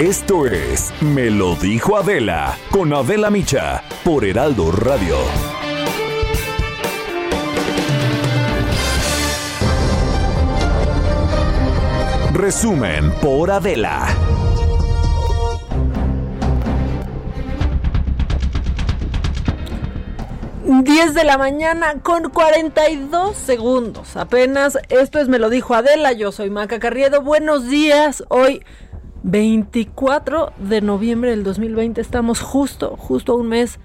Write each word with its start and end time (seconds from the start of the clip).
Esto 0.00 0.46
es 0.46 0.94
Me 1.02 1.28
lo 1.28 1.56
dijo 1.56 1.94
Adela 1.94 2.56
con 2.70 2.90
Adela 2.94 3.28
Micha 3.30 3.82
por 4.02 4.24
Heraldo 4.24 4.72
Radio. 4.72 5.14
Resumen 12.32 13.12
por 13.20 13.50
Adela. 13.50 14.06
Diez 20.64 21.12
de 21.12 21.24
la 21.24 21.36
mañana 21.36 21.96
con 22.02 22.30
42 22.30 23.36
segundos. 23.36 24.16
Apenas, 24.16 24.78
esto 24.88 25.18
es 25.18 25.28
Me 25.28 25.38
lo 25.38 25.50
dijo 25.50 25.74
Adela, 25.74 26.12
yo 26.12 26.32
soy 26.32 26.48
Maca 26.48 26.78
Carriedo. 26.78 27.20
Buenos 27.20 27.68
días, 27.68 28.24
hoy 28.30 28.62
24 29.22 30.52
de 30.58 30.80
noviembre 30.80 31.30
del 31.30 31.44
2020. 31.44 32.00
Estamos 32.00 32.40
justo, 32.40 32.96
justo 32.96 33.32
a 33.32 33.36
un 33.36 33.48
mes 33.48 33.78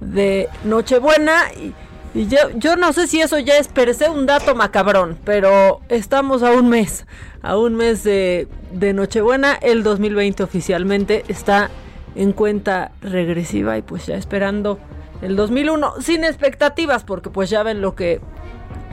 de 0.00 0.48
Nochebuena. 0.64 1.52
Y, 1.54 1.74
yo, 2.26 2.38
yo 2.54 2.76
no 2.76 2.92
sé 2.92 3.06
si 3.06 3.20
eso 3.20 3.38
ya 3.38 3.58
es 3.58 3.68
per 3.68 3.94
se 3.94 4.08
un 4.08 4.26
dato 4.26 4.54
macabrón, 4.54 5.18
pero 5.24 5.80
estamos 5.88 6.42
a 6.42 6.52
un 6.52 6.68
mes, 6.68 7.06
a 7.42 7.58
un 7.58 7.76
mes 7.76 8.02
de, 8.02 8.48
de 8.72 8.92
Nochebuena. 8.92 9.54
El 9.54 9.82
2020 9.82 10.42
oficialmente 10.42 11.24
está 11.28 11.70
en 12.14 12.32
cuenta 12.32 12.92
regresiva 13.00 13.78
y 13.78 13.82
pues 13.82 14.06
ya 14.06 14.16
esperando 14.16 14.78
el 15.20 15.36
2001 15.36 16.00
sin 16.00 16.24
expectativas 16.24 17.04
porque 17.04 17.30
pues 17.30 17.50
ya 17.50 17.62
ven 17.62 17.80
lo 17.80 17.94
que 17.94 18.20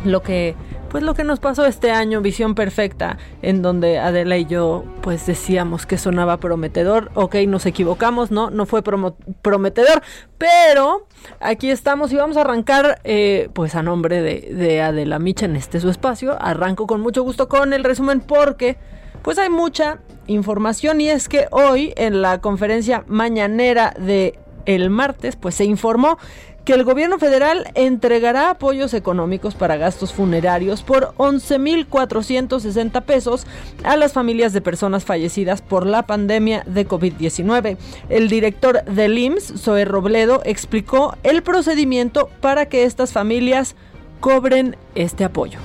lo 0.05 0.21
que 0.21 0.55
pues 0.89 1.03
lo 1.03 1.13
que 1.13 1.25
nos 1.25 1.41
pasó 1.41 1.65
este 1.65 1.91
año, 1.91 2.21
Visión 2.21 2.55
Perfecta, 2.55 3.17
en 3.41 3.61
donde 3.61 3.99
Adela 3.99 4.37
y 4.37 4.45
yo 4.45 4.85
pues 5.01 5.25
decíamos 5.25 5.85
que 5.85 5.97
sonaba 5.97 6.37
prometedor, 6.37 7.11
ok, 7.15 7.35
nos 7.47 7.65
equivocamos, 7.65 8.31
no, 8.31 8.49
no 8.49 8.65
fue 8.65 8.81
prometedor, 8.81 10.01
pero 10.37 11.05
aquí 11.41 11.69
estamos 11.69 12.13
y 12.13 12.15
vamos 12.15 12.37
a 12.37 12.41
arrancar 12.41 13.01
eh, 13.03 13.49
pues 13.51 13.75
a 13.75 13.83
nombre 13.83 14.21
de, 14.21 14.53
de 14.53 14.81
Adela 14.81 15.19
Micha 15.19 15.47
en 15.47 15.57
este 15.57 15.81
su 15.81 15.89
espacio, 15.89 16.41
arranco 16.41 16.87
con 16.87 17.01
mucho 17.01 17.23
gusto 17.23 17.49
con 17.49 17.73
el 17.73 17.83
resumen 17.83 18.21
porque 18.21 18.77
pues 19.21 19.37
hay 19.37 19.49
mucha 19.49 19.99
información 20.27 21.01
y 21.01 21.09
es 21.09 21.27
que 21.27 21.47
hoy 21.51 21.93
en 21.97 22.21
la 22.21 22.39
conferencia 22.39 23.03
mañanera 23.07 23.93
de 23.99 24.39
el 24.65 24.89
martes 24.89 25.35
pues 25.35 25.55
se 25.55 25.65
informó 25.65 26.17
que 26.65 26.73
el 26.73 26.83
gobierno 26.83 27.19
federal 27.19 27.71
entregará 27.75 28.49
apoyos 28.49 28.95
económicos 28.95 29.53
para 29.53 29.77
gastos 29.77 30.11
funerarios 30.11 30.81
por 30.81 31.13
11.460 31.17 33.03
pesos 33.03 33.45
a 33.83 33.95
las 33.95 34.13
familias 34.13 34.51
de 34.51 34.61
personas 34.61 35.05
fallecidas 35.05 35.61
por 35.61 35.85
la 35.85 36.07
pandemia 36.07 36.63
de 36.65 36.87
COVID-19. 36.87 37.77
El 38.09 38.29
director 38.29 38.83
del 38.85 39.17
IMSS, 39.17 39.61
Zoe 39.61 39.85
Robledo, 39.85 40.41
explicó 40.43 41.15
el 41.21 41.43
procedimiento 41.43 42.29
para 42.41 42.65
que 42.65 42.83
estas 42.83 43.13
familias 43.13 43.75
cobren 44.19 44.75
este 44.95 45.23
apoyo 45.23 45.59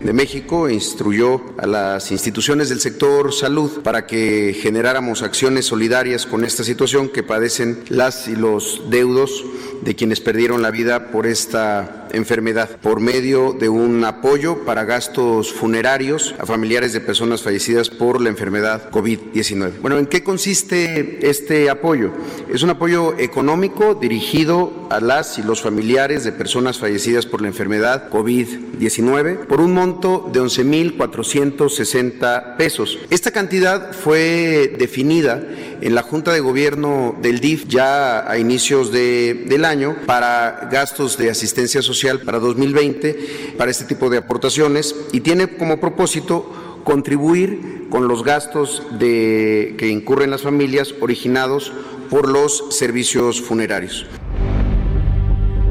de 0.00 0.12
México 0.14 0.68
instruyó 0.68 1.42
a 1.58 1.66
las 1.66 2.10
instituciones 2.10 2.70
del 2.70 2.80
sector 2.80 3.32
salud 3.32 3.82
para 3.82 4.06
que 4.06 4.56
generáramos 4.58 5.22
acciones 5.22 5.66
solidarias 5.66 6.24
con 6.24 6.44
esta 6.44 6.64
situación 6.64 7.10
que 7.10 7.22
padecen 7.22 7.84
las 7.88 8.26
y 8.26 8.34
los 8.34 8.82
deudos 8.88 9.44
de 9.82 9.94
quienes 9.94 10.20
perdieron 10.20 10.62
la 10.62 10.70
vida 10.70 11.10
por 11.10 11.26
esta 11.26 12.08
enfermedad, 12.12 12.68
por 12.82 13.00
medio 13.00 13.52
de 13.52 13.68
un 13.68 14.04
apoyo 14.04 14.64
para 14.64 14.84
gastos 14.84 15.52
funerarios 15.52 16.34
a 16.38 16.46
familiares 16.46 16.92
de 16.92 17.00
personas 17.00 17.42
fallecidas 17.42 17.88
por 17.88 18.20
la 18.20 18.30
enfermedad 18.30 18.90
COVID-19. 18.90 19.80
Bueno, 19.80 19.98
¿en 19.98 20.06
qué 20.06 20.24
consiste 20.24 21.28
este 21.28 21.70
apoyo? 21.70 22.10
Es 22.52 22.62
un 22.62 22.70
apoyo 22.70 23.16
económico 23.18 23.94
dirigido 23.94 24.88
a 24.90 25.00
las 25.00 25.38
y 25.38 25.42
los 25.42 25.62
familiares 25.62 26.24
de 26.24 26.32
personas 26.32 26.78
fallecidas 26.78 27.26
por 27.26 27.42
la 27.42 27.48
enfermedad 27.48 28.10
COVID-19 28.10 29.46
por 29.46 29.60
un 29.60 29.72
monto 29.72 29.89
de 29.90 30.40
11.460 30.40 32.56
pesos. 32.56 32.98
Esta 33.10 33.32
cantidad 33.32 33.92
fue 33.92 34.74
definida 34.78 35.42
en 35.80 35.94
la 35.94 36.02
Junta 36.02 36.32
de 36.32 36.40
Gobierno 36.40 37.16
del 37.20 37.40
DIF 37.40 37.66
ya 37.66 38.30
a 38.30 38.38
inicios 38.38 38.92
de, 38.92 39.46
del 39.46 39.64
año 39.64 39.96
para 40.06 40.68
gastos 40.70 41.18
de 41.18 41.30
asistencia 41.30 41.82
social 41.82 42.20
para 42.20 42.38
2020, 42.38 43.54
para 43.58 43.70
este 43.70 43.84
tipo 43.84 44.10
de 44.10 44.18
aportaciones, 44.18 44.94
y 45.12 45.20
tiene 45.20 45.56
como 45.56 45.80
propósito 45.80 46.80
contribuir 46.84 47.86
con 47.90 48.06
los 48.06 48.22
gastos 48.22 48.84
de, 48.98 49.74
que 49.76 49.88
incurren 49.88 50.30
las 50.30 50.42
familias 50.42 50.94
originados 51.00 51.72
por 52.08 52.28
los 52.28 52.66
servicios 52.70 53.40
funerarios. 53.40 54.06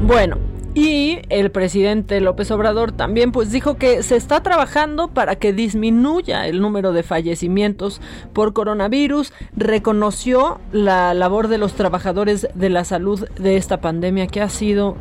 Bueno, 0.02 0.49
y 0.74 1.18
el 1.30 1.50
presidente 1.50 2.20
López 2.20 2.50
Obrador 2.50 2.92
también 2.92 3.32
pues 3.32 3.50
dijo 3.50 3.76
que 3.76 4.02
se 4.02 4.16
está 4.16 4.42
trabajando 4.42 5.08
para 5.08 5.36
que 5.36 5.52
disminuya 5.52 6.46
el 6.46 6.60
número 6.60 6.92
de 6.92 7.02
fallecimientos 7.02 8.00
por 8.32 8.52
coronavirus, 8.52 9.32
reconoció 9.56 10.60
la 10.72 11.12
labor 11.14 11.48
de 11.48 11.58
los 11.58 11.74
trabajadores 11.74 12.48
de 12.54 12.70
la 12.70 12.84
salud 12.84 13.28
de 13.36 13.56
esta 13.56 13.80
pandemia 13.80 14.28
que 14.28 14.40
ha 14.40 14.48
sido 14.48 14.96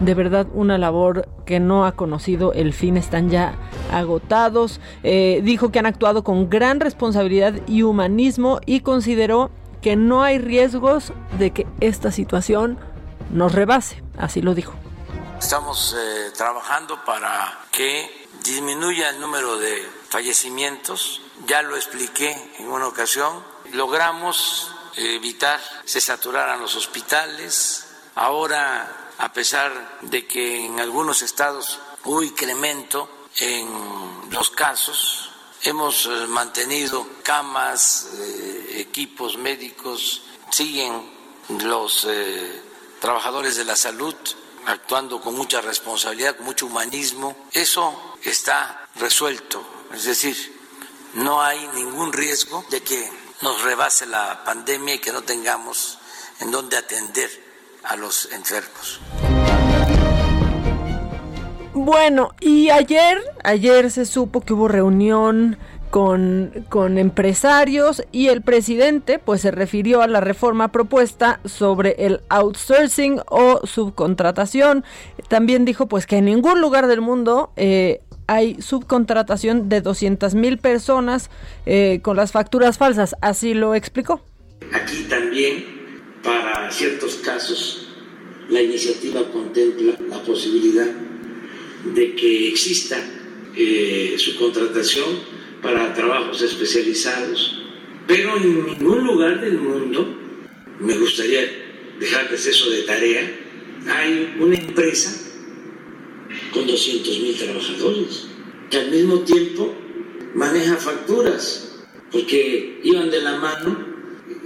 de 0.00 0.14
verdad 0.14 0.46
una 0.52 0.76
labor 0.76 1.28
que 1.46 1.60
no 1.60 1.86
ha 1.86 1.92
conocido. 1.92 2.52
El 2.52 2.72
fin, 2.72 2.96
están 2.96 3.30
ya 3.30 3.54
agotados, 3.92 4.80
eh, 5.04 5.40
dijo 5.44 5.70
que 5.70 5.78
han 5.78 5.86
actuado 5.86 6.24
con 6.24 6.50
gran 6.50 6.80
responsabilidad 6.80 7.54
y 7.66 7.82
humanismo 7.82 8.60
y 8.66 8.80
consideró 8.80 9.50
que 9.80 9.96
no 9.96 10.22
hay 10.22 10.38
riesgos 10.38 11.12
de 11.38 11.50
que 11.50 11.66
esta 11.80 12.10
situación 12.10 12.78
nos 13.32 13.54
rebase, 13.54 14.02
así 14.18 14.42
lo 14.42 14.54
dijo. 14.54 14.83
Estamos 15.44 15.94
eh, 15.94 16.32
trabajando 16.34 17.04
para 17.04 17.66
que 17.70 18.28
disminuya 18.42 19.10
el 19.10 19.20
número 19.20 19.58
de 19.58 19.86
fallecimientos. 20.08 21.20
Ya 21.46 21.60
lo 21.60 21.76
expliqué 21.76 22.54
en 22.58 22.68
una 22.68 22.86
ocasión. 22.86 23.44
Logramos 23.72 24.72
evitar 24.96 25.60
se 25.84 26.00
saturaran 26.00 26.62
los 26.62 26.74
hospitales. 26.76 27.86
Ahora, 28.14 29.12
a 29.18 29.34
pesar 29.34 29.98
de 30.00 30.26
que 30.26 30.64
en 30.64 30.80
algunos 30.80 31.20
estados 31.20 31.78
hubo 32.04 32.22
incremento 32.22 33.26
en 33.38 33.68
los 34.30 34.48
casos, 34.48 35.30
hemos 35.62 36.06
eh, 36.06 36.26
mantenido 36.26 37.06
camas, 37.22 38.08
eh, 38.14 38.76
equipos 38.78 39.36
médicos, 39.36 40.22
siguen 40.48 41.12
los 41.60 42.08
trabajadores 42.98 43.56
de 43.56 43.66
la 43.66 43.76
salud 43.76 44.16
actuando 44.66 45.20
con 45.20 45.34
mucha 45.34 45.60
responsabilidad, 45.60 46.36
con 46.36 46.46
mucho 46.46 46.66
humanismo. 46.66 47.36
Eso 47.52 48.16
está 48.22 48.88
resuelto, 48.96 49.64
es 49.92 50.04
decir, 50.04 50.36
no 51.14 51.42
hay 51.42 51.68
ningún 51.74 52.12
riesgo 52.12 52.64
de 52.70 52.82
que 52.82 53.08
nos 53.42 53.62
rebase 53.62 54.06
la 54.06 54.42
pandemia 54.44 54.94
y 54.94 54.98
que 54.98 55.12
no 55.12 55.22
tengamos 55.22 55.98
en 56.40 56.50
dónde 56.50 56.76
atender 56.76 57.30
a 57.84 57.96
los 57.96 58.30
enfermos. 58.32 59.00
Bueno, 61.74 62.34
y 62.40 62.70
ayer, 62.70 63.20
ayer 63.42 63.90
se 63.90 64.06
supo 64.06 64.40
que 64.40 64.54
hubo 64.54 64.68
reunión 64.68 65.58
con, 65.94 66.50
con, 66.70 66.98
empresarios 66.98 68.02
y 68.10 68.26
el 68.26 68.42
presidente 68.42 69.20
pues 69.20 69.42
se 69.42 69.52
refirió 69.52 70.02
a 70.02 70.08
la 70.08 70.20
reforma 70.20 70.72
propuesta 70.72 71.38
sobre 71.44 71.94
el 71.98 72.20
outsourcing 72.30 73.20
o 73.28 73.64
subcontratación. 73.64 74.82
También 75.28 75.64
dijo 75.64 75.86
pues 75.86 76.08
que 76.08 76.16
en 76.16 76.24
ningún 76.24 76.60
lugar 76.60 76.88
del 76.88 77.00
mundo 77.00 77.52
eh, 77.54 78.00
hay 78.26 78.60
subcontratación 78.60 79.68
de 79.68 79.82
200 79.82 80.34
mil 80.34 80.58
personas 80.58 81.30
eh, 81.64 82.00
con 82.02 82.16
las 82.16 82.32
facturas 82.32 82.76
falsas. 82.76 83.14
Así 83.20 83.54
lo 83.54 83.76
explicó. 83.76 84.20
Aquí 84.72 85.04
también, 85.08 85.64
para 86.24 86.72
ciertos 86.72 87.14
casos, 87.18 87.86
la 88.48 88.60
iniciativa 88.60 89.22
contempla 89.32 89.94
la 90.10 90.20
posibilidad 90.24 90.88
de 91.94 92.16
que 92.16 92.48
exista 92.48 92.96
eh, 93.56 94.16
su 94.18 94.36
contratación 94.36 95.43
para 95.64 95.94
trabajos 95.94 96.42
especializados, 96.42 97.62
pero 98.06 98.36
en 98.36 98.66
ningún 98.66 99.02
lugar 99.02 99.40
del 99.40 99.58
mundo, 99.58 100.06
me 100.78 100.94
gustaría 100.98 101.40
dejarles 101.98 102.46
eso 102.46 102.68
de 102.68 102.82
tarea, 102.82 103.22
hay 103.88 104.36
una 104.38 104.56
empresa 104.56 105.32
con 106.52 106.66
200 106.66 107.20
mil 107.20 107.34
trabajadores 107.34 108.26
que 108.70 108.76
al 108.76 108.90
mismo 108.90 109.20
tiempo 109.20 109.74
maneja 110.34 110.76
facturas, 110.76 111.80
porque 112.12 112.80
iban 112.84 113.10
de 113.10 113.22
la 113.22 113.38
mano 113.38 113.86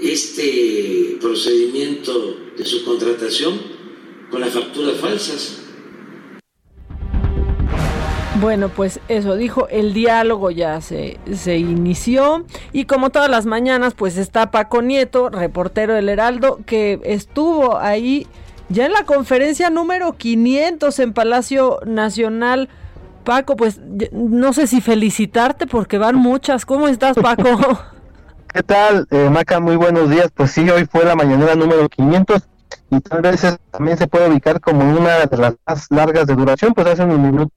este 0.01 1.19
procedimiento 1.21 2.53
de 2.57 2.65
su 2.65 2.85
contratación 2.85 3.61
con 4.31 4.41
las 4.41 4.55
facturas 4.55 5.01
falsas. 5.01 5.65
Bueno, 8.41 8.69
pues 8.69 9.01
eso 9.09 9.35
dijo, 9.35 9.67
el 9.69 9.93
diálogo 9.93 10.53
ya 10.53 10.81
se, 10.81 11.19
se 11.35 11.59
inició 11.59 12.45
y 12.73 12.85
como 12.85 13.11
todas 13.11 13.29
las 13.29 13.47
mañanas 13.47 13.95
pues 13.95 14.17
está 14.17 14.53
Paco 14.53 14.81
Nieto, 14.81 15.29
reportero 15.29 15.95
del 15.95 16.09
Heraldo, 16.09 16.61
que 16.65 17.01
estuvo 17.03 17.79
ahí 17.79 18.29
ya 18.69 18.87
en 18.87 18.93
la 18.93 19.05
conferencia 19.05 19.71
número 19.71 20.13
500 20.13 20.99
en 21.01 21.13
Palacio 21.15 21.81
Nacional. 21.85 22.69
Paco, 23.25 23.57
pues 23.57 23.81
no 24.13 24.53
sé 24.53 24.69
si 24.69 24.81
felicitarte 24.81 25.67
porque 25.67 25.99
van 25.99 26.15
muchas. 26.15 26.65
¿Cómo 26.65 26.87
estás, 26.87 27.17
Paco? 27.17 27.81
¿Qué 28.55 28.63
tal, 28.63 29.07
eh, 29.11 29.29
Maca? 29.31 29.59
Muy 29.59 29.75
buenos 29.75 30.11
días. 30.11 30.31
Pues 30.33 30.53
sí, 30.53 30.69
hoy 30.71 30.87
fue 30.87 31.05
la 31.05 31.17
mañanera 31.17 31.57
número 31.57 31.89
500 31.89 32.49
y 32.91 33.01
tal 33.01 33.21
vez 33.21 33.59
también 33.73 33.99
se 33.99 34.07
puede 34.07 34.31
ubicar 34.31 34.61
como 34.61 34.81
una 34.81 35.27
de 35.27 35.37
las 35.37 35.55
más 35.67 35.87
largas 35.91 36.27
de 36.27 36.37
duración, 36.37 36.73
pues 36.73 36.87
hace 36.87 37.03
un 37.03 37.21
minuto 37.21 37.53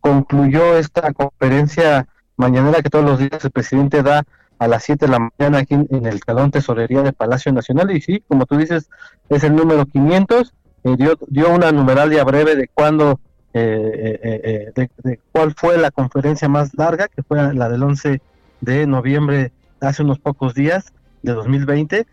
concluyó 0.00 0.76
esta 0.76 1.12
conferencia 1.12 2.06
mañanera 2.36 2.82
que 2.82 2.90
todos 2.90 3.04
los 3.04 3.18
días 3.18 3.44
el 3.44 3.50
presidente 3.50 4.02
da 4.02 4.24
a 4.58 4.68
las 4.68 4.84
7 4.84 5.06
de 5.06 5.12
la 5.12 5.18
mañana 5.18 5.58
aquí 5.58 5.74
en, 5.74 6.06
el 6.06 6.20
Calón 6.20 6.50
Tesorería 6.50 7.02
de 7.02 7.12
Palacio 7.12 7.50
Nacional. 7.52 7.90
Y 7.90 8.00
sí, 8.00 8.22
como 8.28 8.44
tú 8.44 8.56
dices, 8.58 8.90
es 9.28 9.42
el 9.42 9.56
número 9.56 9.86
500, 9.86 10.52
eh, 10.84 10.96
dio, 10.98 11.18
dio 11.28 11.50
una 11.50 11.72
numeralia 11.72 12.24
breve 12.24 12.56
de 12.56 12.68
cuándo, 12.68 13.20
eh, 13.54 14.20
eh, 14.22 14.72
de, 14.74 14.90
de, 15.02 15.20
cuál 15.32 15.54
fue 15.54 15.78
la 15.78 15.90
conferencia 15.90 16.48
más 16.48 16.74
larga, 16.74 17.08
que 17.08 17.22
fue 17.22 17.54
la 17.54 17.68
del 17.70 17.82
11 17.82 18.20
de 18.60 18.86
noviembre, 18.86 19.52
hace 19.80 20.02
unos 20.02 20.18
pocos 20.18 20.54
días 20.54 20.92
de 21.22 21.32
2020, 21.32 22.06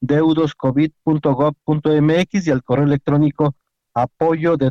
www.deudoscovid.gov.mx 0.02 2.46
y 2.46 2.50
al 2.50 2.62
correo 2.62 2.84
electrónico 2.84 3.54
apoyo 3.94 4.56
de. 4.56 4.70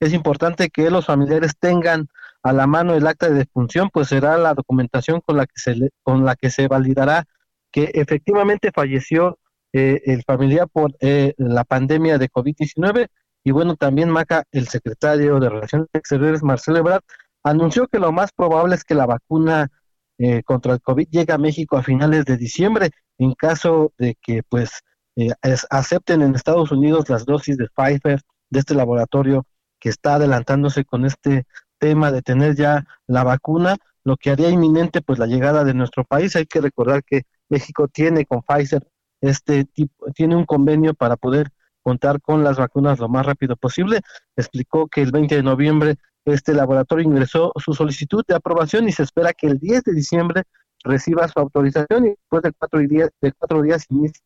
Es 0.00 0.12
importante 0.12 0.70
que 0.70 0.90
los 0.90 1.06
familiares 1.06 1.54
tengan 1.58 2.08
a 2.42 2.52
la 2.52 2.66
mano 2.66 2.94
el 2.94 3.06
acta 3.06 3.28
de 3.28 3.34
defunción, 3.34 3.90
pues 3.92 4.08
será 4.08 4.38
la 4.38 4.54
documentación 4.54 5.20
con 5.20 5.36
la 5.36 5.46
que 5.46 5.56
se, 5.56 5.90
con 6.02 6.24
la 6.24 6.36
que 6.36 6.50
se 6.50 6.68
validará 6.68 7.24
que 7.70 7.90
efectivamente 7.94 8.70
falleció 8.72 9.38
eh, 9.72 10.00
el 10.06 10.22
familiar 10.24 10.68
por 10.68 10.96
eh, 11.00 11.34
la 11.36 11.64
pandemia 11.64 12.18
de 12.18 12.30
COVID-19. 12.30 13.08
Y 13.44 13.50
bueno, 13.50 13.76
también 13.76 14.10
Maca, 14.10 14.44
el 14.52 14.68
secretario 14.68 15.40
de 15.40 15.50
Relaciones 15.50 15.88
Exteriores, 15.92 16.42
Marcelo 16.42 16.78
Ebrard, 16.78 17.02
anunció 17.42 17.86
que 17.88 17.98
lo 17.98 18.12
más 18.12 18.32
probable 18.32 18.74
es 18.74 18.84
que 18.84 18.94
la 18.94 19.06
vacuna 19.06 19.70
eh, 20.18 20.42
contra 20.42 20.74
el 20.74 20.80
COVID 20.80 21.08
llegue 21.10 21.32
a 21.32 21.38
México 21.38 21.76
a 21.76 21.82
finales 21.82 22.24
de 22.24 22.36
diciembre, 22.36 22.90
en 23.18 23.34
caso 23.34 23.92
de 23.98 24.16
que 24.20 24.42
pues 24.42 24.70
eh, 25.16 25.30
acepten 25.70 26.22
en 26.22 26.34
Estados 26.34 26.72
Unidos 26.72 27.08
las 27.08 27.24
dosis 27.24 27.56
de 27.56 27.68
Pfizer 27.74 28.20
de 28.50 28.60
este 28.60 28.74
laboratorio 28.74 29.46
que 29.78 29.88
está 29.88 30.14
adelantándose 30.14 30.84
con 30.84 31.04
este 31.04 31.44
tema 31.78 32.10
de 32.10 32.22
tener 32.22 32.56
ya 32.56 32.84
la 33.06 33.24
vacuna, 33.24 33.76
lo 34.04 34.16
que 34.16 34.30
haría 34.30 34.50
inminente 34.50 35.02
pues 35.02 35.18
la 35.18 35.26
llegada 35.26 35.64
de 35.64 35.74
nuestro 35.74 36.04
país. 36.04 36.34
Hay 36.36 36.46
que 36.46 36.60
recordar 36.60 37.04
que 37.04 37.22
México 37.48 37.88
tiene 37.88 38.26
con 38.26 38.42
Pfizer 38.42 38.86
este 39.20 39.64
tipo, 39.64 40.06
tiene 40.12 40.36
un 40.36 40.44
convenio 40.44 40.94
para 40.94 41.16
poder 41.16 41.50
contar 41.82 42.20
con 42.20 42.44
las 42.44 42.58
vacunas 42.58 42.98
lo 42.98 43.08
más 43.08 43.24
rápido 43.24 43.56
posible. 43.56 44.00
Explicó 44.36 44.88
que 44.88 45.02
el 45.02 45.12
20 45.12 45.36
de 45.36 45.42
noviembre 45.42 45.96
este 46.32 46.54
laboratorio 46.54 47.04
ingresó 47.04 47.52
su 47.56 47.74
solicitud 47.74 48.24
de 48.26 48.34
aprobación 48.34 48.88
y 48.88 48.92
se 48.92 49.02
espera 49.02 49.32
que 49.32 49.46
el 49.46 49.58
10 49.58 49.84
de 49.84 49.94
diciembre 49.94 50.42
reciba 50.84 51.28
su 51.28 51.38
autorización 51.38 52.06
y 52.06 52.08
después 52.10 52.42
de 52.42 52.52
cuatro 52.52 52.80
días, 52.80 53.10
de 53.20 53.32
cuatro 53.32 53.62
días 53.62 53.86
inicie 53.90 54.22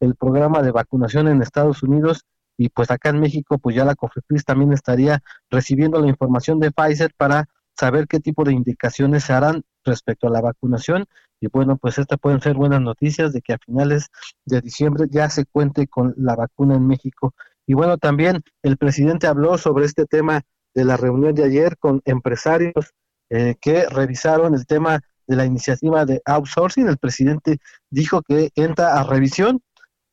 el 0.00 0.14
programa 0.14 0.62
de 0.62 0.70
vacunación 0.70 1.28
en 1.28 1.42
Estados 1.42 1.82
Unidos 1.82 2.24
y 2.56 2.68
pues 2.68 2.90
acá 2.90 3.10
en 3.10 3.20
México 3.20 3.58
pues 3.58 3.74
ya 3.76 3.84
la 3.84 3.94
COFEPRIS 3.94 4.44
también 4.44 4.72
estaría 4.72 5.22
recibiendo 5.50 6.00
la 6.00 6.08
información 6.08 6.60
de 6.60 6.70
Pfizer 6.70 7.12
para 7.16 7.48
saber 7.76 8.06
qué 8.06 8.20
tipo 8.20 8.44
de 8.44 8.52
indicaciones 8.52 9.24
se 9.24 9.32
harán 9.32 9.62
respecto 9.84 10.28
a 10.28 10.30
la 10.30 10.40
vacunación. 10.40 11.06
Y 11.40 11.48
bueno 11.48 11.76
pues 11.76 11.98
estas 11.98 12.18
pueden 12.18 12.40
ser 12.40 12.54
buenas 12.54 12.80
noticias 12.80 13.32
de 13.32 13.42
que 13.42 13.54
a 13.54 13.58
finales 13.58 14.08
de 14.44 14.60
diciembre 14.60 15.06
ya 15.10 15.28
se 15.30 15.46
cuente 15.46 15.88
con 15.88 16.14
la 16.16 16.36
vacuna 16.36 16.76
en 16.76 16.86
México. 16.86 17.34
Y 17.66 17.74
bueno 17.74 17.98
también 17.98 18.42
el 18.62 18.76
presidente 18.76 19.26
habló 19.26 19.58
sobre 19.58 19.86
este 19.86 20.06
tema 20.06 20.42
de 20.74 20.84
la 20.84 20.96
reunión 20.96 21.34
de 21.34 21.44
ayer 21.44 21.76
con 21.78 22.02
empresarios 22.04 22.92
eh, 23.30 23.54
que 23.60 23.86
revisaron 23.88 24.54
el 24.54 24.66
tema 24.66 25.00
de 25.26 25.36
la 25.36 25.46
iniciativa 25.46 26.04
de 26.04 26.20
outsourcing 26.26 26.88
el 26.88 26.98
presidente 26.98 27.58
dijo 27.90 28.20
que 28.22 28.50
entra 28.54 28.98
a 29.00 29.04
revisión 29.04 29.62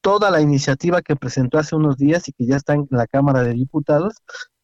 toda 0.02 0.32
la 0.32 0.42
iniciativa 0.42 1.02
que 1.02 1.16
presentó 1.16 1.60
hace 1.60 1.76
unos 1.76 1.98
días 1.98 2.28
y 2.28 2.34
que 2.34 2.46
ya 2.46 2.58
está 2.58 2.74
en 2.74 2.88
la 2.90 3.08
Cámara 3.08 3.44
de 3.44 3.54
Diputados, 3.54 4.16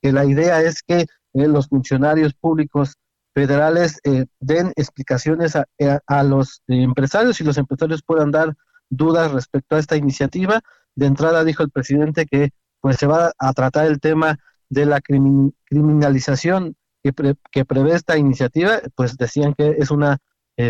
que 0.01 0.11
la 0.11 0.25
idea 0.25 0.61
es 0.61 0.81
que 0.81 1.01
eh, 1.01 1.47
los 1.47 1.67
funcionarios 1.67 2.33
públicos 2.33 2.95
federales 3.33 3.99
eh, 4.03 4.25
den 4.39 4.73
explicaciones 4.75 5.55
a, 5.55 5.65
eh, 5.77 5.99
los 6.23 6.63
empresarios 6.67 7.39
y 7.39 7.43
los 7.43 7.57
empresarios 7.57 8.01
puedan 8.03 8.31
dar 8.31 8.55
dudas 8.89 9.31
respecto 9.31 9.75
a 9.75 9.79
esta 9.79 9.95
iniciativa. 9.95 10.61
De 10.95 11.05
entrada 11.05 11.43
dijo 11.43 11.61
el 11.61 11.69
presidente 11.69 12.25
que 12.25 12.49
pues 12.81 12.97
se 12.97 13.05
va 13.05 13.31
a 13.37 13.53
tratar 13.53 13.85
el 13.85 13.99
tema 13.99 14.39
de 14.69 14.85
la 14.85 15.01
criminalización 15.01 16.75
que, 17.03 17.13
que 17.51 17.65
prevé 17.65 17.93
esta 17.93 18.17
iniciativa, 18.17 18.79
pues 18.95 19.17
decían 19.17 19.53
que 19.53 19.75
es 19.79 19.91
una 19.91 20.17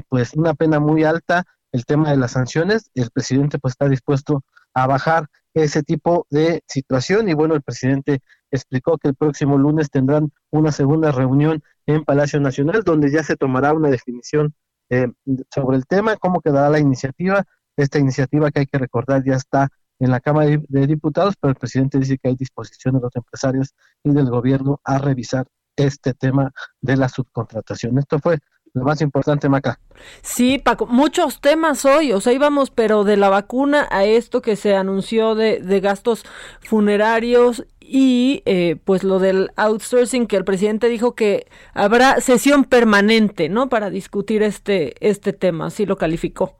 pues 0.09 0.33
una 0.33 0.53
pena 0.53 0.79
muy 0.79 1.05
alta 1.05 1.45
el 1.71 1.85
tema 1.85 2.11
de 2.11 2.17
las 2.17 2.31
sanciones. 2.31 2.89
El 2.93 3.09
presidente 3.11 3.59
pues 3.59 3.73
está 3.73 3.87
dispuesto 3.87 4.43
a 4.73 4.87
bajar 4.87 5.27
ese 5.53 5.83
tipo 5.83 6.27
de 6.29 6.61
situación 6.67 7.29
y 7.29 7.33
bueno, 7.33 7.55
el 7.55 7.61
presidente 7.61 8.19
explicó 8.51 8.97
que 8.97 9.09
el 9.09 9.15
próximo 9.15 9.57
lunes 9.57 9.89
tendrán 9.89 10.31
una 10.51 10.71
segunda 10.71 11.11
reunión 11.11 11.63
en 11.85 12.03
Palacio 12.03 12.39
Nacional 12.39 12.83
donde 12.83 13.11
ya 13.11 13.23
se 13.23 13.35
tomará 13.35 13.73
una 13.73 13.89
definición 13.89 14.53
eh, 14.89 15.07
sobre 15.53 15.77
el 15.77 15.85
tema, 15.85 16.15
cómo 16.17 16.41
quedará 16.41 16.69
la 16.69 16.79
iniciativa. 16.79 17.43
Esta 17.75 17.99
iniciativa 17.99 18.51
que 18.51 18.61
hay 18.61 18.65
que 18.65 18.77
recordar 18.77 19.23
ya 19.23 19.35
está 19.35 19.69
en 19.99 20.11
la 20.11 20.19
Cámara 20.19 20.49
de 20.67 20.87
Diputados, 20.87 21.35
pero 21.39 21.51
el 21.51 21.57
presidente 21.57 21.99
dice 21.99 22.17
que 22.17 22.29
hay 22.29 22.35
disposición 22.35 22.95
de 22.95 23.01
los 23.01 23.15
empresarios 23.15 23.73
y 24.03 24.11
del 24.11 24.29
gobierno 24.29 24.79
a 24.83 24.97
revisar 24.97 25.47
este 25.75 26.13
tema 26.13 26.51
de 26.81 26.97
la 26.97 27.09
subcontratación. 27.09 27.97
Esto 27.97 28.19
fue 28.19 28.39
lo 28.73 28.83
más 28.83 29.01
importante, 29.01 29.49
Maca. 29.49 29.79
Sí, 30.21 30.59
Paco, 30.59 30.85
muchos 30.85 31.41
temas 31.41 31.83
hoy, 31.85 32.11
o 32.11 32.21
sea, 32.21 32.33
íbamos, 32.33 32.69
pero 32.69 33.03
de 33.03 33.17
la 33.17 33.29
vacuna 33.29 33.87
a 33.89 34.05
esto 34.05 34.41
que 34.41 34.55
se 34.55 34.75
anunció 34.75 35.35
de, 35.35 35.59
de 35.59 35.79
gastos 35.79 36.25
funerarios 36.61 37.65
y 37.79 38.43
eh, 38.45 38.75
pues 38.83 39.03
lo 39.03 39.19
del 39.19 39.51
outsourcing 39.55 40.27
que 40.27 40.35
el 40.35 40.43
presidente 40.43 40.89
dijo 40.89 41.15
que 41.15 41.47
habrá 41.73 42.19
sesión 42.21 42.65
permanente, 42.65 43.49
¿no? 43.49 43.69
Para 43.69 43.89
discutir 43.89 44.43
este, 44.43 44.93
este 44.99 45.33
tema, 45.33 45.67
así 45.67 45.85
lo 45.85 45.97
calificó. 45.97 46.57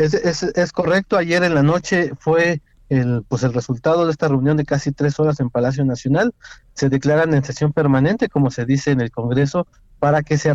Es, 0.00 0.14
es, 0.14 0.42
es 0.42 0.72
correcto, 0.72 1.18
ayer 1.18 1.44
en 1.44 1.54
la 1.54 1.62
noche 1.62 2.12
fue 2.18 2.62
el, 2.88 3.22
pues 3.28 3.42
el 3.42 3.52
resultado 3.52 4.06
de 4.06 4.12
esta 4.12 4.28
reunión 4.28 4.56
de 4.56 4.64
casi 4.64 4.92
tres 4.92 5.20
horas 5.20 5.40
en 5.40 5.50
Palacio 5.50 5.84
Nacional. 5.84 6.34
Se 6.72 6.88
declaran 6.88 7.34
en 7.34 7.44
sesión 7.44 7.74
permanente, 7.74 8.30
como 8.30 8.50
se 8.50 8.64
dice 8.64 8.92
en 8.92 9.02
el 9.02 9.10
Congreso, 9.10 9.66
para 9.98 10.22
que 10.22 10.38
se 10.38 10.48
eh, 10.48 10.54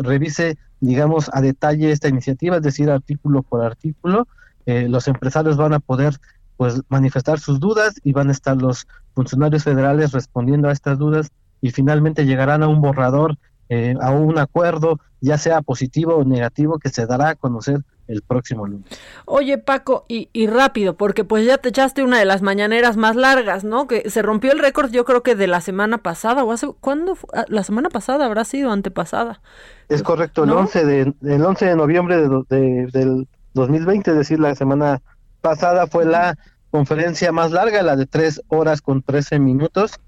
revise, 0.00 0.58
digamos, 0.80 1.30
a 1.32 1.40
detalle 1.40 1.90
esta 1.90 2.08
iniciativa, 2.08 2.56
es 2.56 2.62
decir, 2.62 2.90
artículo 2.90 3.42
por 3.42 3.64
artículo. 3.64 4.28
Eh, 4.66 4.88
los 4.90 5.08
empresarios 5.08 5.56
van 5.56 5.72
a 5.72 5.80
poder 5.80 6.20
pues 6.58 6.82
manifestar 6.90 7.40
sus 7.40 7.60
dudas 7.60 7.94
y 8.04 8.12
van 8.12 8.28
a 8.28 8.32
estar 8.32 8.58
los 8.58 8.86
funcionarios 9.14 9.64
federales 9.64 10.12
respondiendo 10.12 10.68
a 10.68 10.72
estas 10.72 10.98
dudas 10.98 11.32
y 11.62 11.70
finalmente 11.70 12.26
llegarán 12.26 12.62
a 12.62 12.68
un 12.68 12.82
borrador, 12.82 13.38
eh, 13.74 13.94
a 14.02 14.10
un 14.10 14.38
acuerdo, 14.38 15.00
ya 15.22 15.38
sea 15.38 15.62
positivo 15.62 16.16
o 16.16 16.24
negativo, 16.24 16.78
que 16.78 16.90
se 16.90 17.06
dará 17.06 17.30
a 17.30 17.34
conocer 17.36 17.78
el 18.06 18.20
próximo 18.20 18.66
lunes. 18.66 18.86
Oye, 19.24 19.56
Paco, 19.56 20.04
y, 20.08 20.28
y, 20.34 20.46
rápido, 20.46 20.94
porque 20.98 21.24
pues 21.24 21.46
ya 21.46 21.56
te 21.56 21.70
echaste 21.70 22.02
una 22.02 22.18
de 22.18 22.26
las 22.26 22.42
mañaneras 22.42 22.98
más 22.98 23.16
largas, 23.16 23.64
¿no? 23.64 23.86
Que 23.86 24.10
se 24.10 24.20
rompió 24.20 24.52
el 24.52 24.58
récord, 24.58 24.90
yo 24.90 25.06
creo 25.06 25.22
que 25.22 25.36
de 25.36 25.46
la 25.46 25.62
semana 25.62 25.96
pasada, 25.96 26.44
o 26.44 26.52
hace, 26.52 26.66
¿cuándo? 26.80 27.16
Ah, 27.32 27.46
la 27.48 27.64
semana 27.64 27.88
pasada 27.88 28.26
habrá 28.26 28.44
sido 28.44 28.70
antepasada. 28.72 29.40
Es 29.88 30.02
correcto, 30.02 30.44
el, 30.44 30.50
11, 30.50 30.84
de, 30.84 31.14
el 31.22 31.42
11 31.42 31.64
de 31.64 31.76
noviembre 31.76 32.16
de, 32.18 32.28
de, 32.50 32.86
del 32.92 33.26
2020, 33.54 34.10
es 34.10 34.16
decir, 34.18 34.38
la 34.38 34.54
semana 34.54 35.00
pasada 35.40 35.86
fue 35.86 36.04
la 36.04 36.36
conferencia 36.70 37.32
más 37.32 37.52
larga, 37.52 37.82
la 37.82 37.96
de 37.96 38.04
tres 38.04 38.42
horas 38.48 38.82
con 38.82 39.00
13 39.00 39.38
minutos, 39.38 39.98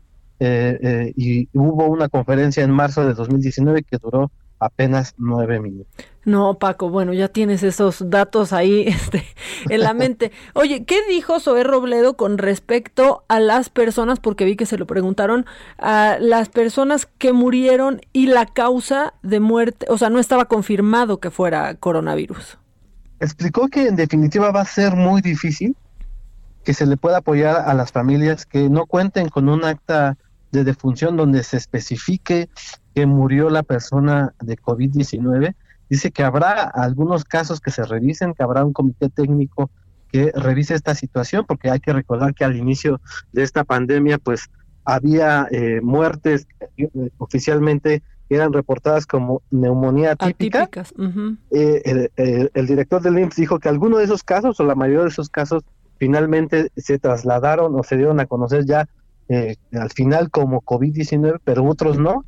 eh, 0.40 0.78
eh, 0.82 1.12
y 1.16 1.48
hubo 1.52 1.86
una 1.86 2.08
conferencia 2.08 2.62
en 2.64 2.70
marzo 2.70 3.06
de 3.06 3.14
2019 3.14 3.82
que 3.82 3.98
duró 3.98 4.30
apenas 4.58 5.14
nueve 5.18 5.60
minutos. 5.60 5.92
No, 6.24 6.58
Paco, 6.58 6.88
bueno, 6.88 7.12
ya 7.12 7.28
tienes 7.28 7.62
esos 7.62 8.08
datos 8.08 8.52
ahí 8.52 8.84
este, 8.86 9.24
en 9.68 9.80
la 9.80 9.94
mente. 9.94 10.32
Oye, 10.54 10.84
¿qué 10.84 11.00
dijo 11.08 11.38
Zoé 11.38 11.64
Robledo 11.64 12.16
con 12.16 12.38
respecto 12.38 13.24
a 13.28 13.40
las 13.40 13.68
personas, 13.68 14.20
porque 14.20 14.44
vi 14.44 14.56
que 14.56 14.66
se 14.66 14.78
lo 14.78 14.86
preguntaron, 14.86 15.44
a 15.78 16.16
las 16.20 16.48
personas 16.48 17.06
que 17.18 17.32
murieron 17.32 18.00
y 18.12 18.26
la 18.26 18.46
causa 18.46 19.14
de 19.22 19.40
muerte, 19.40 19.86
o 19.88 19.98
sea, 19.98 20.10
no 20.10 20.18
estaba 20.18 20.46
confirmado 20.46 21.20
que 21.20 21.30
fuera 21.30 21.74
coronavirus? 21.74 22.58
Explicó 23.20 23.68
que 23.68 23.86
en 23.86 23.96
definitiva 23.96 24.50
va 24.50 24.62
a 24.62 24.66
ser 24.66 24.96
muy 24.96 25.20
difícil 25.20 25.76
que 26.64 26.74
se 26.74 26.86
le 26.86 26.96
pueda 26.96 27.18
apoyar 27.18 27.68
a 27.68 27.74
las 27.74 27.92
familias 27.92 28.46
que 28.46 28.70
no 28.70 28.86
cuenten 28.86 29.28
con 29.28 29.48
un 29.48 29.64
acta 29.64 30.16
de 30.54 30.64
defunción 30.64 31.16
donde 31.16 31.42
se 31.42 31.56
especifique 31.56 32.48
que 32.94 33.06
murió 33.06 33.50
la 33.50 33.62
persona 33.62 34.32
de 34.40 34.56
COVID-19. 34.56 35.54
Dice 35.90 36.10
que 36.10 36.22
habrá 36.22 36.62
algunos 36.62 37.24
casos 37.24 37.60
que 37.60 37.70
se 37.70 37.84
revisen, 37.84 38.32
que 38.32 38.42
habrá 38.42 38.64
un 38.64 38.72
comité 38.72 39.10
técnico 39.10 39.70
que 40.10 40.32
revise 40.34 40.74
esta 40.74 40.94
situación, 40.94 41.44
porque 41.46 41.70
hay 41.70 41.80
que 41.80 41.92
recordar 41.92 42.34
que 42.34 42.44
al 42.44 42.56
inicio 42.56 43.00
de 43.32 43.42
esta 43.42 43.64
pandemia, 43.64 44.18
pues 44.18 44.48
había 44.84 45.48
eh, 45.50 45.80
muertes 45.82 46.46
eh, 46.76 46.88
oficialmente 47.18 48.02
eran 48.28 48.52
reportadas 48.52 49.06
como 49.06 49.42
neumonía 49.50 50.16
típica. 50.16 50.68
Eh, 51.50 52.10
el, 52.16 52.50
el, 52.54 52.66
director 52.66 53.02
del 53.02 53.18
IMSS 53.18 53.36
dijo 53.36 53.58
que 53.58 53.68
algunos 53.68 53.98
de 53.98 54.06
esos 54.06 54.22
casos, 54.22 54.58
o 54.60 54.64
la 54.64 54.74
mayoría 54.74 55.02
de 55.02 55.08
esos 55.08 55.28
casos, 55.28 55.62
finalmente 55.98 56.70
se 56.76 56.98
trasladaron 56.98 57.78
o 57.78 57.82
se 57.82 57.96
dieron 57.96 58.20
a 58.20 58.26
conocer 58.26 58.64
ya 58.64 58.88
eh, 59.28 59.56
al 59.72 59.90
final 59.90 60.30
como 60.30 60.62
COVID-19, 60.62 61.40
pero 61.44 61.64
otros 61.64 61.98
no. 61.98 62.24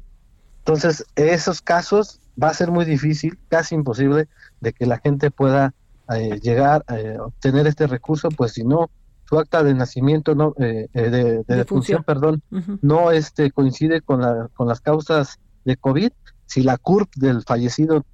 Entonces, 0.59 1.05
esos 1.15 1.63
casos 1.63 2.21
va 2.43 2.49
a 2.49 2.55
ser 2.55 2.71
muy 2.71 2.85
difícil, 2.85 3.39
casi 3.49 3.75
imposible, 3.75 4.29
de 4.61 4.73
que 4.73 4.87
la 4.87 4.99
gente 4.99 5.31
pueda 5.31 5.75
eh, 6.15 6.41
llegar 6.41 6.85
a 6.89 6.99
eh, 6.99 7.19
obtener 7.19 7.67
este 7.67 7.87
recurso, 7.87 8.29
pues 8.31 8.53
si 8.53 8.65
no, 8.65 8.91
su 9.29 9.39
acta 9.39 9.63
de 9.63 9.75
nacimiento, 9.75 10.35
no 10.35 10.55
de, 10.57 10.89
de, 10.93 11.43
defunción, 11.49 12.05
perdón, 12.05 12.43
no 12.81 13.11
este 13.11 13.51
coincide 13.51 14.01
con, 14.01 14.21
la, 14.21 14.49
con 14.55 14.69
las 14.69 14.81
causas 14.81 15.41
de 15.65 15.77
COVID. 15.77 16.13
Si 16.47 16.63
la 16.63 16.79
CURP 16.79 17.13
del 17.17 17.43
fallecido 17.43 18.05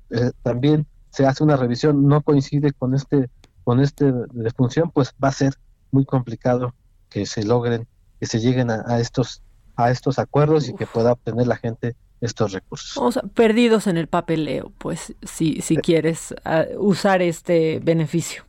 también 0.43 0.87
se 1.11 1.27
hace 1.27 1.45
una 1.45 1.57
revisión, 1.57 2.07
no 2.07 2.23
coincide 2.23 2.73
con 2.73 2.95
este 2.95 3.29
con 3.65 3.81
este 3.81 4.13
defunción, 4.33 4.91
pues 4.91 5.15
va 5.23 5.29
a 5.29 5.33
ser 5.33 5.55
muy 5.91 6.05
complicado 6.05 6.75
que 7.09 7.27
se 7.27 7.45
logren 7.45 7.87
que 8.23 8.27
se 8.27 8.39
lleguen 8.39 8.71
a, 8.71 9.01
estos 9.01 9.43
a 9.75 9.91
estos 9.91 10.21
acuerdos 10.21 10.69
y 10.69 10.77
que 10.77 10.87
pueda 10.87 11.11
obtener 11.11 11.49
la 11.49 11.57
gente 11.57 11.97
estos 12.21 12.53
recursos. 12.53 12.97
O 12.97 13.11
sea, 13.11 13.23
perdidos 13.23 13.89
en 13.89 13.97
el 13.97 14.07
papeleo, 14.07 14.71
pues, 14.79 15.17
si, 15.25 15.61
si 15.61 15.77
quieres 15.77 16.33
ah, 16.45 16.67
usar 16.79 17.21
este 17.21 17.81
beneficio. 17.83 18.45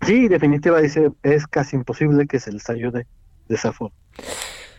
Sí, 0.00 0.28
definitivamente 0.28 1.10
es 1.22 1.46
casi 1.46 1.76
imposible 1.76 2.26
que 2.26 2.40
se 2.40 2.50
les 2.50 2.70
ayude 2.70 3.06
de 3.48 3.54
esa 3.54 3.70
forma. 3.70 3.94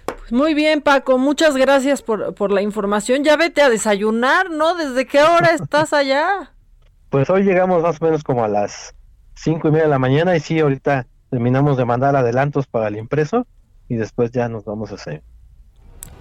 Pues 0.07 0.31
muy 0.31 0.55
bien, 0.55 0.81
Paco, 0.81 1.19
muchas 1.19 1.55
gracias 1.55 2.01
por, 2.01 2.33
por 2.33 2.51
la 2.51 2.63
información. 2.63 3.23
Ya 3.23 3.37
vete 3.37 3.61
a 3.61 3.69
desayunar, 3.69 4.49
¿no? 4.49 4.73
¿Desde 4.73 5.05
qué 5.05 5.21
hora 5.21 5.51
estás 5.51 5.93
allá? 5.93 6.53
Pues 7.09 7.29
hoy 7.29 7.43
llegamos 7.43 7.83
más 7.83 8.01
o 8.01 8.05
menos 8.05 8.21
como 8.21 8.43
a 8.43 8.49
las 8.49 8.93
cinco 9.33 9.67
y 9.67 9.71
media 9.71 9.85
de 9.85 9.91
la 9.91 9.99
mañana 9.99 10.35
y 10.35 10.39
sí, 10.41 10.59
ahorita 10.59 11.05
terminamos 11.29 11.77
de 11.77 11.85
mandar 11.85 12.17
adelantos 12.17 12.67
para 12.67 12.89
el 12.89 12.97
impreso 12.97 13.47
y 13.89 13.95
después 13.95 14.31
ya 14.31 14.49
nos 14.49 14.65
vamos 14.65 14.91
a 14.91 14.95
hacer. 14.95 15.23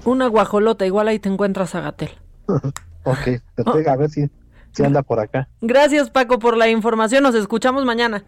Una 0.04 0.28
guajolota, 0.28 0.86
igual 0.86 1.08
ahí 1.08 1.18
te 1.18 1.28
encuentras 1.28 1.74
a 1.74 1.80
Gatel. 1.80 2.10
ok, 3.04 3.24
te 3.54 3.90
a 3.90 3.96
ver 3.96 4.10
si, 4.10 4.30
si 4.72 4.84
anda 4.84 5.02
por 5.02 5.20
acá. 5.20 5.48
Gracias 5.60 6.10
Paco 6.10 6.38
por 6.38 6.56
la 6.56 6.68
información, 6.68 7.22
nos 7.22 7.34
escuchamos 7.34 7.84
mañana. 7.84 8.24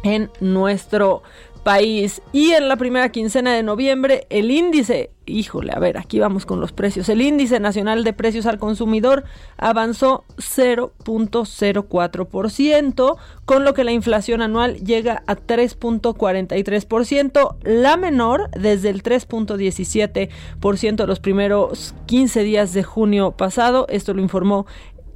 en 0.04 0.30
nuestro 0.40 1.24
país. 1.66 2.22
Y 2.32 2.52
en 2.52 2.70
la 2.70 2.78
primera 2.78 3.10
quincena 3.10 3.54
de 3.56 3.64
noviembre, 3.64 4.28
el 4.30 4.52
índice, 4.52 5.10
híjole, 5.26 5.74
a 5.76 5.80
ver, 5.80 5.98
aquí 5.98 6.20
vamos 6.20 6.46
con 6.46 6.62
los 6.62 6.72
precios. 6.72 7.10
El 7.10 7.24
índice 7.24 7.60
nacional 7.60 8.04
de 8.04 8.14
precios 8.14 8.46
al 8.46 8.60
consumidor 8.60 9.24
avanzó 9.58 10.26
0.04%, 10.38 13.18
con 13.46 13.66
lo 13.66 13.74
que 13.74 13.84
la 13.84 13.94
inflación 13.94 14.44
anual 14.44 14.76
llega 14.76 15.24
a 15.26 15.36
3.43%, 15.36 17.56
la 17.64 17.98
menor 17.98 18.52
desde 18.52 18.92
el 18.92 19.02
3.17% 19.02 20.96
de 20.96 21.08
los 21.08 21.20
primeros 21.20 21.96
15 22.06 22.44
días 22.44 22.74
de 22.74 22.84
junio 22.84 23.32
pasado. 23.32 23.88
Esto 23.90 24.14
lo 24.14 24.22
informó 24.22 24.68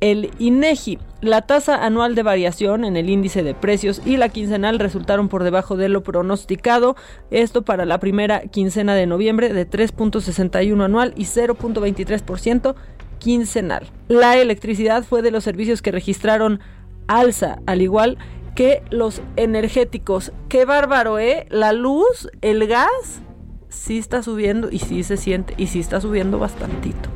el 0.02 0.32
INEGI. 0.40 1.00
La 1.22 1.42
tasa 1.42 1.86
anual 1.86 2.16
de 2.16 2.24
variación 2.24 2.86
en 2.86 2.96
el 2.96 3.10
índice 3.10 3.44
de 3.44 3.54
precios 3.54 4.02
y 4.06 4.16
la 4.16 4.30
quincenal 4.30 4.80
resultaron 4.80 5.28
por 5.28 5.44
debajo 5.44 5.76
de 5.76 5.90
lo 5.90 6.02
pronosticado. 6.02 6.96
Esto 7.30 7.64
para 7.64 7.86
la 7.86 8.00
primera 8.00 8.42
quincena 8.44 8.96
de 8.96 9.06
noviembre 9.06 9.52
de 9.52 9.70
3.61 9.70 10.84
anual 10.84 11.14
y 11.18 11.24
0.23% 11.24 12.76
quincenal. 13.20 13.88
La 14.08 14.38
electricidad 14.38 15.04
fue 15.04 15.22
de 15.22 15.32
los 15.32 15.44
servicios 15.44 15.82
que 15.82 15.92
registraron 15.92 16.62
alza, 17.08 17.60
al 17.66 17.82
igual 17.82 18.18
que 18.56 18.82
los 18.90 19.22
energéticos. 19.36 20.32
Qué 20.48 20.66
bárbaro, 20.66 21.20
¿eh? 21.20 21.48
La 21.50 21.74
luz, 21.74 22.30
el 22.42 22.66
gas, 22.68 23.22
sí 23.70 23.98
está 23.98 24.24
subiendo 24.24 24.70
y 24.72 24.80
sí 24.80 25.04
se 25.04 25.18
siente 25.18 25.54
y 25.58 25.68
sí 25.68 25.80
está 25.80 26.02
subiendo 26.02 26.40
bastantito. 26.40 27.10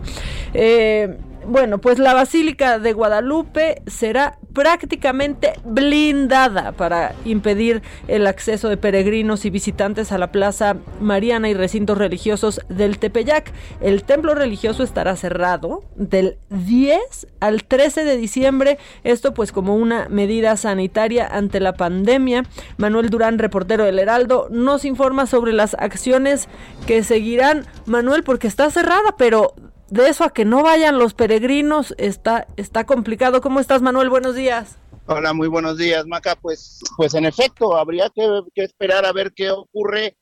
Eh, 0.53 1.17
bueno, 1.47 1.79
pues 1.79 1.99
la 1.99 2.13
Basílica 2.13 2.79
de 2.79 2.93
Guadalupe 2.93 3.81
será 3.87 4.37
prácticamente 4.53 5.53
blindada 5.65 6.71
para 6.73 7.15
impedir 7.25 7.81
el 8.07 8.27
acceso 8.27 8.69
de 8.69 8.77
peregrinos 8.77 9.45
y 9.45 9.49
visitantes 9.49 10.11
a 10.11 10.17
la 10.17 10.31
Plaza 10.31 10.77
Mariana 10.99 11.49
y 11.49 11.53
recintos 11.53 11.97
religiosos 11.97 12.61
del 12.69 12.99
Tepeyac. 12.99 13.51
El 13.81 14.03
templo 14.03 14.35
religioso 14.35 14.83
estará 14.83 15.15
cerrado 15.15 15.83
del 15.95 16.37
10 16.49 17.27
al 17.39 17.63
13 17.63 18.05
de 18.05 18.17
diciembre, 18.17 18.77
esto 19.03 19.33
pues 19.33 19.51
como 19.51 19.75
una 19.75 20.07
medida 20.09 20.55
sanitaria 20.57 21.27
ante 21.27 21.59
la 21.59 21.73
pandemia. 21.73 22.43
Manuel 22.77 23.09
Durán, 23.09 23.39
reportero 23.39 23.85
del 23.85 23.99
Heraldo, 23.99 24.47
nos 24.49 24.85
informa 24.85 25.25
sobre 25.25 25.53
las 25.53 25.73
acciones 25.75 26.47
que 26.87 27.03
seguirán. 27.03 27.65
Manuel, 27.85 28.23
porque 28.23 28.47
está 28.47 28.69
cerrada, 28.69 29.15
pero 29.17 29.55
de 29.93 30.09
eso 30.09 30.23
a 30.23 30.33
que 30.33 30.43
no 30.43 30.63
vayan 30.63 30.97
los 30.97 31.13
peregrinos 31.13 31.93
está, 31.99 32.47
está 32.57 32.85
complicado. 32.85 33.41
¿Cómo 33.41 33.59
estás, 33.59 33.83
Manuel? 33.83 34.09
Buenos 34.09 34.35
días. 34.35 34.79
Hola, 35.05 35.33
muy 35.33 35.47
buenos 35.47 35.77
días, 35.77 36.07
Maca. 36.07 36.35
Pues, 36.35 36.79
pues 36.97 37.13
en 37.13 37.25
efecto, 37.25 37.77
habría 37.77 38.09
que, 38.09 38.23
esperar 38.55 39.05
a 39.05 39.13
ver 39.13 39.33
qué 39.35 39.51
ocurre 39.51 40.17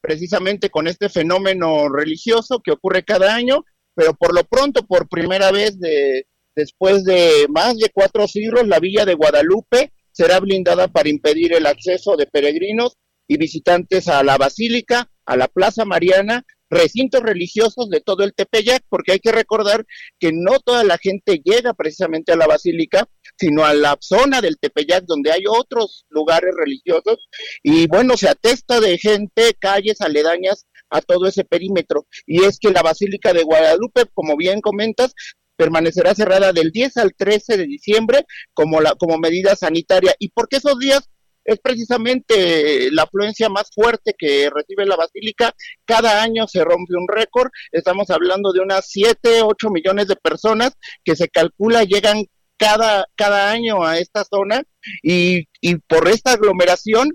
precisamente 0.00 0.70
con 0.70 0.86
este 0.86 1.10
fenómeno 1.10 1.90
religioso 1.90 2.60
que 2.64 2.72
ocurre 2.72 3.04
cada 3.04 3.34
año, 3.34 3.64
pero 3.94 4.14
por 4.14 4.34
lo 4.34 4.42
pronto, 4.44 4.86
por 4.86 5.06
primera 5.06 5.52
vez 5.52 5.78
de, 5.78 6.26
después 6.56 7.04
de 7.04 7.46
más 7.50 7.76
de 7.76 7.90
cuatro 7.92 8.26
siglos, 8.26 8.66
la 8.66 8.80
villa 8.80 9.04
de 9.04 9.14
Guadalupe 9.14 9.92
será 10.12 10.40
blindada 10.40 10.88
para 10.88 11.10
impedir 11.10 11.52
el 11.52 11.66
acceso 11.66 12.16
de 12.16 12.26
peregrinos 12.26 12.96
y 13.28 13.36
visitantes 13.36 14.08
a 14.08 14.22
la 14.22 14.38
basílica, 14.38 15.10
a 15.26 15.36
la 15.36 15.48
Plaza 15.48 15.84
Mariana 15.84 16.46
recintos 16.74 17.22
religiosos 17.22 17.88
de 17.88 18.00
todo 18.00 18.24
el 18.24 18.34
Tepeyac, 18.34 18.82
porque 18.88 19.12
hay 19.12 19.20
que 19.20 19.32
recordar 19.32 19.84
que 20.18 20.30
no 20.32 20.58
toda 20.60 20.84
la 20.84 20.98
gente 20.98 21.40
llega 21.42 21.74
precisamente 21.74 22.32
a 22.32 22.36
la 22.36 22.46
basílica, 22.46 23.08
sino 23.38 23.64
a 23.64 23.74
la 23.74 23.96
zona 24.00 24.40
del 24.40 24.58
Tepeyac 24.58 25.04
donde 25.04 25.32
hay 25.32 25.44
otros 25.48 26.04
lugares 26.08 26.50
religiosos 26.56 27.28
y 27.62 27.86
bueno, 27.86 28.16
se 28.16 28.28
atesta 28.28 28.80
de 28.80 28.98
gente, 28.98 29.54
calles 29.58 30.00
aledañas 30.00 30.66
a 30.90 31.00
todo 31.00 31.26
ese 31.26 31.44
perímetro. 31.44 32.06
Y 32.26 32.44
es 32.44 32.58
que 32.58 32.70
la 32.70 32.82
Basílica 32.82 33.32
de 33.32 33.42
Guadalupe, 33.42 34.04
como 34.14 34.36
bien 34.36 34.60
comentas, 34.60 35.14
permanecerá 35.56 36.14
cerrada 36.14 36.52
del 36.52 36.70
10 36.70 36.96
al 36.98 37.14
13 37.14 37.56
de 37.56 37.66
diciembre 37.66 38.24
como 38.52 38.80
la 38.80 38.94
como 38.94 39.18
medida 39.18 39.56
sanitaria. 39.56 40.14
¿Y 40.18 40.30
por 40.30 40.48
qué 40.48 40.56
esos 40.56 40.78
días? 40.78 41.08
Es 41.44 41.58
precisamente 41.60 42.90
la 42.90 43.02
afluencia 43.02 43.48
más 43.48 43.70
fuerte 43.74 44.14
que 44.16 44.50
recibe 44.50 44.86
la 44.86 44.96
basílica. 44.96 45.52
Cada 45.84 46.22
año 46.22 46.46
se 46.48 46.64
rompe 46.64 46.94
un 46.96 47.06
récord. 47.08 47.50
Estamos 47.72 48.10
hablando 48.10 48.52
de 48.52 48.60
unas 48.60 48.86
7, 48.88 49.42
8 49.42 49.70
millones 49.70 50.08
de 50.08 50.16
personas 50.16 50.72
que 51.04 51.16
se 51.16 51.28
calcula 51.28 51.84
llegan 51.84 52.24
cada, 52.56 53.06
cada 53.16 53.50
año 53.50 53.84
a 53.84 53.98
esta 53.98 54.24
zona 54.24 54.62
y, 55.02 55.48
y 55.60 55.76
por 55.76 56.08
esta 56.08 56.32
aglomeración 56.32 57.10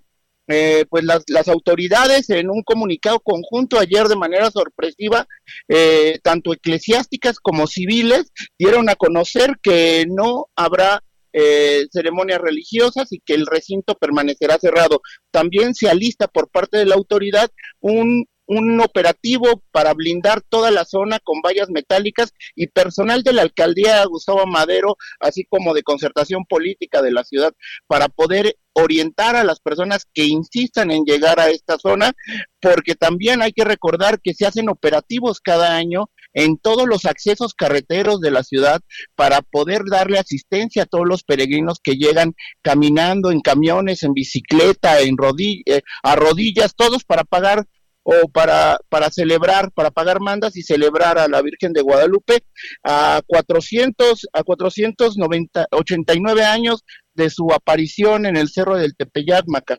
eh, 0.51 0.85
pues 0.89 1.03
las, 1.03 1.23
las, 1.27 1.47
autoridades 1.47 2.31
en 2.31 2.49
un 2.49 2.63
comunicado 2.63 3.19
conjunto 3.19 3.77
ayer 3.77 4.07
de 4.07 4.15
manera 4.15 4.49
sorpresiva, 4.49 5.27
eh, 5.67 6.17
tanto 6.23 6.53
eclesiásticas 6.53 7.39
como 7.39 7.67
civiles, 7.67 8.31
dieron 8.57 8.89
a 8.89 8.95
conocer 8.95 9.59
que 9.61 10.07
no 10.09 10.47
habrá 10.55 11.03
eh, 11.33 11.87
ceremonias 11.91 12.39
religiosas 12.39 13.11
y 13.11 13.19
que 13.19 13.33
el 13.33 13.45
recinto 13.45 13.95
permanecerá 13.95 14.57
cerrado. 14.57 15.01
También 15.31 15.73
se 15.73 15.89
alista 15.89 16.27
por 16.27 16.49
parte 16.49 16.77
de 16.77 16.85
la 16.85 16.95
autoridad 16.95 17.49
un, 17.79 18.25
un 18.49 18.81
operativo 18.81 19.63
para 19.71 19.93
blindar 19.93 20.41
toda 20.41 20.71
la 20.71 20.83
zona 20.83 21.19
con 21.19 21.41
vallas 21.41 21.69
metálicas 21.69 22.33
y 22.55 22.67
personal 22.67 23.21
de 23.21 23.33
la 23.33 23.43
alcaldía 23.43 24.03
Gustavo 24.05 24.47
Madero, 24.47 24.97
así 25.19 25.45
como 25.47 25.75
de 25.75 25.83
concertación 25.83 26.45
política 26.45 27.03
de 27.03 27.11
la 27.11 27.23
ciudad, 27.23 27.53
para 27.85 28.09
poder 28.09 28.55
orientar 28.73 29.35
a 29.35 29.43
las 29.43 29.59
personas 29.59 30.07
que 30.13 30.25
insistan 30.25 30.89
en 30.89 31.03
llegar 31.03 31.39
a 31.39 31.49
esta 31.49 31.77
zona, 31.77 32.13
porque 32.59 32.95
también 32.95 33.43
hay 33.43 33.51
que 33.51 33.65
recordar 33.65 34.19
que 34.19 34.33
se 34.33 34.47
hacen 34.47 34.67
operativos 34.67 35.41
cada 35.41 35.75
año 35.75 36.09
en 36.33 36.57
todos 36.57 36.87
los 36.87 37.05
accesos 37.05 37.53
carreteros 37.53 38.21
de 38.21 38.31
la 38.31 38.43
ciudad 38.43 38.81
para 39.15 39.41
poder 39.41 39.83
darle 39.89 40.19
asistencia 40.19 40.83
a 40.83 40.85
todos 40.85 41.05
los 41.07 41.23
peregrinos 41.23 41.79
que 41.81 41.95
llegan 41.95 42.35
caminando 42.61 43.31
en 43.31 43.41
camiones, 43.41 44.03
en 44.03 44.13
bicicleta, 44.13 45.01
en 45.01 45.17
rodillas, 45.17 45.63
eh, 45.65 45.81
a 46.03 46.15
rodillas, 46.15 46.75
todos 46.75 47.03
para 47.03 47.23
pagar 47.23 47.65
o 48.03 48.29
para, 48.29 48.79
para 48.89 49.09
celebrar, 49.11 49.71
para 49.71 49.91
pagar 49.91 50.19
mandas 50.19 50.55
y 50.55 50.63
celebrar 50.63 51.19
a 51.19 51.27
la 51.27 51.41
Virgen 51.41 51.73
de 51.73 51.81
Guadalupe 51.81 52.43
a 52.83 53.21
400, 53.27 54.27
a 54.33 54.43
489 54.43 56.43
años 56.43 56.83
de 57.13 57.29
su 57.29 57.51
aparición 57.53 58.25
en 58.25 58.37
el 58.37 58.49
Cerro 58.49 58.77
del 58.77 58.95
Tepeyac, 58.95 59.43
Maca. 59.47 59.77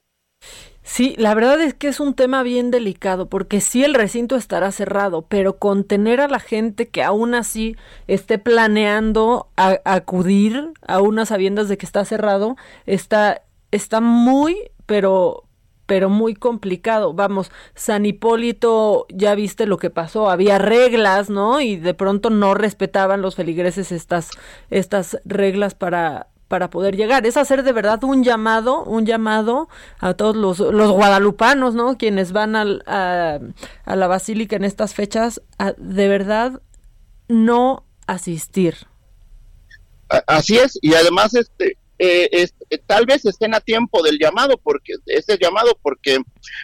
Sí, 0.82 1.14
la 1.18 1.34
verdad 1.34 1.60
es 1.60 1.74
que 1.74 1.88
es 1.88 2.00
un 2.00 2.14
tema 2.14 2.42
bien 2.42 2.70
delicado, 2.70 3.28
porque 3.28 3.60
sí 3.60 3.84
el 3.84 3.94
recinto 3.94 4.34
estará 4.36 4.72
cerrado, 4.72 5.22
pero 5.22 5.58
contener 5.58 6.20
a 6.20 6.28
la 6.28 6.40
gente 6.40 6.88
que 6.88 7.02
aún 7.02 7.34
así 7.34 7.76
esté 8.06 8.38
planeando 8.38 9.48
acudir 9.56 10.72
a 10.86 11.00
unas 11.00 11.28
sabiendas 11.28 11.68
de 11.68 11.76
que 11.78 11.86
está 11.86 12.04
cerrado, 12.04 12.56
está, 12.86 13.42
está 13.70 14.00
muy, 14.00 14.56
pero 14.86 15.44
pero 15.86 16.08
muy 16.08 16.34
complicado. 16.36 17.14
Vamos, 17.14 17.50
San 17.74 18.06
Hipólito, 18.06 19.06
ya 19.12 19.34
viste 19.34 19.66
lo 19.66 19.76
que 19.76 19.90
pasó, 19.90 20.30
había 20.30 20.56
reglas, 20.56 21.30
¿no? 21.30 21.60
Y 21.60 21.74
de 21.74 21.94
pronto 21.94 22.30
no 22.30 22.54
respetaban 22.54 23.22
los 23.22 23.34
feligreses 23.34 23.90
estas, 23.90 24.30
estas 24.70 25.18
reglas 25.24 25.74
para, 25.74 26.28
para 26.50 26.68
poder 26.68 26.96
llegar. 26.96 27.24
Es 27.26 27.36
hacer 27.36 27.62
de 27.62 27.70
verdad 27.70 28.02
un 28.02 28.24
llamado, 28.24 28.82
un 28.82 29.06
llamado 29.06 29.68
a 30.00 30.14
todos 30.14 30.34
los, 30.34 30.58
los 30.58 30.90
guadalupanos, 30.90 31.76
¿no? 31.76 31.96
Quienes 31.96 32.32
van 32.32 32.56
al, 32.56 32.82
a, 32.86 33.38
la 33.86 34.06
basílica 34.08 34.56
en 34.56 34.64
estas 34.64 34.92
fechas, 34.92 35.40
a 35.58 35.74
de 35.78 36.08
verdad 36.08 36.60
no 37.28 37.86
asistir. 38.08 38.74
Así 40.26 40.56
es, 40.56 40.76
y 40.82 40.94
además 40.94 41.34
este 41.34 41.78
eh, 42.00 42.28
eh, 42.32 42.78
tal 42.84 43.06
vez 43.06 43.24
estén 43.26 43.54
a 43.54 43.60
tiempo 43.60 44.02
del 44.02 44.18
llamado, 44.18 44.58
porque 44.58 44.94
este 45.06 45.38
llamado, 45.38 45.78
porque 45.80 46.18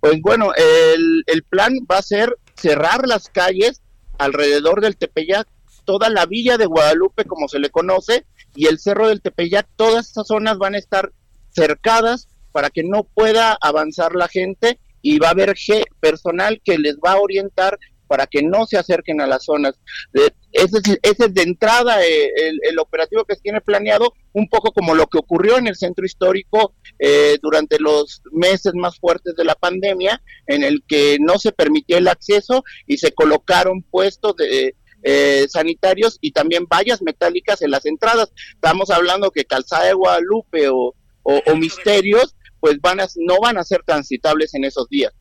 Pues 0.00 0.20
bueno, 0.20 0.52
el, 0.56 1.22
el 1.26 1.42
plan 1.44 1.72
va 1.90 1.98
a 1.98 2.02
ser 2.02 2.36
cerrar 2.56 3.06
las 3.06 3.28
calles 3.28 3.82
alrededor 4.18 4.80
del 4.80 4.96
Tepeyac, 4.96 5.46
toda 5.84 6.10
la 6.10 6.26
villa 6.26 6.58
de 6.58 6.66
Guadalupe, 6.66 7.24
como 7.24 7.48
se 7.48 7.58
le 7.58 7.70
conoce, 7.70 8.26
y 8.54 8.66
el 8.66 8.78
Cerro 8.78 9.08
del 9.08 9.22
Tepeyac, 9.22 9.66
todas 9.76 10.08
estas 10.08 10.26
zonas 10.26 10.58
van 10.58 10.74
a 10.74 10.78
estar 10.78 11.12
cercadas 11.50 12.28
para 12.52 12.70
que 12.70 12.84
no 12.84 13.04
pueda 13.04 13.56
avanzar 13.60 14.14
la 14.14 14.28
gente 14.28 14.78
y 15.00 15.18
va 15.18 15.28
a 15.28 15.32
haber 15.32 15.54
personal 16.00 16.60
que 16.64 16.78
les 16.78 16.96
va 16.96 17.12
a 17.12 17.20
orientar 17.20 17.78
para 18.06 18.26
que 18.26 18.42
no 18.42 18.66
se 18.66 18.76
acerquen 18.76 19.20
a 19.20 19.26
las 19.26 19.44
zonas. 19.44 19.74
De, 20.12 20.32
ese, 20.52 20.98
es, 21.02 21.34
de 21.34 21.42
entrada 21.42 22.04
eh, 22.04 22.30
el, 22.62 22.78
operativo 22.78 23.24
que 23.24 23.34
se 23.34 23.42
tiene 23.42 23.60
planeado, 23.60 24.14
un 24.32 24.48
poco 24.48 24.72
como 24.72 24.94
lo 24.94 25.06
que 25.06 25.18
ocurrió 25.18 25.58
en 25.58 25.66
el 25.66 25.76
centro 25.76 26.04
histórico 26.04 26.74
eh, 26.98 27.38
durante 27.42 27.78
los 27.78 28.22
meses 28.32 28.74
más 28.74 28.98
fuertes 28.98 29.34
de 29.36 29.44
la 29.44 29.54
pandemia, 29.54 30.22
en 30.46 30.62
el 30.62 30.82
que 30.86 31.18
no 31.20 31.38
se 31.38 31.52
permitió 31.52 31.98
el 31.98 32.08
acceso 32.08 32.64
y 32.86 32.98
se 32.98 33.12
colocaron 33.12 33.82
puestos 33.82 34.36
de, 34.36 34.74
eh, 35.04 35.46
sanitarios 35.48 36.18
y 36.20 36.30
también 36.30 36.66
vallas 36.66 37.02
metálicas 37.02 37.62
en 37.62 37.70
las 37.70 37.86
entradas. 37.86 38.32
Estamos 38.54 38.90
hablando 38.90 39.32
que 39.32 39.44
Calzada 39.44 39.86
de 39.86 39.94
Guadalupe 39.94 40.68
o, 40.68 40.94
o, 41.24 41.56
Misterios, 41.56 42.36
pues 42.60 42.80
van 42.80 43.00
a, 43.00 43.08
no 43.16 43.40
van 43.40 43.58
a 43.58 43.64
ser 43.64 43.82
transitables 43.84 44.54
en 44.54 44.64
esos 44.64 44.88
días. 44.88 45.12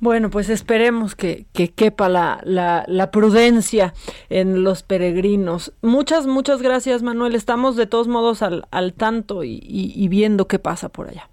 Bueno, 0.00 0.28
pues 0.28 0.48
esperemos 0.50 1.14
que, 1.14 1.46
que 1.52 1.72
quepa 1.72 2.08
la, 2.08 2.40
la, 2.44 2.84
la, 2.88 3.10
prudencia 3.10 3.94
en 4.28 4.62
los 4.62 4.82
peregrinos. 4.82 5.72
Muchas, 5.82 6.26
muchas 6.26 6.60
gracias, 6.60 7.02
Manuel. 7.02 7.34
Estamos 7.34 7.76
de 7.76 7.86
todos 7.86 8.08
modos 8.08 8.42
al, 8.42 8.66
al 8.70 8.92
tanto 8.92 9.44
y, 9.44 9.60
y 9.66 10.08
viendo 10.08 10.46
qué 10.46 10.58
pasa 10.58 10.88
por 10.90 11.08
allá. 11.08 11.30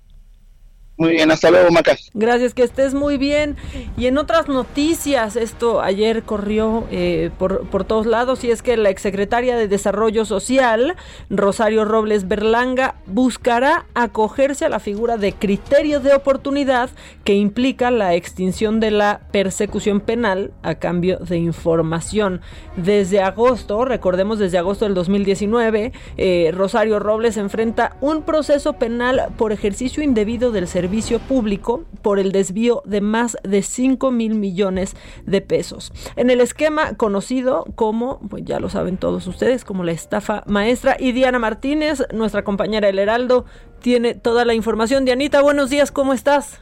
Muy 1.01 1.13
bien, 1.13 1.31
hasta 1.31 1.49
luego, 1.49 1.71
Macas. 1.71 2.11
Gracias, 2.13 2.53
que 2.53 2.61
estés 2.61 2.93
muy 2.93 3.17
bien. 3.17 3.55
Y 3.97 4.05
en 4.05 4.19
otras 4.19 4.47
noticias, 4.47 5.35
esto 5.35 5.81
ayer 5.81 6.21
corrió 6.21 6.83
eh, 6.91 7.31
por, 7.39 7.67
por, 7.69 7.85
todos 7.85 8.05
lados, 8.05 8.43
y 8.43 8.51
es 8.51 8.61
que 8.61 8.77
la 8.77 8.91
exsecretaria 8.91 9.57
de 9.57 9.67
Desarrollo 9.67 10.25
Social, 10.25 10.95
Rosario 11.31 11.85
Robles 11.85 12.27
Berlanga, 12.27 12.93
buscará 13.07 13.87
acogerse 13.95 14.65
a 14.65 14.69
la 14.69 14.79
figura 14.79 15.17
de 15.17 15.33
criterio 15.33 16.01
de 16.01 16.13
oportunidad 16.13 16.91
que 17.23 17.33
implica 17.33 17.89
la 17.89 18.13
extinción 18.13 18.79
de 18.79 18.91
la 18.91 19.21
persecución 19.31 20.01
penal 20.01 20.51
a 20.61 20.75
cambio 20.75 21.17
de 21.17 21.37
información. 21.37 22.41
Desde 22.77 23.23
agosto, 23.23 23.85
recordemos 23.85 24.37
desde 24.37 24.59
agosto 24.59 24.85
del 24.85 24.93
2019, 24.93 25.93
eh, 26.17 26.51
Rosario 26.53 26.99
Robles 26.99 27.37
enfrenta 27.37 27.95
un 28.01 28.21
proceso 28.21 28.73
penal 28.73 29.29
por 29.35 29.51
ejercicio 29.51 30.03
indebido 30.03 30.51
del 30.51 30.67
servicio 30.67 30.90
servicio 30.91 31.19
público 31.19 31.85
por 32.01 32.19
el 32.19 32.33
desvío 32.33 32.81
de 32.83 32.99
más 32.99 33.37
de 33.43 33.61
5 33.61 34.11
mil 34.11 34.35
millones 34.35 34.97
de 35.25 35.39
pesos. 35.39 35.93
En 36.17 36.29
el 36.29 36.41
esquema 36.41 36.95
conocido 36.95 37.65
como, 37.75 38.19
pues 38.27 38.43
ya 38.43 38.59
lo 38.59 38.67
saben 38.69 38.97
todos 38.97 39.25
ustedes, 39.25 39.63
como 39.63 39.85
la 39.85 39.93
estafa 39.93 40.43
maestra. 40.47 40.97
Y 40.99 41.13
Diana 41.13 41.39
Martínez, 41.39 42.03
nuestra 42.13 42.43
compañera 42.43 42.89
El 42.89 42.99
Heraldo, 42.99 43.45
tiene 43.79 44.15
toda 44.15 44.43
la 44.43 44.53
información. 44.53 45.05
Dianita, 45.05 45.41
buenos 45.41 45.69
días, 45.69 45.93
¿cómo 45.93 46.11
estás? 46.11 46.59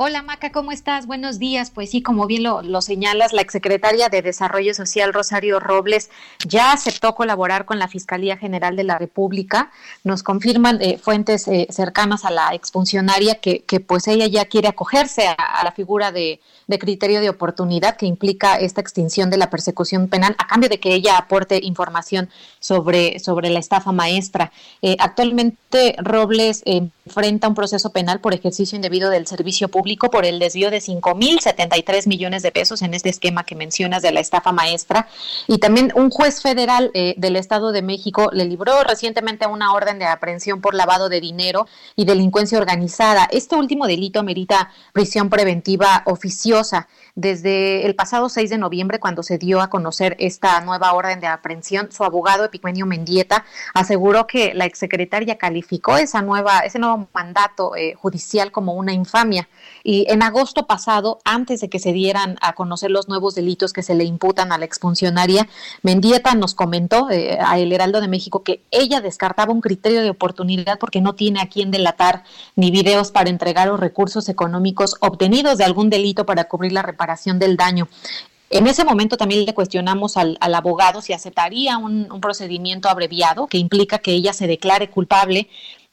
Hola 0.00 0.22
Maca, 0.22 0.52
¿cómo 0.52 0.70
estás? 0.70 1.08
Buenos 1.08 1.40
días. 1.40 1.72
Pues 1.72 1.90
sí, 1.90 2.02
como 2.02 2.28
bien 2.28 2.44
lo, 2.44 2.62
lo, 2.62 2.80
señalas, 2.82 3.32
la 3.32 3.42
exsecretaria 3.42 4.08
de 4.08 4.22
Desarrollo 4.22 4.72
Social, 4.72 5.12
Rosario 5.12 5.58
Robles, 5.58 6.08
ya 6.46 6.70
aceptó 6.70 7.16
colaborar 7.16 7.64
con 7.64 7.80
la 7.80 7.88
Fiscalía 7.88 8.36
General 8.36 8.76
de 8.76 8.84
la 8.84 8.96
República. 8.96 9.72
Nos 10.04 10.22
confirman 10.22 10.80
eh, 10.80 10.98
fuentes 10.98 11.48
eh, 11.48 11.66
cercanas 11.70 12.24
a 12.24 12.30
la 12.30 12.54
exfuncionaria 12.54 13.40
que, 13.40 13.64
que 13.64 13.80
pues 13.80 14.06
ella 14.06 14.28
ya 14.28 14.44
quiere 14.44 14.68
acogerse 14.68 15.26
a 15.26 15.64
la 15.64 15.72
figura 15.72 16.12
de 16.12 16.38
de 16.68 16.78
criterio 16.78 17.20
de 17.20 17.30
oportunidad 17.30 17.96
que 17.96 18.06
implica 18.06 18.56
esta 18.56 18.80
extinción 18.80 19.30
de 19.30 19.38
la 19.38 19.50
persecución 19.50 20.08
penal 20.08 20.36
a 20.38 20.46
cambio 20.46 20.68
de 20.68 20.78
que 20.78 20.94
ella 20.94 21.16
aporte 21.16 21.58
información 21.62 22.28
sobre, 22.60 23.18
sobre 23.18 23.48
la 23.48 23.58
estafa 23.58 23.90
maestra. 23.90 24.52
Eh, 24.82 24.96
actualmente 25.00 25.96
Robles 25.98 26.62
enfrenta 26.66 27.48
un 27.48 27.54
proceso 27.54 27.90
penal 27.90 28.20
por 28.20 28.34
ejercicio 28.34 28.76
indebido 28.76 29.08
del 29.08 29.26
servicio 29.26 29.68
público 29.68 30.10
por 30.10 30.26
el 30.26 30.38
desvío 30.38 30.70
de 30.70 30.78
5.073 30.78 32.06
millones 32.06 32.42
de 32.42 32.52
pesos 32.52 32.82
en 32.82 32.92
este 32.92 33.08
esquema 33.08 33.44
que 33.44 33.54
mencionas 33.54 34.02
de 34.02 34.12
la 34.12 34.20
estafa 34.20 34.52
maestra. 34.52 35.08
Y 35.46 35.58
también 35.58 35.90
un 35.94 36.10
juez 36.10 36.42
federal 36.42 36.90
eh, 36.92 37.14
del 37.16 37.36
Estado 37.36 37.72
de 37.72 37.80
México 37.80 38.28
le 38.32 38.44
libró 38.44 38.84
recientemente 38.84 39.46
una 39.46 39.72
orden 39.72 39.98
de 39.98 40.04
aprehensión 40.04 40.60
por 40.60 40.74
lavado 40.74 41.08
de 41.08 41.22
dinero 41.22 41.66
y 41.96 42.04
delincuencia 42.04 42.58
organizada. 42.58 43.26
Este 43.30 43.56
último 43.56 43.86
delito 43.86 44.22
merita 44.22 44.70
prisión 44.92 45.30
preventiva 45.30 46.02
oficiosa 46.04 46.57
desde 47.14 47.86
el 47.86 47.94
pasado 47.94 48.28
6 48.28 48.50
de 48.50 48.58
noviembre, 48.58 49.00
cuando 49.00 49.22
se 49.22 49.38
dio 49.38 49.60
a 49.60 49.70
conocer 49.70 50.16
esta 50.18 50.60
nueva 50.60 50.92
orden 50.92 51.20
de 51.20 51.26
aprehensión, 51.26 51.90
su 51.90 52.04
abogado 52.04 52.44
Epigmenio 52.44 52.86
Mendieta 52.86 53.44
aseguró 53.74 54.26
que 54.26 54.54
la 54.54 54.64
exsecretaria 54.64 55.38
calificó 55.38 55.96
esa 55.96 56.22
nueva, 56.22 56.60
ese 56.60 56.78
nuevo 56.78 57.08
mandato 57.12 57.76
eh, 57.76 57.94
judicial 57.94 58.52
como 58.52 58.74
una 58.74 58.92
infamia. 58.92 59.48
Y 59.90 60.04
en 60.10 60.22
agosto 60.22 60.66
pasado, 60.66 61.18
antes 61.24 61.62
de 61.62 61.70
que 61.70 61.78
se 61.78 61.94
dieran 61.94 62.36
a 62.42 62.52
conocer 62.52 62.90
los 62.90 63.08
nuevos 63.08 63.34
delitos 63.34 63.72
que 63.72 63.82
se 63.82 63.94
le 63.94 64.04
imputan 64.04 64.52
a 64.52 64.58
la 64.58 64.66
exfuncionaria, 64.66 65.48
Mendieta 65.80 66.34
nos 66.34 66.54
comentó 66.54 67.08
eh, 67.08 67.38
a 67.40 67.58
El 67.58 67.72
Heraldo 67.72 68.02
de 68.02 68.08
México 68.08 68.42
que 68.42 68.60
ella 68.70 69.00
descartaba 69.00 69.50
un 69.50 69.62
criterio 69.62 70.02
de 70.02 70.10
oportunidad 70.10 70.78
porque 70.78 71.00
no 71.00 71.14
tiene 71.14 71.40
a 71.40 71.48
quién 71.48 71.70
delatar 71.70 72.24
ni 72.54 72.70
videos 72.70 73.12
para 73.12 73.30
entregar 73.30 73.68
los 73.68 73.80
recursos 73.80 74.28
económicos 74.28 74.94
obtenidos 75.00 75.56
de 75.56 75.64
algún 75.64 75.88
delito 75.88 76.26
para 76.26 76.48
cubrir 76.48 76.72
la 76.72 76.82
reparación 76.82 77.38
del 77.38 77.56
daño. 77.56 77.88
En 78.50 78.66
ese 78.66 78.82
momento 78.82 79.18
también 79.18 79.44
le 79.44 79.52
cuestionamos 79.52 80.16
al, 80.16 80.38
abogado 80.40 81.02
si 81.02 81.12
aceptaría 81.12 81.76
un, 81.76 82.08
procedimiento 82.20 82.88
abreviado 82.88 83.46
que 83.46 83.58
implica 83.58 83.98
que 83.98 84.12
ella 84.12 84.32
se 84.32 84.46
declare 84.46 84.88
culpable. 84.88 85.48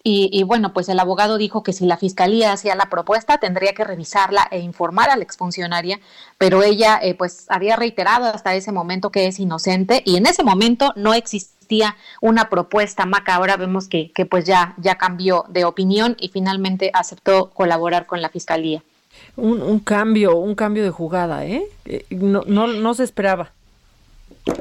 Y, 0.07 0.43
bueno, 0.43 0.71
pues 0.71 0.87
el 0.87 0.99
abogado 0.99 1.39
dijo 1.39 1.63
que 1.63 1.73
si 1.73 1.83
la 1.83 1.97
fiscalía 1.97 2.53
hacía 2.53 2.75
la 2.75 2.91
propuesta 2.91 3.39
tendría 3.39 3.73
que 3.73 3.83
revisarla 3.83 4.47
e 4.51 4.59
informar 4.59 5.09
a 5.09 5.15
la 5.15 5.23
exfuncionaria, 5.23 5.99
pero 6.37 6.61
ella 6.61 6.99
eh, 7.01 7.15
pues 7.15 7.47
había 7.49 7.75
reiterado 7.75 8.25
hasta 8.25 8.53
ese 8.53 8.71
momento 8.71 9.09
que 9.09 9.25
es 9.25 9.39
inocente 9.39 10.03
y 10.05 10.17
en 10.17 10.27
ese 10.27 10.43
momento 10.43 10.93
no 10.95 11.15
existía 11.15 11.97
una 12.21 12.49
propuesta. 12.51 13.07
Maca 13.07 13.33
ahora 13.33 13.57
vemos 13.57 13.87
que, 13.87 14.11
que 14.11 14.27
pues 14.27 14.45
ya, 14.45 14.75
ya 14.77 14.93
cambió 14.93 15.45
de 15.49 15.65
opinión 15.65 16.15
y 16.19 16.29
finalmente 16.29 16.91
aceptó 16.93 17.49
colaborar 17.49 18.05
con 18.05 18.21
la 18.21 18.29
fiscalía 18.29 18.83
un, 19.37 19.61
un 19.61 19.79
cambio, 19.79 20.37
un 20.37 20.55
cambio 20.55 20.83
de 20.83 20.91
jugada, 20.91 21.45
¿eh? 21.45 21.63
eh 21.85 22.05
no, 22.11 22.43
no, 22.45 22.67
no 22.67 22.93
se 22.93 23.03
esperaba. 23.03 23.51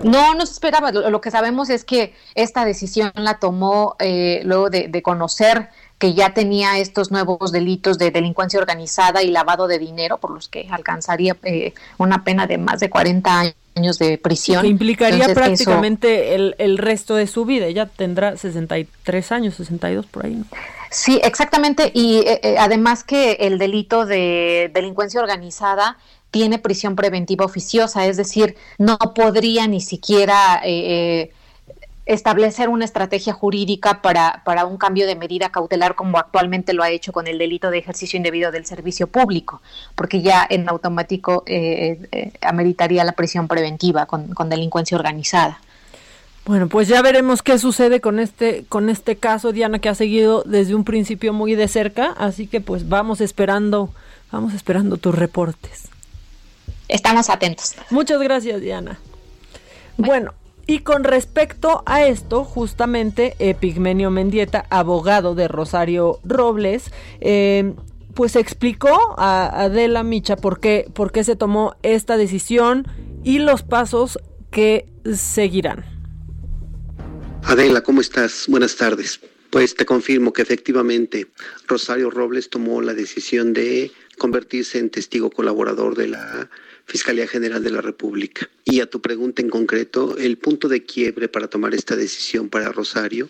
No, 0.02 0.34
no 0.34 0.46
se 0.46 0.52
esperaba. 0.52 0.92
Lo, 0.92 1.20
que 1.20 1.30
sabemos 1.30 1.70
es 1.70 1.84
que 1.84 2.14
esta 2.34 2.64
decisión 2.64 3.12
la 3.14 3.38
tomó 3.38 3.96
eh, 3.98 4.40
luego 4.44 4.70
de, 4.70 5.02
conocer 5.02 5.68
que 5.98 6.14
ya 6.14 6.34
tenía 6.34 6.78
estos 6.78 7.10
nuevos 7.10 7.52
delitos 7.52 7.98
de 7.98 8.10
delincuencia 8.10 8.58
organizada 8.58 9.22
y 9.22 9.30
lavado 9.30 9.66
de 9.66 9.78
dinero, 9.78 10.18
por 10.18 10.30
los 10.30 10.48
que 10.48 10.66
alcanzaría 10.70 11.36
eh, 11.44 11.74
una 11.98 12.24
pena 12.24 12.46
de 12.46 12.58
más 12.58 12.80
de 12.80 12.90
40 12.90 13.52
años 13.76 13.98
de 13.98 14.18
prisión. 14.18 14.62
Que 14.62 14.68
implicaría 14.68 15.32
prácticamente 15.34 16.34
el, 16.34 16.54
el, 16.58 16.78
resto 16.78 17.14
de 17.14 17.26
su 17.26 17.44
vida. 17.44 17.66
Ella 17.66 17.86
tendrá 17.86 18.36
63 18.36 19.32
años, 19.32 19.54
62 19.54 20.06
por 20.06 20.26
ahí. 20.26 20.34
¿no? 20.34 20.44
Sí, 20.94 21.20
exactamente. 21.24 21.90
Y 21.92 22.18
eh, 22.18 22.40
eh, 22.42 22.56
además 22.56 23.02
que 23.02 23.32
el 23.40 23.58
delito 23.58 24.06
de 24.06 24.70
delincuencia 24.72 25.20
organizada 25.20 25.98
tiene 26.34 26.58
prisión 26.58 26.96
preventiva 26.96 27.44
oficiosa, 27.44 28.06
es 28.06 28.16
decir, 28.16 28.56
no 28.76 28.98
podría 29.14 29.68
ni 29.68 29.80
siquiera 29.80 30.60
eh, 30.64 31.30
establecer 32.06 32.68
una 32.68 32.84
estrategia 32.84 33.32
jurídica 33.32 34.02
para, 34.02 34.42
para 34.44 34.66
un 34.66 34.76
cambio 34.76 35.06
de 35.06 35.14
medida 35.14 35.50
cautelar 35.50 35.94
como 35.94 36.18
actualmente 36.18 36.72
lo 36.72 36.82
ha 36.82 36.90
hecho 36.90 37.12
con 37.12 37.28
el 37.28 37.38
delito 37.38 37.70
de 37.70 37.78
ejercicio 37.78 38.16
indebido 38.16 38.50
del 38.50 38.66
servicio 38.66 39.06
público, 39.06 39.62
porque 39.94 40.22
ya 40.22 40.44
en 40.50 40.68
automático 40.68 41.44
ameritaría 42.40 43.04
la 43.04 43.12
prisión 43.12 43.46
preventiva 43.46 44.06
con, 44.06 44.34
con 44.34 44.48
delincuencia 44.48 44.96
organizada. 44.96 45.60
Bueno, 46.44 46.66
pues 46.66 46.88
ya 46.88 47.00
veremos 47.00 47.42
qué 47.42 47.60
sucede 47.60 48.00
con 48.00 48.18
este 48.18 48.64
con 48.68 48.90
este 48.90 49.14
caso 49.14 49.52
Diana 49.52 49.78
que 49.78 49.88
ha 49.88 49.94
seguido 49.94 50.42
desde 50.42 50.74
un 50.74 50.82
principio 50.82 51.32
muy 51.32 51.54
de 51.54 51.68
cerca, 51.68 52.12
así 52.18 52.48
que 52.48 52.60
pues 52.60 52.88
vamos 52.88 53.20
esperando 53.20 53.90
vamos 54.32 54.52
esperando 54.52 54.96
tus 54.96 55.14
reportes. 55.14 55.93
Estamos 56.94 57.28
atentos. 57.28 57.74
Muchas 57.90 58.22
gracias, 58.22 58.61
Diana. 58.61 59.00
Bueno, 59.96 60.33
y 60.64 60.78
con 60.78 61.02
respecto 61.02 61.83
a 61.87 62.07
esto, 62.07 62.44
justamente 62.44 63.35
Epigmenio 63.40 64.12
Mendieta, 64.12 64.64
abogado 64.70 65.35
de 65.35 65.48
Rosario 65.48 66.20
Robles, 66.22 66.92
eh, 67.20 67.74
pues 68.14 68.37
explicó 68.37 69.16
a 69.18 69.64
Adela 69.64 70.04
Micha 70.04 70.37
por 70.37 70.61
qué, 70.61 70.88
por 70.94 71.11
qué 71.11 71.24
se 71.24 71.35
tomó 71.35 71.74
esta 71.83 72.16
decisión 72.16 72.87
y 73.24 73.40
los 73.40 73.64
pasos 73.64 74.20
que 74.52 74.87
seguirán. 75.16 75.85
Adela, 77.42 77.80
¿cómo 77.80 78.02
estás? 78.02 78.44
Buenas 78.46 78.76
tardes. 78.76 79.18
Pues 79.50 79.74
te 79.74 79.85
confirmo 79.85 80.33
que 80.33 80.42
efectivamente 80.42 81.26
Rosario 81.66 82.11
Robles 82.11 82.50
tomó 82.50 82.80
la 82.80 82.94
decisión 82.94 83.52
de 83.52 83.90
convertirse 84.16 84.78
en 84.78 84.90
testigo 84.90 85.30
colaborador 85.30 85.96
de 85.96 86.07
la 86.07 86.48
Fiscalía 86.86 87.26
General 87.26 87.62
de 87.62 87.70
la 87.70 87.80
República. 87.80 88.48
Y 88.64 88.80
a 88.80 88.86
tu 88.86 89.00
pregunta 89.00 89.42
en 89.42 89.50
concreto, 89.50 90.16
el 90.18 90.38
punto 90.38 90.68
de 90.68 90.84
quiebre 90.84 91.28
para 91.28 91.48
tomar 91.48 91.74
esta 91.74 91.96
decisión 91.96 92.48
para 92.48 92.72
Rosario 92.72 93.28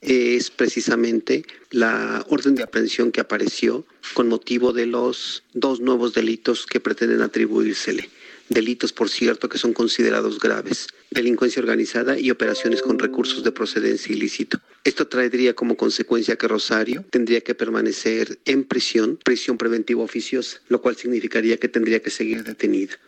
es 0.00 0.50
precisamente 0.50 1.44
la 1.70 2.24
orden 2.28 2.54
de 2.54 2.62
aprehensión 2.62 3.10
que 3.10 3.20
apareció 3.20 3.86
con 4.12 4.28
motivo 4.28 4.72
de 4.72 4.86
los 4.86 5.44
dos 5.54 5.80
nuevos 5.80 6.12
delitos 6.12 6.66
que 6.66 6.80
pretenden 6.80 7.22
atribuírsele 7.22 8.10
delitos, 8.48 8.92
por 8.92 9.08
cierto, 9.08 9.48
que 9.48 9.58
son 9.58 9.72
considerados 9.72 10.38
graves, 10.38 10.86
delincuencia 11.10 11.60
organizada 11.60 12.18
y 12.18 12.30
operaciones 12.30 12.82
con 12.82 12.98
recursos 12.98 13.44
de 13.44 13.52
procedencia 13.52 14.14
ilícito. 14.14 14.58
Esto 14.84 15.06
traería 15.08 15.54
como 15.54 15.76
consecuencia 15.76 16.36
que 16.36 16.48
Rosario 16.48 17.04
tendría 17.10 17.40
que 17.40 17.54
permanecer 17.54 18.38
en 18.44 18.64
prisión, 18.64 19.18
prisión 19.24 19.56
preventiva 19.56 20.02
oficiosa, 20.02 20.60
lo 20.68 20.82
cual 20.82 20.96
significaría 20.96 21.56
que 21.56 21.68
tendría 21.68 22.00
que 22.00 22.10
seguir 22.10 22.44
detenida. 22.44 22.98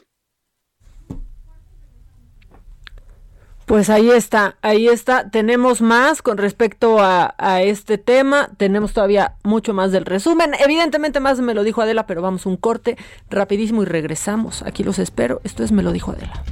Pues 3.67 3.91
ahí 3.91 4.11
está, 4.11 4.57
ahí 4.63 4.87
está. 4.87 5.29
Tenemos 5.29 5.83
más 5.83 6.23
con 6.23 6.39
respecto 6.39 6.99
a, 7.01 7.35
este 7.63 7.99
tema. 7.99 8.49
Tenemos 8.57 8.93
todavía 8.93 9.35
mucho 9.43 9.75
más 9.75 9.91
del 9.91 10.05
resumen. 10.05 10.53
Evidentemente 10.61 11.19
más 11.19 11.41
me 11.41 11.53
lo 11.53 11.65
dijo 11.65 11.83
Adela, 11.83 12.07
pero 12.07 12.23
vamos 12.23 12.47
un 12.47 12.57
corte 12.57 12.97
rapidísimo 13.29 13.83
y 13.83 13.87
regresamos. 13.87 14.63
Aquí 14.63 14.85
los 14.85 15.01
espero. 15.01 15.41
Esto 15.43 15.65
es 15.65 15.73
Me 15.73 15.83
lo 15.83 15.91
dijo 15.91 16.13
Adela. 16.13 16.45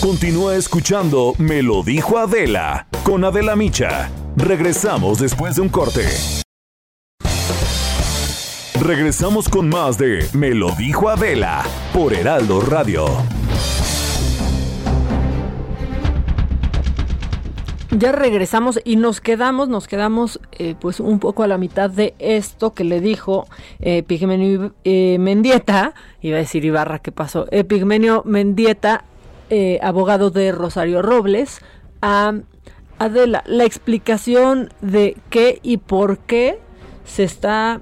Continúa 0.00 0.54
escuchando 0.54 1.34
Me 1.38 1.62
lo 1.62 1.82
dijo 1.82 2.18
Adela 2.18 2.86
con 3.02 3.24
Adela 3.24 3.56
Micha. 3.56 4.08
Regresamos 4.36 5.18
después 5.18 5.56
de 5.56 5.62
un 5.62 5.68
corte. 5.68 6.45
Regresamos 8.86 9.48
con 9.48 9.68
más 9.68 9.98
de 9.98 10.24
Me 10.32 10.54
lo 10.54 10.70
dijo 10.70 11.08
Adela 11.08 11.64
por 11.92 12.14
Heraldo 12.14 12.60
Radio. 12.60 13.04
Ya 17.90 18.12
regresamos 18.12 18.78
y 18.84 18.94
nos 18.94 19.20
quedamos, 19.20 19.68
nos 19.68 19.88
quedamos 19.88 20.38
eh, 20.52 20.76
pues 20.78 21.00
un 21.00 21.18
poco 21.18 21.42
a 21.42 21.48
la 21.48 21.58
mitad 21.58 21.90
de 21.90 22.14
esto 22.20 22.74
que 22.74 22.84
le 22.84 23.00
dijo 23.00 23.48
eh, 23.80 24.04
Pigmenio 24.04 24.72
eh, 24.84 25.16
Mendieta, 25.18 25.92
iba 26.20 26.36
a 26.36 26.40
decir 26.40 26.64
Ibarra, 26.64 27.00
¿qué 27.00 27.10
pasó? 27.10 27.46
Pigmenio 27.66 28.22
Mendieta, 28.24 29.02
abogado 29.82 30.30
de 30.30 30.52
Rosario 30.52 31.02
Robles, 31.02 31.58
a 32.02 32.34
Adela, 33.00 33.42
la 33.46 33.64
explicación 33.64 34.72
de 34.80 35.16
qué 35.28 35.58
y 35.64 35.78
por 35.78 36.18
qué 36.18 36.60
se 37.04 37.24
está 37.24 37.80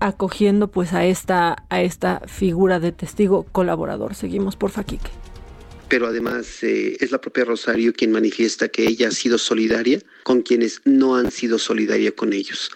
acogiendo 0.00 0.68
pues 0.68 0.92
a 0.92 1.04
esta, 1.04 1.64
a 1.68 1.82
esta 1.82 2.20
figura 2.26 2.80
de 2.80 2.92
testigo 2.92 3.44
colaborador. 3.52 4.14
Seguimos, 4.14 4.56
por 4.56 4.70
Faquique. 4.70 5.10
Pero 5.88 6.08
además 6.08 6.62
eh, 6.62 6.96
es 7.00 7.12
la 7.12 7.20
propia 7.20 7.44
Rosario 7.44 7.92
quien 7.92 8.10
manifiesta 8.10 8.68
que 8.68 8.86
ella 8.86 9.08
ha 9.08 9.12
sido 9.12 9.38
solidaria 9.38 10.00
con 10.24 10.42
quienes 10.42 10.80
no 10.84 11.16
han 11.16 11.30
sido 11.30 11.58
solidaria 11.58 12.10
con 12.12 12.32
ellos, 12.32 12.70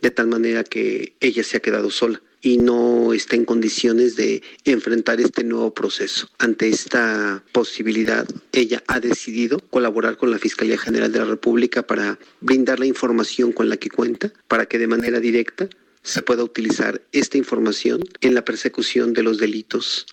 de 0.00 0.10
tal 0.10 0.28
manera 0.28 0.62
que 0.62 1.16
ella 1.20 1.42
se 1.42 1.56
ha 1.56 1.60
quedado 1.60 1.90
sola 1.90 2.22
y 2.42 2.58
no 2.58 3.12
está 3.12 3.36
en 3.36 3.44
condiciones 3.44 4.16
de 4.16 4.42
enfrentar 4.64 5.20
este 5.20 5.44
nuevo 5.44 5.72
proceso. 5.72 6.28
Ante 6.38 6.68
esta 6.68 7.42
posibilidad, 7.52 8.26
ella 8.52 8.82
ha 8.88 8.98
decidido 8.98 9.60
colaborar 9.70 10.16
con 10.16 10.30
la 10.32 10.38
Fiscalía 10.38 10.76
General 10.76 11.10
de 11.12 11.20
la 11.20 11.24
República 11.24 11.86
para 11.86 12.18
brindar 12.40 12.80
la 12.80 12.86
información 12.86 13.52
con 13.52 13.68
la 13.68 13.76
que 13.76 13.90
cuenta, 13.90 14.32
para 14.48 14.66
que 14.66 14.78
de 14.78 14.88
manera 14.88 15.20
directa 15.20 15.68
se 16.02 16.22
pueda 16.22 16.44
utilizar 16.44 17.02
esta 17.12 17.38
información 17.38 18.02
en 18.20 18.34
la 18.34 18.44
persecución 18.44 19.12
de 19.12 19.22
los 19.22 19.38
delitos 19.38 20.06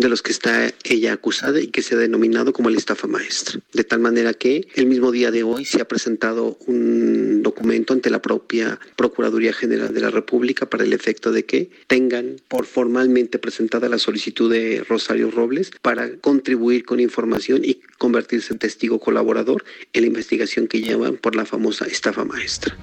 de 0.00 0.08
los 0.08 0.22
que 0.22 0.32
está 0.32 0.72
ella 0.84 1.12
acusada 1.12 1.60
y 1.60 1.66
que 1.66 1.82
se 1.82 1.94
ha 1.94 1.98
denominado 1.98 2.54
como 2.54 2.70
la 2.70 2.78
estafa 2.78 3.06
maestra. 3.06 3.60
De 3.74 3.84
tal 3.84 4.00
manera 4.00 4.32
que 4.32 4.66
el 4.74 4.86
mismo 4.86 5.12
día 5.12 5.30
de 5.30 5.42
hoy 5.42 5.66
se 5.66 5.80
ha 5.80 5.86
presentado 5.86 6.56
un 6.66 7.42
documento 7.42 7.92
ante 7.92 8.08
la 8.08 8.22
propia 8.22 8.80
Procuraduría 8.96 9.52
General 9.52 9.92
de 9.92 10.00
la 10.00 10.10
República 10.10 10.70
para 10.70 10.84
el 10.84 10.94
efecto 10.94 11.32
de 11.32 11.44
que 11.44 11.70
tengan 11.86 12.36
por 12.48 12.64
formalmente 12.64 13.38
presentada 13.38 13.90
la 13.90 13.98
solicitud 13.98 14.50
de 14.50 14.82
Rosario 14.88 15.30
Robles 15.30 15.70
para 15.82 16.16
contribuir 16.16 16.86
con 16.86 16.98
información 16.98 17.62
y 17.62 17.82
convertirse 17.98 18.54
en 18.54 18.58
testigo 18.58 19.00
colaborador 19.00 19.64
en 19.92 20.00
la 20.00 20.06
investigación 20.06 20.66
que 20.66 20.80
llevan 20.80 21.16
por 21.16 21.36
la 21.36 21.44
famosa 21.44 21.84
estafa 21.84 22.24
maestra. 22.24 22.74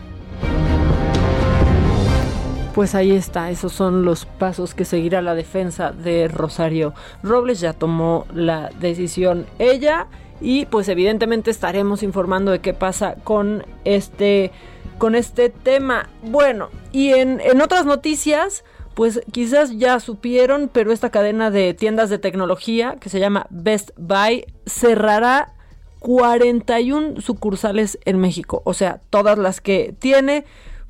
Pues 2.78 2.94
ahí 2.94 3.12
está, 3.12 3.50
esos 3.50 3.74
son 3.74 4.06
los 4.06 4.28
pasos 4.28 4.76
que 4.76 4.86
seguirá 4.86 5.24
la 5.24 5.34
defensa 5.34 5.90
de 5.92 6.28
Rosario 6.28 6.94
Robles. 7.24 7.60
Ya 7.60 7.74
tomó 7.74 8.28
la 8.36 8.70
decisión 8.80 9.48
ella 9.58 10.06
y 10.42 10.68
pues 10.68 10.88
evidentemente 10.88 11.50
estaremos 11.50 12.04
informando 12.04 12.52
de 12.52 12.60
qué 12.60 12.76
pasa 12.76 13.16
con 13.24 13.66
este, 13.84 14.52
con 15.00 15.16
este 15.16 15.50
tema. 15.50 16.08
Bueno, 16.22 16.70
y 16.92 17.14
en, 17.14 17.42
en 17.42 17.62
otras 17.62 17.88
noticias, 17.88 18.64
pues 18.94 19.22
quizás 19.32 19.76
ya 19.80 20.00
supieron, 20.00 20.70
pero 20.72 20.92
esta 20.92 21.10
cadena 21.10 21.50
de 21.50 21.74
tiendas 21.74 22.12
de 22.12 22.20
tecnología 22.20 22.98
que 23.00 23.10
se 23.10 23.20
llama 23.20 23.48
Best 23.50 23.90
Buy 23.98 24.46
cerrará 24.68 25.56
41 25.98 27.22
sucursales 27.22 27.98
en 28.06 28.20
México, 28.20 28.62
o 28.66 28.76
sea, 28.76 29.02
todas 29.10 29.40
las 29.40 29.62
que 29.62 29.96
tiene 29.98 30.46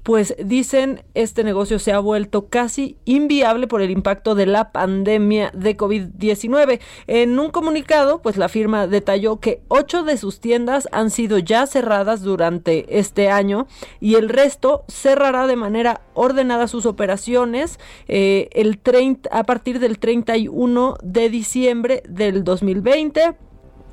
pues 0.08 0.36
dicen 0.42 1.04
este 1.16 1.44
negocio 1.44 1.80
se 1.80 1.92
ha 1.92 2.00
vuelto 2.00 2.48
casi 2.48 2.96
inviable 3.04 3.68
por 3.68 3.82
el 3.82 3.92
impacto 3.92 4.36
de 4.36 4.46
la 4.46 4.72
pandemia 4.72 5.52
de 5.54 5.76
COVID-19. 5.76 6.80
En 7.08 7.38
un 7.38 7.52
comunicado, 7.52 8.22
pues 8.22 8.38
la 8.38 8.48
firma 8.48 8.88
detalló 8.88 9.42
que 9.42 9.60
ocho 9.68 10.04
de 10.04 10.16
sus 10.16 10.40
tiendas 10.40 10.88
han 10.94 11.10
sido 11.10 11.40
ya 11.40 11.68
cerradas 11.68 12.22
durante 12.22 13.00
este 13.00 13.30
año 13.30 13.68
y 14.00 14.16
el 14.16 14.30
resto 14.30 14.86
cerrará 14.88 15.46
de 15.46 15.58
manera 15.58 16.00
ordenada 16.14 16.70
sus 16.70 16.86
operaciones 16.86 17.78
eh, 18.08 18.48
el 18.54 18.80
30, 18.80 19.30
a 19.30 19.44
partir 19.44 19.80
del 19.82 20.00
31 20.00 20.96
de 21.04 21.30
diciembre 21.30 22.02
del 22.08 22.46
2020. 22.46 23.36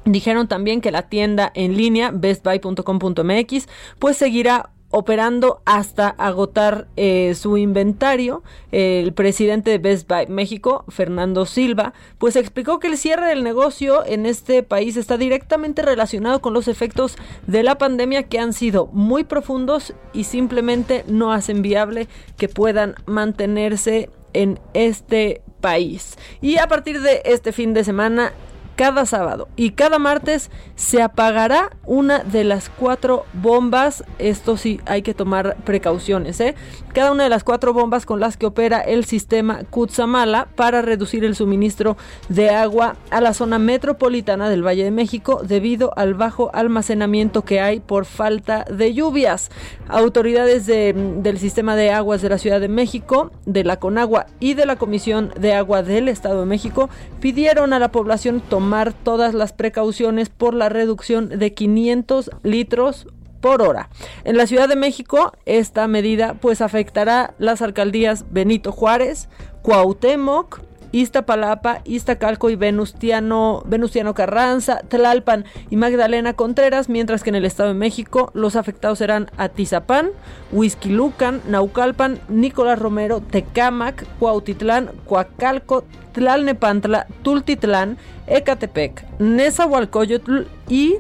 Dijeron 0.05 0.47
también 0.47 0.81
que 0.81 0.93
la 0.93 1.09
tienda 1.09 1.51
en 1.55 1.77
línea 1.77 2.13
bestbuy.com.mx 2.13 3.69
pues 3.99 4.17
seguirá 4.17 4.74
operando 4.97 5.61
hasta 5.65 6.09
agotar 6.09 6.87
eh, 6.95 7.35
su 7.35 7.57
inventario. 7.57 8.45
El 8.71 9.13
presidente 9.13 9.73
de 9.73 9.79
Best 9.79 10.09
Buy 10.09 10.29
México, 10.29 10.85
Fernando 10.87 11.47
Silva, 11.47 11.95
pues 12.19 12.37
explicó 12.37 12.79
que 12.79 12.87
el 12.87 12.97
cierre 12.97 13.27
del 13.27 13.43
negocio 13.43 14.07
en 14.07 14.25
este 14.25 14.63
país 14.63 14.97
está 14.97 15.17
directamente 15.17 15.83
relacionado 15.83 16.41
con 16.41 16.55
los 16.55 16.69
efectos 16.69 17.17
de 17.49 17.65
la 17.65 17.77
pandemia 17.77 18.23
que 18.23 18.39
han 18.39 18.53
sido 18.53 18.87
muy 18.93 19.25
profundos 19.25 19.95
y 20.13 20.25
simplemente 20.25 21.05
no 21.09 21.33
hacen 21.33 21.61
viable 21.61 22.07
que 22.37 22.49
puedan 22.49 22.95
mantenerse 23.05 24.11
en 24.33 24.61
este 24.75 25.43
país. 25.61 26.17
Y 26.41 26.59
a 26.59 26.69
partir 26.69 27.01
de 27.01 27.21
este 27.25 27.51
fin 27.51 27.75
de 27.75 27.83
semana 27.83 28.33
cada 28.77 29.07
sábado 29.07 29.49
y 29.57 29.71
cada 29.71 29.99
martes 29.99 30.51
se 30.77 31.03
apagará 31.03 31.71
una 31.87 32.21
de 32.21 32.45
las 32.45 32.69
cuatro 32.69 33.25
bombas. 33.33 34.05
Esto 34.19 34.57
sí, 34.57 34.81
hay 34.87 35.03
que 35.03 35.15
tomar 35.15 35.57
precauciones. 35.65 36.41
¿eh? 36.41 36.55
Cada 36.93 37.13
una 37.13 37.25
de 37.25 37.31
las 37.31 37.45
cuatro 37.45 37.73
bombas 37.73 38.07
con 38.07 38.21
las 38.21 38.37
que 38.37 38.47
opera 38.47 38.81
el 38.81 39.05
sistema 39.05 39.61
Kutsamala 39.71 40.49
para 40.57 40.83
reducir 40.83 41.25
el 41.25 41.37
suministro 41.37 41.97
de 42.29 42.51
agua 42.51 42.97
a 43.11 43.21
la 43.21 43.35
zona 43.35 43.59
metropolitana 43.59 44.49
del 44.49 44.67
Valle 44.67 44.85
de 44.85 44.91
México 44.91 45.41
debido 45.45 45.93
al 45.97 46.15
bajo 46.15 46.51
almacenamiento 46.55 47.45
que 47.45 47.61
hay 47.61 47.81
por 47.81 48.05
falta 48.05 48.65
de 48.71 48.95
lluvias. 48.95 49.51
Autoridades 49.89 50.67
del 50.67 51.39
sistema 51.39 51.77
de 51.77 51.91
aguas 51.91 52.23
de 52.23 52.29
la 52.29 52.39
Ciudad 52.39 52.61
de 52.61 52.69
México, 52.69 53.31
de 53.47 53.65
la 53.65 53.79
Conagua 53.79 54.27
y 54.41 54.55
de 54.55 54.67
la 54.67 54.77
Comisión 54.77 55.33
de 55.39 55.55
Agua 55.55 55.83
del 55.83 56.09
Estado 56.09 56.41
de 56.41 56.47
México 56.47 56.89
pidieron 57.21 57.73
a 57.73 57.79
la 57.79 57.91
población 57.93 58.41
tomar 58.41 58.64
tomar 58.65 58.95
todas 58.95 59.35
las 59.35 59.53
precauciones 59.53 60.31
por 60.31 60.55
la 60.55 60.71
reducción 60.71 61.29
de 61.29 61.53
500 61.53 62.31
litros 62.43 63.07
por 63.43 63.61
hora. 63.61 63.91
En 64.25 64.39
la 64.39 64.47
Ciudad 64.47 64.71
de 64.71 64.75
México, 64.75 65.33
esta 65.45 65.87
medida 65.87 66.33
pues 66.41 66.63
afectará 66.63 67.35
las 67.39 67.61
alcaldías 67.61 68.25
Benito 68.31 68.73
Juárez, 68.73 69.29
Cuauhtémoc, 69.61 70.61
Iztapalapa, 70.95 71.81
Iztacalco 71.85 72.51
y 72.51 72.57
Venustiano, 72.57 73.65
Venustiano 73.67 74.15
Carranza, 74.15 74.79
Tlalpan 74.87 75.45
y 75.69 75.75
Magdalena 75.75 76.35
Contreras, 76.35 76.89
mientras 76.89 77.25
que 77.25 77.31
en 77.31 77.35
el 77.35 77.45
Estado 77.45 77.71
de 77.71 77.75
México 77.75 78.31
los 78.33 78.55
afectados 78.55 78.99
serán 78.99 79.29
Atizapán, 79.37 80.11
Huizquilucan, 80.53 81.43
Naucalpan, 81.49 82.21
Nicolás 82.29 82.79
Romero, 82.79 83.21
Tecámac, 83.21 84.07
Cuautitlán, 84.21 84.93
Coacalco, 85.09 85.85
Tlalnepantla, 86.13 87.09
Tultitlán, 87.23 87.99
Ecatepec, 88.29 89.05
Nezahualcóyotl 89.19 90.43
y 90.69 90.95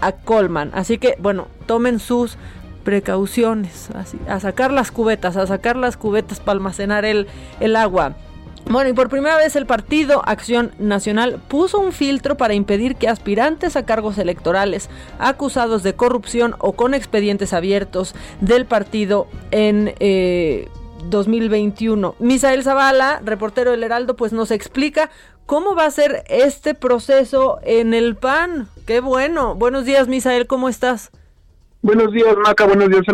Acolman. 0.00 0.72
Así 0.74 0.98
que, 0.98 1.14
bueno, 1.20 1.46
tomen 1.66 2.00
sus 2.00 2.36
precauciones, 2.82 3.90
así, 3.94 4.18
a 4.28 4.40
sacar 4.40 4.72
las 4.72 4.90
cubetas, 4.90 5.36
a 5.36 5.46
sacar 5.46 5.76
las 5.76 5.96
cubetas 5.96 6.40
para 6.40 6.56
almacenar 6.56 7.04
el, 7.04 7.28
el 7.60 7.76
agua. 7.76 8.16
Bueno, 8.70 8.88
y 8.88 8.92
por 8.92 9.08
primera 9.08 9.36
vez 9.36 9.56
el 9.56 9.66
Partido 9.66 10.22
Acción 10.24 10.70
Nacional 10.78 11.40
puso 11.48 11.80
un 11.80 11.90
filtro 11.90 12.36
para 12.36 12.54
impedir 12.54 12.94
que 12.94 13.08
aspirantes 13.08 13.74
a 13.74 13.84
cargos 13.84 14.16
electorales 14.16 14.88
acusados 15.18 15.82
de 15.82 15.94
corrupción 15.94 16.54
o 16.60 16.74
con 16.74 16.94
expedientes 16.94 17.52
abiertos 17.52 18.14
del 18.40 18.66
partido 18.66 19.26
en... 19.50 19.94
Eh, 19.98 20.68
2021. 21.08 22.14
Misael 22.18 22.62
Zavala, 22.62 23.22
reportero 23.24 23.70
del 23.70 23.82
Heraldo, 23.82 24.16
pues 24.16 24.34
nos 24.34 24.50
explica 24.50 25.08
cómo 25.46 25.74
va 25.74 25.86
a 25.86 25.90
ser 25.90 26.24
este 26.28 26.74
proceso 26.74 27.58
en 27.62 27.94
el 27.94 28.16
PAN. 28.16 28.68
Qué 28.86 29.00
bueno. 29.00 29.54
Buenos 29.54 29.86
días, 29.86 30.08
Misael, 30.08 30.46
¿cómo 30.46 30.68
estás? 30.68 31.10
Buenos 31.82 32.12
días, 32.12 32.36
Maca. 32.44 32.66
Buenos 32.66 32.90
días 32.90 33.04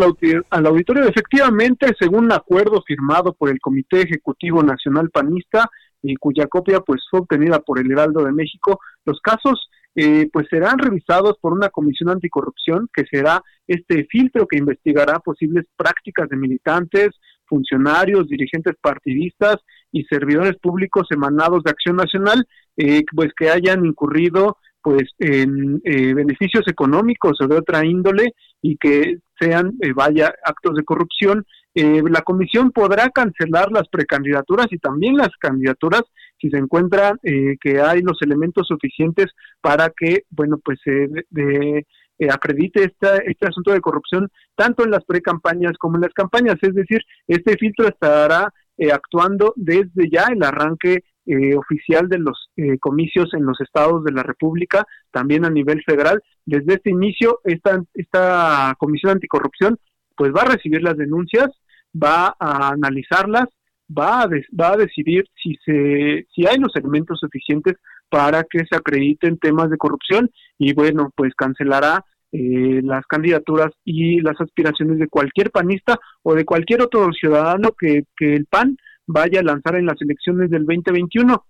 al, 0.50 0.66
auditorio. 0.66 1.04
Efectivamente, 1.04 1.86
según 2.00 2.24
un 2.24 2.32
acuerdo 2.32 2.82
firmado 2.84 3.32
por 3.32 3.48
el 3.48 3.60
Comité 3.60 4.00
Ejecutivo 4.00 4.60
Nacional 4.64 5.08
Panista 5.10 5.70
y 6.02 6.16
cuya 6.16 6.48
copia 6.48 6.80
pues 6.80 7.00
fue 7.08 7.20
obtenida 7.20 7.60
por 7.60 7.78
el 7.78 7.92
Heraldo 7.92 8.24
de 8.24 8.32
México, 8.32 8.80
los 9.04 9.20
casos 9.20 9.70
eh, 9.94 10.28
pues 10.32 10.48
serán 10.50 10.78
revisados 10.78 11.36
por 11.40 11.52
una 11.52 11.68
comisión 11.68 12.10
anticorrupción 12.10 12.88
que 12.92 13.04
será 13.08 13.40
este 13.68 14.04
filtro 14.10 14.48
que 14.48 14.58
investigará 14.58 15.20
posibles 15.20 15.66
prácticas 15.76 16.28
de 16.28 16.36
militantes, 16.36 17.10
funcionarios, 17.46 18.26
dirigentes 18.26 18.74
partidistas 18.80 19.58
y 19.92 20.02
servidores 20.06 20.56
públicos 20.60 21.06
emanados 21.12 21.62
de 21.62 21.70
Acción 21.70 21.94
Nacional, 21.94 22.44
eh, 22.76 23.04
pues 23.14 23.30
que 23.38 23.48
hayan 23.48 23.86
incurrido 23.86 24.56
pues 24.86 25.10
en 25.18 25.80
eh, 25.82 26.14
beneficios 26.14 26.62
económicos 26.68 27.40
o 27.40 27.48
de 27.48 27.56
otra 27.56 27.84
índole 27.84 28.34
y 28.70 28.76
que 28.76 29.18
sean 29.38 29.74
eh, 29.80 29.92
vaya 29.94 30.34
actos 30.44 30.76
de 30.76 30.84
corrupción 30.84 31.44
la 31.78 32.22
comisión 32.22 32.70
podrá 32.70 33.10
cancelar 33.10 33.70
las 33.70 33.86
precandidaturas 33.88 34.66
y 34.70 34.78
también 34.78 35.14
las 35.14 35.28
candidaturas 35.38 36.04
si 36.40 36.48
se 36.48 36.56
encuentra 36.56 37.12
que 37.22 37.80
hay 37.82 38.00
los 38.00 38.16
elementos 38.22 38.66
suficientes 38.66 39.26
para 39.60 39.92
que 39.94 40.22
bueno 40.30 40.56
pues 40.64 40.78
se 40.82 41.06
de, 41.28 41.84
eh, 42.18 42.28
acredite 42.30 42.84
esta, 42.84 43.18
este 43.18 43.46
asunto 43.46 43.72
de 43.72 43.80
corrupción 43.80 44.30
tanto 44.54 44.84
en 44.84 44.90
las 44.90 45.04
precampañas 45.04 45.76
como 45.78 45.96
en 45.96 46.02
las 46.02 46.14
campañas. 46.14 46.56
Es 46.62 46.74
decir, 46.74 47.02
este 47.26 47.56
filtro 47.58 47.88
estará 47.88 48.52
eh, 48.78 48.90
actuando 48.90 49.52
desde 49.56 50.08
ya 50.10 50.26
el 50.32 50.42
arranque 50.42 51.04
eh, 51.26 51.56
oficial 51.56 52.08
de 52.08 52.18
los 52.18 52.48
comicios 52.80 53.34
en 53.34 53.44
los 53.44 53.60
estados 53.60 54.04
de 54.04 54.12
la 54.12 54.22
República, 54.22 54.86
también 55.10 55.44
a 55.44 55.50
nivel 55.50 55.82
federal. 55.84 56.22
Desde 56.46 56.74
este 56.74 56.90
inicio, 56.90 57.40
esta, 57.44 57.82
esta 57.94 58.74
comisión 58.78 59.12
anticorrupción 59.12 59.78
pues 60.16 60.32
va 60.32 60.42
a 60.42 60.54
recibir 60.54 60.82
las 60.82 60.96
denuncias, 60.96 61.48
va 61.94 62.34
a 62.38 62.68
analizarlas, 62.68 63.46
va 63.90 64.22
a, 64.22 64.28
va 64.28 64.72
a 64.72 64.76
decidir 64.76 65.24
si, 65.42 65.54
se, 65.64 66.26
si 66.34 66.46
hay 66.46 66.56
los 66.58 66.74
elementos 66.74 67.20
suficientes 67.20 67.74
para 68.08 68.44
que 68.44 68.60
se 68.60 68.76
acrediten 68.76 69.38
temas 69.38 69.68
de 69.70 69.76
corrupción 69.76 70.30
y 70.58 70.72
bueno, 70.72 71.10
pues 71.14 71.34
cancelará 71.34 72.04
eh, 72.32 72.80
las 72.82 73.04
candidaturas 73.06 73.72
y 73.84 74.20
las 74.20 74.40
aspiraciones 74.40 74.98
de 74.98 75.08
cualquier 75.08 75.50
panista 75.50 75.98
o 76.22 76.34
de 76.34 76.44
cualquier 76.44 76.82
otro 76.82 77.12
ciudadano 77.12 77.70
que, 77.78 78.04
que 78.16 78.34
el 78.34 78.46
PAN 78.46 78.76
vaya 79.06 79.40
a 79.40 79.44
lanzar 79.44 79.76
en 79.76 79.86
las 79.86 80.00
elecciones 80.00 80.50
del 80.50 80.64
2021. 80.66 81.44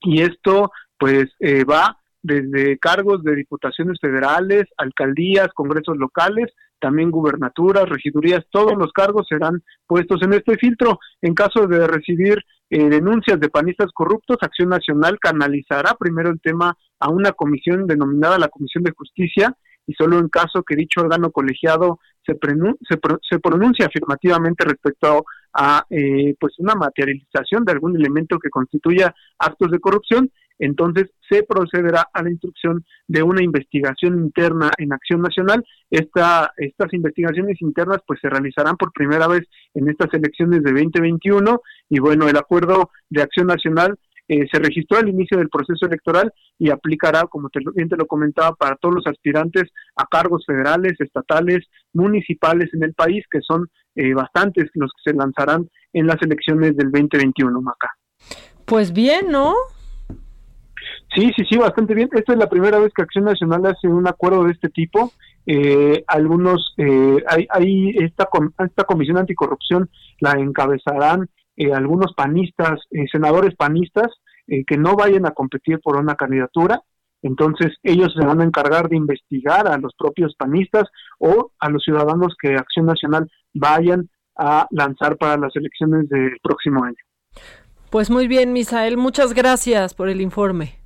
Y 0.00 0.22
esto 0.22 0.70
pues 0.98 1.26
eh, 1.40 1.64
va 1.64 1.97
desde 2.22 2.78
cargos 2.78 3.22
de 3.22 3.36
diputaciones 3.36 3.98
federales, 4.00 4.64
alcaldías, 4.76 5.48
congresos 5.54 5.96
locales, 5.96 6.52
también 6.80 7.10
gubernaturas, 7.10 7.88
regidurías, 7.88 8.44
todos 8.50 8.76
los 8.76 8.92
cargos 8.92 9.26
serán 9.28 9.62
puestos 9.86 10.22
en 10.22 10.32
este 10.32 10.56
filtro. 10.56 10.98
En 11.22 11.34
caso 11.34 11.66
de 11.66 11.86
recibir 11.86 12.38
eh, 12.70 12.88
denuncias 12.88 13.40
de 13.40 13.48
panistas 13.48 13.90
corruptos, 13.92 14.36
Acción 14.40 14.68
Nacional 14.68 15.18
canalizará 15.20 15.94
primero 15.98 16.30
el 16.30 16.40
tema 16.40 16.76
a 17.00 17.10
una 17.10 17.32
comisión 17.32 17.86
denominada 17.86 18.38
la 18.38 18.48
Comisión 18.48 18.84
de 18.84 18.92
Justicia 18.92 19.56
y 19.86 19.94
solo 19.94 20.18
en 20.18 20.28
caso 20.28 20.62
que 20.62 20.76
dicho 20.76 21.00
órgano 21.00 21.30
colegiado 21.30 21.98
se, 22.26 22.34
se, 22.34 22.98
se 23.28 23.38
pronuncie 23.38 23.86
afirmativamente 23.86 24.64
respecto 24.64 25.24
a 25.54 25.84
eh, 25.88 26.34
pues 26.38 26.58
una 26.58 26.74
materialización 26.74 27.64
de 27.64 27.72
algún 27.72 27.96
elemento 27.96 28.38
que 28.38 28.50
constituya 28.50 29.14
actos 29.38 29.70
de 29.70 29.80
corrupción, 29.80 30.30
entonces 30.58 31.10
se 31.28 31.42
procederá 31.42 32.08
a 32.12 32.22
la 32.22 32.30
instrucción 32.30 32.84
de 33.06 33.22
una 33.22 33.42
investigación 33.42 34.18
interna 34.18 34.70
en 34.78 34.92
Acción 34.92 35.22
Nacional. 35.22 35.64
Esta, 35.90 36.52
estas 36.56 36.92
investigaciones 36.92 37.60
internas 37.60 37.98
pues 38.06 38.18
se 38.20 38.28
realizarán 38.28 38.76
por 38.76 38.92
primera 38.92 39.26
vez 39.28 39.42
en 39.74 39.88
estas 39.88 40.12
elecciones 40.14 40.62
de 40.62 40.72
2021 40.72 41.60
y 41.88 41.98
bueno, 42.00 42.28
el 42.28 42.36
acuerdo 42.36 42.90
de 43.10 43.22
Acción 43.22 43.46
Nacional 43.46 43.98
eh, 44.28 44.46
se 44.52 44.58
registró 44.58 44.98
al 44.98 45.08
inicio 45.08 45.38
del 45.38 45.48
proceso 45.48 45.86
electoral 45.86 46.30
y 46.58 46.70
aplicará, 46.70 47.22
como 47.22 47.48
te, 47.48 47.60
bien 47.74 47.88
te 47.88 47.96
lo 47.96 48.06
comentaba, 48.06 48.54
para 48.54 48.76
todos 48.76 48.96
los 48.96 49.06
aspirantes 49.06 49.70
a 49.96 50.06
cargos 50.06 50.44
federales, 50.46 50.94
estatales, 50.98 51.66
municipales 51.94 52.68
en 52.74 52.82
el 52.84 52.92
país, 52.92 53.24
que 53.30 53.40
son 53.40 53.68
eh, 53.94 54.12
bastantes 54.12 54.66
los 54.74 54.90
que 54.92 55.10
se 55.10 55.16
lanzarán 55.16 55.68
en 55.94 56.06
las 56.06 56.20
elecciones 56.20 56.76
del 56.76 56.90
2021, 56.90 57.58
Maca. 57.62 57.90
Pues 58.66 58.92
bien, 58.92 59.30
¿no? 59.30 59.54
Sí, 61.14 61.32
sí, 61.36 61.44
sí, 61.48 61.56
bastante 61.56 61.94
bien. 61.94 62.08
Esta 62.12 62.32
es 62.32 62.38
la 62.38 62.48
primera 62.48 62.78
vez 62.78 62.92
que 62.94 63.02
Acción 63.02 63.24
Nacional 63.24 63.64
hace 63.66 63.88
un 63.88 64.06
acuerdo 64.06 64.44
de 64.44 64.52
este 64.52 64.68
tipo. 64.68 65.12
Eh, 65.46 66.04
algunos, 66.06 66.74
eh, 66.76 67.24
hay, 67.26 67.46
hay 67.50 67.90
esta, 67.98 68.28
esta 68.64 68.84
comisión 68.84 69.16
anticorrupción 69.16 69.88
la 70.20 70.32
encabezarán 70.32 71.28
eh, 71.58 71.72
algunos 71.72 72.14
panistas, 72.14 72.80
eh, 72.92 73.06
senadores 73.10 73.56
panistas, 73.56 74.06
eh, 74.46 74.64
que 74.64 74.76
no 74.76 74.94
vayan 74.94 75.26
a 75.26 75.32
competir 75.32 75.80
por 75.80 75.96
una 75.96 76.14
candidatura. 76.14 76.80
Entonces 77.20 77.72
ellos 77.82 78.14
se 78.16 78.24
van 78.24 78.40
a 78.40 78.44
encargar 78.44 78.88
de 78.88 78.96
investigar 78.96 79.66
a 79.66 79.76
los 79.76 79.92
propios 79.98 80.36
panistas 80.36 80.84
o 81.18 81.50
a 81.58 81.68
los 81.68 81.82
ciudadanos 81.82 82.36
que 82.40 82.54
Acción 82.54 82.86
Nacional 82.86 83.28
vayan 83.54 84.08
a 84.36 84.68
lanzar 84.70 85.16
para 85.16 85.36
las 85.36 85.54
elecciones 85.56 86.08
del 86.08 86.36
próximo 86.40 86.84
año. 86.84 86.96
Pues 87.90 88.08
muy 88.08 88.28
bien, 88.28 88.52
Misael, 88.52 88.96
muchas 88.96 89.34
gracias 89.34 89.94
por 89.94 90.08
el 90.08 90.20
informe. 90.20 90.77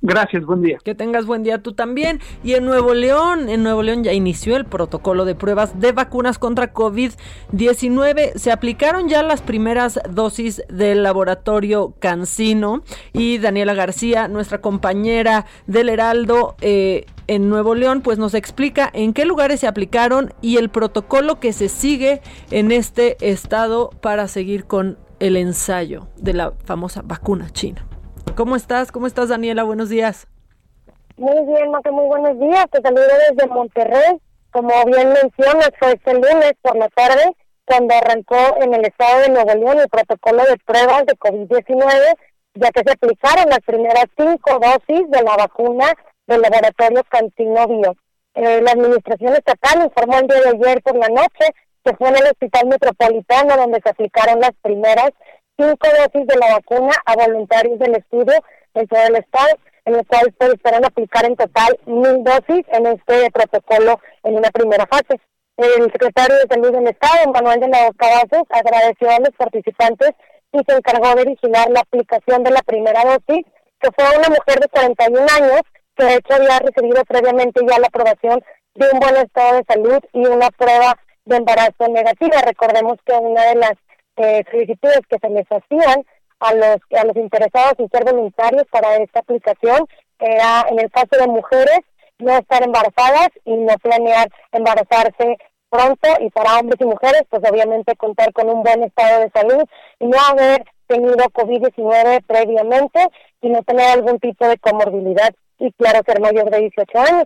Gracias, 0.00 0.44
buen 0.44 0.62
día. 0.62 0.78
Que 0.84 0.94
tengas 0.94 1.26
buen 1.26 1.42
día 1.42 1.60
tú 1.60 1.72
también. 1.72 2.20
Y 2.44 2.54
en 2.54 2.64
Nuevo 2.64 2.94
León, 2.94 3.48
en 3.48 3.64
Nuevo 3.64 3.82
León 3.82 4.04
ya 4.04 4.12
inició 4.12 4.56
el 4.56 4.64
protocolo 4.64 5.24
de 5.24 5.34
pruebas 5.34 5.80
de 5.80 5.90
vacunas 5.90 6.38
contra 6.38 6.72
COVID-19. 6.72 8.36
Se 8.36 8.52
aplicaron 8.52 9.08
ya 9.08 9.24
las 9.24 9.42
primeras 9.42 9.98
dosis 10.08 10.62
del 10.68 11.02
laboratorio 11.02 11.94
Cancino 11.98 12.82
y 13.12 13.38
Daniela 13.38 13.74
García, 13.74 14.28
nuestra 14.28 14.60
compañera 14.60 15.46
del 15.66 15.88
Heraldo 15.88 16.54
eh, 16.60 17.06
en 17.26 17.48
Nuevo 17.48 17.74
León, 17.74 18.00
pues 18.00 18.18
nos 18.18 18.34
explica 18.34 18.88
en 18.92 19.12
qué 19.12 19.24
lugares 19.24 19.60
se 19.60 19.66
aplicaron 19.66 20.32
y 20.40 20.58
el 20.58 20.70
protocolo 20.70 21.40
que 21.40 21.52
se 21.52 21.68
sigue 21.68 22.22
en 22.50 22.70
este 22.70 23.16
estado 23.20 23.90
para 24.00 24.28
seguir 24.28 24.64
con 24.64 24.96
el 25.18 25.36
ensayo 25.36 26.06
de 26.16 26.34
la 26.34 26.52
famosa 26.64 27.02
vacuna 27.02 27.50
china. 27.50 27.87
¿Cómo 28.38 28.54
estás? 28.54 28.92
¿Cómo 28.92 29.08
estás, 29.08 29.30
Daniela? 29.30 29.64
Buenos 29.64 29.88
días. 29.88 30.28
Muy 31.16 31.44
bien, 31.44 31.72
Maca, 31.72 31.90
muy 31.90 32.06
buenos 32.06 32.38
días. 32.38 32.66
Te 32.70 32.80
saludo 32.80 33.02
desde 33.28 33.48
Monterrey. 33.48 34.20
Como 34.52 34.70
bien 34.84 35.08
mencionas, 35.08 35.70
fue 35.76 35.94
este 35.94 36.14
lunes 36.14 36.52
por 36.62 36.76
la 36.76 36.86
tarde 36.90 37.34
cuando 37.64 37.96
arrancó 37.96 38.62
en 38.62 38.74
el 38.74 38.84
estado 38.84 39.22
de 39.22 39.30
Nuevo 39.30 39.54
León 39.54 39.80
el 39.80 39.88
protocolo 39.88 40.44
de 40.44 40.56
pruebas 40.64 41.04
de 41.06 41.16
COVID-19, 41.16 42.14
ya 42.54 42.70
que 42.70 42.82
se 42.86 42.92
aplicaron 42.92 43.50
las 43.50 43.58
primeras 43.66 44.04
cinco 44.16 44.60
dosis 44.60 45.10
de 45.10 45.22
la 45.24 45.34
vacuna 45.36 45.86
del 46.28 46.40
laboratorio 46.40 47.02
Cantino 47.08 47.66
Bio. 47.66 47.96
Eh, 48.34 48.62
la 48.62 48.70
administración 48.70 49.34
estatal 49.34 49.82
informó 49.82 50.16
el 50.18 50.28
día 50.28 50.42
de 50.42 50.48
ayer 50.50 50.82
por 50.84 50.96
la 50.96 51.08
noche 51.08 51.54
que 51.84 51.96
fue 51.96 52.08
en 52.10 52.18
el 52.18 52.22
Hospital 52.22 52.68
Metropolitano 52.68 53.56
donde 53.56 53.80
se 53.82 53.88
aplicaron 53.88 54.38
las 54.38 54.52
primeras 54.62 55.10
cinco 55.58 55.88
dosis 55.88 56.26
de 56.26 56.36
la 56.36 56.54
vacuna 56.54 56.94
a 57.04 57.14
voluntarios 57.16 57.78
del 57.80 57.96
estudio 57.96 58.34
dentro 58.74 58.98
del 59.00 59.16
Estado, 59.16 59.58
en 59.84 59.96
el 59.96 60.06
cual 60.06 60.32
se 60.38 60.46
esperan 60.46 60.84
aplicar 60.84 61.24
en 61.24 61.34
total 61.34 61.78
mil 61.86 62.22
dosis 62.22 62.64
en 62.72 62.86
este 62.86 63.30
protocolo 63.32 64.00
en 64.22 64.36
una 64.36 64.50
primera 64.50 64.86
fase. 64.86 65.20
El 65.56 65.90
secretario 65.90 66.36
de 66.36 66.54
Salud 66.54 66.70
del 66.70 66.86
Estado, 66.86 67.32
Manuel 67.32 67.58
de 67.58 67.68
la 67.68 67.90
Cavazos, 67.96 68.46
agradeció 68.50 69.10
a 69.10 69.18
los 69.18 69.34
participantes 69.36 70.10
y 70.52 70.58
se 70.58 70.76
encargó 70.76 71.14
de 71.16 71.24
vigilar 71.24 71.68
la 71.70 71.80
aplicación 71.80 72.44
de 72.44 72.52
la 72.52 72.62
primera 72.62 73.02
dosis, 73.02 73.44
que 73.80 73.90
fue 73.96 74.04
una 74.16 74.28
mujer 74.28 74.60
de 74.60 74.68
41 74.68 75.18
años, 75.18 75.60
que 75.96 76.04
de 76.04 76.14
hecho 76.14 76.34
había 76.34 76.60
recibido 76.60 77.04
previamente 77.04 77.60
ya 77.68 77.80
la 77.80 77.88
aprobación 77.88 78.44
de 78.76 78.86
un 78.92 79.00
buen 79.00 79.16
estado 79.16 79.56
de 79.56 79.64
salud 79.64 79.98
y 80.12 80.24
una 80.26 80.50
prueba 80.50 80.96
de 81.24 81.36
embarazo 81.36 81.88
negativa. 81.88 82.40
Recordemos 82.42 82.98
que 83.04 83.12
una 83.14 83.44
de 83.46 83.56
las 83.56 83.74
eh, 84.18 84.44
solicitudes 84.50 85.00
que 85.08 85.18
se 85.18 85.28
les 85.30 85.46
hacían 85.50 86.04
a 86.40 86.54
los 86.54 86.76
a 86.96 87.04
los 87.04 87.16
interesados 87.16 87.74
en 87.78 87.88
ser 87.90 88.04
voluntarios 88.04 88.64
para 88.70 88.96
esta 88.96 89.20
aplicación 89.20 89.86
era 90.18 90.66
en 90.70 90.78
el 90.78 90.90
caso 90.90 91.16
de 91.18 91.26
mujeres 91.26 91.80
no 92.18 92.36
estar 92.36 92.62
embarazadas 92.62 93.28
y 93.44 93.56
no 93.56 93.74
planear 93.78 94.28
embarazarse 94.52 95.38
pronto 95.70 96.08
y 96.20 96.30
para 96.30 96.58
hombres 96.58 96.80
y 96.80 96.84
mujeres 96.84 97.22
pues 97.28 97.42
obviamente 97.50 97.96
contar 97.96 98.32
con 98.32 98.48
un 98.48 98.62
buen 98.62 98.82
estado 98.84 99.20
de 99.20 99.30
salud 99.30 99.64
y 99.98 100.06
no 100.06 100.18
haber 100.30 100.64
tenido 100.86 101.16
COVID-19 101.16 102.24
previamente 102.26 103.06
y 103.40 103.50
no 103.50 103.62
tener 103.62 103.90
algún 103.90 104.18
tipo 104.18 104.46
de 104.48 104.58
comorbilidad 104.58 105.32
y 105.58 105.72
claro 105.72 106.00
ser 106.06 106.20
mayor 106.20 106.50
de 106.50 106.60
18 106.60 106.98
años. 106.98 107.24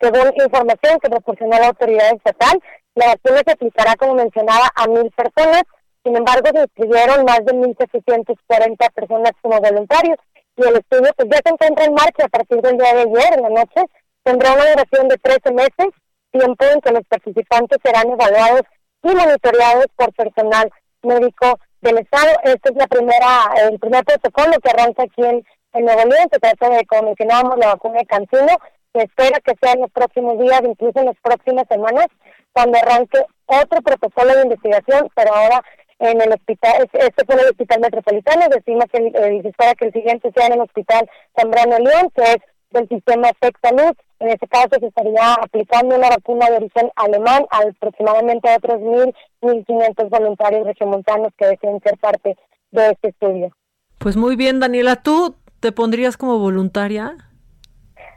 Según 0.00 0.32
información 0.36 0.98
que 1.00 1.10
proporcionó 1.10 1.58
la 1.58 1.68
autoridad 1.68 2.14
estatal, 2.14 2.62
la 2.94 3.06
vacuna 3.08 3.42
se 3.44 3.52
aplicará, 3.52 3.96
como 3.96 4.14
mencionaba, 4.14 4.68
a 4.74 4.86
mil 4.86 5.10
personas. 5.10 5.62
Sin 6.08 6.16
embargo, 6.16 6.48
se 6.54 6.62
inscribieron 6.62 7.26
más 7.26 7.44
de 7.44 7.52
1.740 7.52 8.92
personas 8.94 9.32
como 9.42 9.60
voluntarios 9.60 10.16
y 10.56 10.66
el 10.66 10.76
estudio 10.76 11.12
pues 11.14 11.28
ya 11.30 11.38
se 11.44 11.52
encuentra 11.52 11.84
en 11.84 11.92
marcha 11.92 12.24
a 12.24 12.28
partir 12.28 12.62
del 12.62 12.78
día 12.78 12.94
de 12.94 13.00
ayer 13.02 13.34
en 13.36 13.42
la 13.42 13.50
noche. 13.50 13.84
Tendrá 14.22 14.54
una 14.54 14.70
duración 14.70 15.08
de 15.08 15.18
13 15.18 15.52
meses, 15.52 15.92
tiempo 16.30 16.64
en 16.64 16.80
que 16.80 16.92
los 16.92 17.02
participantes 17.10 17.78
serán 17.84 18.08
evaluados 18.08 18.62
y 19.02 19.08
monitoreados 19.08 19.84
por 19.96 20.10
personal 20.14 20.72
médico 21.02 21.60
del 21.82 21.98
Estado. 21.98 22.38
Este 22.44 22.70
es 22.70 22.76
la 22.76 22.86
primera, 22.86 23.52
el 23.68 23.78
primer 23.78 24.02
protocolo 24.06 24.52
que 24.62 24.70
arranca 24.70 25.02
aquí 25.02 25.22
en, 25.22 25.44
Nuevo 25.74 26.08
León. 26.08 26.28
Se 26.32 26.38
trata 26.38 26.70
de, 26.70 26.86
como 26.86 27.02
mencionábamos, 27.02 27.58
la 27.58 27.74
vacuna 27.74 27.98
de 27.98 28.06
Cancino. 28.06 28.56
Se 28.94 29.02
espera 29.02 29.40
que 29.40 29.52
sea 29.60 29.74
en 29.74 29.82
los 29.82 29.90
próximos 29.90 30.38
días, 30.38 30.62
incluso 30.64 31.00
en 31.00 31.04
las 31.04 31.20
próximas 31.22 31.66
semanas, 31.68 32.06
cuando 32.54 32.78
arranque 32.78 33.18
otro 33.44 33.82
protocolo 33.82 34.34
de 34.34 34.42
investigación, 34.44 35.10
pero 35.14 35.34
ahora 35.34 35.62
en 35.98 36.20
el 36.20 36.32
hospital, 36.32 36.88
este 36.92 37.24
fue 37.24 37.34
el 37.34 37.48
hospital 37.48 37.80
metropolitano, 37.80 38.46
decimos 38.48 38.84
que 38.92 38.98
el, 38.98 39.12
que 39.12 39.84
el 39.86 39.92
siguiente 39.92 40.30
sea 40.34 40.46
en 40.46 40.52
el 40.54 40.60
hospital 40.60 41.08
Zambrano 41.36 41.78
León, 41.78 42.10
que 42.14 42.22
es 42.22 42.38
del 42.70 42.88
sistema 42.88 43.30
Tech 43.40 43.56
Salud. 43.62 43.96
En 44.20 44.28
este 44.30 44.46
caso 44.48 44.68
se 44.78 44.86
estaría 44.86 45.34
aplicando 45.34 45.96
una 45.96 46.10
vacuna 46.10 46.46
de 46.50 46.56
origen 46.56 46.90
alemán 46.96 47.46
a 47.50 47.60
aproximadamente 47.68 48.48
otros 48.54 48.80
mil, 48.80 49.14
mil 49.42 49.64
quinientos 49.64 50.10
voluntarios 50.10 50.66
regiomontanos 50.66 51.32
que 51.36 51.46
deseen 51.46 51.80
ser 51.82 51.96
parte 51.98 52.36
de 52.72 52.90
este 52.90 53.08
estudio. 53.08 53.52
Pues 53.98 54.16
muy 54.16 54.36
bien, 54.36 54.60
Daniela, 54.60 54.96
¿tú 54.96 55.36
te 55.60 55.72
pondrías 55.72 56.16
como 56.16 56.38
voluntaria? 56.38 57.16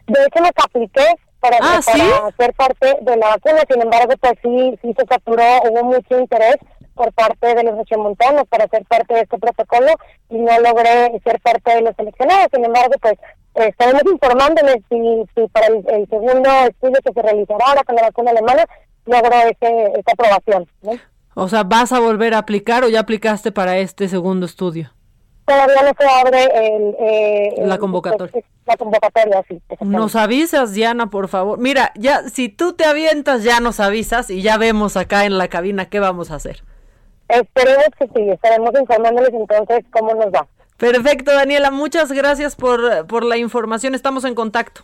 De 0.08 0.20
hecho, 0.24 0.42
me 0.42 0.50
apliqué 0.50 1.06
para, 1.40 1.58
ah, 1.62 1.80
para 1.86 2.32
ser 2.38 2.54
parte 2.54 2.98
de 3.02 3.18
la 3.18 3.30
vacuna, 3.30 3.62
sin 3.70 3.82
embargo, 3.82 4.14
pues 4.20 4.34
sí, 4.44 4.78
sí 4.82 4.94
se 4.98 5.06
saturó, 5.08 5.44
hubo 5.70 5.84
mucho 5.86 6.20
interés 6.20 6.58
por 7.02 7.14
parte 7.14 7.56
de 7.56 7.64
los 7.64 7.76
regiomontanos 7.76 8.48
para 8.48 8.68
ser 8.68 8.86
parte 8.86 9.16
de 9.16 9.22
este 9.22 9.40
protocolo 9.40 9.88
y 10.30 10.38
no 10.38 10.60
logré 10.60 11.20
ser 11.24 11.42
parte 11.42 11.74
de 11.74 11.82
los 11.82 11.96
seleccionados. 11.96 12.50
Sin 12.54 12.64
embargo, 12.64 12.94
pues 13.02 13.14
eh, 13.56 13.70
estaremos 13.70 14.04
informándoles 14.06 14.76
si, 14.88 15.26
si 15.34 15.48
para 15.48 15.66
el, 15.66 16.08
segundo 16.08 16.48
estudio 16.70 17.00
que 17.04 17.12
se 17.12 17.22
realizará 17.24 17.66
ahora 17.66 17.84
con 17.84 17.96
la 17.96 18.04
vacuna 18.04 18.30
alemana 18.30 18.66
logro 19.08 19.34
ese, 19.34 19.94
esa 19.98 20.12
aprobación. 20.14 20.68
O 21.34 21.48
sea, 21.50 21.64
¿vas 21.64 21.92
a 21.92 22.00
volver 22.00 22.36
a 22.36 22.38
aplicar 22.38 22.84
o 22.84 22.90
ya 22.90 23.00
aplicaste 23.00 23.52
para 23.52 23.80
este 23.80 24.08
segundo 24.08 24.46
estudio? 24.46 24.92
Todavía 25.46 25.82
no 25.82 25.92
se 25.98 26.08
abre 26.08 26.44
el, 26.44 26.96
eh, 27.00 27.54
la 27.66 27.80
convocatoria. 27.80 28.44
la 28.68 28.78
convocatoria, 28.78 29.44
sí. 29.48 29.60
Nos 29.80 30.16
avisas, 30.16 30.74
Diana, 30.74 31.10
por 31.10 31.30
favor. 31.30 31.58
Mira, 31.58 31.94
ya 31.96 32.30
si 32.30 32.48
tú 32.48 32.74
te 32.74 32.86
avientas, 32.86 33.44
ya 33.44 33.60
nos 33.60 33.80
avisas 33.80 34.30
y 34.30 34.44
ya 34.44 34.58
vemos 34.58 34.98
acá 34.98 35.26
en 35.26 35.40
la 35.40 35.48
cabina 35.48 35.90
qué 35.90 36.00
vamos 36.00 36.30
a 36.30 36.36
hacer. 36.36 36.64
Esperemos 37.32 37.88
que 37.98 38.08
sí, 38.08 38.30
estaremos 38.30 38.72
informándoles 38.80 39.34
entonces 39.34 39.86
cómo 39.92 40.14
nos 40.14 40.28
va. 40.28 40.48
Perfecto, 40.78 41.32
Daniela, 41.32 41.72
muchas 41.72 42.12
gracias 42.12 42.56
por, 42.56 43.08
por 43.08 43.24
la 43.24 43.38
información. 43.38 43.96
Estamos 43.96 44.26
en 44.26 44.36
contacto. 44.36 44.82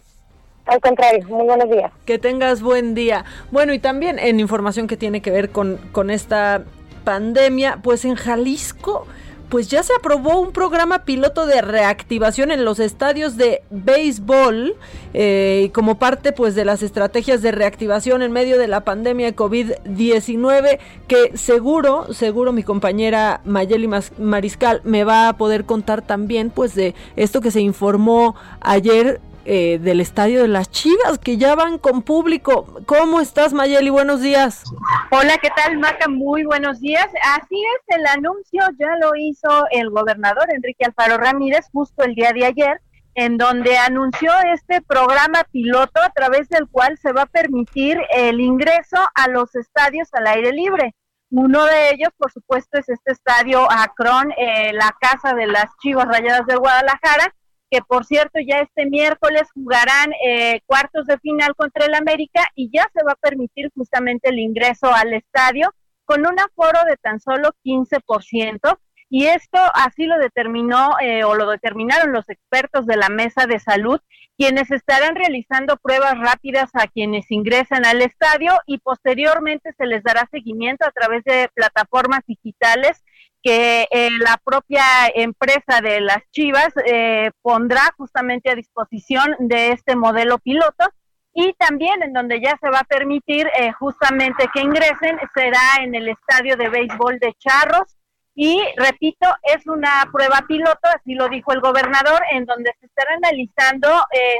Al 0.65 0.79
contrario, 0.79 1.25
muy 1.27 1.45
buenos 1.45 1.69
días. 1.69 1.91
Que 2.05 2.19
tengas 2.19 2.61
buen 2.61 2.93
día. 2.93 3.25
Bueno, 3.51 3.73
y 3.73 3.79
también 3.79 4.19
en 4.19 4.39
información 4.39 4.87
que 4.87 4.97
tiene 4.97 5.21
que 5.21 5.31
ver 5.31 5.49
con, 5.49 5.77
con 5.91 6.09
esta 6.09 6.63
pandemia, 7.03 7.79
pues 7.83 8.05
en 8.05 8.15
Jalisco 8.15 9.07
pues 9.49 9.69
ya 9.69 9.83
se 9.83 9.93
aprobó 9.93 10.39
un 10.39 10.51
programa 10.51 11.05
piloto 11.05 11.45
de 11.45 11.61
reactivación 11.61 12.51
en 12.51 12.65
los 12.65 12.79
estadios 12.79 13.37
de 13.37 13.61
béisbol 13.69 14.75
eh, 15.13 15.69
como 15.73 15.99
parte 15.99 16.31
pues 16.31 16.55
de 16.55 16.65
las 16.65 16.83
estrategias 16.83 17.41
de 17.41 17.51
reactivación 17.51 18.21
en 18.21 18.31
medio 18.31 18.57
de 18.57 18.67
la 18.67 18.81
pandemia 18.81 19.27
de 19.27 19.35
COVID-19 19.35 20.79
que 21.07 21.37
seguro, 21.37 22.13
seguro 22.13 22.51
mi 22.51 22.63
compañera 22.63 23.41
Mayeli 23.45 23.89
Mariscal 24.17 24.81
me 24.83 25.03
va 25.03 25.29
a 25.29 25.37
poder 25.37 25.65
contar 25.65 26.01
también 26.01 26.49
pues 26.49 26.75
de 26.75 26.93
esto 27.15 27.41
que 27.41 27.51
se 27.51 27.61
informó 27.61 28.35
ayer 28.59 29.21
eh, 29.49 29.79
del 29.79 30.01
estadio 30.01 30.41
de 30.41 30.49
las 30.49 30.69
Chivas, 30.69 31.19
que 31.19 31.37
ya 31.37 31.55
van 31.55 31.77
con 31.77 32.01
público. 32.01 32.65
¿Cómo 32.85 33.21
estás, 33.21 33.53
Mayeli? 33.53 33.89
Buenos 33.89 34.19
días. 34.19 34.65
Hola, 35.09 35.37
¿qué 35.41 35.49
tal, 35.55 35.77
Maca? 35.77 36.09
Muy 36.09 36.43
buenos 36.43 36.81
días. 36.81 37.07
Así 37.23 37.55
es, 37.55 37.97
el 37.97 38.05
anuncio 38.07 38.61
ya 38.77 38.97
lo 38.99 39.15
hizo 39.15 39.65
el 39.71 39.89
gobernador 39.89 40.53
Enrique 40.53 40.83
Alfaro 40.83 41.17
Ramírez 41.17 41.65
justo 41.71 42.03
el 42.03 42.13
día 42.13 42.33
de 42.33 42.43
ayer, 42.43 42.81
en 43.15 43.37
donde 43.37 43.77
anunció 43.77 44.33
este 44.53 44.81
programa 44.81 45.45
piloto 45.49 46.01
a 46.03 46.09
través 46.09 46.49
del 46.49 46.67
cual 46.67 46.97
se 46.97 47.13
va 47.13 47.21
a 47.21 47.27
permitir 47.27 47.97
el 48.13 48.41
ingreso 48.41 48.97
a 49.15 49.29
los 49.29 49.55
estadios 49.55 50.09
al 50.11 50.27
aire 50.27 50.51
libre. 50.51 50.93
Uno 51.29 51.63
de 51.63 51.91
ellos, 51.91 52.09
por 52.17 52.33
supuesto, 52.33 52.77
es 52.79 52.89
este 52.89 53.13
estadio 53.13 53.65
Acron, 53.71 54.33
eh, 54.37 54.73
la 54.73 54.93
casa 54.99 55.33
de 55.33 55.47
las 55.47 55.69
Chivas 55.81 56.05
Rayadas 56.05 56.45
de 56.47 56.57
Guadalajara, 56.57 57.33
que 57.69 57.81
por 57.81 58.05
cierto 58.05 58.39
ya 58.39 58.59
este 58.59 58.85
miércoles 58.85 59.43
jugarán 59.53 60.11
eh, 60.25 60.61
cuartos 60.65 61.05
de 61.05 61.17
final 61.19 61.55
contra 61.55 61.85
el 61.85 61.95
América 61.95 62.41
y 62.55 62.69
ya 62.71 62.89
se 62.93 63.03
va 63.03 63.13
a 63.13 63.15
permitir 63.15 63.71
justamente 63.75 64.29
el 64.29 64.39
ingreso 64.39 64.93
al 64.93 65.13
estadio 65.13 65.73
con 66.05 66.21
un 66.21 66.39
aforo 66.39 66.79
de 66.87 66.95
tan 66.97 67.19
solo 67.19 67.51
15%. 67.65 68.79
Y 69.09 69.27
esto 69.27 69.57
así 69.73 70.05
lo 70.05 70.17
determinó 70.17 70.91
eh, 71.01 71.23
o 71.23 71.35
lo 71.35 71.49
determinaron 71.49 72.11
los 72.11 72.27
expertos 72.29 72.85
de 72.85 72.97
la 72.97 73.07
mesa 73.07 73.45
de 73.45 73.59
salud, 73.59 74.01
quienes 74.37 74.69
estarán 74.69 75.15
realizando 75.15 75.77
pruebas 75.77 76.19
rápidas 76.19 76.69
a 76.73 76.87
quienes 76.87 77.31
ingresan 77.31 77.85
al 77.85 78.01
estadio 78.01 78.53
y 78.65 78.79
posteriormente 78.79 79.71
se 79.77 79.85
les 79.85 80.03
dará 80.03 80.27
seguimiento 80.29 80.85
a 80.85 80.91
través 80.91 81.23
de 81.23 81.49
plataformas 81.53 82.21
digitales 82.27 83.01
que 83.43 83.87
eh, 83.91 84.09
la 84.19 84.37
propia 84.43 84.83
empresa 85.13 85.81
de 85.81 86.01
las 86.01 86.19
Chivas 86.31 86.73
eh, 86.85 87.31
pondrá 87.41 87.93
justamente 87.97 88.49
a 88.49 88.55
disposición 88.55 89.35
de 89.39 89.71
este 89.71 89.95
modelo 89.95 90.39
piloto 90.39 90.85
y 91.33 91.53
también 91.53 92.01
en 92.01 92.13
donde 92.13 92.41
ya 92.41 92.57
se 92.59 92.69
va 92.69 92.79
a 92.79 92.83
permitir 92.83 93.47
eh, 93.59 93.71
justamente 93.73 94.49
que 94.53 94.61
ingresen 94.61 95.19
será 95.35 95.81
en 95.81 95.93
el 95.93 96.09
estadio 96.09 96.57
de 96.57 96.69
béisbol 96.69 97.19
de 97.19 97.33
Charros. 97.35 97.95
Y 98.39 98.61
repito, 98.75 99.27
es 99.43 99.65
una 99.65 100.07
prueba 100.11 100.43
piloto, 100.47 100.87
así 100.95 101.15
lo 101.15 101.27
dijo 101.27 101.53
el 101.53 101.59
gobernador, 101.59 102.21
en 102.31 102.45
donde 102.45 102.71
se 102.79 102.85
estará 102.85 103.15
analizando 103.15 103.87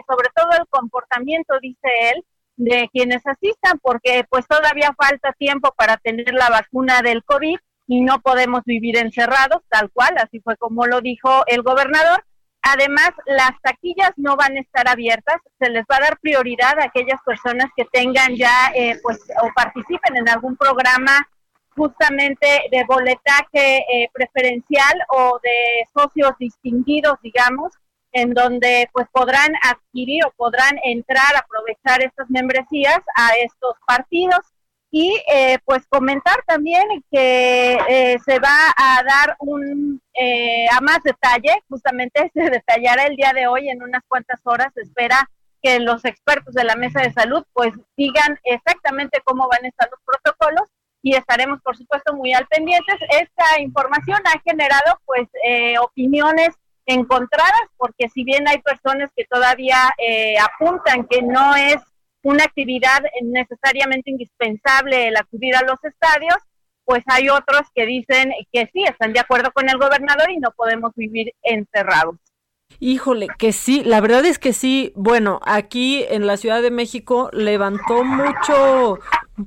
sobre 0.08 0.30
todo 0.36 0.50
el 0.52 0.68
comportamiento, 0.70 1.56
dice 1.60 1.88
él, 2.12 2.24
de 2.58 2.90
quienes 2.94 3.26
asistan, 3.26 3.80
porque 3.82 4.24
pues 4.30 4.46
todavía 4.46 4.94
falta 4.96 5.34
tiempo 5.34 5.74
para 5.76 5.98
tener 5.98 6.32
la 6.32 6.50
vacuna 6.50 7.02
del 7.02 7.24
COVID 7.24 7.58
no 7.88 8.20
podemos 8.20 8.62
vivir 8.66 8.98
encerrados, 8.98 9.62
tal 9.70 9.90
cual, 9.92 10.16
así 10.18 10.40
fue 10.42 10.58
como 10.58 10.86
lo 10.86 11.02
dijo 11.02 11.44
el 11.48 11.64
gobernador. 11.64 12.24
Además, 12.62 13.12
las 13.26 13.52
taquillas 13.62 14.12
no 14.18 14.36
van 14.36 14.58
a 14.58 14.60
estar 14.60 14.90
abiertas, 14.90 15.38
se 15.58 15.70
les 15.70 15.84
va 15.84 15.98
a 15.98 16.02
dar 16.02 16.20
prioridad 16.20 16.78
a 16.80 16.86
aquellas 16.86 17.22
personas 17.26 17.68
que 17.78 17.86
tengan 17.86 18.36
ya, 18.36 18.72
eh, 18.76 19.00
pues, 19.02 19.20
o 19.42 19.50
participen 19.56 20.18
en 20.18 20.28
algún 20.28 20.58
programa 20.58 21.28
justamente 21.78 22.64
de 22.72 22.84
boletaje 22.86 23.78
eh, 23.78 24.10
preferencial 24.12 24.96
o 25.10 25.40
de 25.42 25.86
socios 25.94 26.32
distinguidos, 26.40 27.18
digamos, 27.22 27.72
en 28.12 28.34
donde 28.34 28.90
pues 28.92 29.08
podrán 29.12 29.54
adquirir 29.64 30.26
o 30.26 30.32
podrán 30.36 30.80
entrar, 30.84 31.36
aprovechar 31.36 32.02
estas 32.02 32.30
membresías 32.30 33.00
a 33.16 33.30
estos 33.44 33.76
partidos 33.86 34.40
y 34.90 35.22
eh, 35.28 35.58
pues 35.66 35.86
comentar 35.88 36.38
también 36.46 36.86
que 37.12 37.78
eh, 37.90 38.18
se 38.24 38.40
va 38.40 38.74
a 38.78 39.04
dar 39.04 39.36
un 39.40 40.02
eh, 40.14 40.66
a 40.72 40.82
más 40.82 41.00
detalle, 41.04 41.62
justamente 41.70 42.32
se 42.34 42.50
detallará 42.50 43.06
el 43.06 43.16
día 43.16 43.34
de 43.34 43.48
hoy 43.48 43.70
en 43.70 43.84
unas 43.84 44.04
cuantas 44.08 44.40
horas, 44.46 44.74
se 44.74 44.82
espera 44.82 45.30
que 45.62 45.80
los 45.80 46.06
expertos 46.06 46.54
de 46.54 46.64
la 46.64 46.76
mesa 46.76 47.02
de 47.02 47.12
salud 47.12 47.44
pues 47.54 47.74
digan 47.98 48.40
exactamente 48.44 49.22
cómo 49.26 49.48
van 49.50 49.66
a 49.66 49.68
estar 49.68 49.90
los 49.90 50.00
protocolos 50.06 50.70
y 51.02 51.16
estaremos 51.16 51.60
por 51.62 51.76
supuesto 51.76 52.14
muy 52.14 52.34
al 52.34 52.48
pendientes. 52.48 52.96
Esta 53.10 53.60
información 53.60 54.20
ha 54.26 54.40
generado 54.40 55.00
pues 55.06 55.28
opiniones 55.82 56.50
encontradas 56.86 57.70
porque 57.78 58.08
si 58.10 58.24
bien 58.24 58.48
hay 58.48 58.60
personas 58.60 59.10
que 59.16 59.26
todavía 59.26 59.78
apuntan 60.40 61.08
que 61.08 61.24
no 61.24 61.56
es 61.56 61.78
una 62.28 62.44
actividad 62.44 63.04
necesariamente 63.24 64.12
indispensable 64.12 65.08
el 65.08 65.16
acudir 65.16 65.56
a 65.56 65.62
los 65.62 65.82
estadios, 65.82 66.36
pues 66.84 67.02
hay 67.08 67.30
otros 67.30 67.62
que 67.74 67.86
dicen 67.86 68.34
que 68.52 68.70
sí, 68.74 68.84
están 68.84 69.14
de 69.14 69.22
acuerdo 69.22 69.50
con 69.54 69.70
el 69.70 69.78
gobernador 69.78 70.30
y 70.30 70.38
no 70.38 70.52
podemos 70.52 70.92
vivir 70.98 71.32
encerrados. 71.42 72.18
Híjole, 72.82 73.28
que 73.40 73.54
sí, 73.54 73.82
la 73.86 74.02
verdad 74.02 74.26
es 74.26 74.40
que 74.40 74.52
sí. 74.52 74.92
Bueno, 74.96 75.40
aquí 75.46 76.04
en 76.10 76.28
la 76.28 76.36
Ciudad 76.36 76.62
de 76.62 76.70
México 76.70 77.30
levantó 77.32 78.04
mucho, 78.04 79.00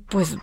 pues 0.09 0.35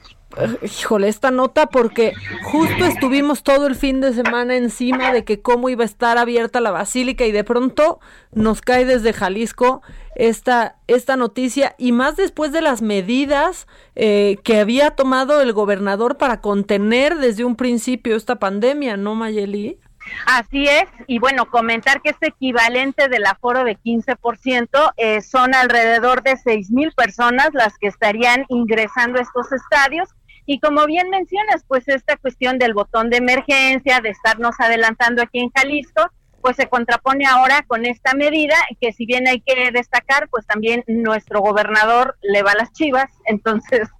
híjole, 0.62 1.08
esta 1.08 1.30
nota 1.30 1.66
porque 1.66 2.12
justo 2.42 2.84
estuvimos 2.84 3.42
todo 3.42 3.66
el 3.66 3.74
fin 3.74 4.00
de 4.00 4.12
semana 4.12 4.56
encima 4.56 5.12
de 5.12 5.24
que 5.24 5.40
cómo 5.40 5.68
iba 5.68 5.82
a 5.82 5.86
estar 5.86 6.18
abierta 6.18 6.60
la 6.60 6.70
basílica 6.70 7.24
y 7.24 7.32
de 7.32 7.44
pronto 7.44 7.98
nos 8.32 8.60
cae 8.60 8.84
desde 8.84 9.12
Jalisco 9.12 9.82
esta, 10.14 10.76
esta 10.86 11.16
noticia 11.16 11.74
y 11.78 11.92
más 11.92 12.16
después 12.16 12.52
de 12.52 12.60
las 12.60 12.82
medidas 12.82 13.66
eh, 13.94 14.36
que 14.44 14.60
había 14.60 14.90
tomado 14.90 15.40
el 15.40 15.52
gobernador 15.52 16.18
para 16.18 16.40
contener 16.40 17.16
desde 17.16 17.44
un 17.44 17.56
principio 17.56 18.16
esta 18.16 18.36
pandemia, 18.36 18.96
¿no, 18.96 19.14
Mayeli? 19.14 19.78
Así 20.26 20.66
es, 20.66 20.88
y 21.06 21.18
bueno, 21.18 21.46
comentar 21.50 22.00
que 22.00 22.10
este 22.10 22.28
equivalente 22.28 23.08
del 23.08 23.26
aforo 23.26 23.64
de 23.64 23.76
15% 23.78 24.92
eh, 24.96 25.20
son 25.20 25.54
alrededor 25.54 26.22
de 26.22 26.36
seis 26.36 26.70
mil 26.70 26.92
personas 26.92 27.50
las 27.52 27.76
que 27.78 27.88
estarían 27.88 28.44
ingresando 28.48 29.18
a 29.18 29.22
estos 29.22 29.52
estadios. 29.52 30.08
Y 30.50 30.60
como 30.60 30.86
bien 30.86 31.10
mencionas, 31.10 31.62
pues 31.68 31.86
esta 31.88 32.16
cuestión 32.16 32.58
del 32.58 32.72
botón 32.72 33.10
de 33.10 33.18
emergencia, 33.18 34.00
de 34.00 34.08
estarnos 34.08 34.54
adelantando 34.58 35.20
aquí 35.20 35.40
en 35.40 35.50
Jalisco, 35.50 36.10
pues 36.40 36.56
se 36.56 36.70
contrapone 36.70 37.26
ahora 37.26 37.66
con 37.66 37.84
esta 37.84 38.14
medida 38.14 38.54
que 38.80 38.94
si 38.94 39.04
bien 39.04 39.28
hay 39.28 39.42
que 39.42 39.70
destacar, 39.72 40.26
pues 40.30 40.46
también 40.46 40.84
nuestro 40.86 41.42
gobernador 41.42 42.16
le 42.22 42.42
va 42.42 42.54
las 42.54 42.72
chivas, 42.72 43.10
entonces 43.26 43.90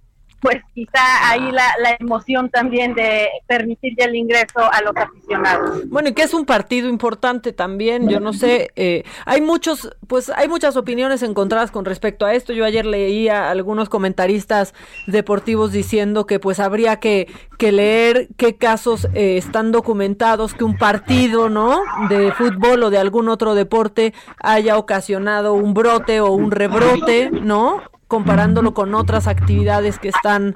pues 0.41 0.57
quizá 0.73 1.29
ahí 1.29 1.51
la, 1.51 1.67
la, 1.81 1.97
emoción 1.99 2.49
también 2.49 2.93
de 2.93 3.27
permitir 3.47 3.93
el 3.97 4.15
ingreso 4.15 4.59
a 4.59 4.81
los 4.81 4.95
aficionados. 4.95 5.89
Bueno, 5.89 6.09
y 6.09 6.13
que 6.13 6.23
es 6.23 6.33
un 6.33 6.45
partido 6.45 6.87
importante 6.87 7.51
también, 7.51 8.07
yo 8.07 8.19
no 8.19 8.31
sé, 8.31 8.69
eh, 8.75 9.03
hay 9.25 9.41
muchos, 9.41 9.95
pues 10.07 10.29
hay 10.29 10.47
muchas 10.47 10.77
opiniones 10.77 11.23
encontradas 11.23 11.71
con 11.71 11.85
respecto 11.85 12.25
a 12.25 12.33
esto. 12.33 12.53
Yo 12.53 12.65
ayer 12.65 12.85
leía 12.85 13.47
a 13.47 13.51
algunos 13.51 13.89
comentaristas 13.89 14.73
deportivos 15.07 15.71
diciendo 15.71 16.25
que 16.25 16.39
pues 16.39 16.59
habría 16.59 16.97
que, 16.99 17.27
que 17.57 17.71
leer 17.71 18.29
qué 18.37 18.55
casos 18.55 19.07
eh, 19.13 19.37
están 19.37 19.71
documentados 19.71 20.53
que 20.53 20.63
un 20.63 20.77
partido, 20.77 21.49
¿no? 21.49 21.81
De 22.07 22.31
fútbol 22.31 22.83
o 22.83 22.89
de 22.89 22.97
algún 22.97 23.29
otro 23.29 23.55
deporte 23.55 24.13
haya 24.41 24.77
ocasionado 24.77 25.53
un 25.53 25.73
brote 25.73 26.21
o 26.21 26.31
un 26.31 26.51
rebrote, 26.51 27.29
¿no? 27.31 27.81
Comparándolo 28.09 28.73
con 28.73 28.95
otras 28.95 29.27
actividades 29.27 29.99
que 29.99 30.09
están 30.09 30.53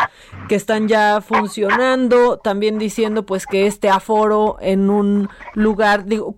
que 0.49 0.55
están 0.55 0.87
ya 0.87 1.21
funcionando, 1.21 2.39
también 2.39 2.79
diciendo 2.79 3.25
pues 3.25 3.45
que 3.45 3.67
este 3.67 3.89
aforo 3.89 4.57
en 4.59 4.89
un 4.89 5.29
lugar, 5.53 6.05
digo, 6.05 6.35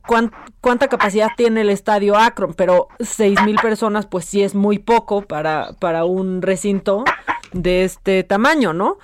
cuánta 0.61 0.87
capacidad 0.89 1.29
tiene 1.35 1.61
el 1.61 1.69
estadio 1.69 2.17
Akron, 2.17 2.53
pero 2.53 2.89
seis 2.99 3.41
mil 3.43 3.55
personas 3.55 4.05
pues 4.05 4.25
sí 4.25 4.43
es 4.43 4.53
muy 4.53 4.77
poco 4.77 5.21
para 5.21 5.73
para 5.79 6.03
un 6.03 6.41
recinto 6.41 7.05
de 7.53 7.85
este 7.85 8.23
tamaño, 8.23 8.73
¿no? 8.73 8.97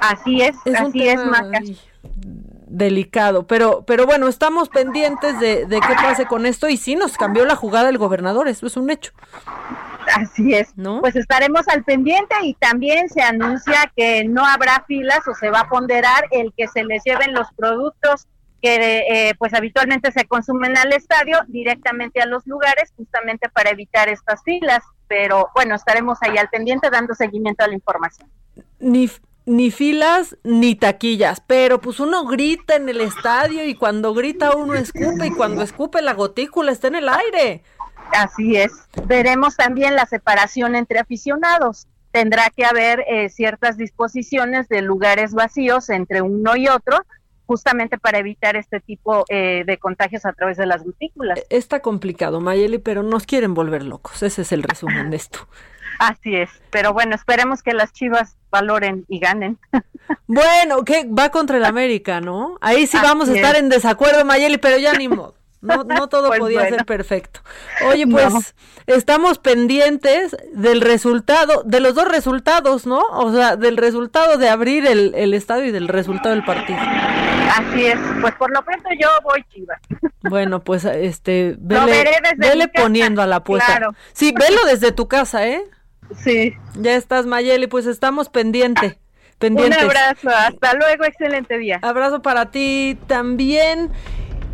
Así 0.00 0.42
es, 0.42 0.54
así 0.76 1.08
es, 1.08 1.24
Maca 1.24 1.60
delicado, 2.70 3.46
pero, 3.46 3.82
pero 3.86 4.04
bueno, 4.04 4.28
estamos 4.28 4.68
pendientes 4.68 5.40
de, 5.40 5.64
de 5.64 5.80
qué 5.80 5.94
pase 5.94 6.26
con 6.26 6.44
esto 6.44 6.68
y 6.68 6.76
sí 6.76 6.96
nos 6.96 7.16
cambió 7.16 7.46
la 7.46 7.56
jugada 7.56 7.88
el 7.88 7.96
gobernador, 7.96 8.46
eso 8.46 8.66
es 8.66 8.76
un 8.76 8.90
hecho. 8.90 9.12
Así 10.14 10.54
es. 10.54 10.76
¿No? 10.76 11.00
Pues 11.00 11.16
estaremos 11.16 11.66
al 11.68 11.84
pendiente 11.84 12.34
y 12.42 12.54
también 12.54 13.08
se 13.08 13.22
anuncia 13.22 13.92
que 13.96 14.24
no 14.24 14.46
habrá 14.46 14.84
filas 14.86 15.26
o 15.28 15.34
se 15.34 15.50
va 15.50 15.60
a 15.60 15.68
ponderar 15.68 16.24
el 16.30 16.52
que 16.56 16.68
se 16.68 16.84
les 16.84 17.02
lleven 17.04 17.34
los 17.34 17.48
productos 17.56 18.26
que 18.60 19.04
eh, 19.08 19.34
pues 19.38 19.54
habitualmente 19.54 20.10
se 20.10 20.26
consumen 20.26 20.76
al 20.76 20.92
estadio 20.92 21.38
directamente 21.46 22.20
a 22.20 22.26
los 22.26 22.46
lugares 22.46 22.92
justamente 22.96 23.48
para 23.48 23.70
evitar 23.70 24.08
estas 24.08 24.42
filas. 24.42 24.82
Pero 25.06 25.48
bueno, 25.54 25.74
estaremos 25.74 26.18
ahí 26.22 26.36
al 26.36 26.48
pendiente 26.48 26.90
dando 26.90 27.14
seguimiento 27.14 27.64
a 27.64 27.68
la 27.68 27.74
información. 27.74 28.28
Ni, 28.80 29.08
ni 29.46 29.70
filas 29.70 30.36
ni 30.42 30.74
taquillas, 30.74 31.42
pero 31.46 31.80
pues 31.80 32.00
uno 32.00 32.26
grita 32.26 32.76
en 32.76 32.88
el 32.88 33.00
estadio 33.00 33.64
y 33.64 33.74
cuando 33.74 34.12
grita 34.12 34.54
uno 34.56 34.74
escupe 34.74 35.28
y 35.28 35.30
cuando 35.30 35.62
escupe 35.62 36.02
la 36.02 36.14
gotícula 36.14 36.72
está 36.72 36.88
en 36.88 36.96
el 36.96 37.08
aire. 37.08 37.62
Así 38.12 38.56
es. 38.56 38.72
Veremos 39.06 39.56
también 39.56 39.94
la 39.94 40.06
separación 40.06 40.74
entre 40.74 40.98
aficionados. 40.98 41.86
Tendrá 42.10 42.50
que 42.54 42.64
haber 42.64 43.04
eh, 43.06 43.28
ciertas 43.28 43.76
disposiciones 43.76 44.68
de 44.68 44.82
lugares 44.82 45.34
vacíos 45.34 45.90
entre 45.90 46.22
uno 46.22 46.56
y 46.56 46.68
otro, 46.68 47.04
justamente 47.46 47.98
para 47.98 48.18
evitar 48.18 48.56
este 48.56 48.80
tipo 48.80 49.24
eh, 49.28 49.64
de 49.66 49.78
contagios 49.78 50.24
a 50.24 50.32
través 50.32 50.56
de 50.56 50.66
las 50.66 50.84
gotículas. 50.84 51.38
Está 51.50 51.80
complicado, 51.80 52.40
Mayeli, 52.40 52.78
pero 52.78 53.02
nos 53.02 53.26
quieren 53.26 53.54
volver 53.54 53.84
locos. 53.84 54.22
Ese 54.22 54.42
es 54.42 54.52
el 54.52 54.62
resumen 54.62 55.10
de 55.10 55.16
esto. 55.16 55.48
Así 55.98 56.36
es, 56.36 56.50
pero 56.70 56.92
bueno, 56.92 57.14
esperemos 57.14 57.62
que 57.62 57.72
las 57.72 57.92
Chivas 57.92 58.36
valoren 58.50 59.04
y 59.08 59.18
ganen. 59.18 59.58
Bueno, 60.26 60.84
que 60.84 61.06
va 61.06 61.28
contra 61.28 61.58
el 61.58 61.64
América, 61.66 62.22
¿no? 62.22 62.56
Ahí 62.62 62.86
sí 62.86 62.96
vamos 63.02 63.28
a 63.28 63.34
estar 63.34 63.56
en 63.56 63.68
desacuerdo, 63.68 64.24
Mayeli, 64.24 64.56
pero 64.56 64.78
ya 64.78 64.94
ni 64.94 65.06
modo. 65.06 65.37
No, 65.60 65.84
no 65.84 66.08
todo 66.08 66.28
pues 66.28 66.40
podía 66.40 66.68
ser 66.68 66.84
perfecto. 66.84 67.40
Oye, 67.86 68.06
pues 68.10 68.54
estamos 68.86 69.38
pendientes 69.38 70.36
del 70.52 70.80
resultado, 70.80 71.62
de 71.64 71.80
los 71.80 71.94
dos 71.94 72.08
resultados, 72.08 72.86
¿no? 72.86 73.00
O 73.12 73.32
sea, 73.32 73.56
del 73.56 73.76
resultado 73.76 74.38
de 74.38 74.48
abrir 74.48 74.86
el, 74.86 75.14
el 75.14 75.34
estadio 75.34 75.66
y 75.66 75.70
del 75.70 75.88
resultado 75.88 76.34
del 76.34 76.44
partido. 76.44 76.78
Así 76.78 77.86
es, 77.86 77.98
pues 78.20 78.34
por 78.34 78.50
lo 78.52 78.62
pronto 78.62 78.88
yo 79.00 79.08
voy 79.22 79.44
Chivas. 79.52 79.80
Bueno, 80.20 80.60
pues 80.60 80.84
este, 80.84 81.54
vele, 81.58 82.68
poniendo 82.74 83.22
a 83.22 83.26
la 83.26 83.36
apuesta. 83.36 83.88
Sí, 84.12 84.34
velo 84.36 84.58
desde 84.66 84.90
tu 84.90 85.06
casa, 85.06 85.46
¿eh? 85.46 85.62
Sí. 86.16 86.54
Ya 86.74 86.96
estás, 86.96 87.24
Mayeli, 87.24 87.68
pues 87.68 87.86
estamos 87.86 88.28
pendiente. 88.28 88.98
Pendientes. 89.38 89.78
Un 89.78 89.90
abrazo, 89.90 90.28
hasta 90.28 90.74
luego, 90.74 91.04
excelente 91.04 91.56
día. 91.56 91.78
Abrazo 91.82 92.20
para 92.20 92.50
ti 92.50 92.98
también. 93.06 93.92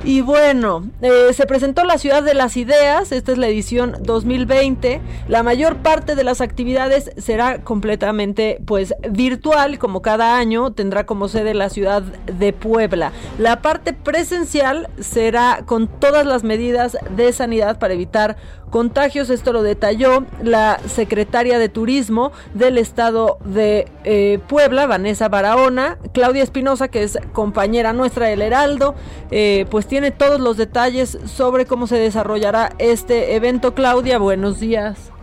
Y 0.06 0.20
bueno, 0.20 0.90
eh, 1.00 1.32
se 1.32 1.46
presentó 1.46 1.82
la 1.84 1.96
Ciudad 1.96 2.22
de 2.22 2.34
las 2.34 2.58
Ideas, 2.58 3.10
esta 3.10 3.32
es 3.32 3.38
la 3.38 3.48
edición 3.48 3.96
2020. 4.02 5.00
La 5.28 5.42
mayor 5.42 5.78
parte 5.78 6.14
de 6.14 6.24
las 6.24 6.42
actividades 6.42 7.10
será 7.16 7.62
completamente 7.62 8.60
pues 8.66 8.92
virtual, 9.10 9.78
como 9.78 10.02
cada 10.02 10.36
año 10.36 10.72
tendrá 10.72 11.06
como 11.06 11.28
sede 11.28 11.54
la 11.54 11.70
ciudad 11.70 12.02
de 12.02 12.52
Puebla. 12.52 13.12
La 13.38 13.62
parte 13.62 13.94
presencial 13.94 14.90
será 15.00 15.62
con 15.64 15.88
todas 15.88 16.26
las 16.26 16.44
medidas 16.44 16.98
de 17.16 17.32
sanidad 17.32 17.78
para 17.78 17.94
evitar 17.94 18.36
contagios. 18.74 19.30
Esto 19.30 19.52
lo 19.52 19.62
detalló 19.62 20.24
la 20.42 20.80
secretaria 20.88 21.60
de 21.60 21.68
Turismo 21.68 22.32
del 22.54 22.76
estado 22.76 23.38
de 23.44 23.86
eh, 24.02 24.40
Puebla, 24.48 24.88
Vanessa 24.88 25.28
Barahona. 25.28 25.96
Claudia 26.12 26.42
Espinosa, 26.42 26.88
que 26.88 27.04
es 27.04 27.16
compañera 27.32 27.92
nuestra 27.92 28.26
del 28.26 28.42
Heraldo, 28.42 28.96
eh, 29.30 29.66
pues 29.70 29.86
tiene 29.86 30.10
todos 30.10 30.40
los 30.40 30.56
detalles 30.56 31.16
sobre 31.24 31.66
cómo 31.66 31.86
se 31.86 31.98
desarrollará 31.98 32.72
este 32.78 33.36
evento. 33.36 33.74
Claudia, 33.74 34.18
buenos 34.18 34.58
días. 34.58 35.13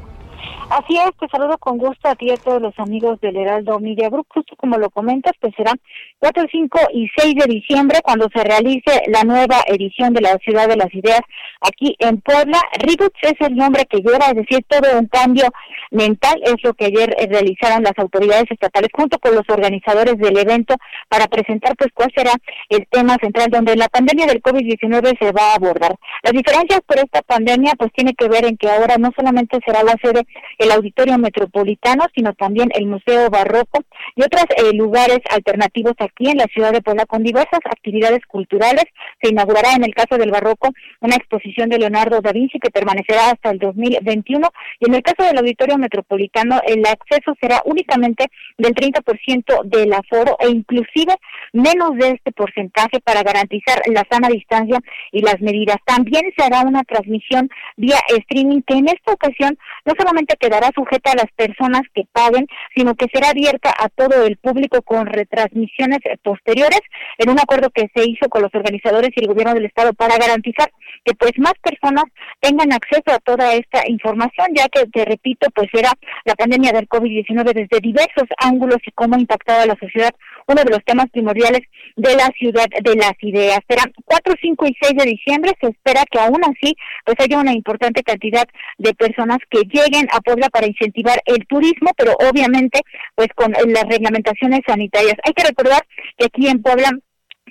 Así 0.71 0.95
es, 0.95 1.11
te 1.19 1.27
saludo 1.27 1.57
con 1.57 1.77
gusto 1.77 2.07
a 2.07 2.15
ti 2.15 2.27
y 2.27 2.31
a 2.31 2.37
todos 2.37 2.61
los 2.61 2.73
amigos 2.79 3.19
del 3.19 3.35
Heraldo 3.35 3.77
Media 3.81 4.07
Group. 4.09 4.27
Justo 4.29 4.55
como 4.55 4.77
lo 4.77 4.89
comentas, 4.89 5.33
pues 5.41 5.53
será 5.57 5.73
4, 6.19 6.45
5 6.49 6.79
y 6.93 7.09
6 7.13 7.35
de 7.35 7.45
diciembre 7.45 7.99
cuando 8.01 8.29
se 8.33 8.41
realice 8.41 9.01
la 9.07 9.25
nueva 9.25 9.57
edición 9.65 10.13
de 10.13 10.21
la 10.21 10.37
Ciudad 10.37 10.69
de 10.69 10.77
las 10.77 10.93
Ideas 10.93 11.19
aquí 11.59 11.97
en 11.99 12.21
Puebla. 12.21 12.57
Ribux 12.79 13.11
es 13.21 13.33
el 13.41 13.57
nombre 13.57 13.85
que 13.85 13.97
lleva, 13.97 14.27
es 14.27 14.35
decir, 14.35 14.63
todo 14.69 14.97
un 14.97 15.07
cambio 15.07 15.49
mental 15.91 16.39
es 16.43 16.55
lo 16.63 16.73
que 16.73 16.85
ayer 16.85 17.13
realizaron 17.29 17.83
las 17.83 17.97
autoridades 17.97 18.49
estatales 18.49 18.89
junto 18.93 19.19
con 19.19 19.35
los 19.35 19.43
organizadores 19.49 20.17
del 20.17 20.37
evento 20.37 20.75
para 21.09 21.27
presentar 21.27 21.75
pues 21.75 21.91
cuál 21.93 22.13
será 22.15 22.31
el 22.69 22.87
tema 22.89 23.17
central 23.21 23.49
donde 23.51 23.75
la 23.75 23.89
pandemia 23.89 24.25
del 24.25 24.41
COVID-19 24.41 25.19
se 25.19 25.33
va 25.33 25.51
a 25.51 25.55
abordar. 25.55 25.95
Las 26.23 26.31
diferencias 26.31 26.79
por 26.87 26.97
esta 26.97 27.21
pandemia 27.23 27.73
pues 27.77 27.91
tiene 27.93 28.13
que 28.13 28.29
ver 28.29 28.45
en 28.45 28.55
que 28.55 28.69
ahora 28.69 28.95
no 28.97 29.11
solamente 29.13 29.59
será 29.65 29.83
la 29.83 29.97
sede 30.01 30.25
el 30.61 30.71
Auditorio 30.71 31.17
Metropolitano, 31.17 32.05
sino 32.15 32.33
también 32.33 32.69
el 32.73 32.85
Museo 32.85 33.29
Barroco 33.29 33.83
y 34.15 34.23
otros 34.23 34.45
eh, 34.57 34.73
lugares 34.73 35.19
alternativos 35.29 35.93
aquí 35.99 36.29
en 36.29 36.37
la 36.37 36.45
ciudad 36.45 36.71
de 36.71 36.81
Puebla 36.81 37.05
con 37.05 37.23
diversas 37.23 37.59
actividades 37.65 38.19
culturales. 38.27 38.85
Se 39.21 39.29
inaugurará 39.29 39.73
en 39.73 39.83
el 39.83 39.95
caso 39.95 40.17
del 40.17 40.29
Barroco 40.29 40.69
una 40.99 41.15
exposición 41.15 41.69
de 41.69 41.79
Leonardo 41.79 42.21
da 42.21 42.31
Vinci 42.31 42.59
que 42.59 42.69
permanecerá 42.69 43.31
hasta 43.31 43.49
el 43.49 43.57
2021 43.57 44.47
y 44.79 44.87
en 44.87 44.93
el 44.93 45.01
caso 45.01 45.27
del 45.27 45.39
Auditorio 45.39 45.77
Metropolitano 45.77 46.61
el 46.67 46.85
acceso 46.85 47.33
será 47.41 47.61
únicamente 47.65 48.27
del 48.57 48.75
30% 48.75 49.63
del 49.65 49.93
aforo 49.93 50.37
e 50.39 50.49
inclusive 50.49 51.15
menos 51.53 51.95
de 51.95 52.11
este 52.11 52.31
porcentaje 52.31 52.99
para 53.03 53.23
garantizar 53.23 53.81
la 53.87 54.05
sana 54.09 54.29
distancia 54.29 54.79
y 55.11 55.21
las 55.21 55.41
medidas. 55.41 55.77
También 55.85 56.31
se 56.37 56.43
hará 56.43 56.61
una 56.61 56.83
transmisión 56.83 57.49
vía 57.77 57.97
streaming 58.09 58.61
que 58.61 58.75
en 58.75 58.87
esta 58.87 59.13
ocasión 59.13 59.57
no 59.85 59.93
solamente 59.97 60.35
quedará 60.41 60.71
sujeta 60.73 61.11
a 61.11 61.15
las 61.15 61.31
personas 61.35 61.83
que 61.93 62.03
paguen, 62.11 62.47
sino 62.75 62.95
que 62.95 63.07
será 63.13 63.29
abierta 63.29 63.71
a 63.77 63.89
todo 63.89 64.25
el 64.25 64.37
público 64.37 64.81
con 64.81 65.05
retransmisiones 65.05 65.99
posteriores 66.23 66.81
en 67.17 67.29
un 67.29 67.39
acuerdo 67.39 67.69
que 67.69 67.89
se 67.95 68.09
hizo 68.09 68.27
con 68.29 68.41
los 68.41 68.53
organizadores 68.53 69.11
y 69.15 69.21
el 69.21 69.27
gobierno 69.27 69.53
del 69.53 69.65
estado 69.65 69.93
para 69.93 70.17
garantizar 70.17 70.71
que 71.03 71.13
pues 71.15 71.31
más 71.37 71.53
personas 71.61 72.05
tengan 72.39 72.71
acceso 72.73 73.11
a 73.11 73.19
toda 73.19 73.53
esta 73.53 73.87
información, 73.87 74.47
ya 74.55 74.67
que, 74.69 74.85
te 74.87 75.05
repito, 75.05 75.47
pues 75.53 75.69
era 75.73 75.91
la 76.25 76.35
pandemia 76.35 76.71
del 76.71 76.87
COVID-19 76.87 77.53
desde 77.53 77.79
diversos 77.81 78.27
ángulos 78.37 78.77
y 78.85 78.91
cómo 78.91 79.15
ha 79.15 79.19
impactado 79.19 79.61
a 79.61 79.65
la 79.65 79.77
sociedad, 79.79 80.13
uno 80.47 80.63
de 80.63 80.71
los 80.71 80.83
temas 80.85 81.07
primordiales 81.11 81.61
de 81.95 82.15
la 82.15 82.29
ciudad 82.37 82.65
de 82.67 82.95
las 82.95 83.13
ideas. 83.21 83.59
Serán 83.67 83.93
4, 84.05 84.33
5 84.41 84.65
y 84.67 84.77
6 84.81 84.93
de 84.97 85.05
diciembre, 85.05 85.53
se 85.61 85.67
espera 85.67 86.03
que 86.09 86.19
aún 86.19 86.41
así 86.43 86.75
pues 87.05 87.17
haya 87.19 87.39
una 87.39 87.53
importante 87.53 88.03
cantidad 88.03 88.47
de 88.77 88.93
personas 88.93 89.37
que 89.49 89.61
lleguen 89.61 90.07
a 90.11 90.21
Puebla 90.21 90.49
para 90.49 90.67
incentivar 90.67 91.21
el 91.25 91.45
turismo, 91.47 91.91
pero 91.97 92.13
obviamente 92.29 92.81
pues 93.15 93.29
con 93.35 93.51
las 93.51 93.83
reglamentaciones 93.85 94.61
sanitarias. 94.65 95.15
Hay 95.23 95.33
que 95.33 95.47
recordar 95.47 95.81
que 96.17 96.25
aquí 96.25 96.47
en 96.47 96.61
Puebla 96.61 96.89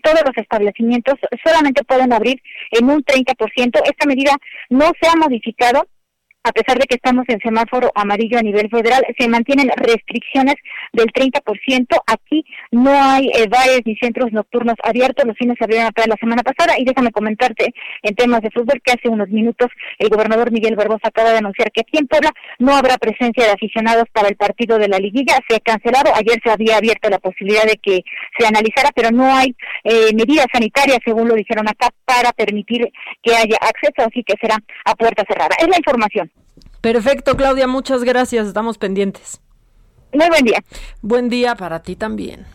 todos 0.01 0.21
los 0.25 0.37
establecimientos 0.37 1.15
solamente 1.45 1.85
pueden 1.85 2.13
abrir 2.13 2.43
en 2.73 2.91
un 2.91 3.03
30%. 3.03 3.81
Esta 3.85 4.07
medida 4.07 4.33
no 4.69 4.93
se 5.01 5.09
ha 5.09 5.17
modificado 5.17 5.87
a 6.43 6.53
pesar 6.53 6.79
de 6.79 6.87
que 6.87 6.95
estamos 6.95 7.25
en 7.29 7.39
semáforo 7.41 7.91
amarillo 7.95 8.39
a 8.39 8.43
nivel 8.43 8.71
federal, 8.71 9.03
se 9.19 9.29
mantienen 9.29 9.71
restricciones 9.77 10.55
del 10.93 11.07
30%. 11.09 11.87
Aquí 12.07 12.45
no 12.71 12.91
hay 12.91 13.29
eh, 13.35 13.47
bares 13.49 13.83
ni 13.85 13.95
centros 13.97 14.33
nocturnos 14.33 14.77
abiertos. 14.83 15.27
Los 15.27 15.37
fines 15.37 15.57
se 15.59 15.65
abrieron 15.65 15.91
la 15.95 16.17
semana 16.17 16.43
pasada. 16.43 16.79
Y 16.79 16.85
déjame 16.85 17.11
comentarte 17.13 17.75
en 18.03 18.15
temas 18.15 18.41
de 18.41 18.51
fútbol 18.51 18.81
que 18.83 18.93
hace 18.93 19.09
unos 19.09 19.29
minutos 19.29 19.69
el 19.99 20.09
gobernador 20.09 20.51
Miguel 20.51 20.77
Barbosa 20.77 21.09
acaba 21.09 21.31
de 21.31 21.39
anunciar 21.39 21.71
que 21.73 21.83
aquí 21.83 21.99
en 21.99 22.07
Puebla 22.07 22.33
no 22.59 22.75
habrá 22.75 22.97
presencia 22.97 23.45
de 23.45 23.53
aficionados 23.53 24.05
para 24.13 24.29
el 24.29 24.37
partido 24.37 24.79
de 24.79 24.89
la 24.89 24.99
liguilla. 24.99 25.39
Se 25.47 25.57
ha 25.57 25.61
cancelado. 25.61 26.11
Ayer 26.15 26.41
se 26.43 26.51
había 26.51 26.79
abierto 26.79 27.11
la 27.11 27.19
posibilidad 27.19 27.65
de 27.65 27.77
que 27.77 28.01
se 28.39 28.47
analizara, 28.47 28.91
pero 28.95 29.11
no 29.11 29.35
hay 29.35 29.55
eh, 29.85 30.15
medidas 30.15 30.47
sanitarias, 30.51 31.01
según 31.05 31.29
lo 31.29 31.35
dijeron 31.35 31.69
acá, 31.69 31.89
para 32.07 32.33
permitir 32.33 32.91
que 33.23 33.37
haya 33.37 33.57
acceso. 33.61 34.09
Así 34.09 34.25
que 34.25 34.35
será 34.41 34.57
a 34.87 34.95
puerta 34.95 35.23
cerrada. 35.29 35.55
Es 35.61 35.69
la 35.69 35.77
información. 35.77 36.30
Perfecto, 36.81 37.37
Claudia, 37.37 37.67
muchas 37.67 38.05
gracias. 38.05 38.47
Estamos 38.47 38.79
pendientes. 38.79 39.41
Muy 40.13 40.29
buen 40.29 40.45
día. 40.45 40.63
Buen 41.03 41.29
día 41.29 41.55
para 41.55 41.83
ti 41.83 41.95
también. 41.95 42.47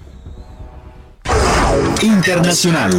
Internacional. 2.01 2.91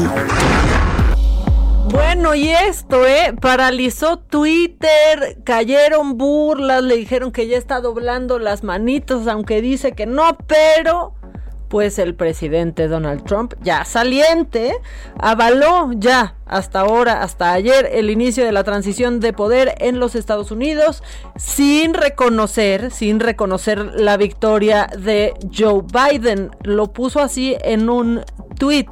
Bueno, 1.91 2.35
y 2.35 2.49
esto, 2.49 3.07
¿eh? 3.07 3.33
Paralizó 3.41 4.19
Twitter, 4.19 5.39
cayeron 5.45 6.19
burlas, 6.19 6.83
le 6.83 6.97
dijeron 6.97 7.31
que 7.31 7.47
ya 7.47 7.57
está 7.57 7.81
doblando 7.81 8.39
las 8.39 8.65
manitos, 8.65 9.29
aunque 9.29 9.63
dice 9.63 9.93
que 9.93 10.05
no, 10.05 10.37
pero 10.49 11.15
pues 11.69 11.99
el 11.99 12.15
presidente 12.15 12.89
Donald 12.89 13.25
Trump, 13.25 13.55
ya 13.63 13.85
saliente, 13.85 14.75
avaló 15.19 15.91
ya 15.95 16.37
hasta 16.47 16.81
ahora, 16.81 17.23
hasta 17.23 17.53
ayer, 17.53 17.89
el 17.93 18.09
inicio 18.09 18.45
de 18.45 18.53
la 18.53 18.63
transición 18.63 19.19
de 19.19 19.33
poder 19.33 19.75
en 19.79 19.99
los 19.99 20.15
Estados 20.15 20.53
Unidos, 20.53 21.03
sin 21.37 21.93
reconocer, 21.93 22.91
sin 22.93 23.19
reconocer 23.19 23.79
la 23.79 24.17
victoria 24.17 24.89
de 24.97 25.35
Joe 25.53 25.83
Biden. 25.83 26.51
Lo 26.63 26.93
puso 26.93 27.21
así 27.21 27.57
en 27.63 27.91
un 27.91 28.23
tweet. 28.59 28.87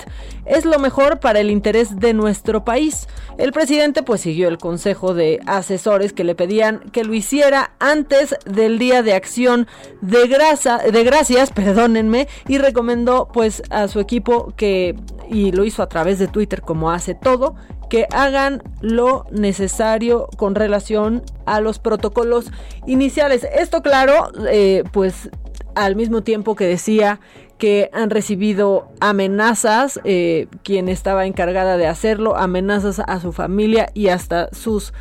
Es 0.46 0.66
lo 0.66 0.78
mejor 0.78 1.20
para 1.20 1.40
el 1.40 1.50
interés 1.50 1.98
de 1.98 2.12
nuestro 2.12 2.64
país. 2.64 3.08
El 3.38 3.52
presidente 3.52 4.02
pues 4.02 4.20
siguió 4.20 4.48
el 4.48 4.58
consejo 4.58 5.14
de 5.14 5.40
asesores 5.46 6.12
que 6.12 6.22
le 6.22 6.34
pedían 6.34 6.80
que 6.92 7.02
lo 7.02 7.14
hiciera 7.14 7.72
antes 7.78 8.36
del 8.44 8.78
día 8.78 9.02
de 9.02 9.14
acción 9.14 9.66
de, 10.02 10.28
grasa, 10.28 10.78
de 10.78 11.02
gracias, 11.02 11.50
perdónenme, 11.54 12.28
y 12.46 12.58
recomendó 12.64 13.28
pues 13.32 13.62
a 13.70 13.88
su 13.88 14.00
equipo 14.00 14.52
que, 14.56 14.96
y 15.30 15.52
lo 15.52 15.64
hizo 15.64 15.82
a 15.82 15.88
través 15.88 16.18
de 16.18 16.26
Twitter 16.26 16.62
como 16.62 16.90
hace 16.90 17.14
todo, 17.14 17.54
que 17.88 18.06
hagan 18.12 18.62
lo 18.80 19.26
necesario 19.30 20.28
con 20.36 20.54
relación 20.54 21.22
a 21.46 21.60
los 21.60 21.78
protocolos 21.78 22.50
iniciales. 22.86 23.46
Esto 23.56 23.82
claro, 23.82 24.32
eh, 24.48 24.84
pues 24.92 25.30
al 25.74 25.96
mismo 25.96 26.22
tiempo 26.22 26.54
que 26.54 26.66
decía 26.66 27.20
que 27.58 27.88
han 27.92 28.10
recibido 28.10 28.88
amenazas, 29.00 30.00
eh, 30.04 30.48
quien 30.62 30.88
estaba 30.88 31.26
encargada 31.26 31.76
de 31.76 31.86
hacerlo, 31.86 32.36
amenazas 32.36 33.00
a 33.00 33.20
su 33.20 33.32
familia 33.32 33.90
y 33.94 34.08
hasta 34.08 34.48
sus 34.52 34.92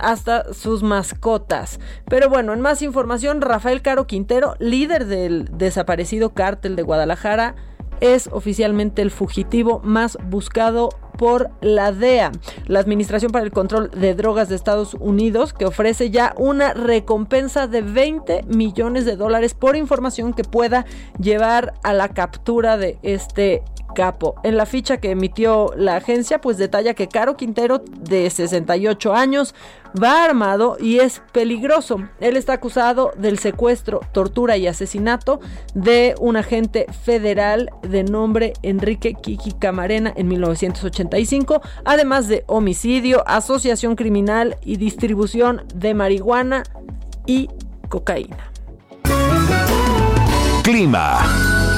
hasta 0.00 0.52
sus 0.52 0.82
mascotas. 0.82 1.80
Pero 2.06 2.28
bueno, 2.28 2.52
en 2.52 2.60
más 2.60 2.82
información, 2.82 3.40
Rafael 3.40 3.82
Caro 3.82 4.06
Quintero, 4.06 4.54
líder 4.58 5.06
del 5.06 5.48
desaparecido 5.52 6.30
cártel 6.30 6.76
de 6.76 6.82
Guadalajara, 6.82 7.54
es 8.00 8.28
oficialmente 8.32 9.02
el 9.02 9.10
fugitivo 9.10 9.80
más 9.82 10.18
buscado 10.24 10.90
por 11.18 11.50
la 11.60 11.90
DEA, 11.90 12.30
la 12.66 12.78
Administración 12.78 13.32
para 13.32 13.44
el 13.44 13.50
Control 13.50 13.90
de 13.90 14.14
Drogas 14.14 14.48
de 14.48 14.54
Estados 14.54 14.94
Unidos, 14.94 15.52
que 15.52 15.66
ofrece 15.66 16.10
ya 16.10 16.32
una 16.38 16.72
recompensa 16.74 17.66
de 17.66 17.82
20 17.82 18.44
millones 18.44 19.04
de 19.04 19.16
dólares 19.16 19.54
por 19.54 19.74
información 19.74 20.32
que 20.32 20.44
pueda 20.44 20.86
llevar 21.20 21.74
a 21.82 21.92
la 21.92 22.08
captura 22.10 22.76
de 22.76 22.98
este 23.02 23.64
capo. 23.94 24.36
En 24.42 24.56
la 24.56 24.66
ficha 24.66 24.98
que 24.98 25.10
emitió 25.10 25.72
la 25.76 25.96
agencia, 25.96 26.40
pues 26.40 26.58
detalla 26.58 26.94
que 26.94 27.08
Caro 27.08 27.36
Quintero, 27.36 27.78
de 27.78 28.28
68 28.28 29.14
años, 29.14 29.54
va 30.00 30.24
armado 30.24 30.76
y 30.80 30.98
es 30.98 31.22
peligroso. 31.32 32.08
Él 32.20 32.36
está 32.36 32.54
acusado 32.54 33.12
del 33.16 33.38
secuestro, 33.38 34.00
tortura 34.12 34.56
y 34.56 34.66
asesinato 34.66 35.40
de 35.74 36.14
un 36.20 36.36
agente 36.36 36.86
federal 37.04 37.70
de 37.82 38.04
nombre 38.04 38.52
Enrique 38.62 39.14
Kiki 39.14 39.52
Camarena 39.52 40.12
en 40.16 40.28
1985, 40.28 41.60
además 41.84 42.28
de 42.28 42.44
homicidio, 42.46 43.26
asociación 43.26 43.96
criminal 43.96 44.56
y 44.62 44.76
distribución 44.76 45.62
de 45.74 45.94
marihuana 45.94 46.62
y 47.26 47.48
cocaína. 47.88 48.50
Clima. 50.62 51.77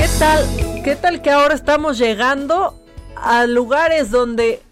¿Qué 0.00 0.08
tal? 0.18 0.82
¿Qué 0.82 0.96
tal 0.96 1.20
que 1.20 1.28
ahora 1.30 1.54
estamos 1.54 1.98
llegando 1.98 2.74
a 3.16 3.44
lugares 3.44 4.10
donde 4.10 4.62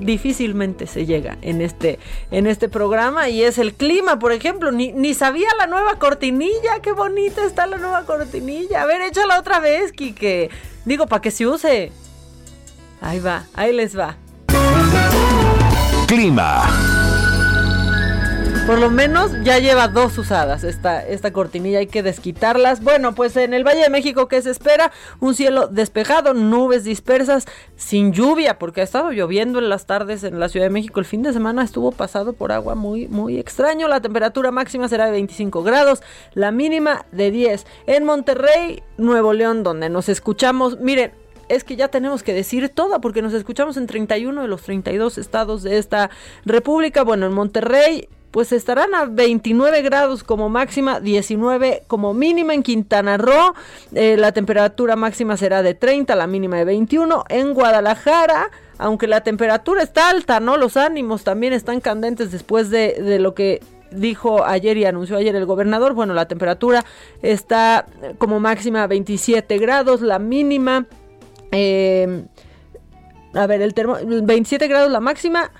difícilmente 0.00 0.88
se 0.88 1.06
llega 1.06 1.38
en 1.42 1.60
este, 1.60 2.00
en 2.32 2.48
este 2.48 2.68
programa 2.68 3.28
y 3.28 3.44
es 3.44 3.58
el 3.58 3.72
clima, 3.72 4.18
por 4.18 4.32
ejemplo. 4.32 4.72
Ni, 4.72 4.90
ni 4.90 5.14
sabía 5.14 5.46
la 5.58 5.68
nueva 5.68 6.00
cortinilla, 6.00 6.80
qué 6.82 6.90
bonita 6.90 7.44
está 7.44 7.68
la 7.68 7.78
nueva 7.78 8.04
cortinilla. 8.04 8.82
A 8.82 8.86
ver, 8.86 9.00
échala 9.02 9.38
otra 9.38 9.60
vez, 9.60 9.92
Kike. 9.92 10.50
Digo, 10.84 11.06
para 11.06 11.22
que 11.22 11.30
se 11.30 11.46
use. 11.46 11.92
Ahí 13.00 13.20
va, 13.20 13.44
ahí 13.54 13.72
les 13.72 13.96
va. 13.96 14.16
Clima. 16.08 16.97
Por 18.68 18.80
lo 18.80 18.90
menos 18.90 19.30
ya 19.44 19.58
lleva 19.58 19.88
dos 19.88 20.18
usadas 20.18 20.62
esta, 20.62 21.02
esta 21.02 21.32
cortinilla, 21.32 21.78
hay 21.78 21.86
que 21.86 22.02
desquitarlas. 22.02 22.82
Bueno, 22.82 23.14
pues 23.14 23.34
en 23.38 23.54
el 23.54 23.66
Valle 23.66 23.80
de 23.80 23.88
México, 23.88 24.28
¿qué 24.28 24.42
se 24.42 24.50
espera? 24.50 24.92
Un 25.20 25.34
cielo 25.34 25.68
despejado, 25.68 26.34
nubes 26.34 26.84
dispersas, 26.84 27.46
sin 27.76 28.12
lluvia, 28.12 28.58
porque 28.58 28.82
ha 28.82 28.84
estado 28.84 29.10
lloviendo 29.10 29.58
en 29.58 29.70
las 29.70 29.86
tardes 29.86 30.22
en 30.22 30.38
la 30.38 30.50
Ciudad 30.50 30.66
de 30.66 30.70
México. 30.70 31.00
El 31.00 31.06
fin 31.06 31.22
de 31.22 31.32
semana 31.32 31.62
estuvo 31.62 31.92
pasado 31.92 32.34
por 32.34 32.52
agua 32.52 32.74
muy, 32.74 33.08
muy 33.08 33.38
extraño. 33.38 33.88
La 33.88 34.02
temperatura 34.02 34.50
máxima 34.50 34.86
será 34.86 35.06
de 35.06 35.12
25 35.12 35.62
grados, 35.62 36.02
la 36.34 36.50
mínima 36.50 37.06
de 37.10 37.30
10. 37.30 37.64
En 37.86 38.04
Monterrey, 38.04 38.82
Nuevo 38.98 39.32
León, 39.32 39.62
donde 39.62 39.88
nos 39.88 40.10
escuchamos, 40.10 40.78
miren, 40.78 41.12
es 41.48 41.64
que 41.64 41.76
ya 41.76 41.88
tenemos 41.88 42.22
que 42.22 42.34
decir 42.34 42.68
todo 42.68 43.00
porque 43.00 43.22
nos 43.22 43.32
escuchamos 43.32 43.78
en 43.78 43.86
31 43.86 44.42
de 44.42 44.48
los 44.48 44.60
32 44.60 45.16
estados 45.16 45.62
de 45.62 45.78
esta 45.78 46.10
república. 46.44 47.02
Bueno, 47.02 47.24
en 47.24 47.32
Monterrey 47.32 48.10
pues 48.30 48.52
estarán 48.52 48.94
a 48.94 49.06
29 49.06 49.82
grados 49.82 50.22
como 50.22 50.48
máxima, 50.48 51.00
19 51.00 51.84
como 51.86 52.14
mínima 52.14 52.54
en 52.54 52.62
Quintana 52.62 53.16
Roo, 53.16 53.54
eh, 53.94 54.16
la 54.18 54.32
temperatura 54.32 54.96
máxima 54.96 55.36
será 55.36 55.62
de 55.62 55.74
30, 55.74 56.14
la 56.14 56.26
mínima 56.26 56.56
de 56.56 56.64
21, 56.64 57.24
en 57.28 57.54
Guadalajara, 57.54 58.50
aunque 58.76 59.06
la 59.06 59.22
temperatura 59.22 59.82
está 59.82 60.10
alta, 60.10 60.40
¿no? 60.40 60.56
Los 60.56 60.76
ánimos 60.76 61.24
también 61.24 61.52
están 61.52 61.80
candentes 61.80 62.30
después 62.30 62.70
de, 62.70 63.18
lo 63.18 63.34
que 63.34 63.60
dijo 63.90 64.44
ayer 64.44 64.76
y 64.76 64.84
anunció 64.84 65.16
ayer 65.16 65.34
el 65.34 65.46
gobernador, 65.46 65.94
bueno, 65.94 66.12
la 66.12 66.28
temperatura 66.28 66.84
está 67.22 67.86
como 68.18 68.38
máxima 68.40 68.86
27 68.86 69.56
grados, 69.58 70.02
la 70.02 70.18
mínima, 70.18 70.86
eh, 71.50 72.24
a 73.32 73.46
ver, 73.46 73.62
el 73.62 73.72
termo, 73.72 73.96
27 74.04 74.68
grados 74.68 74.90
la 74.90 75.00
máxima, 75.00 75.50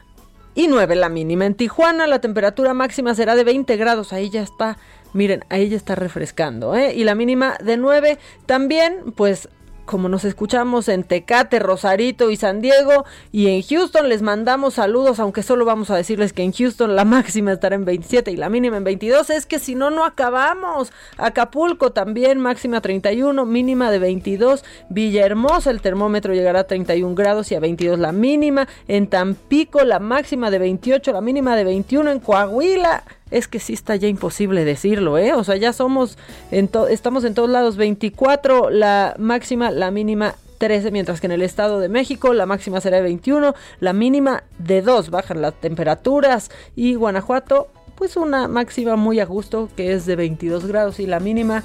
y 0.54 0.68
9 0.68 0.96
la 0.96 1.08
mínima. 1.08 1.46
En 1.46 1.54
Tijuana 1.54 2.06
la 2.06 2.20
temperatura 2.20 2.74
máxima 2.74 3.14
será 3.14 3.36
de 3.36 3.44
20 3.44 3.76
grados, 3.76 4.12
ahí 4.12 4.30
ya 4.30 4.42
está, 4.42 4.78
miren, 5.12 5.44
ahí 5.48 5.68
ya 5.68 5.76
está 5.76 5.94
refrescando, 5.94 6.74
¿eh? 6.74 6.94
Y 6.94 7.04
la 7.04 7.14
mínima 7.14 7.56
de 7.62 7.76
9 7.76 8.18
también, 8.46 9.12
pues 9.16 9.48
como 9.88 10.10
nos 10.10 10.24
escuchamos 10.26 10.88
en 10.88 11.02
Tecate, 11.02 11.58
Rosarito 11.58 12.30
y 12.30 12.36
San 12.36 12.60
Diego 12.60 13.06
y 13.32 13.48
en 13.48 13.62
Houston 13.62 14.10
les 14.10 14.20
mandamos 14.20 14.74
saludos, 14.74 15.18
aunque 15.18 15.42
solo 15.42 15.64
vamos 15.64 15.90
a 15.90 15.96
decirles 15.96 16.34
que 16.34 16.42
en 16.42 16.52
Houston 16.52 16.94
la 16.94 17.04
máxima 17.06 17.52
estará 17.52 17.74
en 17.74 17.86
27 17.86 18.30
y 18.30 18.36
la 18.36 18.50
mínima 18.50 18.76
en 18.76 18.84
22, 18.84 19.30
es 19.30 19.46
que 19.46 19.58
si 19.58 19.74
no, 19.74 19.90
no 19.90 20.04
acabamos. 20.04 20.92
Acapulco 21.16 21.90
también 21.90 22.38
máxima 22.38 22.82
31, 22.82 23.46
mínima 23.46 23.90
de 23.90 23.98
22. 23.98 24.62
Villahermosa 24.90 25.70
el 25.70 25.80
termómetro 25.80 26.34
llegará 26.34 26.60
a 26.60 26.66
31 26.66 27.14
grados 27.14 27.50
y 27.50 27.54
a 27.54 27.60
22 27.60 27.98
la 27.98 28.12
mínima. 28.12 28.68
En 28.88 29.06
Tampico 29.06 29.84
la 29.84 30.00
máxima 30.00 30.50
de 30.50 30.58
28, 30.58 31.12
la 31.12 31.22
mínima 31.22 31.56
de 31.56 31.64
21. 31.64 32.10
En 32.10 32.20
Coahuila 32.20 33.04
es 33.30 33.48
que 33.48 33.60
sí 33.60 33.72
está 33.72 33.96
ya 33.96 34.08
imposible 34.08 34.64
decirlo, 34.64 35.18
¿eh? 35.18 35.32
O 35.34 35.44
sea, 35.44 35.56
ya 35.56 35.72
somos, 35.72 36.18
estamos 36.50 37.24
en 37.24 37.34
todos 37.34 37.50
lados, 37.50 37.76
24 37.76 38.70
la 38.70 39.14
máxima, 39.18 39.70
la 39.70 39.90
mínima 39.90 40.34
13, 40.58 40.90
mientras 40.90 41.20
que 41.20 41.26
en 41.26 41.32
el 41.32 41.42
Estado 41.42 41.80
de 41.80 41.88
México 41.88 42.34
la 42.34 42.46
máxima 42.46 42.80
será 42.80 42.96
de 42.98 43.04
21, 43.04 43.54
la 43.80 43.92
mínima 43.92 44.44
de 44.58 44.82
2, 44.82 45.10
bajan 45.10 45.40
las 45.40 45.54
temperaturas 45.54 46.50
y 46.74 46.94
Guanajuato 46.94 47.68
pues 47.98 48.16
una 48.16 48.46
máxima 48.46 48.94
muy 48.94 49.18
a 49.18 49.24
gusto 49.24 49.68
que 49.76 49.92
es 49.92 50.06
de 50.06 50.14
22 50.14 50.66
grados 50.66 51.00
y 51.00 51.06
la 51.06 51.18
mínima 51.18 51.64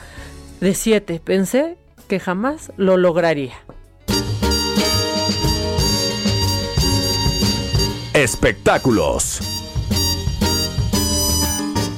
de 0.61 0.73
7. 0.73 1.21
Pensé 1.23 1.77
que 2.07 2.19
jamás 2.19 2.71
lo 2.75 2.97
lograría. 2.97 3.53
Espectáculos. 8.13 9.52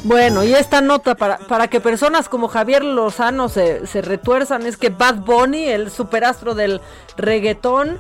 Bueno, 0.06 0.44
y 0.44 0.54
esta 0.54 0.82
nota 0.82 1.16
para, 1.16 1.40
para 1.40 1.68
que 1.68 1.82
personas 1.82 2.30
como 2.30 2.48
Javier 2.48 2.84
Lozano 2.84 3.50
se, 3.50 3.88
se 3.88 4.04
retuerzan 4.04 4.68
es 4.68 4.78
que 4.78 4.90
Bad 4.90 5.22
Bunny, 5.22 5.64
el 5.64 5.90
superastro 5.90 6.54
del 6.54 6.80
reggaetón, 7.18 8.00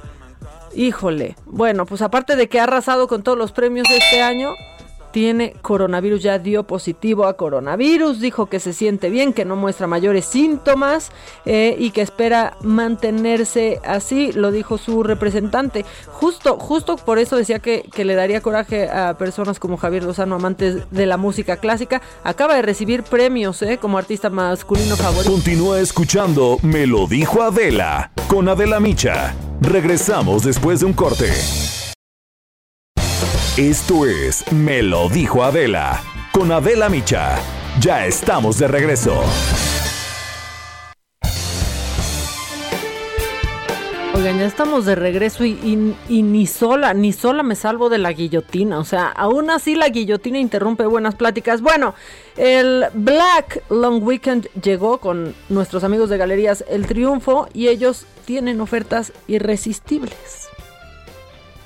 híjole, 0.75 1.35
bueno, 1.47 1.87
pues 1.87 2.03
aparte 2.03 2.35
de 2.35 2.47
que 2.47 2.59
ha 2.59 2.65
arrasado 2.65 3.07
con 3.07 3.23
todos 3.23 3.39
los 3.39 3.51
premios 3.51 3.87
de 3.89 3.97
este 3.97 4.21
año, 4.21 4.53
tiene 5.15 5.53
coronavirus, 5.61 6.23
ya 6.23 6.39
dio 6.39 6.63
positivo 6.63 7.25
a 7.25 7.37
coronavirus, 7.37 8.19
dijo 8.19 8.47
que 8.47 8.59
se 8.59 8.73
siente 8.73 9.09
bien, 9.09 9.31
que 9.31 9.45
no 9.45 9.55
muestra 9.55 9.87
mayores 9.87 10.25
síntomas 10.25 11.09
eh, 11.45 11.73
y 11.79 11.91
que 11.91 12.01
espera 12.01 12.57
mantenerse 12.59 13.79
así, 13.85 14.33
lo 14.33 14.51
dijo 14.51 14.77
su 14.77 15.03
representante. 15.03 15.85
Justo, 16.07 16.57
justo 16.57 16.97
por 16.97 17.17
eso 17.17 17.37
decía 17.37 17.59
que, 17.59 17.87
que 17.93 18.03
le 18.03 18.15
daría 18.15 18.41
coraje 18.41 18.89
a 18.89 19.17
personas 19.17 19.57
como 19.57 19.77
Javier 19.77 20.03
Lozano, 20.03 20.35
amantes 20.35 20.91
de 20.91 21.05
la 21.05 21.15
música 21.15 21.55
clásica. 21.55 22.01
Acaba 22.25 22.55
de 22.55 22.63
recibir 22.63 23.03
premios 23.03 23.61
eh, 23.61 23.77
como 23.77 23.97
artista 23.97 24.29
masculino 24.29 24.97
favorito. 24.97 25.31
Continúa 25.31 25.79
escuchando 25.79 26.57
Me 26.61 26.85
lo 26.85 27.07
dijo 27.07 27.41
Adela 27.41 28.11
con 28.27 28.49
Adela 28.49 28.81
Micha. 28.81 29.33
Regresamos 29.61 30.43
después 30.43 30.81
de 30.81 30.87
un 30.87 30.93
corte. 30.93 31.31
Esto 33.57 34.05
es 34.05 34.51
Me 34.51 34.83
lo 34.83 35.07
dijo 35.07 35.41
Adela 35.41 36.03
con 36.33 36.51
Adela 36.51 36.89
Micha. 36.89 37.39
Ya 37.79 38.05
estamos 38.05 38.59
de 38.59 38.67
regreso. 38.67 39.23
Oigan, 44.13 44.39
ya 44.39 44.45
estamos 44.45 44.83
de 44.85 44.95
regreso 44.95 45.45
y, 45.45 45.77
ni 46.09 46.47
sola, 46.47 46.93
ni 46.93 47.13
sola 47.13 47.43
me 47.43 47.55
salvo 47.55 47.87
de 47.87 47.97
la 47.97 48.11
guillotina. 48.11 48.77
O 48.77 48.83
sea, 48.83 49.07
aún 49.07 49.49
así 49.49 49.75
la 49.75 49.87
guillotina 49.87 50.37
interrumpe 50.37 50.85
buenas 50.85 51.15
pláticas. 51.15 51.61
Bueno, 51.61 51.95
el 52.35 52.87
Black 52.93 53.63
Long 53.69 54.03
Weekend 54.03 54.49
llegó 54.61 54.97
con 54.97 55.33
nuestros 55.47 55.85
amigos 55.85 56.09
de 56.09 56.17
Galerías 56.17 56.65
El 56.67 56.87
Triunfo 56.87 57.47
y 57.53 57.69
ellos 57.69 58.05
tienen 58.25 58.59
ofertas 58.59 59.13
irresistibles. 59.29 60.49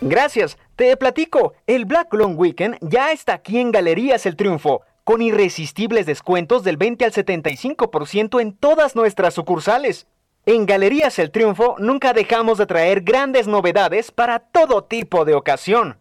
Gracias. 0.01 0.55
Te 0.79 0.95
platico, 0.95 1.55
el 1.67 1.83
Black 1.83 2.13
Long 2.13 2.39
Weekend 2.39 2.77
ya 2.79 3.11
está 3.11 3.33
aquí 3.33 3.59
en 3.59 3.69
Galerías 3.69 4.25
El 4.25 4.37
Triunfo, 4.37 4.83
con 5.03 5.21
irresistibles 5.21 6.05
descuentos 6.05 6.63
del 6.63 6.77
20 6.77 7.03
al 7.03 7.11
75% 7.11 8.39
en 8.39 8.53
todas 8.53 8.95
nuestras 8.95 9.33
sucursales. 9.33 10.07
En 10.45 10.65
Galerías 10.65 11.19
El 11.19 11.31
Triunfo 11.31 11.75
nunca 11.79 12.13
dejamos 12.13 12.57
de 12.59 12.65
traer 12.65 13.01
grandes 13.01 13.45
novedades 13.45 14.11
para 14.11 14.39
todo 14.39 14.85
tipo 14.85 15.25
de 15.25 15.35
ocasión. 15.35 15.97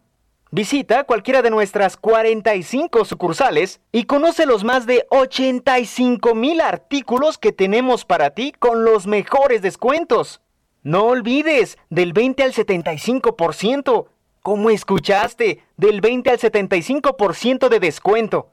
Visita 0.49 1.03
cualquiera 1.03 1.41
de 1.41 1.49
nuestras 1.49 1.97
45 1.97 3.03
sucursales 3.03 3.81
y 3.91 4.05
conoce 4.05 4.45
los 4.45 4.63
más 4.63 4.85
de 4.85 5.05
85 5.09 6.35
mil 6.35 6.61
artículos 6.61 7.37
que 7.37 7.51
tenemos 7.51 8.05
para 8.05 8.29
ti 8.29 8.53
con 8.57 8.85
los 8.85 9.07
mejores 9.07 9.61
descuentos. 9.61 10.39
No 10.83 11.03
olvides 11.03 11.77
del 11.89 12.13
20 12.13 12.43
al 12.43 12.53
75%. 12.53 14.07
Como 14.41 14.69
escuchaste, 14.69 15.63
del 15.77 16.01
20 16.01 16.29
al 16.29 16.39
75% 16.39 17.69
de 17.69 17.79
descuento. 17.79 18.51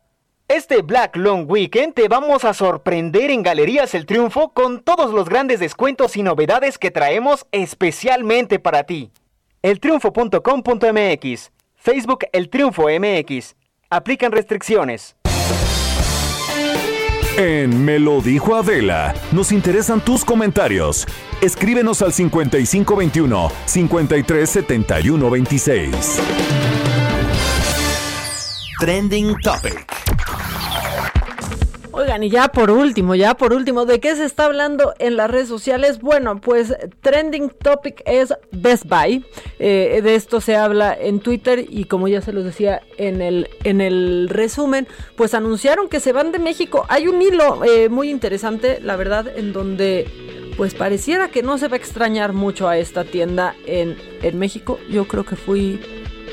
Este 0.49 0.83
Black 0.83 1.17
Long 1.17 1.51
Weekend 1.51 1.95
te 1.95 2.07
vamos 2.07 2.45
a 2.45 2.55
sorprender 2.55 3.31
en 3.31 3.43
Galerías 3.43 3.95
El 3.95 4.07
Triunfo 4.07 4.51
con 4.51 4.81
todos 4.83 5.13
los 5.13 5.29
grandes 5.29 5.59
descuentos 5.59 6.17
y 6.17 6.23
novedades 6.23 6.79
que 6.79 6.93
traemos 6.93 7.47
especialmente 7.51 8.59
para 8.61 8.85
ti. 8.85 9.11
Eltriunfo.com.mx 9.63 11.53
Facebook 11.75 12.27
El 12.33 12.49
Triunfo 12.49 12.87
MX. 12.89 13.57
Aplican 13.91 14.33
restricciones. 14.33 15.16
En 17.39 17.85
Me 17.85 17.99
lo 17.99 18.23
dijo 18.23 18.57
Adela, 18.57 19.15
nos 19.31 19.53
interesan 19.53 20.01
tus 20.01 20.25
comentarios. 20.25 21.07
Escríbenos 21.43 22.01
al 22.01 22.15
5521 22.15 23.53
537126. 23.67 26.19
Trending 28.81 29.37
Topic. 29.43 29.85
Y 32.07 32.31
ya 32.31 32.49
por 32.49 32.71
último, 32.71 33.17
ya 33.17 33.35
por 33.35 33.53
último, 33.53 33.85
¿de 33.85 33.99
qué 33.99 34.15
se 34.15 34.25
está 34.25 34.45
hablando 34.45 34.95
en 35.01 35.17
las 35.17 35.29
redes 35.29 35.49
sociales? 35.49 36.01
Bueno, 36.01 36.41
pues 36.41 36.75
trending 37.01 37.51
topic 37.51 38.01
es 38.07 38.33
Best 38.53 38.85
Buy. 38.87 39.25
Eh, 39.59 40.01
de 40.03 40.15
esto 40.15 40.41
se 40.41 40.55
habla 40.55 40.97
en 40.99 41.19
Twitter 41.19 41.67
y 41.69 41.85
como 41.85 42.07
ya 42.07 42.21
se 42.21 42.33
los 42.33 42.45
decía 42.45 42.81
en 42.97 43.21
el, 43.23 43.51
en 43.65 43.81
el 43.81 44.29
resumen, 44.31 44.87
pues 45.17 45.35
anunciaron 45.35 45.89
que 45.89 45.99
se 45.99 46.13
van 46.13 46.31
de 46.31 46.39
México. 46.39 46.87
Hay 46.89 47.09
un 47.09 47.21
hilo 47.21 47.65
eh, 47.65 47.89
muy 47.89 48.09
interesante, 48.09 48.79
la 48.81 48.95
verdad, 48.95 49.27
en 49.37 49.53
donde 49.53 50.07
pues 50.57 50.75
pareciera 50.75 51.29
que 51.29 51.43
no 51.43 51.59
se 51.59 51.69
va 51.69 51.75
a 51.75 51.79
extrañar 51.79 52.33
mucho 52.33 52.69
a 52.69 52.79
esta 52.79 53.05
tienda 53.05 53.57
en, 53.67 53.97
en 54.23 54.39
México. 54.39 54.79
Yo 54.89 55.07
creo 55.09 55.25
que 55.25 55.35
fui 55.37 55.81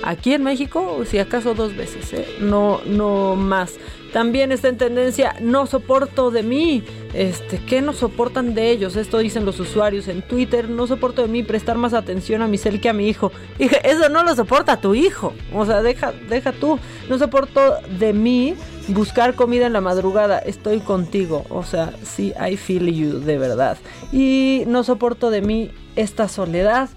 aquí 0.04 0.34
en 0.34 0.44
México, 0.44 1.04
si 1.06 1.18
acaso 1.18 1.56
dos 1.56 1.76
veces, 1.76 2.14
¿eh? 2.14 2.28
no, 2.40 2.82
no 2.86 3.36
más. 3.36 3.80
También 4.14 4.52
está 4.52 4.70
en 4.70 4.78
tendencia, 4.78 5.36
no 5.42 5.66
soporto 5.66 6.30
de 6.30 6.44
mí. 6.44 6.84
Este, 7.16 7.58
¿qué 7.58 7.82
no 7.82 7.94
soportan 7.94 8.54
de 8.54 8.70
ellos? 8.70 8.96
Esto 8.96 9.18
dicen 9.18 9.44
los 9.44 9.60
usuarios 9.60 10.08
en 10.08 10.22
Twitter. 10.22 10.70
No 10.70 10.86
soporto 10.86 11.24
de 11.24 11.28
mí 11.28 11.42
prestar 11.42 11.78
más 11.78 11.96
atención 11.96 12.44
a 12.44 12.48
mi 12.48 12.60
cel 12.60 12.80
que 12.80 12.90
a 12.90 12.94
mi 12.94 13.10
hijo. 13.10 13.32
Dije, 13.58 13.82
eso 13.84 14.10
no 14.10 14.24
lo 14.24 14.36
soporta 14.36 14.80
tu 14.80 14.94
hijo. 14.94 15.34
O 15.52 15.66
sea, 15.66 15.82
deja, 15.82 16.14
deja 16.30 16.52
tú. 16.52 16.78
No 17.10 17.18
soporto 17.18 17.78
de 17.98 18.14
mí 18.14 18.54
buscar 18.90 19.34
comida 19.34 19.66
en 19.66 19.74
la 19.74 19.82
madrugada. 19.82 20.38
Estoy 20.38 20.80
contigo. 20.80 21.46
O 21.50 21.64
sea, 21.64 21.92
sí, 22.04 22.34
I 22.40 22.56
feel 22.56 22.94
you, 22.94 23.20
de 23.20 23.40
verdad. 23.40 23.80
Y 24.12 24.64
no 24.68 24.84
soporto 24.84 25.32
de 25.32 25.42
mí 25.42 25.72
esta 25.96 26.28
soledad 26.28 26.90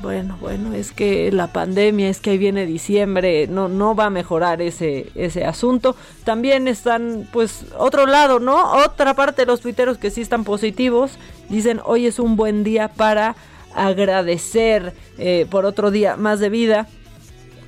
bueno, 0.00 0.38
bueno, 0.40 0.72
es 0.72 0.92
que 0.92 1.30
la 1.30 1.52
pandemia, 1.52 2.08
es 2.08 2.20
que 2.20 2.30
ahí 2.30 2.38
viene 2.38 2.64
diciembre, 2.64 3.46
no, 3.48 3.68
no 3.68 3.94
va 3.94 4.06
a 4.06 4.10
mejorar 4.10 4.62
ese, 4.62 5.10
ese 5.14 5.44
asunto. 5.44 5.94
También 6.24 6.68
están, 6.68 7.28
pues, 7.32 7.66
otro 7.76 8.06
lado, 8.06 8.40
¿no? 8.40 8.72
Otra 8.84 9.14
parte 9.14 9.42
de 9.42 9.46
los 9.46 9.60
tuiteros 9.60 9.98
que 9.98 10.10
sí 10.10 10.22
están 10.22 10.44
positivos, 10.44 11.18
dicen, 11.48 11.80
hoy 11.84 12.06
es 12.06 12.18
un 12.18 12.36
buen 12.36 12.64
día 12.64 12.88
para 12.88 13.36
agradecer 13.74 14.94
eh, 15.18 15.46
por 15.50 15.64
otro 15.66 15.90
día 15.90 16.16
más 16.16 16.40
de 16.40 16.48
vida. 16.48 16.88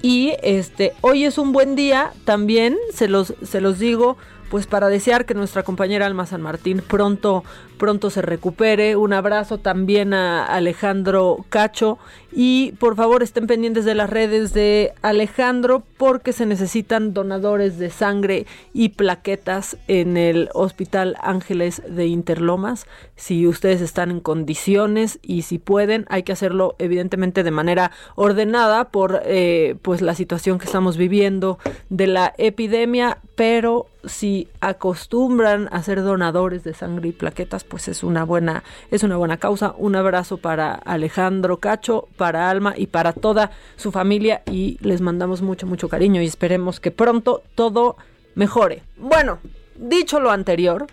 Y 0.01 0.33
este, 0.43 0.95
hoy 1.01 1.25
es 1.25 1.39
un 1.39 1.53
buen 1.53 1.77
día 1.77 2.13
también, 2.25 2.77
se 2.93 3.09
los, 3.09 3.35
se 3.43 3.61
los 3.61 3.79
digo, 3.79 4.17
pues 4.51 4.67
para 4.67 4.89
desear 4.89 5.27
que 5.27 5.35
nuestra 5.35 5.63
compañera 5.63 6.07
Alma 6.07 6.27
San 6.27 6.43
Martín 6.43 6.83
pronto, 6.87 7.45
pronto 7.79 8.11
se 8.11 8.23
recupere. 8.23 8.97
Un 8.97 9.13
abrazo 9.13 9.59
también 9.59 10.15
a 10.15 10.45
Alejandro 10.45 11.45
Cacho 11.49 11.99
y 12.35 12.73
por 12.79 12.97
favor 12.97 13.23
estén 13.23 13.47
pendientes 13.47 13.85
de 13.85 13.95
las 13.95 14.09
redes 14.09 14.55
de 14.55 14.93
Alejandro 15.03 15.83
porque 15.99 16.33
se 16.33 16.47
necesitan 16.47 17.13
donadores 17.13 17.79
de 17.79 17.91
sangre 17.91 18.47
y 18.73 18.91
plaquetas 18.91 19.77
en 19.89 20.17
el 20.17 20.49
Hospital 20.55 21.17
Ángeles 21.21 21.83
de 21.87 22.07
Interlomas. 22.07 22.87
Si 23.17 23.47
ustedes 23.47 23.81
están 23.81 24.11
en 24.11 24.21
condiciones 24.21 25.19
y 25.23 25.43
si 25.43 25.59
pueden, 25.59 26.07
hay 26.09 26.23
que 26.23 26.33
hacerlo 26.33 26.75
evidentemente 26.79 27.43
de 27.43 27.51
manera 27.51 27.91
ordenada 28.15 28.89
por 28.89 29.23
eh, 29.25 29.77
pues 29.83 30.01
la 30.01 30.15
situación 30.15 30.59
que 30.59 30.67
estamos 30.67 30.97
viviendo 30.97 31.59
de 31.91 32.07
la 32.07 32.33
epidemia 32.39 33.19
pero 33.35 33.87
si 34.05 34.49
acostumbran 34.61 35.69
a 35.73 35.83
ser 35.83 36.03
donadores 36.03 36.65
de 36.65 36.75
sangre 36.75 37.09
y 37.09 37.13
plaquetas, 37.13 37.65
pues 37.73 37.89
es 37.89 38.03
una 38.05 38.25
buena, 38.25 38.65
es 38.91 39.03
una 39.03 39.17
buena 39.17 39.39
causa. 39.39 39.75
Un 39.79 39.97
abrazo 39.97 40.37
para 40.37 40.75
Alejandro 40.75 41.57
Cacho, 41.57 42.07
para 42.19 42.51
Alma 42.51 42.75
y 42.77 42.89
para 42.89 43.15
toda 43.15 43.51
su 43.77 43.91
familia 43.91 44.43
y 44.45 44.77
les 44.83 45.01
mandamos 45.01 45.41
mucho, 45.41 45.67
mucho 45.67 45.89
cariño 45.89 46.21
y 46.21 46.27
esperemos 46.27 46.81
que 46.81 46.91
pronto 46.91 47.43
todo 47.55 47.97
mejore. 48.35 48.83
Bueno, 48.99 49.39
dicho 49.75 50.21
lo 50.21 50.31
anterior, 50.31 50.87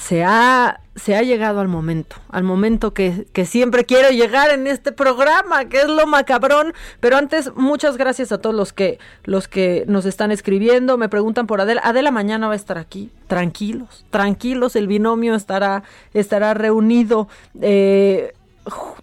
se 0.00 0.24
ha, 0.24 0.80
se 0.96 1.14
ha 1.14 1.22
llegado 1.22 1.60
al 1.60 1.68
momento, 1.68 2.16
al 2.30 2.42
momento 2.42 2.94
que, 2.94 3.26
que, 3.34 3.44
siempre 3.44 3.84
quiero 3.84 4.08
llegar 4.08 4.50
en 4.50 4.66
este 4.66 4.92
programa, 4.92 5.66
que 5.66 5.76
es 5.78 5.88
lo 5.88 6.06
macabrón. 6.06 6.72
Pero 7.00 7.18
antes, 7.18 7.54
muchas 7.54 7.98
gracias 7.98 8.32
a 8.32 8.38
todos 8.38 8.56
los 8.56 8.72
que, 8.72 8.98
los 9.24 9.46
que 9.46 9.84
nos 9.88 10.06
están 10.06 10.32
escribiendo, 10.32 10.96
me 10.96 11.10
preguntan 11.10 11.46
por 11.46 11.60
Adela. 11.60 11.82
Adela 11.84 12.10
mañana 12.10 12.46
va 12.46 12.54
a 12.54 12.56
estar 12.56 12.78
aquí, 12.78 13.10
tranquilos, 13.26 14.06
tranquilos, 14.10 14.74
el 14.74 14.86
binomio 14.86 15.34
estará, 15.34 15.82
estará 16.14 16.54
reunido. 16.54 17.28
Eh, 17.60 18.32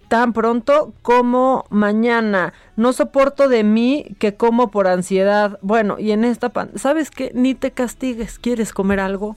tan 0.08 0.32
pronto 0.32 0.92
como 1.02 1.64
mañana. 1.70 2.54
No 2.76 2.92
soporto 2.92 3.48
de 3.48 3.62
mí 3.62 4.16
que 4.18 4.34
como 4.34 4.70
por 4.70 4.88
ansiedad. 4.88 5.58
Bueno, 5.62 5.96
y 5.98 6.10
en 6.10 6.24
esta 6.24 6.48
pan, 6.48 6.70
¿sabes 6.74 7.10
qué? 7.10 7.30
Ni 7.34 7.54
te 7.54 7.70
castigues. 7.70 8.38
¿Quieres 8.38 8.72
comer 8.72 8.98
algo? 8.98 9.36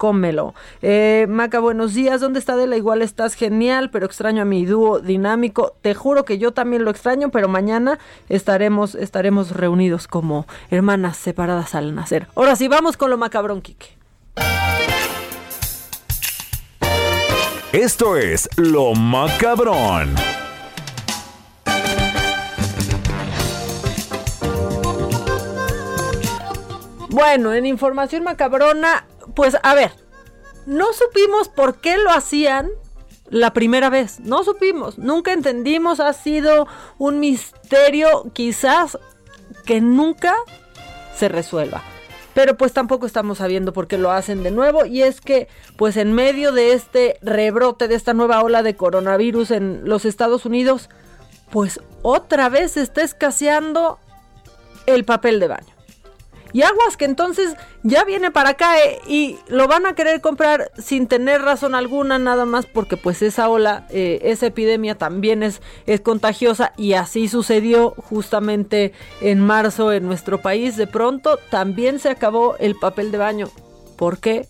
Cómelo. 0.00 0.54
Eh, 0.80 1.26
Maca, 1.28 1.60
buenos 1.60 1.92
días. 1.92 2.22
¿Dónde 2.22 2.38
está 2.38 2.54
Adela? 2.54 2.74
Igual 2.74 3.02
estás 3.02 3.34
genial, 3.34 3.90
pero 3.90 4.06
extraño 4.06 4.40
a 4.40 4.44
mi 4.46 4.64
dúo 4.64 4.98
dinámico. 4.98 5.74
Te 5.82 5.94
juro 5.94 6.24
que 6.24 6.38
yo 6.38 6.52
también 6.52 6.86
lo 6.86 6.90
extraño, 6.90 7.30
pero 7.30 7.48
mañana 7.48 7.98
estaremos, 8.30 8.94
estaremos 8.94 9.50
reunidos 9.50 10.08
como 10.08 10.46
hermanas 10.70 11.18
separadas 11.18 11.74
al 11.74 11.94
nacer. 11.94 12.28
Ahora 12.34 12.56
sí, 12.56 12.66
vamos 12.66 12.96
con 12.96 13.10
lo 13.10 13.18
macabrón, 13.18 13.60
Kike. 13.60 13.98
Esto 17.72 18.16
es 18.16 18.48
lo 18.56 18.94
macabrón. 18.94 20.14
Bueno, 27.10 27.52
en 27.52 27.66
información 27.66 28.22
macabrona, 28.22 29.04
pues 29.34 29.56
a 29.62 29.74
ver, 29.74 29.92
no 30.66 30.92
supimos 30.92 31.48
por 31.48 31.80
qué 31.80 31.98
lo 31.98 32.10
hacían 32.10 32.70
la 33.28 33.52
primera 33.52 33.90
vez. 33.90 34.20
No 34.20 34.44
supimos, 34.44 34.98
nunca 34.98 35.32
entendimos, 35.32 36.00
ha 36.00 36.12
sido 36.12 36.66
un 36.98 37.20
misterio 37.20 38.30
quizás 38.32 38.98
que 39.64 39.80
nunca 39.80 40.34
se 41.16 41.28
resuelva. 41.28 41.82
Pero 42.34 42.56
pues 42.56 42.72
tampoco 42.72 43.06
estamos 43.06 43.38
sabiendo 43.38 43.72
por 43.72 43.88
qué 43.88 43.98
lo 43.98 44.12
hacen 44.12 44.42
de 44.42 44.50
nuevo 44.50 44.86
y 44.86 45.02
es 45.02 45.20
que 45.20 45.48
pues 45.76 45.96
en 45.96 46.12
medio 46.12 46.52
de 46.52 46.72
este 46.72 47.18
rebrote, 47.22 47.88
de 47.88 47.96
esta 47.96 48.14
nueva 48.14 48.42
ola 48.42 48.62
de 48.62 48.76
coronavirus 48.76 49.50
en 49.50 49.82
los 49.84 50.04
Estados 50.04 50.46
Unidos, 50.46 50.88
pues 51.50 51.80
otra 52.02 52.48
vez 52.48 52.76
está 52.76 53.02
escaseando 53.02 53.98
el 54.86 55.04
papel 55.04 55.40
de 55.40 55.48
baño. 55.48 55.69
Y 56.52 56.62
aguas 56.62 56.96
que 56.96 57.04
entonces 57.04 57.56
ya 57.82 58.04
viene 58.04 58.30
para 58.30 58.50
acá 58.50 58.78
eh, 58.80 59.00
y 59.06 59.38
lo 59.48 59.68
van 59.68 59.86
a 59.86 59.94
querer 59.94 60.20
comprar 60.20 60.70
sin 60.78 61.06
tener 61.06 61.42
razón 61.42 61.74
alguna, 61.74 62.18
nada 62.18 62.44
más 62.44 62.66
porque 62.66 62.96
pues 62.96 63.22
esa 63.22 63.48
ola, 63.48 63.86
eh, 63.90 64.20
esa 64.22 64.46
epidemia 64.46 64.96
también 64.96 65.42
es, 65.42 65.62
es 65.86 66.00
contagiosa 66.00 66.72
y 66.76 66.94
así 66.94 67.28
sucedió 67.28 67.90
justamente 67.96 68.92
en 69.20 69.40
marzo 69.40 69.92
en 69.92 70.06
nuestro 70.06 70.40
país. 70.42 70.76
De 70.76 70.86
pronto 70.86 71.38
también 71.50 71.98
se 71.98 72.10
acabó 72.10 72.56
el 72.58 72.74
papel 72.76 73.12
de 73.12 73.18
baño. 73.18 73.48
¿Por 73.96 74.18
qué? 74.18 74.48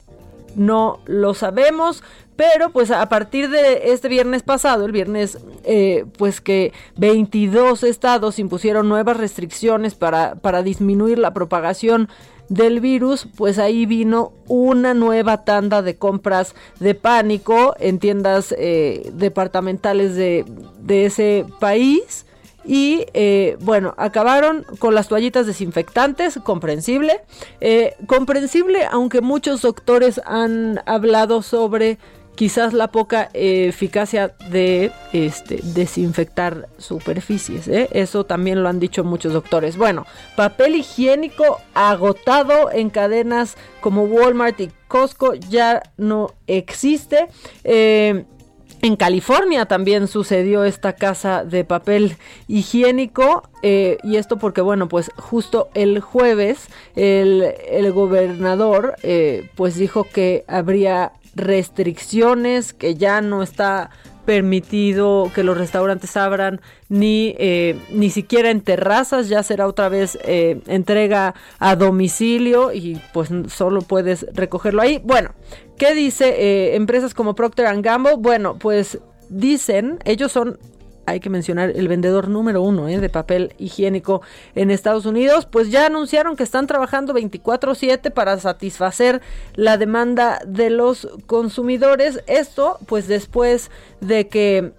No 0.57 1.01
lo 1.07 1.35
sabemos, 1.35 2.03
pero 2.41 2.71
pues 2.71 2.91
a 2.91 3.07
partir 3.11 3.51
de 3.51 3.93
este 3.93 4.09
viernes 4.09 4.43
pasado, 4.43 4.87
el 4.87 4.93
viernes 4.93 5.37
eh, 5.63 6.07
pues 6.17 6.41
que 6.41 6.73
22 6.97 7.83
estados 7.83 8.39
impusieron 8.39 8.89
nuevas 8.89 9.19
restricciones 9.19 9.95
para, 9.95 10.37
para 10.37 10.63
disminuir 10.63 11.19
la 11.19 11.35
propagación 11.35 12.09
del 12.49 12.81
virus, 12.81 13.29
pues 13.37 13.59
ahí 13.59 13.85
vino 13.85 14.33
una 14.49 14.95
nueva 14.95 15.45
tanda 15.45 15.83
de 15.83 15.97
compras 15.97 16.55
de 16.79 16.95
pánico 16.95 17.75
en 17.79 17.99
tiendas 17.99 18.55
eh, 18.57 19.11
departamentales 19.13 20.15
de, 20.15 20.47
de, 20.79 21.05
ese 21.05 21.45
país. 21.59 22.25
Y 22.65 23.05
eh, 23.13 23.59
bueno, 23.61 23.93
acabaron 23.99 24.65
con 24.79 24.95
las 24.95 25.09
toallitas 25.09 25.47
desinfectantes, 25.47 26.39
comprensible. 26.43 27.21
comprensible, 28.07 28.87
aunque 28.91 29.21
muchos 29.21 29.61
doctores 29.61 30.23
han 30.25 30.81
hablado 30.87 31.43
sobre 31.43 31.99
quizás 32.41 32.73
la 32.73 32.91
poca 32.91 33.29
eh, 33.35 33.67
eficacia 33.69 34.29
de 34.49 34.93
este, 35.13 35.61
desinfectar 35.63 36.71
superficies. 36.79 37.69
¿eh? 37.69 37.91
Eso 37.93 38.25
también 38.25 38.63
lo 38.63 38.71
han 38.71 38.81
dicho 38.81 39.05
muchos 39.05 39.35
doctores. 39.35 39.77
Bueno, 39.77 40.07
papel 40.37 40.77
higiénico 40.77 41.61
agotado 41.75 42.73
en 42.73 42.89
cadenas 42.89 43.59
como 43.83 44.05
Walmart 44.05 44.59
y 44.59 44.71
Costco 44.89 45.35
ya 45.35 45.83
no 45.99 46.33
existe. 46.47 47.29
Eh, 47.63 48.25
en 48.81 48.97
California 48.97 49.67
también 49.67 50.09
sucedió 50.09 50.65
esta 50.65 50.95
casa 50.95 51.45
de 51.45 51.65
papel 51.65 52.17
higiénico 52.49 53.43
y 53.63 54.17
esto 54.17 54.39
porque 54.39 54.63
bueno 54.63 54.89
pues 54.89 55.11
justo 55.19 55.69
el 55.75 56.01
jueves 56.01 56.69
el, 56.97 57.45
el 57.69 57.93
gobernador 57.93 58.97
pues 59.55 59.75
dijo 59.75 60.05
que 60.05 60.47
habría 60.49 61.13
restricciones, 61.35 62.73
que 62.73 62.95
ya 62.95 63.21
no 63.21 63.43
está 63.43 63.91
permitido 64.25 65.31
que 65.35 65.43
los 65.43 65.57
restaurantes 65.57 66.17
abran 66.17 66.61
ni, 66.89 67.35
eh, 67.39 67.77
ni 67.91 68.11
siquiera 68.11 68.51
en 68.51 68.61
terrazas, 68.61 69.29
ya 69.29 69.43
será 69.43 69.67
otra 69.67 69.89
vez 69.89 70.19
eh, 70.23 70.61
entrega 70.67 71.35
a 71.59 71.75
domicilio 71.75 72.73
y 72.73 73.01
pues 73.13 73.31
solo 73.49 73.83
puedes 73.83 74.27
recogerlo 74.35 74.83
ahí. 74.83 75.01
Bueno, 75.05 75.31
¿qué 75.79 75.95
dice 75.95 76.29
eh, 76.29 76.77
empresas 76.77 77.15
como 77.15 77.35
Procter 77.35 77.67
Gamble? 77.83 78.17
Bueno, 78.19 78.57
pues 78.59 78.99
dicen, 79.29 79.99
ellos 80.05 80.31
son 80.33 80.59
hay 81.11 81.21
que 81.21 81.31
mencionar 81.31 81.71
el 81.71 81.89
vendedor 81.89 82.29
número 82.29 82.63
uno 82.63 82.89
¿eh? 82.89 82.99
de 82.99 83.09
papel 83.09 83.55
higiénico 83.59 84.23
en 84.55 84.71
Estados 84.71 85.07
Unidos, 85.07 85.47
pues 85.47 85.71
ya 85.71 85.87
anunciaron 85.87 86.37
que 86.37 86.43
están 86.43 86.67
trabajando 86.67 87.15
24/7 87.15 88.11
para 88.11 88.39
satisfacer 88.39 89.21
la 89.55 89.77
demanda 89.77 90.41
de 90.47 90.71
los 90.71 91.09
consumidores. 91.27 92.23
Esto, 92.27 92.79
pues 92.87 93.09
después 93.09 93.71
de 94.01 94.29
que 94.29 94.73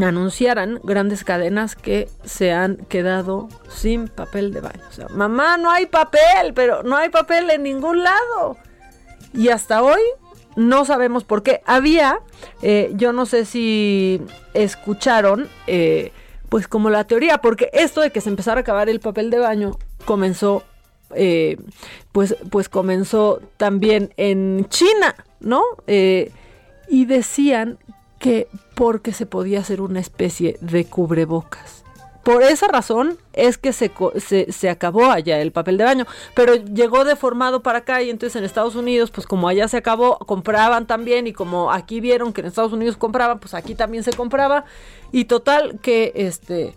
anunciaran 0.00 0.80
grandes 0.82 1.24
cadenas 1.24 1.76
que 1.76 2.08
se 2.24 2.52
han 2.52 2.76
quedado 2.76 3.48
sin 3.68 4.08
papel 4.08 4.52
de 4.52 4.60
baño. 4.60 4.82
O 4.88 4.92
sea, 4.92 5.08
mamá, 5.08 5.58
no 5.58 5.70
hay 5.70 5.86
papel, 5.86 6.54
pero 6.54 6.82
no 6.82 6.96
hay 6.96 7.10
papel 7.10 7.50
en 7.50 7.62
ningún 7.62 8.02
lado. 8.02 8.56
Y 9.34 9.48
hasta 9.48 9.82
hoy 9.82 10.00
no 10.56 10.84
sabemos 10.84 11.24
por 11.24 11.42
qué. 11.42 11.60
Había, 11.66 12.20
eh, 12.62 12.92
yo 12.94 13.12
no 13.12 13.26
sé 13.26 13.44
si 13.44 14.20
escucharon, 14.54 15.48
eh, 15.66 16.12
pues 16.48 16.68
como 16.68 16.90
la 16.90 17.04
teoría, 17.04 17.38
porque 17.38 17.70
esto 17.72 18.00
de 18.00 18.10
que 18.10 18.20
se 18.20 18.28
empezara 18.28 18.60
a 18.60 18.62
acabar 18.62 18.88
el 18.88 19.00
papel 19.00 19.30
de 19.30 19.38
baño 19.38 19.78
comenzó, 20.04 20.62
eh, 21.14 21.56
pues, 22.12 22.36
pues 22.50 22.68
comenzó 22.68 23.40
también 23.56 24.12
en 24.16 24.66
China, 24.68 25.14
¿no? 25.40 25.62
y 26.88 27.06
decían 27.06 27.78
que 28.18 28.48
porque 28.74 29.12
se 29.12 29.24
podía 29.24 29.60
hacer 29.60 29.80
una 29.80 30.00
especie 30.00 30.58
de 30.60 30.84
cubrebocas. 30.84 31.81
Por 32.22 32.42
esa 32.42 32.68
razón 32.68 33.18
es 33.32 33.58
que 33.58 33.72
se, 33.72 33.90
se, 34.52 34.70
acabó 34.70 35.06
allá 35.06 35.40
el 35.40 35.50
papel 35.50 35.76
de 35.76 35.84
baño, 35.84 36.06
pero 36.34 36.54
llegó 36.54 37.04
deformado 37.04 37.62
para 37.62 37.78
acá 37.78 38.00
y 38.02 38.10
entonces 38.10 38.36
en 38.36 38.44
Estados 38.44 38.76
Unidos, 38.76 39.10
pues 39.10 39.26
como 39.26 39.48
allá 39.48 39.66
se 39.66 39.76
acabó, 39.76 40.18
compraban 40.18 40.86
también 40.86 41.26
y 41.26 41.32
como 41.32 41.72
aquí 41.72 42.00
vieron 42.00 42.32
que 42.32 42.42
en 42.42 42.46
Estados 42.46 42.72
Unidos 42.72 42.96
compraban, 42.96 43.40
pues 43.40 43.54
aquí 43.54 43.74
también 43.74 44.04
se 44.04 44.12
compraba. 44.12 44.64
Y 45.10 45.24
total 45.24 45.80
que 45.80 46.12
este, 46.14 46.76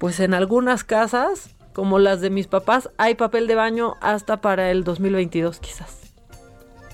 pues 0.00 0.18
en 0.20 0.32
algunas 0.32 0.82
casas, 0.82 1.50
como 1.74 1.98
las 1.98 2.22
de 2.22 2.30
mis 2.30 2.46
papás, 2.46 2.88
hay 2.96 3.16
papel 3.16 3.46
de 3.46 3.54
baño 3.54 3.96
hasta 4.00 4.40
para 4.40 4.70
el 4.70 4.82
2022 4.82 5.60
quizás 5.60 6.05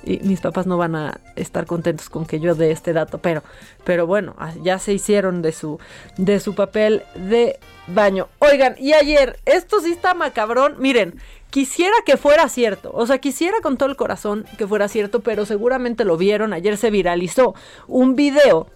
y 0.05 0.19
mis 0.21 0.41
papás 0.41 0.67
no 0.67 0.77
van 0.77 0.95
a 0.95 1.21
estar 1.37 1.67
contentos 1.67 2.09
con 2.09 2.27
que 2.27 2.41
yo 2.41 2.55
dé 2.55 2.71
este 2.71 2.93
dato, 2.93 3.19
pero, 3.19 3.43
pero 3.85 4.07
bueno, 4.07 4.35
ah, 4.39 4.53
ya 4.63 4.79
se 4.79 4.93
hicieron 4.93 5.43
de 5.43 5.53
su, 5.53 5.79
de 6.17 6.41
su 6.41 6.55
papel 6.55 7.03
de 7.15 7.59
baño. 7.87 8.29
Oigan, 8.39 8.75
y 8.79 8.93
ayer, 8.93 9.39
esto 9.45 9.81
sí 9.81 9.93
está 9.93 10.15
macabrón, 10.15 10.77
miren, 10.79 11.21
quisiera 11.51 11.95
que 12.05 12.17
fuera 12.17 12.49
cierto, 12.49 12.91
o 12.95 13.07
sea, 13.07 13.19
quisiera 13.19 13.61
con 13.63 13.77
todo 13.77 13.89
el 13.89 13.97
corazón 13.97 14.45
que 14.59 14.67
fuera 14.67 14.89
cierto, 14.89 15.21
pero 15.21 15.47
seguramente 15.47 16.05
lo 16.05 16.17
vieron, 16.17 16.53
ayer 16.53 16.77
se 16.77 16.91
viralizó 16.91 17.55
un 17.87 18.17
video 18.17 18.69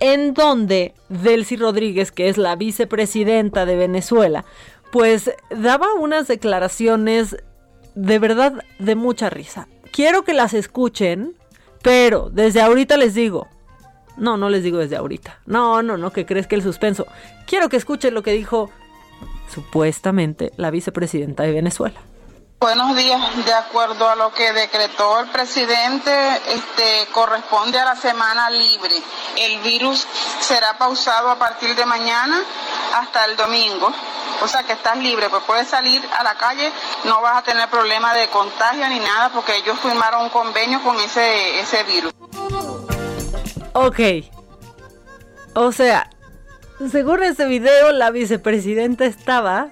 en 0.00 0.34
donde 0.34 0.94
Delcy 1.08 1.56
Rodríguez, 1.56 2.12
que 2.12 2.28
es 2.28 2.36
la 2.36 2.56
vicepresidenta 2.56 3.64
de 3.64 3.76
Venezuela, 3.76 4.44
pues 4.92 5.32
daba 5.50 5.94
unas 5.94 6.28
declaraciones 6.28 7.36
de 7.94 8.18
verdad 8.18 8.64
de 8.78 8.94
mucha 8.94 9.30
risa. 9.30 9.68
Quiero 9.94 10.24
que 10.24 10.32
las 10.34 10.54
escuchen, 10.54 11.36
pero 11.80 12.28
desde 12.28 12.60
ahorita 12.60 12.96
les 12.96 13.14
digo, 13.14 13.46
no, 14.16 14.36
no 14.36 14.50
les 14.50 14.64
digo 14.64 14.78
desde 14.78 14.96
ahorita. 14.96 15.38
No, 15.46 15.84
no, 15.84 15.96
no, 15.96 16.10
que 16.10 16.26
crees 16.26 16.48
que 16.48 16.56
el 16.56 16.62
suspenso. 16.62 17.06
Quiero 17.46 17.68
que 17.68 17.76
escuchen 17.76 18.12
lo 18.12 18.24
que 18.24 18.32
dijo 18.32 18.70
supuestamente 19.48 20.50
la 20.56 20.72
vicepresidenta 20.72 21.44
de 21.44 21.52
Venezuela. 21.52 22.00
Buenos 22.60 22.96
días. 22.96 23.20
De 23.44 23.52
acuerdo 23.52 24.08
a 24.08 24.16
lo 24.16 24.32
que 24.32 24.52
decretó 24.52 25.20
el 25.20 25.28
presidente, 25.28 26.10
este 26.48 27.06
corresponde 27.12 27.78
a 27.78 27.84
la 27.84 27.96
semana 27.96 28.48
libre. 28.50 28.94
El 29.36 29.60
virus 29.60 30.06
será 30.40 30.78
pausado 30.78 31.30
a 31.30 31.38
partir 31.38 31.74
de 31.76 31.84
mañana 31.84 32.42
hasta 32.94 33.26
el 33.26 33.36
domingo. 33.36 33.92
O 34.42 34.48
sea 34.48 34.62
que 34.62 34.72
estás 34.72 34.96
libre, 34.98 35.28
pues 35.28 35.42
puedes 35.44 35.68
salir 35.68 36.02
a 36.18 36.24
la 36.24 36.34
calle, 36.36 36.72
no 37.04 37.20
vas 37.20 37.36
a 37.36 37.42
tener 37.42 37.68
problema 37.68 38.14
de 38.14 38.28
contagio 38.28 38.88
ni 38.88 38.98
nada 38.98 39.30
porque 39.30 39.56
ellos 39.56 39.78
firmaron 39.80 40.22
un 40.22 40.30
convenio 40.30 40.82
con 40.82 40.96
ese, 40.96 41.60
ese 41.60 41.82
virus. 41.84 42.12
Ok. 43.74 44.00
O 45.54 45.70
sea, 45.70 46.10
según 46.90 47.22
este 47.22 47.44
video, 47.44 47.92
la 47.92 48.10
vicepresidenta 48.10 49.04
estaba 49.04 49.68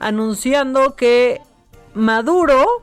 anunciando 0.00 0.96
que 0.96 1.40
Maduro 1.94 2.82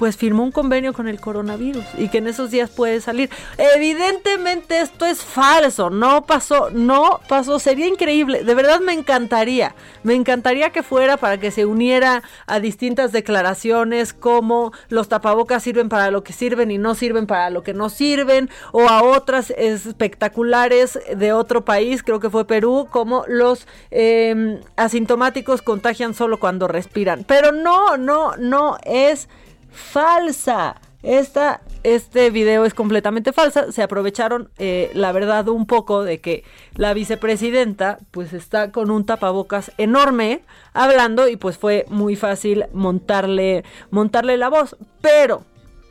pues 0.00 0.16
firmó 0.16 0.44
un 0.44 0.50
convenio 0.50 0.94
con 0.94 1.08
el 1.08 1.20
coronavirus 1.20 1.84
y 1.98 2.08
que 2.08 2.18
en 2.18 2.26
esos 2.26 2.50
días 2.50 2.70
puede 2.70 3.02
salir. 3.02 3.28
Evidentemente 3.58 4.80
esto 4.80 5.04
es 5.04 5.22
falso, 5.22 5.90
no 5.90 6.24
pasó, 6.24 6.70
no 6.70 7.20
pasó, 7.28 7.58
sería 7.58 7.86
increíble, 7.86 8.42
de 8.42 8.54
verdad 8.54 8.80
me 8.80 8.94
encantaría, 8.94 9.74
me 10.02 10.14
encantaría 10.14 10.70
que 10.70 10.82
fuera 10.82 11.18
para 11.18 11.38
que 11.38 11.50
se 11.50 11.66
uniera 11.66 12.22
a 12.46 12.60
distintas 12.60 13.12
declaraciones 13.12 14.14
como 14.14 14.72
los 14.88 15.10
tapabocas 15.10 15.62
sirven 15.64 15.90
para 15.90 16.10
lo 16.10 16.24
que 16.24 16.32
sirven 16.32 16.70
y 16.70 16.78
no 16.78 16.94
sirven 16.94 17.26
para 17.26 17.50
lo 17.50 17.62
que 17.62 17.74
no 17.74 17.90
sirven, 17.90 18.48
o 18.72 18.88
a 18.88 19.02
otras 19.02 19.50
espectaculares 19.50 20.98
de 21.14 21.34
otro 21.34 21.66
país, 21.66 22.02
creo 22.02 22.20
que 22.20 22.30
fue 22.30 22.46
Perú, 22.46 22.88
como 22.90 23.26
los 23.28 23.66
em, 23.90 24.60
asintomáticos 24.76 25.60
contagian 25.60 26.14
solo 26.14 26.40
cuando 26.40 26.68
respiran. 26.68 27.24
Pero 27.24 27.52
no, 27.52 27.98
no, 27.98 28.34
no 28.38 28.78
es 28.84 29.28
falsa. 29.70 30.80
Esta, 31.02 31.62
este 31.82 32.30
video 32.30 32.66
es 32.66 32.74
completamente 32.74 33.32
falsa. 33.32 33.72
Se 33.72 33.82
aprovecharon, 33.82 34.50
eh, 34.58 34.90
la 34.94 35.12
verdad, 35.12 35.48
un 35.48 35.66
poco 35.66 36.04
de 36.04 36.20
que 36.20 36.44
la 36.74 36.92
vicepresidenta, 36.92 37.98
pues 38.10 38.34
está 38.34 38.70
con 38.70 38.90
un 38.90 39.06
tapabocas 39.06 39.72
enorme 39.78 40.42
hablando 40.74 41.26
y 41.26 41.36
pues 41.36 41.56
fue 41.56 41.86
muy 41.88 42.16
fácil 42.16 42.66
montarle, 42.72 43.64
montarle 43.90 44.36
la 44.36 44.50
voz. 44.50 44.76
Pero, 45.00 45.42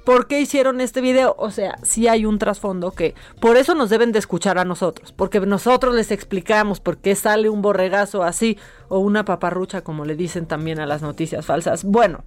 ¿por 0.05 0.27
qué 0.27 0.41
hicieron 0.41 0.79
este 0.79 1.01
video? 1.01 1.35
O 1.39 1.49
sea, 1.49 1.79
sí 1.81 2.07
hay 2.07 2.27
un 2.27 2.37
trasfondo 2.37 2.91
que 2.91 3.15
por 3.41 3.57
eso 3.57 3.73
nos 3.73 3.89
deben 3.89 4.11
de 4.11 4.19
escuchar 4.19 4.59
a 4.59 4.65
nosotros, 4.65 5.11
porque 5.11 5.39
nosotros 5.39 5.95
les 5.95 6.11
explicamos 6.11 6.79
por 6.79 6.97
qué 6.97 7.15
sale 7.15 7.49
un 7.49 7.63
borregazo 7.63 8.21
así 8.21 8.59
o 8.89 8.99
una 8.99 9.25
paparrucha, 9.25 9.81
como 9.81 10.05
le 10.05 10.15
dicen 10.15 10.45
también 10.45 10.79
a 10.79 10.85
las 10.85 11.01
noticias 11.01 11.47
falsas. 11.47 11.83
Bueno 11.83 12.23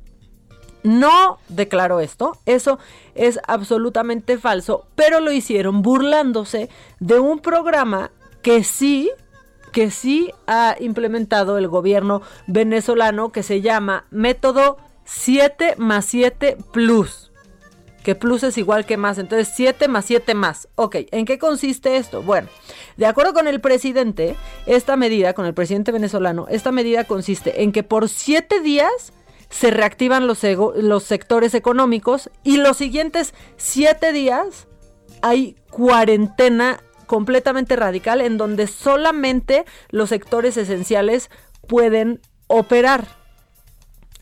no 0.83 1.39
declaró 1.49 2.01
esto, 2.01 2.39
eso 2.47 2.79
es 3.15 3.41
absolutamente 3.47 4.39
falso, 4.39 4.87
pero 4.95 5.21
lo 5.21 5.33
hicieron 5.33 5.83
burlándose 5.83 6.69
de 7.01 7.19
un 7.19 7.41
programa 7.41 8.11
que 8.43 8.65
sí, 8.65 9.11
que 9.73 9.91
sí 9.91 10.31
ha 10.47 10.77
implementado 10.81 11.59
el 11.59 11.69
gobierno 11.69 12.23
venezolano 12.47 13.33
que 13.33 13.43
se 13.43 13.61
llama 13.61 14.07
Método 14.11 14.79
7 15.05 15.77
más 15.79 16.07
7 16.07 16.57
Plus. 16.73 17.31
Que 18.03 18.17
plus 18.17 18.43
es 18.43 18.59
igual 18.59 18.85
que 18.85 18.97
más, 18.97 19.19
entonces 19.19 19.53
7 19.55 19.87
más 19.87 20.07
7 20.07 20.35
más. 20.35 20.67
Ok, 20.75 20.97
¿en 21.13 21.25
qué 21.25 21.39
consiste 21.39 21.97
esto? 21.97 22.21
Bueno, 22.21 22.49
de 22.97 23.07
acuerdo 23.07 23.33
con 23.33 23.47
el 23.47 23.61
presidente, 23.61 24.35
esta 24.67 24.97
medida, 24.97 25.35
con 25.35 25.47
el 25.47 25.55
presidente 25.55 25.93
venezolano, 25.93 26.47
esta 26.51 26.73
medida 26.73 27.05
consiste 27.05 27.63
en 27.63 27.71
que 27.71 27.85
por 27.85 28.09
7 28.09 28.61
días 28.61 29.13
se 29.53 29.71
reactivan 29.71 30.27
los, 30.27 30.41
los 30.77 31.05
sectores 31.05 31.55
económicos 31.55 32.31
y 32.43 32.57
los 32.57 32.79
siguientes 32.79 33.35
siete 33.59 34.13
días 34.13 34.67
hay 35.21 35.57
cuarentena 35.71 36.83
completamente 37.07 37.77
radical 37.77 38.23
en 38.23 38.39
donde 38.39 38.67
solamente 38.67 39.67
los 39.91 40.09
sectores 40.09 40.57
esenciales 40.57 41.31
pueden 41.69 42.21
operar. 42.47 43.07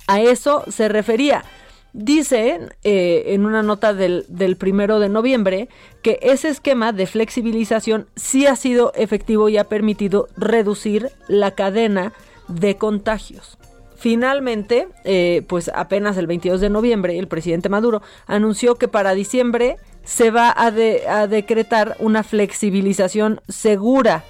A 0.09 0.20
eso 0.20 0.64
se 0.68 0.89
refería. 0.89 1.45
Dice 1.93 2.68
eh, 2.83 3.22
en 3.28 3.47
una 3.47 3.62
nota 3.62 3.95
del, 3.95 4.24
del, 4.28 4.57
primero 4.57 4.99
de 4.99 5.09
noviembre 5.09 5.68
que 6.03 6.18
ese 6.22 6.49
esquema 6.49 6.93
de 6.93 7.07
flexibilización 7.07 8.09
sí 8.16 8.47
ha 8.47 8.57
sido 8.57 8.93
efectivo 8.97 9.49
y 9.49 9.59
ha 9.59 9.68
permitido 9.68 10.26
reducir 10.37 11.11
la 11.28 11.53
cadena 11.53 12.12
de 12.49 12.76
contagios. 12.76 13.59
Finalmente, 14.01 14.88
eh, 15.05 15.44
pues 15.46 15.70
apenas 15.74 16.16
el 16.16 16.26
22 16.26 16.62
de 16.62 16.70
noviembre, 16.70 17.18
el 17.18 17.28
presidente 17.28 17.68
Maduro 17.68 18.01
anunció 18.26 18.76
que 18.76 18.88
para 18.88 19.12
diciembre 19.12 19.76
se 20.05 20.30
va 20.30 20.48
a, 20.48 20.68
a 20.68 21.26
decretar 21.26 21.96
una 21.98 22.22
flexibilización 22.22 23.42
segura. 23.46 24.24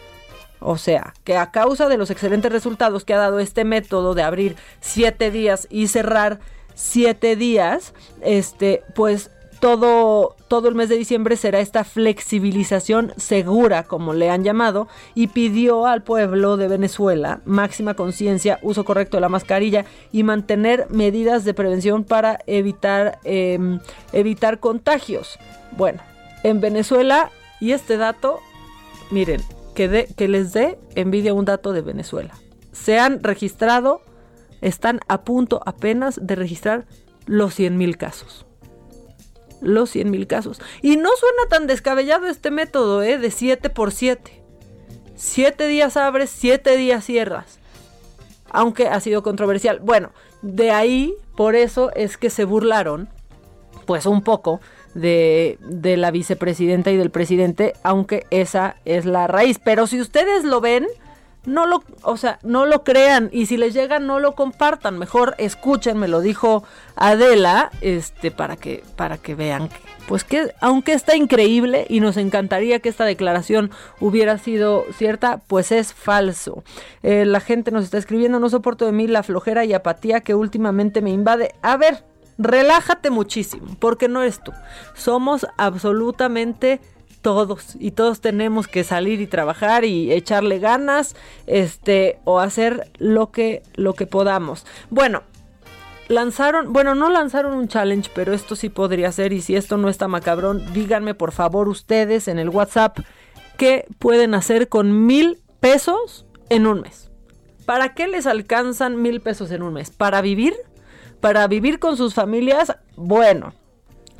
O 0.58 0.76
sea, 0.76 1.14
que 1.22 1.36
a 1.36 1.52
causa 1.52 1.88
de 1.88 1.98
los 1.98 2.10
excelentes 2.10 2.50
resultados 2.50 3.04
que 3.04 3.14
ha 3.14 3.18
dado 3.18 3.38
este 3.38 3.62
método 3.62 4.14
de 4.14 4.24
abrir 4.24 4.56
siete 4.80 5.30
días 5.30 5.68
y 5.70 5.86
cerrar 5.86 6.40
siete 6.74 7.36
días, 7.36 7.94
este, 8.22 8.82
pues 8.96 9.30
todo, 9.60 10.36
todo 10.48 10.68
el 10.68 10.74
mes 10.74 10.88
de 10.88 10.96
diciembre 10.96 11.36
será 11.36 11.60
esta 11.60 11.84
flexibilización 11.84 13.12
segura, 13.16 13.84
como 13.84 14.14
le 14.14 14.30
han 14.30 14.42
llamado, 14.42 14.88
y 15.14 15.28
pidió 15.28 15.86
al 15.86 16.02
pueblo 16.02 16.56
de 16.56 16.66
Venezuela 16.66 17.42
máxima 17.44 17.94
conciencia, 17.94 18.58
uso 18.62 18.84
correcto 18.84 19.18
de 19.18 19.20
la 19.20 19.28
mascarilla 19.28 19.84
y 20.12 20.22
mantener 20.22 20.86
medidas 20.90 21.44
de 21.44 21.54
prevención 21.54 22.04
para 22.04 22.40
evitar, 22.46 23.18
em, 23.24 23.80
evitar 24.12 24.60
contagios. 24.60 25.38
Bueno, 25.76 26.00
en 26.42 26.60
Venezuela, 26.60 27.30
y 27.60 27.72
este 27.72 27.98
dato, 27.98 28.40
miren, 29.10 29.42
que, 29.74 30.08
que 30.16 30.28
les 30.28 30.52
dé 30.52 30.78
envidia 30.94 31.34
un 31.34 31.44
dato 31.44 31.72
de 31.72 31.82
Venezuela. 31.82 32.34
Se 32.72 32.98
han 32.98 33.22
registrado, 33.22 34.00
están 34.62 35.00
a 35.06 35.22
punto 35.22 35.60
apenas 35.66 36.18
de 36.22 36.34
registrar 36.34 36.86
los 37.26 37.54
100 37.54 37.76
mil 37.76 37.98
casos 37.98 38.46
los 39.60 39.90
100 39.90 40.10
mil 40.10 40.26
casos. 40.26 40.60
Y 40.82 40.96
no 40.96 41.10
suena 41.16 41.48
tan 41.48 41.66
descabellado 41.66 42.26
este 42.26 42.50
método, 42.50 43.02
¿eh? 43.02 43.18
De 43.18 43.30
7 43.30 43.70
por 43.70 43.92
7. 43.92 44.42
7 45.16 45.66
días 45.66 45.96
abres, 45.96 46.30
7 46.30 46.76
días 46.76 47.04
cierras. 47.04 47.58
Aunque 48.50 48.88
ha 48.88 48.98
sido 49.00 49.22
controversial. 49.22 49.80
Bueno, 49.80 50.10
de 50.42 50.70
ahí, 50.70 51.14
por 51.36 51.54
eso 51.54 51.92
es 51.94 52.16
que 52.16 52.30
se 52.30 52.44
burlaron, 52.44 53.08
pues 53.86 54.06
un 54.06 54.22
poco, 54.22 54.60
de, 54.94 55.58
de 55.60 55.96
la 55.96 56.10
vicepresidenta 56.10 56.90
y 56.90 56.96
del 56.96 57.10
presidente, 57.10 57.74
aunque 57.82 58.26
esa 58.30 58.76
es 58.84 59.04
la 59.04 59.26
raíz. 59.26 59.60
Pero 59.62 59.86
si 59.86 60.00
ustedes 60.00 60.44
lo 60.44 60.60
ven, 60.60 60.86
no 61.44 61.66
lo, 61.66 61.82
o 62.02 62.16
sea, 62.16 62.38
no 62.42 62.66
lo 62.66 62.84
crean 62.84 63.30
y 63.32 63.46
si 63.46 63.56
les 63.56 63.74
llega 63.74 63.98
no 63.98 64.20
lo 64.20 64.34
compartan, 64.34 64.98
mejor 64.98 65.34
escuchen, 65.38 65.98
me 65.98 66.08
lo 66.08 66.20
dijo 66.20 66.64
Adela, 66.96 67.70
este 67.80 68.30
para 68.30 68.56
que 68.56 68.84
para 68.96 69.18
que 69.18 69.34
vean 69.34 69.68
que 69.68 69.90
pues 70.10 70.24
que 70.24 70.52
aunque 70.60 70.92
está 70.92 71.14
increíble 71.14 71.86
y 71.88 72.00
nos 72.00 72.16
encantaría 72.16 72.80
que 72.80 72.88
esta 72.88 73.04
declaración 73.04 73.70
hubiera 74.00 74.38
sido 74.38 74.84
cierta, 74.92 75.40
pues 75.46 75.70
es 75.70 75.94
falso. 75.94 76.64
Eh, 77.04 77.24
la 77.24 77.38
gente 77.38 77.70
nos 77.70 77.84
está 77.84 77.98
escribiendo, 77.98 78.40
no 78.40 78.50
soporto 78.50 78.86
de 78.86 78.90
mí 78.90 79.06
la 79.06 79.22
flojera 79.22 79.64
y 79.64 79.72
apatía 79.72 80.20
que 80.20 80.34
últimamente 80.34 81.00
me 81.00 81.10
invade. 81.10 81.54
A 81.62 81.76
ver, 81.76 82.02
relájate 82.38 83.10
muchísimo, 83.10 83.76
porque 83.78 84.08
no 84.08 84.22
eres 84.22 84.42
tú. 84.42 84.52
Somos 84.94 85.46
absolutamente 85.56 86.80
todos 87.22 87.76
y 87.78 87.92
todos 87.92 88.20
tenemos 88.20 88.66
que 88.66 88.84
salir 88.84 89.20
y 89.20 89.26
trabajar 89.26 89.84
y 89.84 90.12
echarle 90.12 90.58
ganas, 90.58 91.16
este 91.46 92.18
o 92.24 92.40
hacer 92.40 92.90
lo 92.98 93.30
que 93.30 93.62
lo 93.74 93.94
que 93.94 94.06
podamos. 94.06 94.66
Bueno, 94.90 95.22
lanzaron, 96.08 96.72
bueno, 96.72 96.94
no 96.94 97.08
lanzaron 97.08 97.54
un 97.54 97.68
challenge, 97.68 98.10
pero 98.14 98.32
esto 98.32 98.56
sí 98.56 98.68
podría 98.68 99.12
ser 99.12 99.32
y 99.32 99.40
si 99.40 99.56
esto 99.56 99.76
no 99.76 99.88
está 99.88 100.08
macabrón, 100.08 100.72
díganme 100.72 101.14
por 101.14 101.32
favor 101.32 101.68
ustedes 101.68 102.28
en 102.28 102.38
el 102.38 102.48
WhatsApp 102.48 102.98
qué 103.56 103.86
pueden 103.98 104.34
hacer 104.34 104.68
con 104.68 105.06
mil 105.06 105.40
pesos 105.60 106.26
en 106.48 106.66
un 106.66 106.80
mes. 106.80 107.10
¿Para 107.66 107.94
qué 107.94 108.08
les 108.08 108.26
alcanzan 108.26 109.00
mil 109.00 109.20
pesos 109.20 109.50
en 109.52 109.62
un 109.62 109.74
mes? 109.74 109.90
¿Para 109.90 110.20
vivir? 110.22 110.54
¿Para 111.20 111.46
vivir 111.46 111.78
con 111.78 111.96
sus 111.96 112.14
familias? 112.14 112.74
Bueno, 112.96 113.52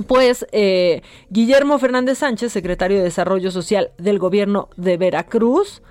pues 0.07 0.47
eh, 0.53 1.03
Guillermo 1.31 1.79
Fernández 1.79 2.19
Sánchez, 2.19 2.53
secretario 2.53 2.99
de 2.99 3.05
Desarrollo 3.05 3.51
Social 3.51 3.91
del 3.99 4.19
gobierno 4.19 4.69
de 4.77 4.97
Veracruz, 4.97 5.83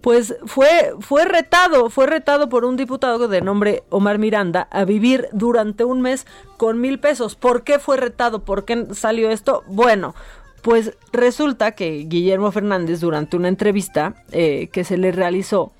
pues 0.00 0.36
fue, 0.46 0.94
fue 1.00 1.24
retado, 1.24 1.90
fue 1.90 2.06
retado 2.06 2.48
por 2.48 2.64
un 2.64 2.76
diputado 2.76 3.28
de 3.28 3.40
nombre 3.40 3.82
Omar 3.90 4.18
Miranda 4.18 4.68
a 4.70 4.84
vivir 4.84 5.28
durante 5.32 5.84
un 5.84 6.00
mes 6.00 6.26
con 6.56 6.80
mil 6.80 7.00
pesos. 7.00 7.34
¿Por 7.34 7.64
qué 7.64 7.78
fue 7.78 7.96
retado? 7.96 8.44
¿Por 8.44 8.64
qué 8.64 8.86
salió 8.94 9.30
esto? 9.30 9.64
Bueno, 9.66 10.14
pues 10.62 10.96
resulta 11.12 11.72
que 11.72 12.04
Guillermo 12.06 12.52
Fernández 12.52 13.00
durante 13.00 13.36
una 13.36 13.48
entrevista 13.48 14.24
eh, 14.30 14.68
que 14.72 14.84
se 14.84 14.98
le 14.98 15.12
realizó 15.12 15.72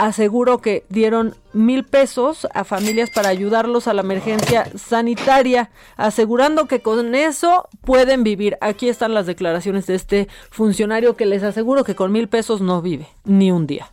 aseguró 0.00 0.58
que 0.58 0.84
dieron 0.88 1.34
mil 1.52 1.84
pesos 1.84 2.48
a 2.54 2.64
familias 2.64 3.10
para 3.10 3.28
ayudarlos 3.28 3.86
a 3.86 3.92
la 3.92 4.00
emergencia 4.00 4.64
sanitaria, 4.74 5.70
asegurando 5.96 6.66
que 6.66 6.80
con 6.80 7.14
eso 7.14 7.68
pueden 7.84 8.24
vivir. 8.24 8.56
Aquí 8.62 8.88
están 8.88 9.12
las 9.12 9.26
declaraciones 9.26 9.86
de 9.86 9.96
este 9.96 10.28
funcionario 10.50 11.16
que 11.16 11.26
les 11.26 11.42
aseguro 11.42 11.84
que 11.84 11.94
con 11.94 12.12
mil 12.12 12.28
pesos 12.28 12.62
no 12.62 12.80
vive 12.80 13.08
ni 13.24 13.52
un 13.52 13.66
día. 13.66 13.90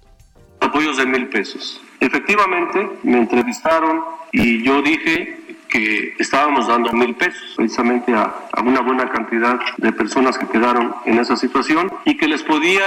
Apoyos 0.61 0.95
de 0.95 1.05
mil 1.05 1.27
pesos. 1.27 1.81
Efectivamente, 1.99 2.89
me 3.03 3.17
entrevistaron 3.17 4.01
y 4.31 4.63
yo 4.63 4.81
dije 4.81 5.37
que 5.67 6.13
estábamos 6.19 6.69
dando 6.69 6.93
mil 6.93 7.15
pesos 7.15 7.53
precisamente 7.57 8.13
a, 8.13 8.33
a 8.53 8.61
una 8.61 8.79
buena 8.79 9.09
cantidad 9.09 9.59
de 9.77 9.91
personas 9.91 10.37
que 10.37 10.47
quedaron 10.47 10.95
en 11.05 11.19
esa 11.19 11.35
situación 11.35 11.91
y 12.05 12.15
que 12.15 12.29
les 12.29 12.43
podía 12.43 12.85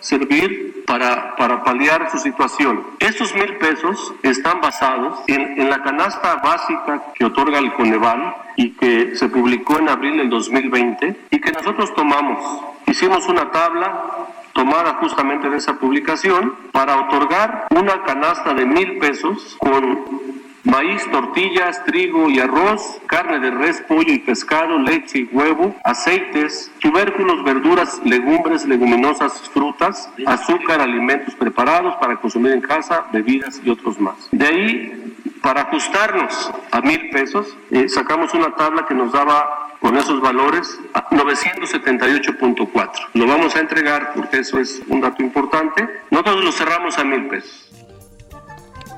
servir 0.00 0.84
para, 0.86 1.34
para 1.36 1.64
paliar 1.64 2.10
su 2.10 2.18
situación. 2.18 2.84
Estos 2.98 3.34
mil 3.34 3.56
pesos 3.56 4.14
están 4.22 4.60
basados 4.60 5.20
en, 5.26 5.60
en 5.60 5.68
la 5.68 5.82
canasta 5.82 6.36
básica 6.36 7.02
que 7.14 7.24
otorga 7.24 7.58
el 7.58 7.72
Coneval 7.72 8.34
y 8.56 8.70
que 8.70 9.16
se 9.16 9.28
publicó 9.28 9.78
en 9.78 9.88
abril 9.88 10.16
del 10.18 10.30
2020 10.30 11.26
y 11.30 11.40
que 11.40 11.52
nosotros 11.52 11.94
tomamos. 11.94 12.38
Hicimos 12.86 13.26
una 13.28 13.50
tabla 13.50 14.26
tomada 14.52 14.94
justamente 14.94 15.50
de 15.50 15.58
esa 15.58 15.74
publicación 15.74 16.54
para 16.72 16.96
otorgar 16.96 17.66
una 17.70 18.02
canasta 18.04 18.54
de 18.54 18.64
mil 18.64 18.98
pesos 18.98 19.56
con 19.58 20.35
maíz, 20.66 21.02
tortillas, 21.10 21.82
trigo 21.84 22.28
y 22.28 22.40
arroz, 22.40 22.98
carne 23.06 23.38
de 23.38 23.50
res, 23.50 23.80
pollo 23.88 24.12
y 24.12 24.18
pescado, 24.18 24.78
leche 24.78 25.20
y 25.20 25.28
huevo, 25.32 25.74
aceites, 25.84 26.70
tubérculos, 26.80 27.42
verduras, 27.44 28.00
legumbres, 28.04 28.66
leguminosas, 28.66 29.48
frutas, 29.50 30.10
azúcar, 30.26 30.80
alimentos 30.80 31.34
preparados 31.34 31.94
para 31.96 32.16
consumir 32.16 32.52
en 32.52 32.60
casa, 32.60 33.06
bebidas 33.12 33.60
y 33.64 33.70
otros 33.70 33.98
más. 34.00 34.28
De 34.32 34.46
ahí, 34.46 35.14
para 35.40 35.62
ajustarnos 35.62 36.52
a 36.72 36.80
mil 36.80 37.10
pesos, 37.10 37.56
eh, 37.70 37.88
sacamos 37.88 38.34
una 38.34 38.54
tabla 38.56 38.84
que 38.86 38.94
nos 38.94 39.12
daba 39.12 39.66
con 39.80 39.96
esos 39.96 40.20
valores 40.20 40.78
978.4. 40.92 42.90
Lo 43.14 43.26
vamos 43.26 43.54
a 43.54 43.60
entregar 43.60 44.12
porque 44.14 44.38
eso 44.40 44.58
es 44.58 44.82
un 44.88 45.00
dato 45.00 45.22
importante. 45.22 45.88
Nosotros 46.10 46.44
lo 46.44 46.50
cerramos 46.52 46.98
a 46.98 47.04
mil 47.04 47.26
pesos. 47.26 47.65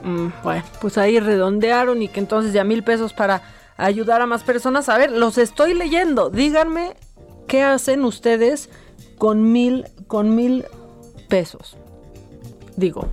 Mm, 0.02 0.28
bueno, 0.42 0.64
pues 0.80 0.98
ahí 0.98 1.20
redondearon 1.20 2.02
y 2.02 2.08
que 2.08 2.20
entonces 2.20 2.52
ya 2.52 2.64
mil 2.64 2.82
pesos 2.84 3.12
para 3.12 3.42
ayudar 3.76 4.20
a 4.20 4.26
más 4.26 4.42
personas. 4.42 4.88
A 4.88 4.98
ver, 4.98 5.10
los 5.12 5.38
estoy 5.38 5.74
leyendo. 5.74 6.30
Díganme 6.30 6.96
qué 7.46 7.62
hacen 7.62 8.04
ustedes 8.04 8.70
con 9.16 9.52
mil, 9.52 9.86
con 10.06 10.34
mil 10.34 10.66
pesos. 11.28 11.76
Digo, 12.76 13.08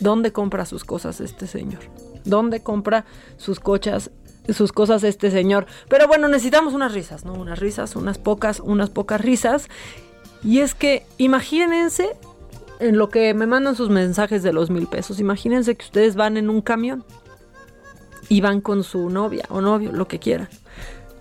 ¿dónde 0.00 0.32
compra 0.32 0.66
sus 0.66 0.84
cosas 0.84 1.20
este 1.20 1.46
señor? 1.46 1.80
¿Dónde 2.24 2.62
compra 2.62 3.04
sus 3.36 3.58
cochas, 3.58 4.10
sus 4.52 4.72
cosas 4.72 5.02
este 5.04 5.30
señor? 5.30 5.66
Pero 5.88 6.06
bueno, 6.06 6.28
necesitamos 6.28 6.74
unas 6.74 6.92
risas, 6.92 7.24
¿no? 7.24 7.32
Unas 7.32 7.58
risas, 7.58 7.96
unas 7.96 8.18
pocas, 8.18 8.60
unas 8.60 8.90
pocas 8.90 9.20
risas. 9.20 9.68
Y 10.44 10.60
es 10.60 10.74
que 10.74 11.04
imagínense 11.16 12.16
en 12.80 12.98
lo 12.98 13.08
que 13.08 13.34
me 13.34 13.46
mandan 13.46 13.76
sus 13.76 13.88
mensajes 13.88 14.42
de 14.42 14.52
los 14.52 14.70
mil 14.70 14.86
pesos, 14.86 15.20
imagínense 15.20 15.76
que 15.76 15.84
ustedes 15.84 16.14
van 16.14 16.36
en 16.36 16.50
un 16.50 16.60
camión 16.60 17.04
y 18.28 18.40
van 18.40 18.60
con 18.60 18.84
su 18.84 19.10
novia 19.10 19.44
o 19.48 19.60
novio, 19.60 19.92
lo 19.92 20.08
que 20.08 20.18
quieran. 20.18 20.48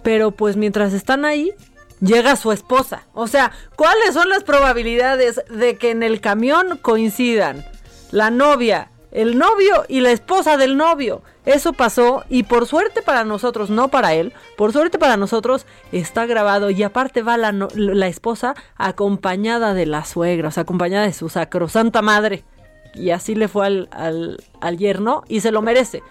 Pero 0.04 0.32
pues 0.32 0.58
mientras 0.58 0.94
están 0.94 1.26
ahí, 1.26 1.54
llega 2.00 2.36
su 2.36 2.52
esposa. 2.52 3.04
O 3.14 3.28
sea, 3.28 3.52
¿cuáles 3.76 4.14
son 4.14 4.30
las 4.30 4.44
probabilidades 4.44 5.42
de 5.50 5.78
que 5.78 5.92
en 5.92 6.04
el 6.04 6.22
camión 6.22 6.78
coincidan 6.82 7.66
la 8.12 8.30
novia, 8.30 8.92
el 9.12 9.38
novio 9.38 9.86
y 9.88 10.02
la 10.02 10.12
esposa 10.12 10.58
del 10.58 10.78
novio? 10.78 11.22
Eso 11.46 11.74
pasó 11.74 12.24
y 12.30 12.44
por 12.44 12.66
suerte 12.68 13.02
para 13.02 13.24
nosotros, 13.24 13.70
no 13.70 13.88
para 13.88 14.14
él, 14.14 14.34
por 14.58 14.74
suerte 14.74 15.00
para 15.00 15.18
nosotros 15.18 15.66
está 15.92 16.26
grabado 16.26 16.70
y 16.70 16.84
aparte 16.84 17.24
va 17.24 17.38
la, 17.38 17.52
la 17.52 18.08
esposa 18.08 18.56
acompañada 18.76 19.74
de 19.74 19.86
la 19.86 20.04
suegra, 20.04 20.50
o 20.50 20.52
sea, 20.52 20.64
acompañada 20.64 21.06
de 21.06 21.14
su 21.14 21.30
sacrosanta 21.30 22.02
madre. 22.02 22.44
Y 22.94 23.12
así 23.12 23.36
le 23.36 23.48
fue 23.48 23.66
al, 23.66 23.90
al, 23.92 24.44
al 24.60 24.78
yerno 24.78 25.24
y 25.28 25.42
se 25.42 25.52
lo 25.52 25.62
merece. 25.62 26.04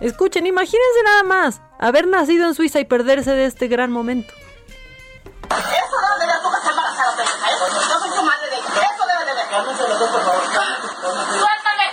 Escuchen, 0.00 0.46
imagínense 0.46 1.02
nada 1.04 1.22
más 1.22 1.60
haber 1.78 2.06
nacido 2.06 2.46
en 2.46 2.54
Suiza 2.54 2.80
y 2.80 2.84
perderse 2.84 3.32
de 3.32 3.44
este 3.44 3.68
gran 3.68 3.92
momento. 3.92 4.32
Eso 5.50 5.96
debe 6.18 6.30
de 6.30 6.38
Yo 7.88 7.98
soy 7.98 8.10
tu 8.10 8.22
madre 8.22 8.50
de 8.50 8.56
Eso 8.56 9.04
debe 9.06 9.24
de 9.26 9.34
ver. 9.34 9.46
Suéltame. 11.36 11.86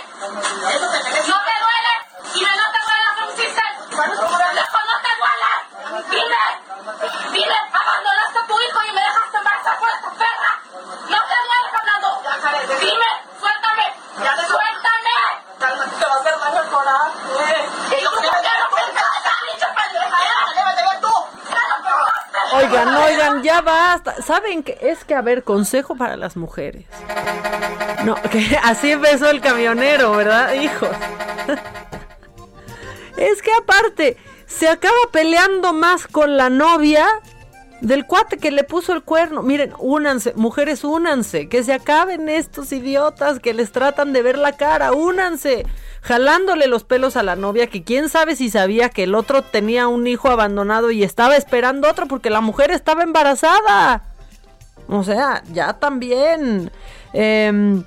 No 1.26 1.38
te 1.42 1.54
duele. 1.64 1.94
Y 2.34 2.40
me 2.40 2.52
no 2.56 2.66
te 2.72 2.80
duele 2.86 3.02
la 3.04 3.12
¡Loco, 4.54 4.78
no 4.86 4.96
te 5.02 5.12
duele! 5.18 5.50
¡Dime! 6.10 6.44
¡Dime! 7.32 7.58
¡Abandonaste 7.72 8.38
a 8.38 8.46
tu 8.46 8.54
hijo 8.60 8.78
y 8.88 8.92
me 8.92 9.00
dejaste 9.00 9.36
embarazar 9.38 9.78
por 9.78 9.88
esta 9.88 10.10
perra! 10.12 10.52
¡No 11.08 11.18
te 11.28 11.36
duele, 11.44 11.68
Fernando! 11.74 12.08
¡Dime! 12.78 13.10
¡Suéltame! 13.40 13.86
¡Suéltame! 14.16 15.16
Cálmate, 15.58 15.96
te 15.98 16.06
va 16.06 16.14
a 16.14 16.20
hacer 16.20 16.38
daño 16.38 16.62
el 16.62 16.68
coraje. 16.68 17.08
¿Y 17.90 18.02
yo 18.02 18.10
por 18.10 18.20
qué 18.22 18.28
no 18.30 18.70
puedes 18.70 18.88
Oigan, 22.50 22.96
oigan, 22.96 23.42
basta. 23.60 24.22
¿Saben 24.22 24.62
qué? 24.62 24.78
Es 24.80 25.04
que, 25.04 25.14
a 25.14 25.22
ver, 25.22 25.44
consejo 25.44 25.96
para 25.96 26.16
las 26.16 26.36
mujeres. 26.36 26.84
No, 28.04 28.14
que 28.30 28.58
así 28.62 28.92
empezó 28.92 29.30
el 29.30 29.40
camionero, 29.40 30.12
¿verdad? 30.12 30.54
Hijos. 30.54 30.90
Es 33.16 33.42
que 33.42 33.50
aparte, 33.52 34.16
se 34.46 34.68
acaba 34.68 34.96
peleando 35.10 35.72
más 35.72 36.06
con 36.06 36.36
la 36.36 36.50
novia 36.50 37.04
del 37.80 38.06
cuate 38.06 38.38
que 38.38 38.50
le 38.50 38.64
puso 38.64 38.92
el 38.92 39.02
cuerno. 39.02 39.42
Miren, 39.42 39.72
únanse, 39.78 40.32
mujeres, 40.34 40.84
únanse, 40.84 41.48
que 41.48 41.62
se 41.62 41.72
acaben 41.72 42.28
estos 42.28 42.72
idiotas 42.72 43.40
que 43.40 43.54
les 43.54 43.72
tratan 43.72 44.12
de 44.12 44.22
ver 44.22 44.38
la 44.38 44.56
cara, 44.56 44.92
únanse, 44.92 45.66
jalándole 46.02 46.66
los 46.66 46.84
pelos 46.84 47.16
a 47.16 47.22
la 47.22 47.36
novia, 47.36 47.66
que 47.66 47.82
quién 47.82 48.08
sabe 48.08 48.36
si 48.36 48.50
sabía 48.50 48.88
que 48.88 49.04
el 49.04 49.14
otro 49.14 49.42
tenía 49.42 49.88
un 49.88 50.06
hijo 50.06 50.28
abandonado 50.28 50.90
y 50.90 51.02
estaba 51.02 51.36
esperando 51.36 51.88
otro 51.88 52.06
porque 52.06 52.30
la 52.30 52.40
mujer 52.40 52.70
estaba 52.70 53.02
embarazada. 53.02 54.02
O 54.88 55.02
sea, 55.02 55.42
ya 55.52 55.74
también. 55.74 56.70
Eh, 57.12 57.82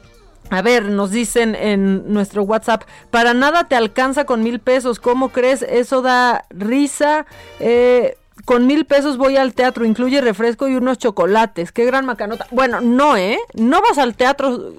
a 0.51 0.62
ver, 0.62 0.84
nos 0.84 1.12
dicen 1.12 1.55
en 1.55 2.12
nuestro 2.12 2.43
WhatsApp, 2.43 2.84
para 3.09 3.34
nada 3.34 3.70
te 3.70 3.76
alcanza 3.76 4.26
con 4.26 4.43
mil 4.43 4.59
pesos, 4.59 4.99
¿cómo 4.99 5.30
crees? 5.30 5.62
Eso 5.62 6.01
da 6.01 6.43
risa. 6.49 7.26
Eh, 7.62 8.18
con 8.46 8.68
mil 8.68 8.86
pesos 8.86 9.18
voy 9.18 9.38
al 9.38 9.54
teatro, 9.54 9.86
incluye 9.86 10.22
refresco 10.22 10.68
y 10.68 10.76
unos 10.76 10.98
chocolates. 10.98 11.72
Qué 11.72 11.86
gran 11.86 12.06
macanota. 12.06 12.48
Bueno, 12.52 12.82
no, 12.82 13.18
¿eh? 13.18 13.39
No 13.54 13.82
vas 13.82 13.98
al 13.98 14.16
teatro 14.16 14.74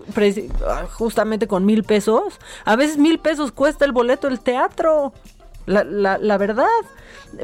justamente 0.93 1.47
con 1.47 1.65
mil 1.65 1.85
pesos. 1.85 2.39
A 2.65 2.77
veces 2.77 2.99
mil 2.99 3.19
pesos 3.19 3.53
cuesta 3.53 3.85
el 3.85 3.93
boleto 3.93 4.29
del 4.29 4.41
teatro. 4.41 5.13
La, 5.67 5.85
la, 5.85 6.19
la 6.19 6.39
verdad. 6.39 6.67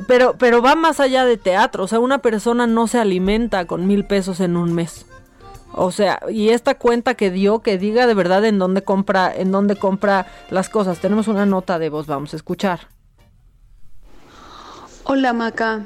Pero, 0.07 0.37
pero 0.39 0.61
va 0.61 0.75
más 0.75 1.01
allá 1.01 1.25
de 1.25 1.37
teatro. 1.37 1.85
O 1.85 1.89
sea, 1.89 2.01
una 2.01 2.19
persona 2.19 2.66
no 2.66 2.87
se 2.87 2.99
alimenta 2.99 3.66
con 3.66 3.87
mil 3.87 4.05
pesos 4.05 4.41
en 4.41 4.57
un 4.57 4.75
mes. 4.75 5.07
O 5.73 5.93
sea, 5.93 6.21
y 6.31 6.49
esta 6.49 6.77
cuenta 6.77 7.14
que 7.14 7.31
dio, 7.31 7.61
que 7.61 7.79
diga 7.79 8.07
de 8.07 8.14
verdad 8.14 8.45
en 8.45 8.59
dónde 8.59 8.83
compra, 8.83 9.33
en 9.35 9.53
dónde 9.53 9.77
compra 9.77 10.27
las 10.51 10.69
cosas. 10.69 10.99
Tenemos 10.99 11.29
una 11.29 11.47
nota 11.47 11.79
de 11.79 11.91
voz, 11.91 12.07
vamos 12.07 12.33
a 12.33 12.37
escuchar. 12.37 12.89
Hola 15.05 15.33
Maca, 15.33 15.85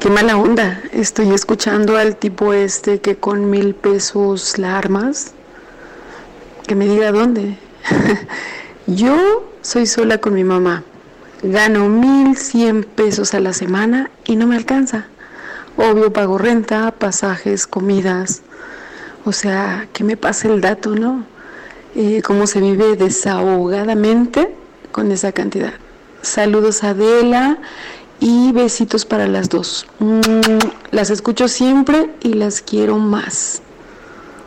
qué 0.00 0.10
mala 0.10 0.36
onda. 0.36 0.80
Estoy 0.92 1.32
escuchando 1.32 1.96
al 1.96 2.16
tipo 2.16 2.52
este 2.52 3.00
que 3.00 3.16
con 3.16 3.50
mil 3.50 3.74
pesos 3.74 4.58
la 4.58 4.78
armas. 4.78 5.32
Que 6.66 6.74
me 6.74 6.86
diga 6.86 7.12
dónde. 7.12 7.58
Yo 8.86 9.44
soy 9.62 9.86
sola 9.86 10.18
con 10.18 10.34
mi 10.34 10.44
mamá. 10.44 10.84
Gano 11.42 11.88
mil 11.88 12.36
cien 12.36 12.84
pesos 12.84 13.34
a 13.34 13.40
la 13.40 13.52
semana 13.52 14.10
y 14.24 14.36
no 14.36 14.46
me 14.46 14.56
alcanza. 14.56 15.06
Obvio 15.76 16.12
pago 16.12 16.38
renta, 16.38 16.90
pasajes, 16.90 17.66
comidas. 17.66 18.42
O 19.24 19.32
sea, 19.32 19.88
que 19.92 20.04
me 20.04 20.16
pase 20.16 20.48
el 20.48 20.60
dato, 20.60 20.94
¿no? 20.94 21.24
Eh, 21.94 22.22
cómo 22.24 22.46
se 22.46 22.60
vive 22.60 22.96
desahogadamente 22.96 24.54
con 24.92 25.12
esa 25.12 25.32
cantidad. 25.32 25.74
Saludos 26.22 26.82
a 26.82 26.90
Adela 26.90 27.58
y 28.20 28.52
besitos 28.52 29.04
para 29.04 29.26
las 29.26 29.48
dos. 29.48 29.86
Mm, 29.98 30.20
las 30.90 31.10
escucho 31.10 31.48
siempre 31.48 32.10
y 32.22 32.34
las 32.34 32.60
quiero 32.60 32.98
más. 32.98 33.62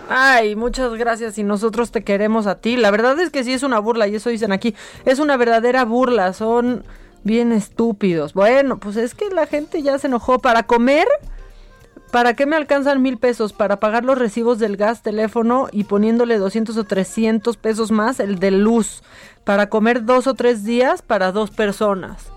Ay, 0.09 0.57
muchas 0.57 0.93
gracias 0.95 1.37
y 1.37 1.43
nosotros 1.43 1.91
te 1.91 2.03
queremos 2.03 2.45
a 2.45 2.55
ti. 2.55 2.75
La 2.75 2.91
verdad 2.91 3.17
es 3.19 3.29
que 3.29 3.45
sí 3.45 3.53
es 3.53 3.63
una 3.63 3.79
burla 3.79 4.07
y 4.07 4.15
eso 4.15 4.29
dicen 4.29 4.51
aquí. 4.51 4.75
Es 5.05 5.19
una 5.19 5.37
verdadera 5.37 5.85
burla, 5.85 6.33
son 6.33 6.83
bien 7.23 7.53
estúpidos. 7.53 8.33
Bueno, 8.33 8.77
pues 8.77 8.97
es 8.97 9.15
que 9.15 9.29
la 9.29 9.45
gente 9.47 9.81
ya 9.81 9.97
se 9.99 10.07
enojó 10.07 10.39
para 10.39 10.63
comer. 10.63 11.07
¿Para 12.11 12.33
qué 12.33 12.45
me 12.45 12.57
alcanzan 12.57 13.01
mil 13.01 13.17
pesos? 13.19 13.53
Para 13.53 13.79
pagar 13.79 14.03
los 14.03 14.17
recibos 14.17 14.59
del 14.59 14.75
gas, 14.75 15.01
teléfono 15.01 15.69
y 15.71 15.85
poniéndole 15.85 16.37
200 16.37 16.75
o 16.75 16.83
300 16.83 17.55
pesos 17.55 17.91
más 17.91 18.19
el 18.19 18.37
de 18.37 18.51
luz. 18.51 19.03
Para 19.45 19.69
comer 19.69 20.03
dos 20.03 20.27
o 20.27 20.33
tres 20.33 20.65
días 20.65 21.01
para 21.01 21.31
dos 21.31 21.51
personas. 21.51 22.33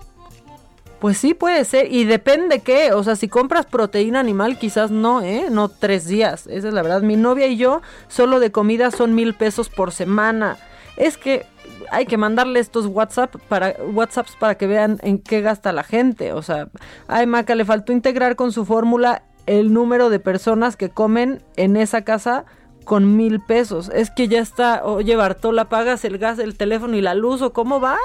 Pues 1.05 1.19
sí 1.19 1.35
puede 1.35 1.65
ser, 1.65 1.93
y 1.93 2.05
depende 2.05 2.61
qué, 2.61 2.91
o 2.91 3.03
sea, 3.03 3.15
si 3.15 3.27
compras 3.27 3.67
proteína 3.67 4.19
animal 4.19 4.57
quizás 4.57 4.89
no, 4.89 5.21
¿eh? 5.21 5.49
No 5.51 5.69
tres 5.69 6.07
días, 6.07 6.47
esa 6.47 6.69
es 6.69 6.73
la 6.73 6.81
verdad. 6.81 7.03
Mi 7.03 7.15
novia 7.15 7.45
y 7.45 7.57
yo 7.57 7.83
solo 8.07 8.39
de 8.39 8.51
comida 8.51 8.89
son 8.89 9.13
mil 9.13 9.35
pesos 9.35 9.69
por 9.69 9.91
semana. 9.91 10.57
Es 10.97 11.19
que 11.19 11.45
hay 11.91 12.07
que 12.07 12.17
mandarle 12.17 12.59
estos 12.59 12.87
WhatsApp 12.87 13.35
para, 13.47 13.75
WhatsApps 13.93 14.35
para 14.39 14.55
que 14.55 14.65
vean 14.65 14.97
en 15.03 15.19
qué 15.19 15.41
gasta 15.41 15.71
la 15.73 15.83
gente. 15.83 16.33
O 16.33 16.41
sea, 16.41 16.69
ay 17.07 17.27
Maca, 17.27 17.53
le 17.53 17.65
faltó 17.65 17.93
integrar 17.93 18.35
con 18.35 18.51
su 18.51 18.65
fórmula 18.65 19.21
el 19.45 19.73
número 19.73 20.09
de 20.09 20.19
personas 20.19 20.75
que 20.75 20.89
comen 20.89 21.43
en 21.55 21.77
esa 21.77 22.01
casa 22.01 22.45
con 22.83 23.15
mil 23.15 23.41
pesos. 23.41 23.91
Es 23.93 24.09
que 24.09 24.27
ya 24.27 24.39
está, 24.39 24.83
oye 24.83 25.15
Bartola, 25.15 25.69
pagas 25.69 26.03
el 26.03 26.17
gas, 26.17 26.39
el 26.39 26.57
teléfono 26.57 26.97
y 26.97 27.01
la 27.01 27.13
luz, 27.13 27.43
o 27.43 27.53
cómo 27.53 27.79
va. 27.79 27.99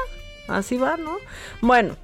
Así 0.49 0.77
va, 0.77 0.99
¿no? 0.99 1.17
Bueno, 1.63 1.97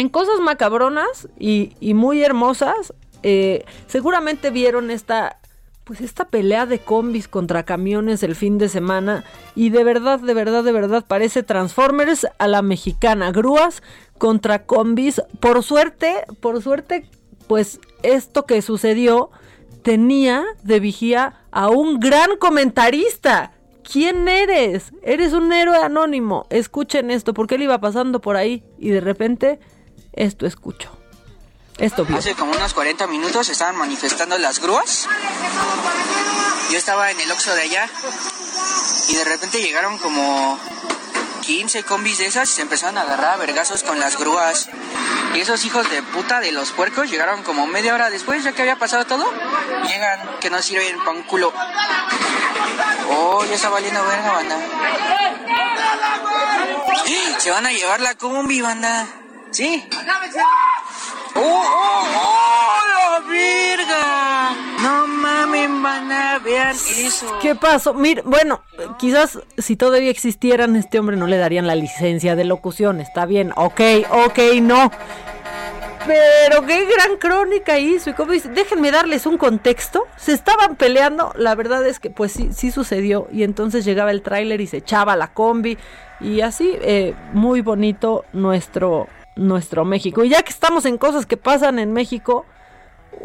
en 0.00 0.08
cosas 0.08 0.40
macabronas 0.40 1.28
y, 1.38 1.74
muy 1.94 2.22
hermosas, 2.22 2.94
eh, 3.22 3.64
seguramente 3.86 4.50
vieron 4.50 4.90
esta 4.90 5.36
pues 5.84 6.02
esta 6.02 6.26
pelea 6.26 6.66
de 6.66 6.78
combis 6.78 7.26
contra 7.26 7.64
camiones 7.64 8.22
el 8.22 8.36
fin 8.36 8.58
de 8.58 8.68
semana 8.68 9.24
y 9.56 9.70
de 9.70 9.82
verdad, 9.82 10.20
de 10.20 10.34
verdad, 10.34 10.62
de 10.62 10.70
verdad 10.70 11.04
parece 11.04 11.42
Transformers 11.42 12.28
a 12.38 12.46
la 12.46 12.62
mexicana, 12.62 13.32
grúas 13.32 13.82
contra 14.16 14.66
combis. 14.66 15.20
Por 15.40 15.64
suerte, 15.64 16.24
por 16.38 16.62
suerte, 16.62 17.10
pues 17.48 17.80
esto 18.04 18.46
que 18.46 18.62
sucedió 18.62 19.30
tenía 19.82 20.44
de 20.62 20.78
vigía 20.78 21.40
a 21.50 21.70
un 21.70 21.98
gran 21.98 22.36
comentarista. 22.38 23.52
¿Quién 23.82 24.28
eres? 24.28 24.92
Eres 25.02 25.32
un 25.32 25.52
héroe 25.52 25.78
anónimo. 25.78 26.46
Escuchen 26.50 27.10
esto, 27.10 27.34
porque 27.34 27.56
él 27.56 27.62
iba 27.62 27.80
pasando 27.80 28.20
por 28.20 28.36
ahí 28.36 28.62
y 28.78 28.90
de 28.90 29.00
repente 29.00 29.58
esto 30.12 30.46
escucho. 30.46 30.90
Esto 31.78 32.04
vio. 32.04 32.18
Hace 32.18 32.34
como 32.34 32.52
unos 32.52 32.74
40 32.74 33.06
minutos 33.06 33.48
estaban 33.48 33.76
manifestando 33.76 34.36
las 34.38 34.60
grúas. 34.60 35.08
Yo 36.70 36.78
estaba 36.78 37.10
en 37.10 37.20
el 37.20 37.30
Oxxo 37.32 37.54
de 37.54 37.62
allá 37.62 37.88
y 39.08 39.14
de 39.14 39.24
repente 39.24 39.62
llegaron 39.62 39.98
como 39.98 40.58
15 41.42 41.82
combis 41.84 42.18
de 42.18 42.26
esas 42.26 42.50
y 42.50 42.52
se 42.52 42.62
empezaron 42.62 42.98
a 42.98 43.02
agarrar 43.02 43.34
a 43.34 43.36
vergazos 43.36 43.82
con 43.82 43.98
las 43.98 44.18
grúas. 44.18 44.68
Y 45.34 45.40
esos 45.40 45.64
hijos 45.64 45.88
de 45.90 46.02
puta 46.02 46.40
de 46.40 46.52
los 46.52 46.72
puercos 46.72 47.10
llegaron 47.10 47.42
como 47.42 47.66
media 47.66 47.94
hora 47.94 48.10
después, 48.10 48.44
ya 48.44 48.52
que 48.52 48.62
había 48.62 48.76
pasado 48.76 49.06
todo. 49.06 49.24
Llegan, 49.86 50.38
que 50.40 50.50
no 50.50 50.60
sirven 50.60 51.02
pa' 51.04 51.12
un 51.12 51.22
culo. 51.22 51.52
Oh, 53.10 53.44
ya 53.44 53.54
está 53.54 53.68
valiendo 53.68 54.04
verga, 54.04 54.32
banda. 54.32 54.56
Se 57.38 57.50
van 57.50 57.64
a 57.64 57.72
llevar 57.72 58.00
la 58.00 58.14
combi, 58.16 58.60
banda. 58.60 59.08
¿Sí? 59.50 59.88
¡Oh, 61.34 61.40
oh, 61.40 62.04
oh! 62.16 62.78
¡La 62.88 63.28
verga! 63.28 64.50
No 64.82 65.06
mamen, 65.06 65.82
van 65.82 66.10
a 66.12 66.38
vean 66.38 66.74
eso. 66.74 67.38
¿Qué 67.40 67.54
pasó? 67.54 67.92
Mira, 67.94 68.22
bueno, 68.24 68.62
quizás 68.98 69.38
si 69.58 69.76
todavía 69.76 70.10
existieran, 70.10 70.76
este 70.76 70.98
hombre 70.98 71.16
no 71.16 71.26
le 71.26 71.36
darían 71.36 71.66
la 71.66 71.74
licencia 71.74 72.36
de 72.36 72.44
locución. 72.44 73.00
Está 73.00 73.26
bien, 73.26 73.52
ok, 73.56 73.80
ok, 74.26 74.38
no. 74.62 74.90
Pero 76.06 76.64
qué 76.66 76.86
gran 76.86 77.18
crónica 77.18 77.78
hizo. 77.78 78.10
Y 78.10 78.12
como 78.14 78.32
dice, 78.32 78.48
déjenme 78.48 78.90
darles 78.90 79.26
un 79.26 79.36
contexto. 79.36 80.06
Se 80.16 80.32
estaban 80.32 80.76
peleando. 80.76 81.32
La 81.36 81.54
verdad 81.54 81.86
es 81.86 82.00
que 82.00 82.10
pues 82.10 82.32
sí, 82.32 82.50
sí 82.52 82.70
sucedió. 82.70 83.28
Y 83.32 83.42
entonces 83.42 83.84
llegaba 83.84 84.10
el 84.10 84.22
tráiler 84.22 84.60
y 84.60 84.66
se 84.66 84.78
echaba 84.78 85.16
la 85.16 85.28
combi. 85.28 85.76
Y 86.20 86.40
así, 86.40 86.72
eh, 86.80 87.14
muy 87.32 87.60
bonito 87.60 88.24
nuestro, 88.32 89.08
nuestro 89.40 89.84
México. 89.84 90.22
Y 90.22 90.28
ya 90.28 90.42
que 90.42 90.50
estamos 90.50 90.84
en 90.84 90.98
cosas 90.98 91.26
que 91.26 91.36
pasan 91.36 91.78
en 91.78 91.92
México, 91.92 92.44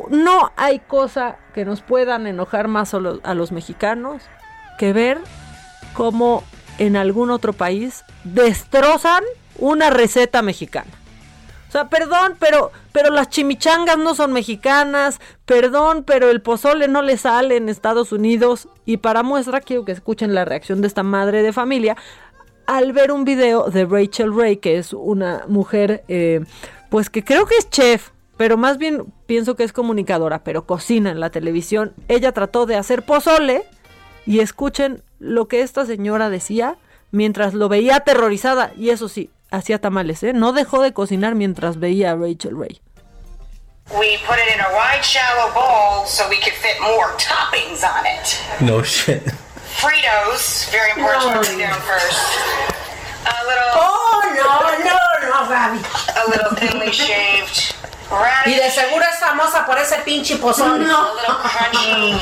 no 0.09 0.51
hay 0.55 0.79
cosa 0.79 1.37
que 1.53 1.65
nos 1.65 1.81
puedan 1.81 2.25
enojar 2.25 2.67
más 2.67 2.93
a 2.93 2.99
los, 2.99 3.19
a 3.23 3.33
los 3.33 3.51
mexicanos 3.51 4.23
que 4.79 4.93
ver 4.93 5.19
cómo 5.93 6.43
en 6.79 6.95
algún 6.95 7.29
otro 7.29 7.53
país 7.53 8.03
destrozan 8.23 9.23
una 9.57 9.89
receta 9.89 10.41
mexicana. 10.41 10.91
O 11.67 11.71
sea, 11.71 11.89
perdón, 11.89 12.37
pero, 12.39 12.71
pero 12.93 13.09
las 13.09 13.29
chimichangas 13.29 13.97
no 13.97 14.15
son 14.15 14.31
mexicanas, 14.31 15.19
perdón, 15.45 16.03
pero 16.05 16.29
el 16.29 16.41
pozole 16.41 16.87
no 16.87 17.01
le 17.01 17.17
sale 17.17 17.57
en 17.57 17.67
Estados 17.67 18.13
Unidos. 18.13 18.69
Y 18.85 18.97
para 18.97 19.23
muestra, 19.23 19.59
quiero 19.59 19.83
que 19.83 19.91
escuchen 19.91 20.33
la 20.33 20.45
reacción 20.45 20.79
de 20.79 20.87
esta 20.87 21.03
madre 21.03 21.43
de 21.43 21.51
familia 21.51 21.97
al 22.67 22.93
ver 22.93 23.11
un 23.11 23.25
video 23.25 23.69
de 23.69 23.85
Rachel 23.85 24.35
Ray, 24.35 24.57
que 24.57 24.77
es 24.77 24.93
una 24.93 25.43
mujer, 25.47 26.03
eh, 26.07 26.41
pues 26.89 27.09
que 27.09 27.23
creo 27.23 27.45
que 27.45 27.55
es 27.57 27.69
chef, 27.69 28.09
pero 28.37 28.57
más 28.57 28.77
bien 28.77 29.05
pienso 29.25 29.55
que 29.55 29.63
es 29.63 29.73
comunicadora, 29.73 30.43
pero 30.43 30.65
cocina 30.65 31.11
en 31.11 31.19
la 31.19 31.29
televisión. 31.29 31.93
Ella 32.07 32.31
trató 32.31 32.65
de 32.65 32.75
hacer 32.75 33.03
pozole 33.03 33.63
y 34.25 34.39
escuchen 34.39 35.03
lo 35.19 35.47
que 35.47 35.61
esta 35.61 35.85
señora 35.85 36.29
decía 36.29 36.77
mientras 37.11 37.53
lo 37.53 37.69
veía 37.69 37.97
aterrorizada. 37.97 38.71
Y 38.75 38.89
eso 38.89 39.07
sí, 39.07 39.29
hacía 39.51 39.79
tamales, 39.79 40.23
¿eh? 40.23 40.33
No 40.33 40.51
dejó 40.51 40.81
de 40.81 40.93
cocinar 40.93 41.35
mientras 41.35 41.79
veía 41.79 42.11
a 42.11 42.15
Rachel 42.15 42.57
Ray. 42.59 42.81
We 43.91 44.17
put 44.25 44.37
it 44.37 44.53
in 44.53 44.59
a 44.59 44.69
wide, 44.73 45.03
shallow 45.03 45.53
bowl 45.53 46.07
so 46.07 46.27
we 46.27 46.37
could 46.37 46.53
fit 46.53 46.79
more 46.81 47.13
toppings 47.17 47.83
on 47.83 48.05
it. 48.05 48.39
No 48.59 48.83
shit. 48.83 49.21
Fritos, 49.80 50.69
very 50.72 50.91
important 50.91 51.34
to 51.34 51.52
put 51.52 51.57
down 51.60 51.80
first. 51.81 52.19
A 53.26 53.38
little. 53.45 53.72
Oh, 53.76 54.22
no, 54.35 54.49
no, 54.80 54.97
no, 55.27 55.49
Gaby. 55.49 55.80
A 56.15 56.23
little 56.30 56.56
thinly 56.56 56.91
shaved 56.91 57.76
radish. 58.10 58.53
Y 58.53 58.56
de 58.56 58.72
seguro 58.72 59.03
es 59.11 59.19
famosa 59.19 59.65
por 59.65 59.77
ese 59.77 59.97
pinche 60.06 60.38
pozón. 60.38 60.81
A 60.81 61.14
little 61.14 61.35
crunchy 61.43 62.18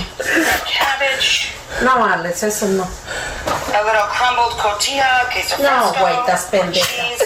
cabbage. 0.78 1.52
No, 1.82 2.04
Alex, 2.06 2.44
eso 2.44 2.68
no. 2.68 2.84
A 2.86 3.84
little 3.84 4.08
crumbled 4.16 4.58
cotija, 4.58 5.28
queso 5.32 5.58
No, 5.62 5.94
güey, 6.00 6.16
estás 6.20 6.46
pendeja. 6.46 6.86
cheese, 6.86 7.26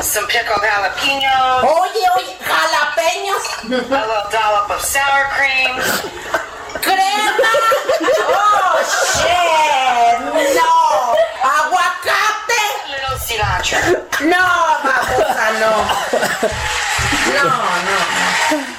Some 0.00 0.26
pickled 0.28 0.62
jalapenos. 0.62 1.64
Oye, 1.64 2.06
oye, 2.16 2.36
jalapeños. 2.40 3.44
A 3.64 3.68
little 3.68 4.22
dollop 4.30 4.70
of 4.70 4.82
sour 4.82 5.26
cream. 5.36 5.76
¡Crema! 6.80 7.52
¡Oh, 8.28 8.78
shit! 9.16 10.18
¡No! 10.54 10.72
¡Aguacate! 11.42 12.62
A 12.84 12.88
little 12.90 13.18
cilantro. 13.18 13.78
No, 14.20 14.44
babosa, 14.84 15.46
no. 15.60 15.72
No, 17.34 17.44
no. 17.88 18.78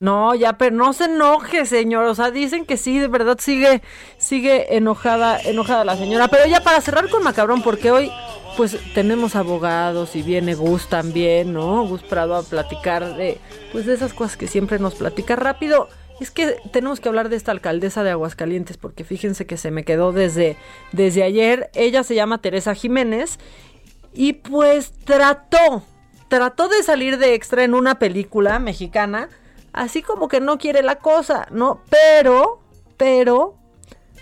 No, 0.00 0.34
ya, 0.34 0.52
pero 0.52 0.76
no 0.76 0.92
se 0.92 1.04
enoje, 1.04 1.66
señor. 1.66 2.04
O 2.04 2.14
sea, 2.14 2.30
dicen 2.30 2.64
que 2.66 2.76
sí, 2.76 2.98
de 2.98 3.08
verdad 3.08 3.38
sigue, 3.40 3.82
sigue 4.28 4.76
enojada, 4.76 5.40
enojada 5.40 5.84
la 5.84 5.96
señora. 5.96 6.28
Pero 6.28 6.46
ya 6.46 6.60
para 6.60 6.80
cerrar 6.80 7.08
con 7.08 7.22
Macabrón, 7.22 7.62
porque 7.62 7.90
hoy, 7.90 8.12
pues, 8.56 8.76
tenemos 8.94 9.34
abogados 9.34 10.14
y 10.14 10.22
viene 10.22 10.54
Gus 10.54 10.88
también, 10.88 11.54
¿no? 11.54 11.86
Gus 11.86 12.02
Prado 12.02 12.36
a 12.36 12.42
platicar 12.42 13.16
de, 13.16 13.38
pues, 13.72 13.86
de 13.86 13.94
esas 13.94 14.12
cosas 14.12 14.36
que 14.36 14.46
siempre 14.46 14.78
nos 14.78 14.94
platica 14.94 15.34
rápido. 15.34 15.88
Es 16.20 16.30
que 16.30 16.56
tenemos 16.72 17.00
que 17.00 17.08
hablar 17.08 17.30
de 17.30 17.36
esta 17.36 17.52
alcaldesa 17.52 18.02
de 18.02 18.10
Aguascalientes, 18.10 18.76
porque 18.76 19.04
fíjense 19.04 19.46
que 19.46 19.56
se 19.56 19.70
me 19.70 19.84
quedó 19.84 20.12
desde, 20.12 20.56
desde 20.92 21.22
ayer. 21.22 21.70
Ella 21.74 22.02
se 22.02 22.14
llama 22.14 22.42
Teresa 22.42 22.74
Jiménez 22.74 23.38
y 24.12 24.34
pues 24.34 24.92
trató, 25.04 25.84
trató 26.28 26.68
de 26.68 26.82
salir 26.82 27.18
de 27.18 27.34
extra 27.34 27.62
en 27.64 27.72
una 27.72 27.98
película 27.98 28.58
mexicana, 28.58 29.28
así 29.72 30.02
como 30.02 30.26
que 30.28 30.40
no 30.40 30.58
quiere 30.58 30.82
la 30.82 30.96
cosa, 30.96 31.46
¿no? 31.52 31.82
Pero, 31.88 32.60
pero, 32.96 33.57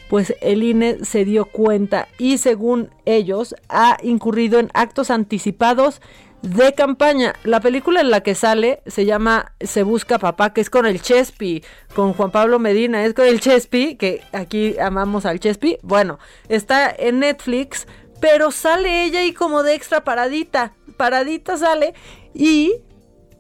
pues 0.09 0.35
el 0.41 0.63
INE 0.63 1.05
se 1.05 1.25
dio 1.25 1.47
cuenta 1.47 2.09
y 2.19 2.39
según 2.39 2.91
ellos 3.05 3.55
ha 3.69 3.99
incurrido 4.03 4.59
en 4.59 4.71
actos 4.75 5.11
anticipados 5.11 6.01
de 6.43 6.75
campaña. 6.75 7.35
La 7.45 7.61
película 7.61 8.01
en 8.01 8.11
la 8.11 8.21
que 8.21 8.35
sale 8.35 8.83
se 8.87 9.05
llama 9.05 9.53
Se 9.61 9.83
Busca 9.83 10.19
Papá, 10.19 10.53
que 10.53 10.61
es 10.61 10.71
con 10.71 10.87
el 10.87 11.03
Chespi, 11.03 11.65
con 11.95 12.13
Juan 12.13 12.31
Pablo 12.31 12.59
Medina, 12.59 13.05
es 13.05 13.15
con 13.15 13.27
el 13.27 13.41
Chespi, 13.41 13.97
que 13.97 14.23
aquí 14.33 14.79
amamos 14.79 15.27
al 15.27 15.41
Chespi. 15.41 15.79
Bueno, 15.83 16.19
está 16.49 16.95
en 16.97 17.21
Netflix, 17.21 17.89
pero 18.21 18.51
sale 18.51 19.05
ella 19.05 19.25
y 19.25 19.33
como 19.33 19.63
de 19.63 19.75
extra 19.75 20.05
paradita, 20.05 20.75
paradita 20.97 21.57
sale 21.57 21.95
y 22.33 22.75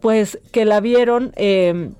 pues 0.01 0.38
que 0.52 0.64
la 0.64 0.80
vieron... 0.80 1.32
eh, 1.36 1.90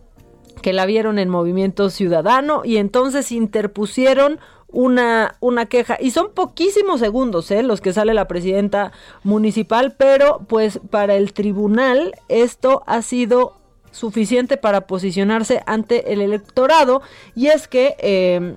que 0.62 0.72
la 0.72 0.86
vieron 0.86 1.20
en 1.20 1.28
Movimiento 1.28 1.90
Ciudadano 1.90 2.62
y 2.64 2.78
entonces 2.78 3.30
interpusieron 3.30 4.40
una, 4.77 5.36
una 5.40 5.65
queja. 5.65 5.97
Y 5.98 6.11
son 6.11 6.32
poquísimos 6.35 7.01
segundos 7.01 7.51
¿eh? 7.51 7.62
los 7.62 7.81
que 7.81 7.94
sale 7.94 8.12
la 8.12 8.28
presidenta 8.28 8.93
municipal, 9.24 9.94
pero 9.97 10.43
pues 10.47 10.81
para 10.90 11.15
el 11.15 11.32
tribunal 11.32 12.12
esto 12.28 12.82
ha 12.86 13.01
sido 13.01 13.55
suficiente 13.90 14.59
para 14.59 14.82
posicionarse 14.82 15.62
ante 15.65 16.12
el 16.12 16.20
electorado 16.20 17.01
y 17.35 17.47
es 17.47 17.69
que 17.69 17.97
eh, 18.01 18.55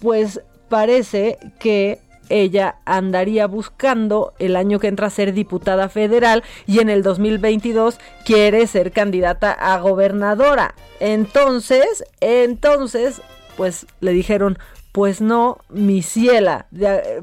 pues 0.00 0.40
parece 0.68 1.38
que 1.60 2.00
ella 2.28 2.80
andaría 2.84 3.46
buscando 3.46 4.32
el 4.40 4.56
año 4.56 4.80
que 4.80 4.88
entra 4.88 5.08
ser 5.08 5.32
diputada 5.32 5.88
federal 5.88 6.42
y 6.66 6.80
en 6.80 6.90
el 6.90 7.04
2022 7.04 8.00
quiere 8.24 8.66
ser 8.66 8.90
candidata 8.90 9.52
a 9.52 9.78
gobernadora. 9.78 10.74
Entonces, 10.98 12.04
entonces, 12.20 13.22
pues 13.56 13.86
le 14.00 14.12
dijeron, 14.12 14.58
pues 14.92 15.20
no, 15.20 15.58
mi 15.68 16.02
ciela, 16.02 16.66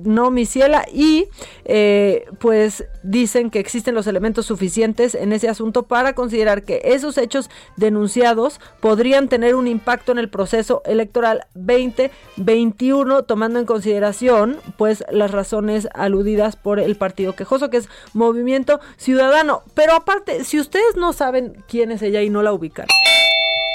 no 0.01 0.31
mi 0.31 0.45
ciela, 0.45 0.85
y 0.91 1.27
eh, 1.65 2.25
pues 2.39 2.85
dicen 3.03 3.49
que 3.49 3.59
existen 3.59 3.93
los 3.93 4.07
elementos 4.07 4.45
suficientes 4.45 5.15
en 5.15 5.33
ese 5.33 5.49
asunto 5.49 5.83
para 5.83 6.13
considerar 6.13 6.63
que 6.63 6.81
esos 6.85 7.17
hechos 7.17 7.49
denunciados 7.75 8.61
podrían 8.79 9.27
tener 9.27 9.55
un 9.55 9.67
impacto 9.67 10.13
en 10.13 10.17
el 10.17 10.29
proceso 10.29 10.81
electoral 10.85 11.45
2021, 11.55 13.23
tomando 13.23 13.59
en 13.59 13.65
consideración 13.65 14.57
pues 14.77 15.03
las 15.11 15.31
razones 15.31 15.89
aludidas 15.93 16.55
por 16.55 16.79
el 16.79 16.95
partido 16.95 17.35
quejoso, 17.35 17.69
que 17.69 17.77
es 17.77 17.89
Movimiento 18.13 18.79
Ciudadano. 18.95 19.63
Pero 19.73 19.93
aparte, 19.93 20.45
si 20.45 20.59
ustedes 20.59 20.95
no 20.95 21.11
saben 21.11 21.63
quién 21.67 21.91
es 21.91 22.01
ella 22.01 22.21
y 22.21 22.29
no 22.29 22.43
la 22.43 22.53
ubican, 22.53 22.87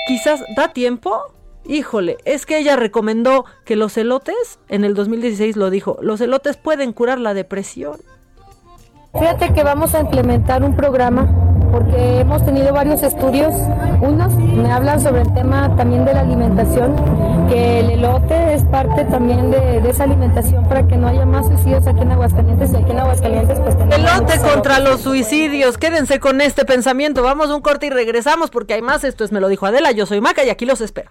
quizás 0.07 0.43
da 0.57 0.73
tiempo 0.73 1.35
Híjole, 1.65 2.19
es 2.25 2.45
que 2.47 2.59
ella 2.59 2.77
recomendó 2.77 3.45
que 3.65 3.77
los 3.77 3.97
elotes, 3.97 4.59
en 4.69 4.85
el 4.85 4.95
2016 4.95 5.57
lo 5.57 5.71
dijo, 5.71 5.99
los 6.03 6.21
elotes 6.21 6.57
pueden 6.57 6.93
curar 6.93 7.21
la 7.21 7.35
depresión. 7.35 8.01
Fíjate 9.19 9.53
que 9.53 9.63
vamos 9.63 9.95
a 9.95 10.01
implementar 10.01 10.65
un 10.65 10.75
programa 10.75 11.29
porque 11.71 12.21
hemos 12.21 12.45
tenido 12.45 12.73
varios 12.73 13.03
estudios. 13.03 13.55
Unos 14.01 14.35
me 14.35 14.71
hablan 14.71 15.01
sobre 15.01 15.23
el 15.23 15.33
tema 15.33 15.75
también 15.77 16.05
de 16.05 16.13
la 16.13 16.21
alimentación, 16.21 16.97
que 17.49 17.81
el 17.81 17.91
elote 17.91 18.55
es 18.55 18.63
parte 18.65 19.05
también 19.05 19.51
de, 19.51 19.79
esa 19.89 20.05
alimentación 20.05 20.69
para 20.69 20.87
que 20.87 20.97
no 20.97 21.09
haya 21.09 21.25
más 21.25 21.47
suicidios 21.47 21.87
aquí 21.87 22.01
en 22.01 22.13
Aguascalientes 22.13 22.73
y 22.73 22.77
aquí 22.77 22.91
en 22.91 22.99
Aguascalientes 22.99 23.59
pues 23.61 23.77
tenemos 23.77 23.99
Elote 23.99 24.39
contra 24.41 24.79
los 24.81 25.01
suicidios. 25.01 25.79
Quédense 25.79 26.19
con 26.19 26.41
este 26.41 26.65
pensamiento. 26.65 27.23
Vamos 27.23 27.51
a 27.51 27.55
un 27.55 27.63
corte 27.63 27.87
y 27.87 27.91
regresamos 27.91 28.51
porque 28.51 28.75
hay 28.75 28.83
más. 28.83 29.05
Esto 29.05 29.25
es 29.25 29.33
Me 29.33 29.41
lo 29.41 29.49
dijo 29.49 29.67
Adela. 29.67 29.93
Yo 29.93 30.07
soy 30.07 30.21
Maca 30.21 30.45
y 30.45 30.51
aquí 30.51 30.67
los 30.67 30.81
espero. 30.81 31.11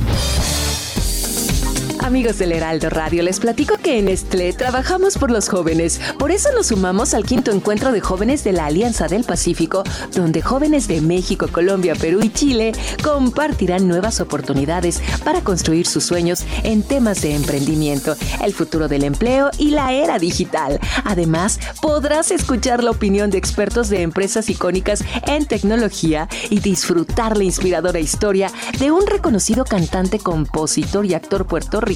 Amigos 2.03 2.39
del 2.39 2.51
Heraldo 2.51 2.89
Radio, 2.89 3.21
les 3.21 3.39
platico 3.39 3.77
que 3.77 3.99
en 3.99 4.05
Nestlé 4.05 4.53
trabajamos 4.53 5.19
por 5.19 5.29
los 5.29 5.47
jóvenes. 5.47 6.01
Por 6.17 6.31
eso 6.31 6.49
nos 6.51 6.67
sumamos 6.67 7.13
al 7.13 7.25
quinto 7.25 7.51
encuentro 7.51 7.91
de 7.91 8.01
jóvenes 8.01 8.43
de 8.43 8.53
la 8.53 8.65
Alianza 8.65 9.07
del 9.07 9.23
Pacífico, 9.23 9.83
donde 10.15 10.41
jóvenes 10.41 10.87
de 10.87 10.99
México, 10.99 11.47
Colombia, 11.51 11.93
Perú 11.93 12.21
y 12.23 12.33
Chile 12.33 12.71
compartirán 13.03 13.87
nuevas 13.87 14.19
oportunidades 14.19 14.99
para 15.23 15.41
construir 15.41 15.85
sus 15.85 16.03
sueños 16.03 16.43
en 16.63 16.81
temas 16.81 17.21
de 17.21 17.35
emprendimiento, 17.35 18.15
el 18.43 18.53
futuro 18.53 18.87
del 18.87 19.03
empleo 19.03 19.51
y 19.59 19.69
la 19.69 19.93
era 19.93 20.17
digital. 20.17 20.79
Además, 21.05 21.59
podrás 21.83 22.31
escuchar 22.31 22.83
la 22.83 22.91
opinión 22.91 23.29
de 23.29 23.37
expertos 23.37 23.89
de 23.89 24.01
empresas 24.01 24.49
icónicas 24.49 25.03
en 25.27 25.45
tecnología 25.45 26.27
y 26.49 26.61
disfrutar 26.61 27.37
la 27.37 27.43
inspiradora 27.43 27.99
historia 27.99 28.51
de 28.79 28.89
un 28.89 29.05
reconocido 29.05 29.65
cantante, 29.65 30.17
compositor 30.17 31.05
y 31.05 31.13
actor 31.13 31.45
puertorriqueño 31.45 31.90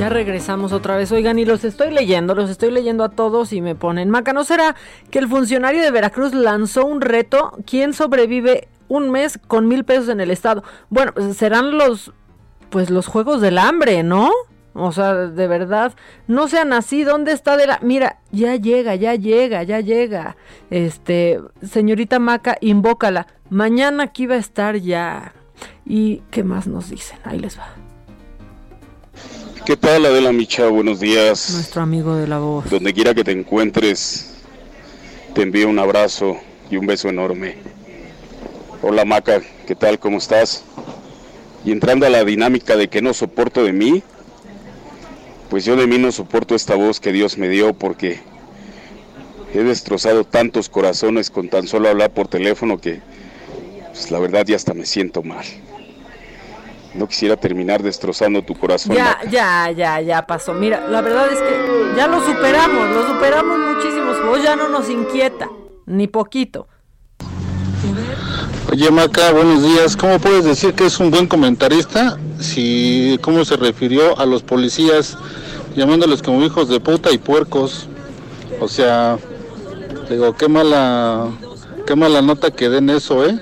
Ya 0.00 0.08
regresamos 0.08 0.72
otra 0.72 0.96
vez. 0.96 1.12
Oigan, 1.12 1.38
y 1.38 1.44
los 1.44 1.62
estoy 1.62 1.90
leyendo, 1.90 2.34
los 2.34 2.48
estoy 2.48 2.70
leyendo 2.70 3.04
a 3.04 3.10
todos 3.10 3.52
y 3.52 3.60
me 3.60 3.74
ponen. 3.74 4.08
Maca, 4.08 4.32
¿no 4.32 4.44
será 4.44 4.74
que 5.10 5.18
el 5.18 5.28
funcionario 5.28 5.82
de 5.82 5.90
Veracruz 5.90 6.32
lanzó 6.32 6.86
un 6.86 7.02
reto? 7.02 7.52
¿Quién 7.66 7.92
sobrevive 7.92 8.68
un 8.88 9.10
mes 9.10 9.38
con 9.46 9.68
mil 9.68 9.84
pesos 9.84 10.08
en 10.08 10.20
el 10.20 10.30
estado? 10.30 10.64
Bueno, 10.88 11.12
pues 11.12 11.36
serán 11.36 11.76
los, 11.76 12.14
pues 12.70 12.88
los 12.88 13.08
juegos 13.08 13.42
del 13.42 13.58
hambre, 13.58 14.02
¿no? 14.02 14.30
O 14.72 14.90
sea, 14.90 15.12
de 15.14 15.46
verdad, 15.46 15.92
no 16.26 16.48
sean 16.48 16.72
así. 16.72 17.04
¿Dónde 17.04 17.32
está 17.32 17.58
de 17.58 17.66
la.? 17.66 17.78
Mira, 17.82 18.20
ya 18.32 18.56
llega, 18.56 18.94
ya 18.94 19.16
llega, 19.16 19.64
ya 19.64 19.80
llega. 19.80 20.34
Este, 20.70 21.42
señorita 21.60 22.18
Maca, 22.18 22.56
invócala. 22.62 23.26
Mañana 23.50 24.04
aquí 24.04 24.24
va 24.26 24.36
a 24.36 24.38
estar 24.38 24.76
ya. 24.76 25.34
¿Y 25.84 26.22
qué 26.30 26.42
más 26.42 26.66
nos 26.66 26.88
dicen? 26.88 27.18
Ahí 27.24 27.38
les 27.38 27.58
va. 27.58 27.79
¿Qué 29.64 29.76
tal, 29.76 30.06
Adela 30.06 30.32
Micha? 30.32 30.68
Buenos 30.68 31.00
días. 31.00 31.50
Nuestro 31.52 31.82
amigo 31.82 32.16
de 32.16 32.26
la 32.26 32.38
voz. 32.38 32.68
Donde 32.70 32.94
quiera 32.94 33.14
que 33.14 33.22
te 33.22 33.32
encuentres, 33.32 34.32
te 35.34 35.42
envío 35.42 35.68
un 35.68 35.78
abrazo 35.78 36.38
y 36.70 36.76
un 36.76 36.86
beso 36.86 37.08
enorme. 37.08 37.56
Hola 38.82 39.04
Maca, 39.04 39.42
¿qué 39.66 39.74
tal? 39.74 39.98
¿Cómo 39.98 40.18
estás? 40.18 40.64
Y 41.64 41.72
entrando 41.72 42.06
a 42.06 42.10
la 42.10 42.24
dinámica 42.24 42.76
de 42.76 42.88
que 42.88 43.02
no 43.02 43.12
soporto 43.12 43.62
de 43.62 43.72
mí, 43.72 44.02
pues 45.50 45.66
yo 45.66 45.76
de 45.76 45.86
mí 45.86 45.98
no 45.98 46.10
soporto 46.10 46.54
esta 46.54 46.74
voz 46.74 46.98
que 46.98 47.12
Dios 47.12 47.36
me 47.36 47.48
dio 47.48 47.74
porque 47.74 48.20
he 49.52 49.58
destrozado 49.58 50.24
tantos 50.24 50.70
corazones 50.70 51.28
con 51.30 51.48
tan 51.48 51.66
solo 51.66 51.90
hablar 51.90 52.12
por 52.12 52.28
teléfono 52.28 52.80
que 52.80 53.00
pues, 53.92 54.10
la 54.10 54.18
verdad 54.20 54.46
ya 54.46 54.56
hasta 54.56 54.72
me 54.72 54.86
siento 54.86 55.22
mal. 55.22 55.44
No 56.94 57.06
quisiera 57.06 57.36
terminar 57.36 57.82
destrozando 57.82 58.42
tu 58.42 58.54
corazón. 58.54 58.94
Ya, 58.96 59.18
ya, 59.30 59.70
ya, 59.70 60.00
ya 60.00 60.26
pasó. 60.26 60.54
Mira, 60.54 60.88
la 60.88 61.00
verdad 61.00 61.32
es 61.32 61.38
que 61.38 61.96
ya 61.96 62.08
lo 62.08 62.24
superamos, 62.24 62.90
lo 62.90 63.06
superamos 63.06 63.58
muchísimo. 63.58 64.12
Vos 64.26 64.42
ya 64.42 64.56
no 64.56 64.68
nos 64.68 64.90
inquieta, 64.90 65.48
ni 65.86 66.08
poquito. 66.08 66.66
Oye, 68.70 68.90
Maca, 68.90 69.32
buenos 69.32 69.62
días. 69.62 69.96
¿Cómo 69.96 70.18
puedes 70.18 70.44
decir 70.44 70.74
que 70.74 70.86
es 70.86 71.00
un 71.00 71.10
buen 71.10 71.26
comentarista 71.26 72.18
si 72.38 73.18
cómo 73.22 73.44
se 73.44 73.56
refirió 73.56 74.18
a 74.18 74.26
los 74.26 74.42
policías 74.42 75.16
llamándoles 75.74 76.22
como 76.22 76.44
hijos 76.44 76.68
de 76.68 76.78
puta 76.78 77.10
y 77.10 77.18
puercos? 77.18 77.88
O 78.60 78.68
sea, 78.68 79.18
digo, 80.08 80.36
qué 80.36 80.48
mala 80.48 81.30
qué 81.86 81.96
mala 81.96 82.22
nota 82.22 82.50
que 82.50 82.68
den 82.68 82.90
eso, 82.90 83.24
¿eh? 83.24 83.40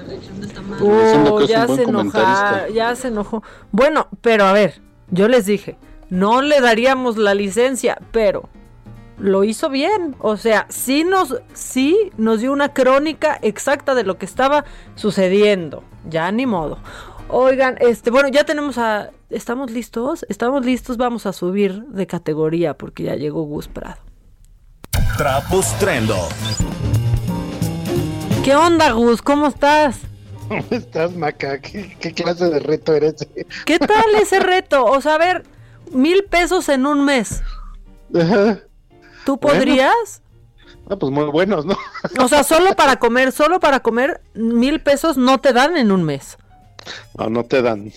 Uh, 0.81 1.41
ya 1.47 1.67
se 1.67 1.83
enojó, 1.83 2.69
ya 2.73 2.95
se 2.95 3.09
enojó. 3.09 3.43
Bueno, 3.73 4.09
pero 4.21 4.45
a 4.45 4.53
ver, 4.53 4.81
yo 5.11 5.29
les 5.29 5.47
dije, 5.47 5.77
no 6.11 6.43
le 6.43 6.61
daríamos 6.61 7.17
la 7.17 7.35
licencia, 7.35 7.99
pero 8.13 8.49
lo 9.19 9.45
hizo 9.45 9.69
bien. 9.69 10.17
O 10.21 10.37
sea, 10.37 10.67
sí 10.69 11.05
nos, 11.05 11.37
sí 11.53 12.11
nos 12.17 12.41
dio 12.41 12.53
una 12.53 12.73
crónica 12.73 13.39
exacta 13.43 13.95
de 13.95 14.05
lo 14.05 14.19
que 14.19 14.27
estaba 14.27 14.65
sucediendo. 14.95 15.83
Ya 16.09 16.31
ni 16.33 16.47
modo. 16.47 16.79
Oigan, 17.29 17.77
este, 17.81 18.11
bueno, 18.11 18.29
ya 18.29 18.45
tenemos 18.45 18.79
a. 18.79 19.11
¿Estamos 19.29 19.71
listos? 19.71 20.25
Estamos 20.31 20.65
listos, 20.65 20.97
vamos 20.97 21.27
a 21.27 21.35
subir 21.35 21.85
de 21.85 22.07
categoría 22.07 22.75
porque 22.75 23.03
ya 23.03 23.17
llegó 23.17 23.43
Gus 23.43 23.69
Prado. 23.69 24.01
Trapos 25.19 25.77
Trendo. 25.79 26.17
¿Qué 28.43 28.57
onda, 28.57 28.93
Gus? 28.93 29.21
¿Cómo 29.21 29.49
estás? 29.49 30.01
¿Cómo 30.49 30.65
estás, 30.71 31.15
Maca? 31.15 31.61
¿Qué, 31.61 31.97
qué 32.01 32.13
clase 32.13 32.47
de 32.49 32.59
reto 32.61 32.95
eres? 32.95 33.15
¿Qué 33.65 33.79
tal 33.79 34.15
ese 34.21 34.41
reto? 34.41 34.85
O 34.85 35.01
sea, 35.01 35.15
a 35.15 35.19
ver, 35.19 35.45
mil 35.93 36.25
pesos 36.25 36.69
en 36.69 36.87
un 36.87 37.05
mes. 37.05 37.43
¿Tú 38.13 39.37
Bueno. 39.37 39.59
podrías? 39.59 40.23
Ah, 40.91 40.97
pues 40.97 41.13
muy 41.13 41.25
buenos, 41.27 41.67
¿no? 41.67 41.77
O 42.19 42.29
sea, 42.29 42.43
solo 42.45 42.75
para 42.75 42.97
comer, 42.97 43.31
solo 43.33 43.61
para 43.61 43.81
comer, 43.81 44.23
mil 44.35 44.81
pesos 44.81 45.19
no 45.19 45.39
te 45.39 45.53
dan 45.53 45.77
en 45.77 45.93
un 45.93 46.03
mes. 46.03 46.39
No, 47.19 47.29
no 47.29 47.45
te 47.45 47.61
dan. 47.61 47.93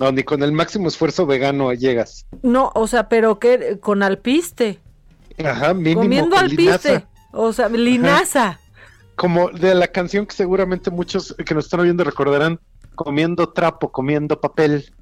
No, 0.00 0.10
ni 0.10 0.22
con 0.22 0.42
el 0.42 0.52
máximo 0.52 0.88
esfuerzo 0.88 1.26
vegano 1.26 1.72
llegas. 1.74 2.24
No, 2.42 2.72
o 2.74 2.86
sea, 2.86 3.08
pero 3.10 3.38
que 3.38 3.78
con 3.78 4.02
alpiste. 4.02 4.80
Ajá, 5.44 5.74
mínimo. 5.74 6.00
comiendo 6.02 6.36
alpiste. 6.36 6.88
linaza. 6.88 7.06
O 7.32 7.52
sea, 7.52 7.68
linaza. 7.68 8.58
Como 9.16 9.50
de 9.50 9.74
la 9.74 9.88
canción 9.88 10.26
que 10.26 10.34
seguramente 10.34 10.90
muchos 10.90 11.34
que 11.44 11.54
nos 11.54 11.66
están 11.66 11.80
oyendo 11.80 12.04
recordarán, 12.04 12.58
comiendo 12.94 13.48
trapo, 13.50 13.90
comiendo 13.92 14.40
papel. 14.40 14.92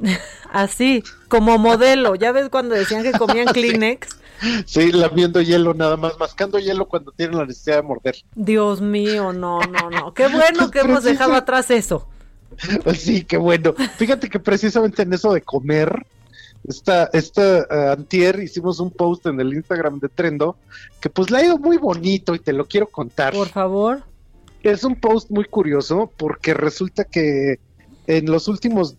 Así, 0.52 1.02
como 1.28 1.58
modelo. 1.58 2.14
¿Ya 2.14 2.32
ves 2.32 2.48
cuando 2.48 2.74
decían 2.74 3.02
que 3.02 3.12
comían 3.12 3.46
Kleenex? 3.52 4.18
Sí, 4.66 4.92
lamiendo 4.92 5.40
hielo 5.40 5.74
nada 5.74 5.96
más, 5.96 6.18
mascando 6.18 6.58
hielo 6.58 6.86
cuando 6.86 7.12
tienen 7.12 7.38
la 7.38 7.46
necesidad 7.46 7.76
de 7.76 7.82
morder. 7.82 8.16
Dios 8.34 8.80
mío, 8.80 9.32
no, 9.32 9.60
no, 9.60 9.90
no. 9.90 10.12
Qué 10.12 10.26
bueno 10.28 10.70
que 10.72 10.80
hemos 10.80 11.04
dejado 11.04 11.34
atrás 11.34 11.70
eso. 11.70 12.08
Sí, 12.94 13.24
qué 13.24 13.36
bueno. 13.36 13.74
Fíjate 13.96 14.28
que 14.28 14.38
precisamente 14.38 15.02
en 15.02 15.12
eso 15.12 15.32
de 15.32 15.42
comer, 15.42 16.06
esta, 16.66 17.10
esta 17.12 17.58
eh, 17.58 17.92
antier 17.92 18.40
hicimos 18.40 18.80
un 18.80 18.90
post 18.90 19.26
en 19.26 19.38
el 19.40 19.52
Instagram 19.52 20.00
de 20.00 20.08
Trendo, 20.08 20.56
que 21.00 21.10
pues 21.10 21.30
le 21.30 21.38
ha 21.38 21.44
ido 21.44 21.58
muy 21.58 21.76
bonito 21.76 22.34
y 22.34 22.38
te 22.38 22.52
lo 22.52 22.66
quiero 22.66 22.86
contar. 22.86 23.34
Por 23.34 23.48
favor. 23.48 24.02
Es 24.62 24.82
un 24.82 24.96
post 24.96 25.30
muy 25.30 25.44
curioso 25.44 26.10
porque 26.16 26.54
resulta 26.54 27.04
que 27.04 27.58
en 28.06 28.26
los 28.26 28.48
últimos 28.48 28.96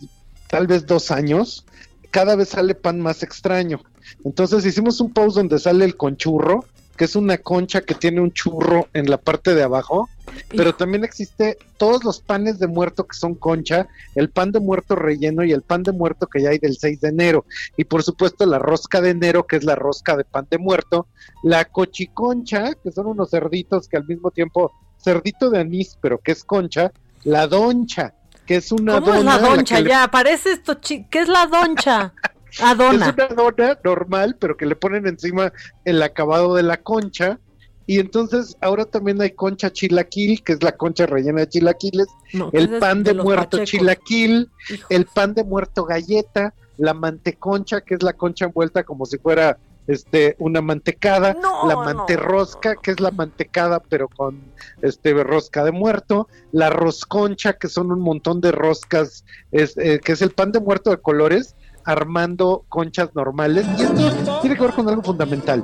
tal 0.48 0.68
vez 0.68 0.86
dos 0.86 1.10
años, 1.10 1.66
cada 2.12 2.36
vez 2.36 2.50
sale 2.50 2.76
pan 2.76 3.00
más 3.02 3.24
extraño. 3.24 3.82
Entonces 4.24 4.66
hicimos 4.66 5.02
un 5.02 5.12
post 5.12 5.36
donde 5.36 5.60
sale 5.60 5.86
el 5.86 5.98
conchurro, 5.98 6.66
que 6.98 7.06
es 7.06 7.16
una 7.16 7.38
concha 7.38 7.82
que 7.82 7.94
tiene 7.96 8.22
un 8.22 8.32
churro 8.32 8.88
en 8.94 9.10
la 9.10 9.18
parte 9.18 9.54
de 9.54 9.64
abajo, 9.64 10.10
pero 10.50 10.74
también 10.76 11.04
existe 11.04 11.58
todos 11.78 12.04
los 12.04 12.22
panes 12.22 12.58
de 12.60 12.68
muerto 12.68 13.06
que 13.06 13.18
son 13.18 13.36
concha, 13.36 13.88
el 14.16 14.30
pan 14.30 14.52
de 14.52 14.60
muerto 14.60 14.96
relleno 14.96 15.44
y 15.44 15.52
el 15.52 15.62
pan 15.62 15.84
de 15.84 15.92
muerto 15.92 16.28
que 16.28 16.42
ya 16.42 16.50
hay 16.50 16.60
del 16.60 16.78
6 16.78 17.02
de 17.02 17.10
enero. 17.10 17.46
Y 17.78 17.84
por 17.86 18.04
supuesto 18.04 18.46
la 18.46 18.60
rosca 18.60 19.02
de 19.02 19.10
enero, 19.10 19.46
que 19.46 19.58
es 19.58 19.64
la 19.64 19.76
rosca 19.76 20.16
de 20.16 20.24
pan 20.24 20.48
de 20.50 20.58
muerto, 20.58 21.08
la 21.44 21.66
cochiconcha, 21.66 22.74
que 22.84 22.92
son 22.92 23.08
unos 23.08 23.30
cerditos 23.30 23.88
que 23.88 23.98
al 23.98 24.06
mismo 24.06 24.32
tiempo, 24.32 24.72
cerdito 24.98 25.50
de 25.50 25.60
anís, 25.60 25.98
pero 26.02 26.18
que 26.20 26.32
es 26.32 26.44
concha, 26.44 26.92
la 27.24 27.48
doncha, 27.48 28.14
que 28.46 28.56
es 28.58 28.72
una 28.72 28.94
¿Cómo 29.00 29.14
es 29.14 29.24
la 29.24 29.38
doncha? 29.40 29.80
le- 29.80 29.90
Ya, 29.90 30.08
parece 30.10 30.52
esto. 30.54 30.76
chi- 30.76 31.06
¿Qué 31.10 31.20
es 31.20 31.28
la 31.28 31.46
doncha? 31.48 32.14
Es 32.56 32.62
Adona. 32.62 33.14
una 33.18 33.28
dona 33.28 33.80
normal, 33.84 34.38
pero 34.40 34.58
que 34.58 34.66
le 34.66 34.76
ponen 34.76 35.08
encima 35.08 35.52
el 35.84 36.02
acabado 36.02 36.56
de 36.56 36.64
la 36.64 36.78
concha. 36.78 37.40
Y 37.88 38.00
entonces 38.00 38.58
ahora 38.62 38.86
también 38.86 39.22
hay 39.22 39.32
concha 39.32 39.72
chilaquil, 39.72 40.44
que 40.44 40.54
es 40.54 40.64
la 40.64 40.72
concha 40.76 41.06
rellena 41.06 41.42
de 41.42 41.50
chilaquiles, 41.50 42.08
No, 42.34 42.50
el 42.52 42.74
es 42.74 42.80
pan 42.80 43.04
de 43.04 43.14
muerto 43.14 43.58
pachecos. 43.58 43.70
chilaquil, 43.70 44.50
el 44.90 45.06
pan 45.06 45.36
de 45.36 45.44
muerto 45.44 45.86
galleta, 45.86 46.54
la 46.78 46.94
manteconcha, 46.96 47.82
que 47.82 47.94
es 47.96 48.02
la 48.04 48.14
concha 48.14 48.46
envuelta 48.46 48.84
como 48.84 49.06
si 49.06 49.18
fuera 49.20 49.58
este 49.88 50.36
una 50.40 50.62
mantecada, 50.62 51.38
la 51.68 51.76
manterrosca, 51.76 52.76
que 52.76 52.90
es 52.90 53.00
la 53.00 53.12
mantecada 53.12 53.80
pero 53.80 54.08
con 54.08 54.42
este 54.82 55.14
rosca 55.24 55.64
de 55.64 55.72
muerto, 55.72 56.28
la 56.52 56.72
rosconcha, 56.72 57.54
que 57.54 57.68
son 57.68 57.92
un 57.92 58.00
montón 58.00 58.42
de 58.42 58.52
roscas, 58.52 59.26
es, 59.52 59.78
eh, 59.78 60.00
que 60.04 60.14
es 60.14 60.24
el 60.24 60.32
pan 60.32 60.52
de 60.52 60.60
muerto 60.60 60.90
de 60.90 60.98
colores, 60.98 61.56
armando 61.86 62.66
conchas 62.70 63.16
normales. 63.16 63.66
Y 63.78 63.84
esto 63.84 64.40
tiene 64.42 64.56
que 64.56 64.62
ver 64.62 64.74
con 64.74 64.90
algo 64.90 65.04
fundamental. 65.04 65.64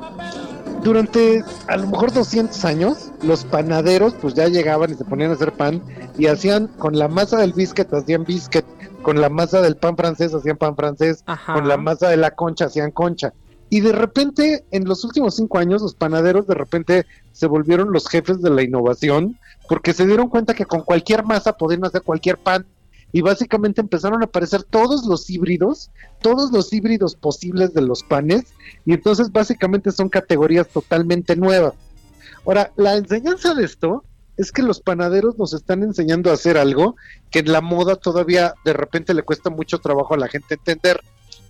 Durante 0.84 1.44
a 1.68 1.78
lo 1.78 1.88
mejor 1.88 2.12
200 2.12 2.66
años, 2.66 3.12
los 3.22 3.46
panaderos 3.46 4.16
pues 4.16 4.34
ya 4.34 4.48
llegaban 4.48 4.92
y 4.92 4.96
se 4.96 5.06
ponían 5.06 5.30
a 5.30 5.36
hacer 5.36 5.52
pan 5.52 5.82
y 6.18 6.26
hacían 6.26 6.68
con 6.68 6.98
la 6.98 7.08
masa 7.08 7.38
del 7.38 7.54
biscuit 7.54 7.94
hacían 7.94 8.24
biscuit, 8.24 8.66
con 9.04 9.22
la 9.22 9.30
masa 9.30 9.62
del 9.62 9.76
pan 9.78 9.96
francés 9.96 10.34
hacían 10.34 10.58
pan 10.58 10.76
francés, 10.76 11.24
Ajá. 11.28 11.54
con 11.54 11.68
la 11.68 11.78
masa 11.78 12.10
de 12.10 12.18
la 12.18 12.32
concha 12.32 12.66
hacían 12.66 12.92
concha. 12.92 13.34
Y 13.70 13.80
de 13.82 13.94
repente, 13.94 14.66
en 14.72 14.86
los 14.86 15.06
últimos 15.06 15.36
cinco 15.36 15.60
años, 15.60 15.82
los 15.82 15.96
panaderos 15.96 16.46
de 16.48 16.56
repente 16.56 17.06
se 17.32 17.48
volvieron 17.48 17.94
los 17.94 18.10
jefes 18.10 18.42
de 18.42 18.50
la 18.50 18.64
innovación 18.64 19.38
porque 19.70 19.94
se 19.94 20.06
dieron 20.06 20.30
cuenta 20.30 20.54
que 20.54 20.66
con 20.66 20.82
cualquier 20.82 21.24
masa 21.24 21.54
podían 21.54 21.86
hacer 21.86 22.02
cualquier 22.02 22.38
pan 22.38 22.66
y 23.12 23.22
básicamente 23.22 23.82
empezaron 23.82 24.22
a 24.22 24.26
aparecer 24.26 24.64
todos 24.64 25.06
los 25.06 25.30
híbridos, 25.30 25.92
todos 26.22 26.52
los 26.52 26.72
híbridos 26.72 27.16
posibles 27.16 27.74
de 27.74 27.82
los 27.82 28.04
panes, 28.04 28.54
y 28.86 28.94
entonces 28.94 29.32
básicamente 29.32 29.92
son 29.92 30.10
categorías 30.10 30.68
totalmente 30.68 31.36
nuevas. 31.36 31.74
Ahora, 32.46 32.72
la 32.76 32.96
enseñanza 32.96 33.54
de 33.54 33.66
esto 33.66 34.04
es 34.38 34.52
que 34.52 34.64
los 34.64 34.80
panaderos 34.80 35.38
nos 35.38 35.54
están 35.54 35.84
enseñando 35.84 36.32
a 36.32 36.34
hacer 36.34 36.58
algo 36.58 36.96
que 37.30 37.40
en 37.40 37.52
la 37.52 37.62
moda 37.62 37.96
todavía 37.96 38.56
de 38.66 38.74
repente 38.74 39.14
le 39.14 39.24
cuesta 39.24 39.50
mucho 39.50 39.80
trabajo 39.80 40.14
a 40.14 40.18
la 40.18 40.28
gente 40.28 40.56
entender. 40.56 41.00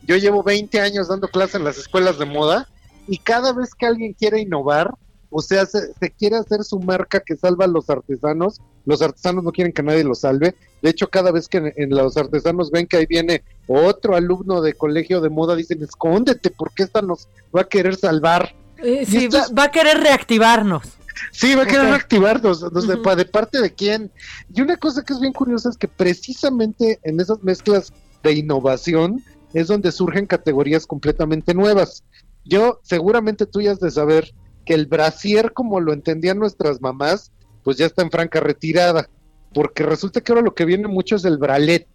Yo 0.03 0.17
llevo 0.17 0.43
20 0.43 0.79
años 0.81 1.07
dando 1.07 1.27
clases 1.27 1.55
en 1.55 1.63
las 1.63 1.77
escuelas 1.77 2.17
de 2.17 2.25
moda 2.25 2.67
y 3.07 3.17
cada 3.19 3.53
vez 3.53 3.75
que 3.75 3.85
alguien 3.85 4.13
quiere 4.13 4.41
innovar, 4.41 4.93
o 5.29 5.41
sea, 5.41 5.65
se, 5.65 5.93
se 5.93 6.11
quiere 6.11 6.35
hacer 6.35 6.63
su 6.63 6.79
marca 6.79 7.21
que 7.21 7.37
salva 7.37 7.65
a 7.65 7.69
los 7.69 7.89
artesanos, 7.89 8.59
los 8.85 9.01
artesanos 9.01 9.43
no 9.43 9.51
quieren 9.51 9.73
que 9.73 9.83
nadie 9.83 10.03
los 10.03 10.19
salve. 10.21 10.55
De 10.81 10.89
hecho, 10.89 11.09
cada 11.09 11.31
vez 11.31 11.47
que 11.47 11.57
en, 11.57 11.73
en 11.75 11.89
los 11.91 12.17
artesanos 12.17 12.71
ven 12.71 12.87
que 12.87 12.97
ahí 12.97 13.05
viene 13.05 13.43
otro 13.67 14.15
alumno 14.15 14.61
de 14.61 14.73
colegio 14.73 15.21
de 15.21 15.29
moda, 15.29 15.55
dicen, 15.55 15.81
escóndete, 15.83 16.49
porque 16.49 16.83
esta 16.83 17.01
nos 17.01 17.27
va 17.55 17.61
a 17.61 17.67
querer 17.69 17.95
salvar. 17.95 18.53
Eh, 18.77 19.05
sí, 19.05 19.27
va, 19.27 19.39
es- 19.39 19.51
va 19.57 19.63
a 19.65 19.71
querer 19.71 19.97
reactivarnos. 19.99 20.83
Sí, 21.31 21.53
va 21.53 21.63
a 21.63 21.65
querer 21.67 21.85
reactivarnos, 21.85 22.63
no 22.73 22.81
sé, 22.81 22.87
de 23.15 23.25
parte 23.25 23.61
de 23.61 23.71
quién. 23.71 24.11
Y 24.53 24.61
una 24.61 24.75
cosa 24.77 25.03
que 25.03 25.13
es 25.13 25.19
bien 25.19 25.33
curiosa 25.33 25.69
es 25.69 25.77
que 25.77 25.87
precisamente 25.87 26.99
en 27.03 27.19
esas 27.19 27.43
mezclas 27.43 27.93
de 28.23 28.33
innovación 28.33 29.23
es 29.53 29.67
donde 29.67 29.91
surgen 29.91 30.25
categorías 30.25 30.87
completamente 30.87 31.53
nuevas. 31.53 32.03
Yo, 32.45 32.79
seguramente 32.83 33.45
tú 33.45 33.61
ya 33.61 33.71
has 33.73 33.79
de 33.79 33.91
saber 33.91 34.33
que 34.65 34.73
el 34.73 34.85
brasier, 34.87 35.53
como 35.53 35.79
lo 35.79 35.93
entendían 35.93 36.39
nuestras 36.39 36.81
mamás, 36.81 37.31
pues 37.63 37.77
ya 37.77 37.85
está 37.85 38.01
en 38.01 38.11
franca 38.11 38.39
retirada, 38.39 39.07
porque 39.53 39.83
resulta 39.83 40.21
que 40.21 40.31
ahora 40.31 40.43
lo 40.43 40.53
que 40.53 40.65
viene 40.65 40.87
mucho 40.87 41.15
es 41.15 41.25
el 41.25 41.37
bralet. 41.37 41.87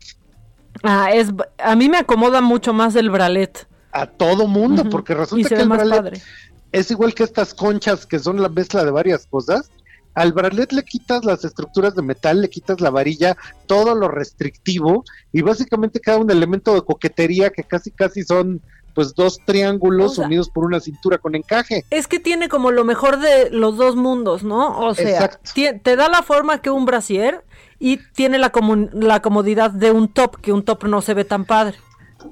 Ah, 0.82 1.10
es, 1.12 1.28
a 1.58 1.74
mí 1.74 1.88
me 1.88 1.98
acomoda 1.98 2.40
mucho 2.40 2.72
más 2.72 2.94
el 2.96 3.10
bralet. 3.10 3.66
A 3.92 4.06
todo 4.06 4.46
mundo, 4.46 4.84
porque 4.90 5.14
resulta 5.14 5.48
que 5.48 5.54
el 5.54 5.68
bralet 5.68 5.96
padre. 5.96 6.22
es 6.72 6.90
igual 6.90 7.14
que 7.14 7.22
estas 7.22 7.54
conchas 7.54 8.04
que 8.04 8.18
son 8.18 8.42
la 8.42 8.48
mezcla 8.48 8.84
de 8.84 8.90
varias 8.90 9.26
cosas. 9.26 9.70
Al 10.14 10.32
bralet 10.32 10.72
le 10.72 10.82
quitas 10.82 11.24
las 11.24 11.44
estructuras 11.44 11.94
de 11.94 12.02
metal, 12.02 12.40
le 12.40 12.48
quitas 12.48 12.80
la 12.80 12.90
varilla, 12.90 13.36
todo 13.66 13.94
lo 13.94 14.08
restrictivo 14.08 15.04
y 15.30 15.42
básicamente 15.42 16.00
queda 16.00 16.16
un 16.16 16.30
elemento 16.30 16.74
de 16.74 16.82
coquetería 16.82 17.50
que 17.50 17.64
casi 17.64 17.90
casi 17.90 18.22
son 18.22 18.62
pues 18.96 19.14
dos 19.14 19.38
triángulos 19.44 20.12
O 20.12 20.14
sea- 20.16 20.26
unidos 20.26 20.48
por 20.50 20.64
una 20.64 20.80
cintura 20.80 21.18
con 21.18 21.36
encaje. 21.36 21.84
Es 21.90 22.08
que 22.08 22.18
tiene 22.18 22.48
como 22.48 22.72
lo 22.72 22.82
mejor 22.84 23.20
de 23.20 23.50
los 23.50 23.76
dos 23.76 23.94
mundos, 23.94 24.42
¿no? 24.42 24.80
O 24.80 24.94
sea, 24.94 25.38
te 25.54 25.96
da 25.96 26.08
la 26.08 26.22
forma 26.22 26.60
que 26.62 26.70
un 26.70 26.86
brasier 26.86 27.44
y 27.78 27.98
tiene 28.14 28.38
la, 28.38 28.50
la 28.94 29.20
comodidad 29.20 29.70
de 29.70 29.92
un 29.92 30.08
top, 30.08 30.40
que 30.40 30.52
un 30.52 30.64
top 30.64 30.84
no 30.84 31.02
se 31.02 31.12
ve 31.14 31.24
tan 31.24 31.44
padre. 31.44 31.76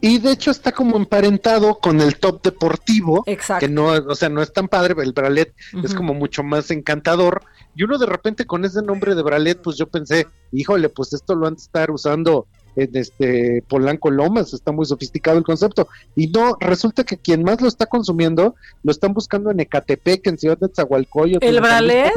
Y 0.00 0.18
de 0.18 0.32
hecho 0.32 0.50
está 0.50 0.72
como 0.72 0.96
emparentado 0.96 1.78
con 1.78 2.00
el 2.00 2.16
top 2.18 2.42
deportivo, 2.42 3.22
Exacto. 3.26 3.66
que 3.66 3.70
no, 3.72 3.88
o 3.88 4.14
sea, 4.14 4.28
no 4.30 4.42
es 4.42 4.52
tan 4.52 4.66
padre, 4.66 4.94
el 5.02 5.12
bralet 5.12 5.54
es 5.84 5.94
como 5.94 6.14
mucho 6.14 6.42
más 6.42 6.70
encantador. 6.70 7.42
Y 7.76 7.84
uno 7.84 7.98
de 7.98 8.06
repente 8.06 8.46
con 8.46 8.64
ese 8.64 8.80
nombre 8.82 9.14
de 9.14 9.22
bralet, 9.22 9.60
pues 9.62 9.76
yo 9.76 9.86
pensé, 9.86 10.26
híjole, 10.50 10.88
pues 10.88 11.12
esto 11.12 11.34
lo 11.34 11.46
han 11.46 11.54
de 11.56 11.60
estar 11.60 11.90
usando 11.90 12.46
en 12.76 12.96
este 12.96 13.62
Polanco 13.68 14.10
Lomas, 14.10 14.52
está 14.52 14.72
muy 14.72 14.86
sofisticado 14.86 15.38
el 15.38 15.44
concepto. 15.44 15.88
Y 16.16 16.28
no, 16.28 16.56
resulta 16.60 17.04
que 17.04 17.16
quien 17.16 17.42
más 17.42 17.60
lo 17.60 17.68
está 17.68 17.86
consumiendo, 17.86 18.54
lo 18.82 18.90
están 18.90 19.14
buscando 19.14 19.50
en 19.50 19.60
Ecatepec, 19.60 20.26
en 20.26 20.38
Ciudad 20.38 20.58
de 20.58 20.68
Zahualcoyotl. 20.74 21.44
¿El 21.46 21.60
bralet? 21.60 22.12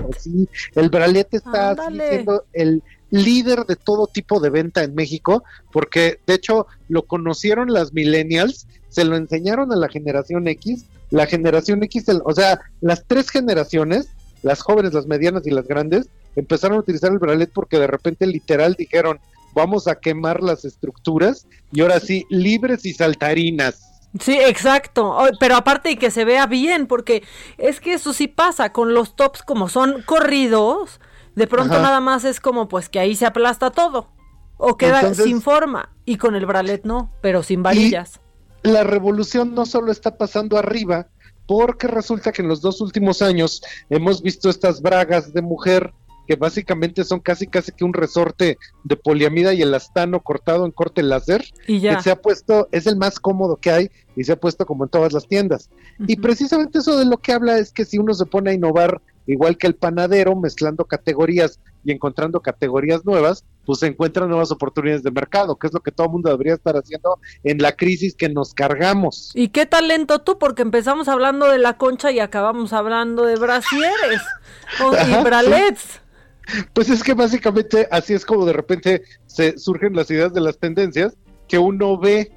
El 0.76 0.90
bralet 0.90 1.34
está 1.34 1.72
así 1.72 2.00
siendo 2.10 2.44
el 2.54 2.84
líder 3.10 3.66
de 3.66 3.76
todo 3.76 4.08
tipo 4.08 4.40
de 4.40 4.50
venta 4.50 4.84
en 4.84 4.94
México, 4.94 5.44
porque 5.72 6.20
de 6.28 6.34
hecho 6.34 6.68
lo 6.90 7.04
conocieron 7.04 7.72
las 7.72 7.94
millennials, 7.94 8.68
se 8.90 9.06
lo 9.06 9.16
enseñaron 9.16 9.72
a 9.72 9.76
la 9.76 9.88
generación 9.88 10.48
X, 10.48 10.86
la 11.10 11.26
generación 11.26 11.82
X, 11.84 12.10
el- 12.10 12.22
o 12.26 12.34
sea, 12.34 12.60
las 12.82 13.06
tres 13.08 13.30
generaciones, 13.30 14.10
las 14.44 14.62
jóvenes, 14.62 14.94
las 14.94 15.08
medianas 15.08 15.48
y 15.48 15.52
las 15.52 15.68
grandes, 15.68 16.10
empezaron 16.36 16.78
a 16.78 16.82
utilizar 16.82 17.12
el 17.12 17.18
bralet 17.20 17.50
porque 17.54 17.80
de 17.80 17.88
repente 17.88 18.28
literal 18.28 18.76
dijeron, 18.78 19.20
vamos 19.58 19.88
a 19.88 20.00
quemar 20.00 20.42
las 20.42 20.64
estructuras 20.64 21.48
y 21.74 21.82
ahora 21.82 22.00
sí, 22.00 22.26
libres 22.30 22.86
y 22.86 22.94
saltarinas. 22.94 23.84
Sí, 24.22 24.38
exacto. 24.40 25.18
Pero 25.40 25.56
aparte 25.58 25.92
y 25.92 25.98
que 25.98 26.12
se 26.12 26.24
vea 26.24 26.46
bien, 26.48 26.88
porque 26.88 27.24
es 27.58 27.80
que 27.82 27.94
eso 27.94 28.14
sí 28.14 28.28
pasa 28.28 28.72
con 28.72 28.94
los 28.94 29.16
tops 29.16 29.44
como 29.44 29.68
son 29.70 30.02
corridos. 30.04 31.00
de 31.36 31.46
pronto 31.46 31.74
Ajá. 31.76 31.84
nada 31.84 32.00
más 32.00 32.24
es 32.24 32.40
como 32.40 32.68
pues 32.68 32.90
que 32.90 33.00
ahí 33.00 33.16
se 33.16 33.26
aplasta 33.28 33.70
todo. 33.70 34.08
O 34.58 34.76
queda 34.78 35.02
Entonces- 35.02 35.26
sin 35.26 35.42
forma. 35.42 35.90
Y 36.06 36.18
con 36.18 36.36
el 36.36 36.46
bralet 36.48 36.84
no, 36.86 37.12
pero 37.22 37.44
sin 37.44 37.62
varillas. 37.62 38.20
la 38.64 38.84
revolución 38.84 39.54
no 39.54 39.66
solo 39.66 39.92
está 39.92 40.18
pasando 40.18 40.58
arriba, 40.58 41.08
porque 41.46 41.88
resulta 41.88 42.32
que 42.32 42.42
en 42.42 42.48
los 42.48 42.60
dos 42.62 42.82
últimos 42.82 43.22
años 43.22 43.62
hemos 43.90 44.22
visto 44.22 44.50
estas 44.50 44.82
bragas 44.82 45.32
de 45.34 45.42
mujer 45.42 45.94
que 46.28 46.36
básicamente 46.36 47.04
son 47.04 47.20
casi 47.20 47.48
casi 47.48 47.72
que 47.72 47.84
un 47.86 47.94
resorte 47.94 48.58
de 48.84 48.96
poliamida 48.98 49.54
y 49.54 49.62
elastano 49.62 50.20
cortado 50.22 50.66
en 50.66 50.72
corte 50.72 51.02
láser, 51.04 51.46
Y 51.68 51.80
ya. 51.80 51.96
que 51.98 52.04
se 52.04 52.12
ha 52.12 52.22
puesto, 52.22 52.68
es 52.72 52.86
el 52.88 52.98
más 52.98 53.20
cómodo 53.20 53.56
que 53.58 53.72
hay 53.72 53.92
y 54.16 54.24
se 54.24 54.34
ha 54.34 54.40
puesto 54.40 54.66
como 54.66 54.84
en 54.84 54.90
todas 54.90 55.14
las 55.14 55.28
tiendas. 55.28 55.70
Y 56.08 56.18
precisamente 56.18 56.80
eso 56.80 56.98
de 57.00 57.06
lo 57.06 57.18
que 57.18 57.32
habla 57.34 57.58
es 57.58 57.72
que 57.72 57.86
si 57.86 57.98
uno 57.98 58.14
se 58.14 58.26
pone 58.26 58.52
a 58.52 58.54
innovar 58.54 59.02
igual 59.30 59.58
que 59.58 59.68
el 59.68 59.76
panadero, 59.76 60.36
mezclando 60.36 60.86
categorías 60.86 61.60
y 61.84 61.92
encontrando 61.92 62.40
categorías 62.42 63.06
nuevas, 63.06 63.44
pues 63.66 63.80
se 63.80 63.88
encuentran 63.88 64.30
nuevas 64.30 64.52
oportunidades 64.52 65.04
de 65.04 65.12
mercado, 65.12 65.58
que 65.58 65.68
es 65.68 65.74
lo 65.74 65.82
que 65.82 65.92
todo 65.92 66.08
el 66.08 66.14
mundo 66.14 66.30
debería 66.30 66.54
estar 66.54 66.76
haciendo 66.78 67.20
en 67.44 67.58
la 67.60 67.74
crisis 67.74 68.16
que 68.16 68.30
nos 68.30 68.54
cargamos. 68.54 69.32
¿Y 69.36 69.50
qué 69.50 69.66
talento 69.66 70.20
tú? 70.20 70.38
Porque 70.40 70.62
empezamos 70.62 71.10
hablando 71.10 71.48
de 71.52 71.58
la 71.58 71.78
concha 71.78 72.10
y 72.12 72.20
acabamos 72.20 72.72
hablando 72.72 73.26
de 73.26 73.36
brasieres 73.36 74.22
o- 74.84 74.94
y 74.96 75.24
bralets. 75.24 76.00
Pues 76.74 76.90
es 76.90 77.04
que 77.04 77.14
básicamente 77.14 77.88
así 77.92 78.14
es 78.14 78.26
como 78.26 78.46
de 78.46 78.54
repente 78.54 79.04
se 79.26 79.58
surgen 79.58 79.96
las 79.96 80.10
ideas 80.12 80.34
de 80.34 80.42
las 80.42 80.58
tendencias, 80.58 81.14
que 81.48 81.58
uno 81.58 81.98
ve 81.98 82.32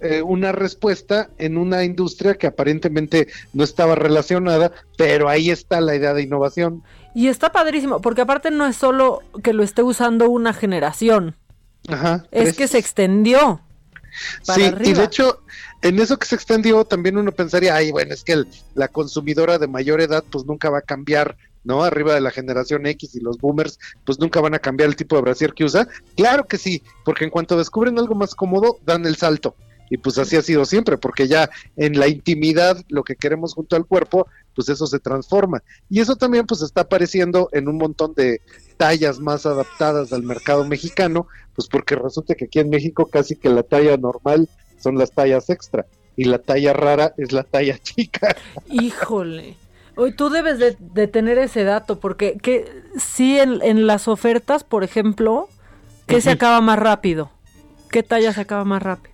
eh, 0.00 0.22
una 0.22 0.52
respuesta 0.52 1.28
en 1.38 1.58
una 1.58 1.84
industria 1.84 2.34
que 2.34 2.46
aparentemente 2.46 3.28
no 3.52 3.64
estaba 3.64 3.94
relacionada, 3.94 4.72
pero 4.96 5.28
ahí 5.28 5.50
está 5.50 5.80
la 5.80 5.94
idea 5.94 6.14
de 6.14 6.22
innovación. 6.22 6.82
Y 7.14 7.28
está 7.28 7.52
padrísimo, 7.52 8.00
porque 8.00 8.22
aparte 8.22 8.50
no 8.50 8.66
es 8.66 8.76
solo 8.76 9.20
que 9.42 9.52
lo 9.52 9.62
esté 9.62 9.82
usando 9.82 10.30
una 10.30 10.52
generación, 10.54 11.36
Ajá. 11.88 12.24
es 12.30 12.56
que 12.56 12.66
se 12.68 12.78
extendió. 12.78 13.60
Sí, 14.42 14.72
y 14.84 14.92
de 14.92 15.04
hecho, 15.04 15.42
en 15.82 15.98
eso 16.00 16.18
que 16.18 16.26
se 16.26 16.34
extendió, 16.34 16.84
también 16.84 17.16
uno 17.16 17.30
pensaría, 17.32 17.74
ay, 17.74 17.90
bueno, 17.92 18.12
es 18.14 18.24
que 18.24 18.32
el- 18.32 18.48
la 18.74 18.88
consumidora 18.88 19.58
de 19.58 19.68
mayor 19.68 20.00
edad, 20.00 20.24
pues 20.30 20.44
nunca 20.46 20.68
va 20.70 20.78
a 20.78 20.82
cambiar, 20.82 21.36
¿no? 21.64 21.82
Arriba 21.82 22.14
de 22.14 22.20
la 22.20 22.30
generación 22.30 22.86
X 22.86 23.14
y 23.14 23.20
los 23.20 23.38
boomers, 23.38 23.78
pues 24.04 24.18
nunca 24.18 24.40
van 24.40 24.54
a 24.54 24.58
cambiar 24.58 24.88
el 24.88 24.96
tipo 24.96 25.16
de 25.16 25.22
brasier 25.22 25.52
que 25.54 25.64
usa. 25.64 25.88
Claro 26.16 26.46
que 26.46 26.58
sí, 26.58 26.82
porque 27.04 27.24
en 27.24 27.30
cuanto 27.30 27.56
descubren 27.56 27.98
algo 27.98 28.14
más 28.14 28.34
cómodo, 28.34 28.78
dan 28.84 29.06
el 29.06 29.16
salto. 29.16 29.54
Y 29.92 29.96
pues 29.98 30.18
así 30.18 30.36
ha 30.36 30.42
sido 30.42 30.64
siempre, 30.64 30.96
porque 30.96 31.26
ya 31.26 31.50
en 31.76 31.98
la 31.98 32.06
intimidad, 32.06 32.78
lo 32.88 33.02
que 33.02 33.16
queremos 33.16 33.54
junto 33.54 33.74
al 33.74 33.86
cuerpo, 33.86 34.28
pues 34.54 34.68
eso 34.68 34.86
se 34.86 35.00
transforma. 35.00 35.62
Y 35.88 36.00
eso 36.00 36.14
también 36.14 36.46
pues 36.46 36.62
está 36.62 36.82
apareciendo 36.82 37.48
en 37.52 37.68
un 37.68 37.76
montón 37.76 38.14
de 38.14 38.40
tallas 38.76 39.18
más 39.18 39.46
adaptadas 39.46 40.12
al 40.12 40.22
mercado 40.22 40.64
mexicano, 40.64 41.26
pues 41.56 41.66
porque 41.66 41.96
resulta 41.96 42.36
que 42.36 42.44
aquí 42.44 42.60
en 42.60 42.70
México 42.70 43.06
casi 43.06 43.34
que 43.34 43.48
la 43.48 43.64
talla 43.64 43.96
normal 43.96 44.48
son 44.78 44.96
las 44.96 45.10
tallas 45.10 45.50
extra 45.50 45.86
y 46.16 46.24
la 46.24 46.38
talla 46.38 46.72
rara 46.72 47.12
es 47.16 47.32
la 47.32 47.42
talla 47.42 47.78
chica. 47.82 48.36
Híjole. 48.70 49.56
Hoy 49.96 50.12
tú 50.12 50.30
debes 50.30 50.58
de, 50.58 50.76
de 50.78 51.06
tener 51.06 51.38
ese 51.38 51.64
dato, 51.64 52.00
porque 52.00 52.38
que 52.38 52.82
sí 52.98 53.38
en, 53.38 53.60
en 53.62 53.86
las 53.86 54.08
ofertas, 54.08 54.64
por 54.64 54.84
ejemplo, 54.84 55.48
¿qué 56.06 56.20
se 56.20 56.30
acaba 56.30 56.60
más 56.60 56.78
rápido? 56.78 57.30
¿Qué 57.90 58.02
talla 58.02 58.32
se 58.32 58.40
acaba 58.40 58.64
más 58.64 58.82
rápido? 58.82 59.10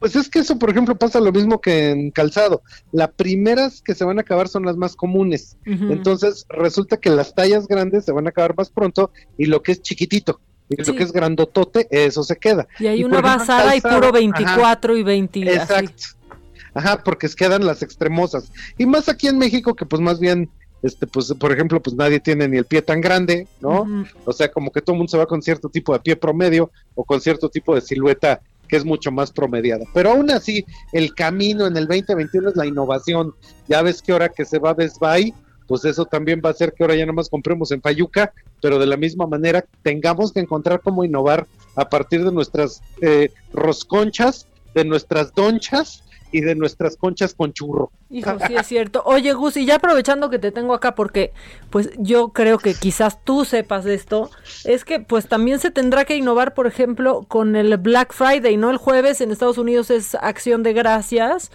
Pues 0.00 0.16
es 0.16 0.28
que 0.30 0.38
eso, 0.38 0.58
por 0.58 0.70
ejemplo, 0.70 0.96
pasa 0.96 1.20
lo 1.20 1.32
mismo 1.32 1.60
que 1.60 1.90
en 1.90 2.10
calzado. 2.10 2.62
Las 2.92 3.10
primeras 3.10 3.82
que 3.82 3.94
se 3.94 4.04
van 4.04 4.18
a 4.18 4.22
acabar 4.22 4.48
son 4.48 4.64
las 4.64 4.76
más 4.76 4.96
comunes. 4.96 5.56
Entonces 5.66 6.46
resulta 6.48 6.96
que 6.96 7.10
las 7.10 7.34
tallas 7.34 7.68
grandes 7.68 8.04
se 8.06 8.12
van 8.12 8.26
a 8.26 8.30
acabar 8.30 8.54
más 8.56 8.70
pronto 8.70 9.10
y 9.36 9.46
lo 9.46 9.62
que 9.62 9.72
es 9.72 9.82
chiquitito 9.82 10.40
y 10.70 10.82
Sí. 10.82 10.90
lo 10.92 10.96
que 10.96 11.02
es 11.04 11.12
grandotote, 11.12 11.86
eso 11.90 12.22
se 12.22 12.36
queda. 12.36 12.66
Y 12.78 12.86
hay 12.86 13.04
una 13.04 13.18
ejemplo, 13.18 13.38
basada 13.38 13.76
y 13.76 13.80
puro 13.82 13.96
ajá, 13.96 14.10
24 14.12 14.96
y 14.96 15.02
20. 15.02 15.58
así. 15.58 15.86
Ajá, 16.74 17.02
porque 17.04 17.26
es- 17.26 17.36
quedan 17.36 17.66
las 17.66 17.82
extremosas. 17.82 18.50
Y 18.78 18.86
más 18.86 19.08
aquí 19.08 19.28
en 19.28 19.38
México 19.38 19.74
que 19.74 19.84
pues 19.86 20.00
más 20.00 20.18
bien, 20.20 20.48
este, 20.82 21.06
pues 21.06 21.32
por 21.38 21.52
ejemplo, 21.52 21.80
pues 21.82 21.94
nadie 21.96 22.18
tiene 22.20 22.48
ni 22.48 22.56
el 22.58 22.64
pie 22.64 22.82
tan 22.82 23.00
grande, 23.00 23.46
¿no? 23.60 23.86
O 24.24 24.32
sea, 24.32 24.50
como 24.50 24.72
que 24.72 24.80
todo 24.80 24.94
el 24.94 24.98
mundo 24.98 25.10
se 25.10 25.18
va 25.18 25.26
con 25.26 25.42
cierto 25.42 25.68
tipo 25.68 25.92
de 25.92 26.00
pie 26.00 26.16
promedio 26.16 26.70
o 26.94 27.04
con 27.04 27.20
cierto 27.20 27.48
tipo 27.48 27.74
de 27.74 27.80
silueta 27.80 28.40
que 28.68 28.76
es 28.76 28.84
mucho 28.86 29.12
más 29.12 29.30
promediada. 29.30 29.84
Pero 29.92 30.12
aún 30.12 30.30
así, 30.30 30.64
el 30.92 31.14
camino 31.14 31.66
en 31.66 31.76
el 31.76 31.86
2021 31.86 32.48
es 32.48 32.56
la 32.56 32.64
innovación. 32.66 33.34
Ya 33.68 33.82
ves 33.82 34.00
que 34.00 34.12
ahora 34.12 34.30
que 34.30 34.46
se 34.46 34.58
va 34.58 34.72
Best 34.72 34.98
Buy, 34.98 35.34
pues 35.68 35.84
eso 35.84 36.06
también 36.06 36.40
va 36.42 36.48
a 36.48 36.52
hacer 36.52 36.72
que 36.72 36.82
ahora 36.82 36.94
ya 36.94 37.04
nada 37.04 37.12
más 37.12 37.28
compremos 37.28 37.70
en 37.70 37.82
Fayuca, 37.82 38.32
pero 38.62 38.78
de 38.78 38.86
la 38.86 38.96
misma 38.96 39.26
manera 39.26 39.64
tengamos 39.82 40.32
que 40.32 40.40
encontrar 40.40 40.80
cómo 40.82 41.04
innovar 41.04 41.46
a 41.76 41.88
partir 41.88 42.24
de 42.24 42.32
nuestras 42.32 42.80
eh, 43.02 43.30
rosconchas, 43.52 44.46
de 44.74 44.84
nuestras 44.84 45.34
donchas 45.34 46.01
y 46.32 46.40
de 46.40 46.54
nuestras 46.54 46.96
conchas 46.96 47.34
con 47.34 47.52
churro. 47.52 47.90
Hijo, 48.10 48.36
sí 48.46 48.56
es 48.56 48.66
cierto. 48.66 49.02
Oye, 49.04 49.32
Gus, 49.34 49.56
y 49.56 49.66
ya 49.66 49.76
aprovechando 49.76 50.30
que 50.30 50.38
te 50.38 50.50
tengo 50.50 50.74
acá, 50.74 50.94
porque 50.94 51.32
pues 51.70 51.90
yo 51.98 52.30
creo 52.30 52.58
que 52.58 52.74
quizás 52.74 53.22
tú 53.22 53.44
sepas 53.44 53.84
de 53.84 53.94
esto, 53.94 54.30
es 54.64 54.84
que 54.84 55.00
pues 55.00 55.28
también 55.28 55.58
se 55.60 55.70
tendrá 55.70 56.04
que 56.04 56.16
innovar, 56.16 56.54
por 56.54 56.66
ejemplo, 56.66 57.24
con 57.28 57.54
el 57.54 57.76
Black 57.76 58.12
Friday, 58.12 58.56
¿no? 58.56 58.70
El 58.70 58.78
jueves 58.78 59.20
en 59.20 59.30
Estados 59.30 59.58
Unidos 59.58 59.90
es 59.90 60.14
acción 60.14 60.62
de 60.62 60.72
gracias 60.72 61.50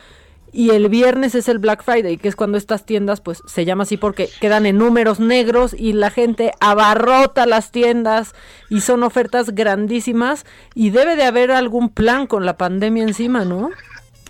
y 0.52 0.72
el 0.72 0.90
viernes 0.90 1.36
es 1.36 1.50
el 1.50 1.60
Black 1.60 1.84
Friday, 1.84 2.18
que 2.18 2.28
es 2.28 2.36
cuando 2.36 2.58
estas 2.58 2.86
tiendas 2.86 3.22
pues 3.22 3.44
se 3.46 3.66
llama 3.66 3.84
así 3.84 3.98
porque 3.98 4.30
quedan 4.40 4.66
en 4.66 4.78
números 4.78 5.20
negros 5.20 5.76
y 5.78 5.94
la 5.94 6.10
gente 6.10 6.52
abarrota 6.60 7.46
las 7.46 7.72
tiendas 7.72 8.34
y 8.70 8.82
son 8.82 9.04
ofertas 9.04 9.54
grandísimas 9.54 10.46
y 10.74 10.90
debe 10.90 11.16
de 11.16 11.24
haber 11.24 11.52
algún 11.52 11.90
plan 11.90 12.28
con 12.28 12.46
la 12.46 12.58
pandemia 12.58 13.04
encima, 13.04 13.46
¿no? 13.46 13.70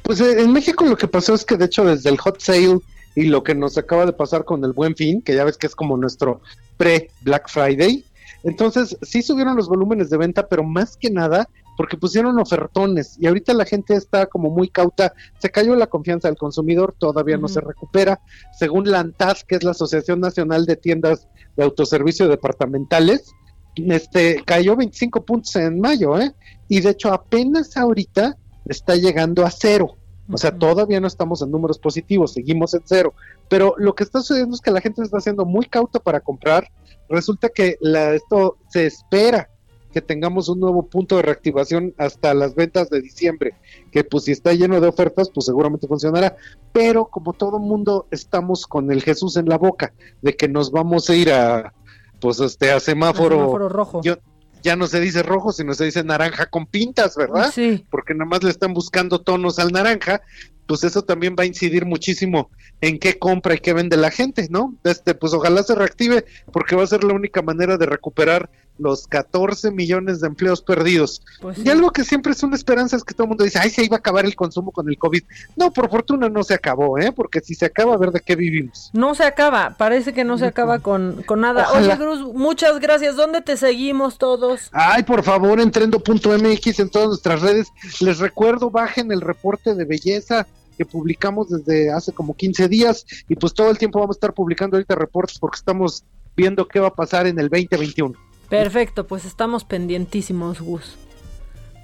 Pues 0.08 0.22
eh, 0.22 0.42
en 0.42 0.54
México 0.54 0.86
lo 0.86 0.96
que 0.96 1.10
pasó 1.10 1.34
es 1.34 1.44
que 1.44 1.58
de 1.58 1.66
hecho 1.66 1.84
desde 1.84 2.10
el 2.10 2.18
hot 2.18 2.40
sale 2.40 2.80
y 3.14 3.26
lo 3.26 3.44
que 3.44 3.54
nos 3.54 3.78
acaba 3.78 4.06
de 4.06 4.14
pasar 4.14 4.46
con 4.46 4.64
el 4.64 4.72
buen 4.72 4.96
fin, 4.96 5.22
que 5.22 5.36
ya 5.36 5.44
ves 5.44 5.58
que 5.58 5.68
es 5.68 5.76
como 5.76 5.98
nuestro 5.98 6.40
pre-Black 6.78 7.50
Friday, 7.50 8.06
entonces 8.46 8.96
sí 9.02 9.22
subieron 9.22 9.58
los 9.58 9.68
volúmenes 9.68 10.10
de 10.10 10.16
venta, 10.16 10.48
pero 10.48 10.64
más 10.64 10.96
que 10.96 11.10
nada 11.10 11.50
porque 11.76 11.98
pusieron 11.98 12.40
ofertones 12.40 13.18
y 13.20 13.28
ahorita 13.28 13.54
la 13.54 13.66
gente 13.66 13.96
está 13.96 14.28
como 14.28 14.50
muy 14.50 14.70
cauta, 14.70 15.14
se 15.40 15.50
cayó 15.50 15.76
la 15.76 15.88
confianza 15.88 16.30
del 16.30 16.38
consumidor, 16.38 16.96
todavía 16.98 17.36
no 17.36 17.50
se 17.50 17.60
recupera, 17.60 18.22
según 18.58 18.90
la 18.90 19.02
ANTAD, 19.02 19.40
que 19.46 19.56
es 19.56 19.64
la 19.66 19.72
Asociación 19.72 20.22
Nacional 20.22 20.66
de 20.66 20.78
Tiendas 20.78 21.28
de 21.58 21.66
Autoservicio 21.66 22.30
Departamentales, 22.30 23.34
este 23.76 24.42
cayó 24.46 24.78
25 24.78 25.26
puntos 25.26 25.54
en 25.58 25.82
mayo, 25.82 26.18
¿eh? 26.18 26.34
Y 26.70 26.80
de 26.80 26.92
hecho 26.92 27.12
apenas 27.12 27.76
ahorita 27.76 28.38
está 28.70 28.96
llegando 28.96 29.46
a 29.46 29.52
cero. 29.52 29.96
O 30.30 30.38
sea, 30.38 30.58
todavía 30.58 31.00
no 31.00 31.08
estamos 31.08 31.42
en 31.42 31.52
números 31.52 31.80
positivos, 31.80 32.34
seguimos 32.34 32.74
en 32.74 32.82
cero. 32.84 33.14
Pero 33.48 33.76
lo 33.78 33.96
que 33.96 34.04
está 34.04 34.20
sucediendo 34.20 34.56
es 34.56 34.62
que 34.62 34.72
la 34.72 34.82
gente 34.82 35.02
está 35.02 35.22
siendo 35.22 35.46
muy 35.46 35.66
cauta 35.68 36.00
para 36.00 36.20
comprar. 36.20 36.68
Resulta 37.08 37.48
que 37.48 37.78
la, 37.80 38.14
esto 38.14 38.58
se 38.70 38.86
espera 38.86 39.50
que 39.94 40.02
tengamos 40.02 40.50
un 40.50 40.60
nuevo 40.60 40.84
punto 40.84 41.16
de 41.16 41.22
reactivación 41.22 41.94
hasta 41.98 42.34
las 42.34 42.56
ventas 42.56 42.90
de 42.90 43.02
diciembre, 43.02 43.54
que 43.90 44.04
pues 44.04 44.26
si 44.26 44.34
está 44.34 44.52
lleno 44.54 44.82
de 44.82 44.88
ofertas, 44.90 45.32
pues 45.34 45.46
seguramente 45.46 45.88
funcionará. 45.88 46.36
Pero 46.74 47.06
como 47.06 47.32
todo 47.32 47.58
mundo 47.58 48.06
estamos 48.12 48.68
con 48.68 48.92
el 48.92 49.02
Jesús 49.02 49.38
en 49.38 49.48
la 49.48 49.58
boca, 49.58 49.94
de 50.22 50.36
que 50.36 50.50
nos 50.50 50.72
vamos 50.72 51.10
a 51.10 51.16
ir 51.16 51.32
a, 51.32 51.74
pues 52.20 52.42
este, 52.42 52.70
a 52.72 52.82
semáforo, 52.82 53.38
semáforo 53.38 53.70
rojo. 53.70 54.02
yo- 54.04 54.18
ya 54.64 54.76
no 54.76 54.88
se 54.88 55.00
dice 55.00 55.24
rojo, 55.24 55.52
sino 55.52 55.74
se 55.74 55.86
dice 55.86 56.04
naranja 56.04 56.48
con 56.48 56.66
pintas, 56.66 57.16
¿verdad? 57.16 57.52
Sí. 57.54 57.86
Porque 57.90 58.14
nada 58.14 58.30
más 58.30 58.44
le 58.44 58.50
están 58.50 58.74
buscando 58.74 59.22
tonos 59.22 59.60
al 59.60 59.72
naranja, 59.72 60.22
pues 60.66 60.84
eso 60.84 61.02
también 61.04 61.36
va 61.38 61.44
a 61.44 61.48
incidir 61.48 61.86
muchísimo 61.86 62.52
en 62.82 63.00
qué 63.00 63.18
compra 63.18 63.56
y 63.56 63.60
qué 63.60 63.74
vende 63.74 63.98
la 63.98 64.12
gente, 64.12 64.48
¿no? 64.50 64.76
Este, 64.84 65.16
pues 65.16 65.34
ojalá 65.34 65.64
se 65.64 65.76
reactive, 65.76 66.26
porque 66.52 66.76
va 66.76 66.84
a 66.84 66.88
ser 66.88 67.04
la 67.04 67.14
única 67.14 67.42
manera 67.42 67.78
de 67.78 67.86
recuperar 67.86 68.50
los 68.80 69.08
14 69.08 69.72
millones 69.72 70.22
de 70.22 70.28
empleos 70.28 70.62
perdidos. 70.62 71.22
Pues 71.42 71.58
y 71.60 71.70
algo 71.70 71.92
que 71.92 72.04
siempre 72.04 72.32
es 72.32 72.44
una 72.44 72.56
esperanza 72.56 72.96
es 72.96 73.04
que 73.04 73.14
todo 73.14 73.24
el 73.24 73.30
mundo 73.30 73.44
dice, 73.44 73.60
ay, 73.60 73.70
se 73.70 73.84
iba 73.84 73.96
a 73.96 74.00
acabar 74.00 74.26
el 74.26 74.36
consumo 74.36 74.72
con 74.72 74.90
el 74.90 74.98
COVID. 74.98 75.24
No, 75.56 75.72
por 75.72 75.90
fortuna 75.90 76.30
no 76.30 76.44
se 76.44 76.54
acabó, 76.54 76.98
¿eh? 76.98 77.12
Porque 77.12 77.42
si 77.42 77.56
se 77.56 77.66
acaba, 77.66 77.94
a 77.94 77.98
ver 77.98 78.12
de 78.12 78.20
qué 78.20 78.36
vivimos. 78.36 78.90
No 78.94 79.16
se 79.16 79.24
acaba, 79.24 79.76
parece 79.78 80.14
que 80.14 80.24
no 80.24 80.38
se 80.38 80.46
acaba 80.46 80.80
con, 80.80 81.24
con 81.24 81.42
nada. 81.42 81.68
Ojalá. 81.70 81.96
Oye, 81.96 81.98
Cruz, 81.98 82.34
muchas 82.34 82.80
gracias. 82.80 83.16
¿Dónde 83.16 83.42
te 83.42 83.58
seguimos 83.58 84.18
todos? 84.18 84.70
Ay, 84.72 85.04
por 85.04 85.24
favor, 85.24 85.60
entrendo.mx 85.60 86.80
en 86.80 86.90
todas 86.90 87.08
nuestras 87.10 87.42
redes. 87.42 87.68
Les 88.02 88.20
recuerdo, 88.20 88.70
bajen 88.70 89.12
el 89.12 89.22
reporte 89.22 89.74
de 89.76 89.86
belleza 89.86 90.48
que 90.78 90.86
publicamos 90.86 91.50
desde 91.50 91.92
hace 91.92 92.14
como 92.14 92.36
15 92.36 92.68
días 92.70 93.06
y 93.28 93.36
pues 93.36 93.54
todo 93.54 93.72
el 93.72 93.78
tiempo 93.78 94.00
vamos 94.00 94.16
a 94.16 94.18
estar 94.18 94.34
publicando 94.34 94.78
ahorita 94.78 94.96
reportes 94.96 95.40
porque 95.40 95.58
estamos 95.58 96.04
viendo 96.36 96.68
qué 96.68 96.80
va 96.80 96.90
a 96.90 96.94
pasar 96.94 97.26
en 97.26 97.40
el 97.40 97.50
2021. 97.50 98.27
Perfecto, 98.50 99.08
pues 99.08 99.26
estamos 99.26 99.64
pendientísimos, 99.66 100.62
Gus. 100.62 100.98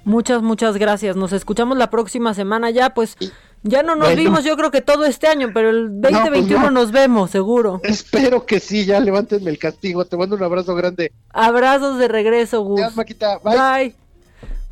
Muchas, 0.04 0.42
muchas 0.42 0.76
gracias. 0.76 1.16
Nos 1.16 1.32
escuchamos 1.32 1.78
la 1.78 1.90
próxima 1.90 2.34
semana 2.34 2.70
ya, 2.70 2.90
pues 2.94 3.16
Ya 3.62 3.82
no 3.82 3.96
nos 3.96 4.08
Bueno. 4.08 4.22
vimos, 4.22 4.44
yo 4.44 4.56
creo 4.58 4.70
que 4.70 4.82
todo 4.82 5.06
este 5.06 5.26
año, 5.26 5.48
pero 5.54 5.70
el 5.70 6.00
2021 6.02 6.64
no. 6.66 6.70
nos 6.70 6.92
vemos, 6.92 7.30
seguro. 7.30 7.80
Espero 7.82 8.44
que 8.44 8.60
sí, 8.60 8.84
ya 8.84 9.00
levántenme 9.00 9.50
el 9.50 9.58
castigo. 9.58 10.04
Te 10.04 10.18
mando 10.18 10.36
un 10.36 10.42
abrazo 10.42 10.74
grande. 10.74 11.10
Abrazos 11.30 11.98
de 11.98 12.08
regreso, 12.08 12.60
Gus. 12.62 12.80
Adiós, 12.82 12.96
Maquita. 12.96 13.38
Bye. 13.38 13.56
Bye. 13.56 13.94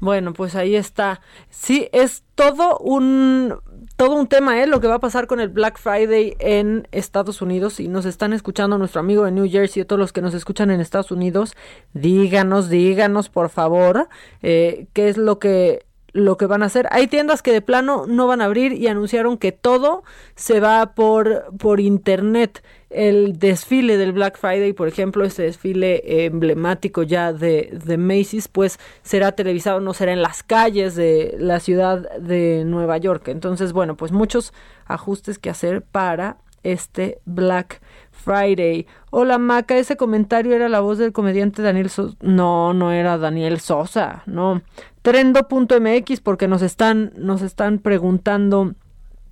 Bueno, 0.01 0.35
pues 0.35 0.55
ahí 0.56 0.77
está. 0.77 1.23
Sí, 1.48 1.89
es 1.93 2.23
todo 2.35 2.77
un 2.78 3.55
todo 4.03 4.16
un 4.16 4.27
tema, 4.27 4.61
¿eh? 4.61 4.66
Lo 4.66 4.81
que 4.81 4.89
va 4.89 4.97
a 4.97 4.99
pasar 4.99 5.29
con 5.29 5.39
el 5.39 5.49
Black 5.49 5.79
Friday 5.79 6.35
en 6.41 6.89
Estados 6.91 7.41
Unidos. 7.41 7.74
Si 7.74 7.87
nos 7.87 8.05
están 8.05 8.33
escuchando 8.33 8.77
nuestro 8.77 8.99
amigo 8.99 9.24
de 9.24 9.31
New 9.31 9.49
Jersey 9.49 9.83
y 9.83 9.85
todos 9.85 10.01
los 10.01 10.12
que 10.12 10.20
nos 10.20 10.35
escuchan 10.35 10.73
en 10.73 10.81
Estados 10.81 11.12
Unidos, 11.12 11.55
díganos, 11.95 12.69
díganos, 12.69 13.29
por 13.29 13.49
favor, 13.49 14.09
eh, 14.43 14.89
qué 14.93 15.09
es 15.09 15.19
lo 15.19 15.39
que 15.39 15.87
lo 16.12 16.36
que 16.36 16.47
van 16.47 16.62
a 16.62 16.66
hacer. 16.66 16.86
Hay 16.90 17.06
tiendas 17.06 17.43
que 17.43 17.52
de 17.52 17.62
plano 17.62 18.05
no 18.06 18.26
van 18.26 18.40
a 18.40 18.47
abrir 18.47 18.72
y 18.72 18.86
anunciaron 18.86 19.39
que 19.39 19.52
todo 19.52 20.05
se 20.34 20.60
va 20.60 20.94
por, 20.94 21.56
por 21.59 21.80
internet. 21.80 22.62
El 22.90 23.39
desfile 23.39 23.97
del 23.97 24.12
Black 24.12 24.39
Friday, 24.39 24.72
por 24.74 24.89
ejemplo, 24.89 25.24
este 25.24 25.44
desfile 25.44 26.24
emblemático 26.26 27.02
ya 27.02 27.32
de, 27.32 27.78
de 27.84 27.97
Macy's, 27.97 28.48
pues 28.48 28.78
será 29.02 29.32
televisado, 29.32 29.80
no 29.80 29.94
será 29.94 30.12
en 30.12 30.22
las 30.22 30.43
calles 30.43 30.94
de 30.94 31.34
la 31.39 31.60
ciudad 31.60 32.18
de 32.18 32.64
Nueva 32.66 32.98
York. 32.98 33.28
Entonces, 33.28 33.72
bueno, 33.72 33.97
pues 33.97 34.12
muchos 34.12 34.52
ajustes 34.86 35.39
que 35.39 35.51
hacer 35.51 35.82
para 35.82 36.36
este 36.62 37.18
Black 37.24 37.80
Friday. 38.23 38.86
Hola 39.11 39.39
Maca, 39.39 39.77
ese 39.77 39.97
comentario 39.97 40.55
era 40.55 40.69
la 40.69 40.81
voz 40.81 40.99
del 40.99 41.12
comediante 41.12 41.62
Daniel 41.62 41.90
Sosa. 41.90 42.16
No, 42.20 42.73
no 42.73 42.93
era 42.93 43.19
Daniel 43.19 43.61
Sosa, 43.61 44.23
no. 44.27 44.62
Trendo.mx 45.03 46.20
porque 46.20 46.49
nos 46.49 46.62
están, 46.62 47.12
nos 47.16 47.43
están 47.43 47.78
preguntando 47.78 48.74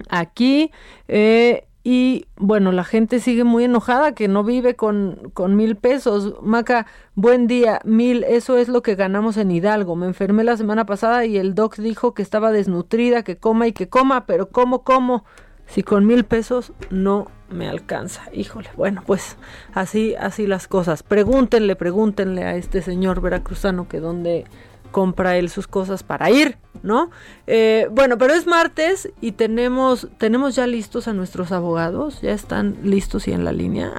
aquí. 0.09 0.71
eh, 1.09 1.67
y 1.83 2.27
bueno, 2.37 2.73
la 2.73 2.85
gente 2.85 3.21
sigue 3.21 3.43
muy 3.45 3.65
enojada 3.65 4.12
que 4.12 4.29
no 4.29 4.45
vive 4.45 4.77
con, 4.77 5.31
con 5.33 5.57
mil 5.57 5.77
pesos. 5.77 6.35
Maca, 6.43 6.87
buen 7.15 7.47
día, 7.47 7.81
mil, 7.85 8.23
eso 8.25 8.59
es 8.59 8.69
lo 8.69 8.83
que 8.83 8.97
ganamos 8.97 9.39
en 9.39 9.51
Hidalgo. 9.51 9.97
Me 9.97 10.07
enfermé 10.07 10.45
la 10.45 10.59
semana 10.59 10.85
pasada 10.85 11.25
y 11.25 11.39
el 11.39 11.55
doc 11.55 11.77
dijo 11.77 12.12
que 12.12 12.21
estaba 12.23 12.53
desnutrida, 12.53 13.23
que 13.23 13.39
coma 13.39 13.67
y 13.67 13.73
que 13.73 13.89
coma, 13.89 14.27
pero 14.27 14.51
¿cómo, 14.51 14.85
cómo? 14.85 15.25
Si 15.73 15.83
con 15.83 16.07
mil 16.07 16.25
pesos 16.25 16.73
no 16.91 17.31
me 17.49 17.69
alcanza. 17.69 18.23
Híjole, 18.33 18.71
bueno, 18.77 19.03
pues 19.07 19.37
así, 19.73 20.15
así 20.17 20.47
las 20.47 20.67
cosas. 20.67 21.03
Pregúntenle, 21.03 21.77
pregúntenle 21.77 22.45
a 22.45 22.57
este 22.57 22.83
señor 22.83 23.21
veracruzano 23.21 23.89
que 23.89 24.01
dónde 24.01 24.45
compra 24.91 25.37
él 25.37 25.49
sus 25.49 25.69
cosas 25.69 26.03
para 26.03 26.31
ir, 26.31 26.59
¿no? 26.83 27.11
Eh, 27.47 27.89
bueno, 27.93 28.19
pero 28.19 28.35
es 28.35 28.47
martes 28.47 29.11
y 29.21 29.33
tenemos, 29.33 30.09
tenemos 30.19 30.57
ya 30.57 30.67
listos 30.67 31.07
a 31.07 31.13
nuestros 31.13 31.53
abogados, 31.53 32.21
ya 32.23 32.33
están 32.33 32.79
listos 32.83 33.29
y 33.29 33.33
en 33.33 33.45
la 33.45 33.53
línea. 33.53 33.93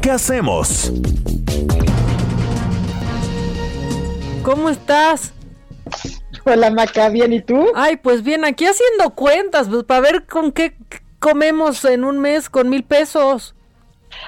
¿Qué 0.00 0.10
hacemos? 0.10 0.92
¿Cómo 4.42 4.70
estás? 4.70 5.32
Hola 6.44 6.70
Maca, 6.70 7.08
¿bien 7.08 7.32
y 7.32 7.40
tú? 7.40 7.66
Ay, 7.74 7.96
pues 7.96 8.22
bien, 8.22 8.44
aquí 8.44 8.64
haciendo 8.64 9.14
cuentas, 9.14 9.68
pues 9.68 9.84
para 9.84 10.00
ver 10.00 10.26
con 10.26 10.50
qué 10.52 10.76
comemos 11.18 11.84
en 11.84 12.04
un 12.04 12.18
mes 12.18 12.50
con 12.50 12.68
mil 12.68 12.82
pesos. 12.82 13.54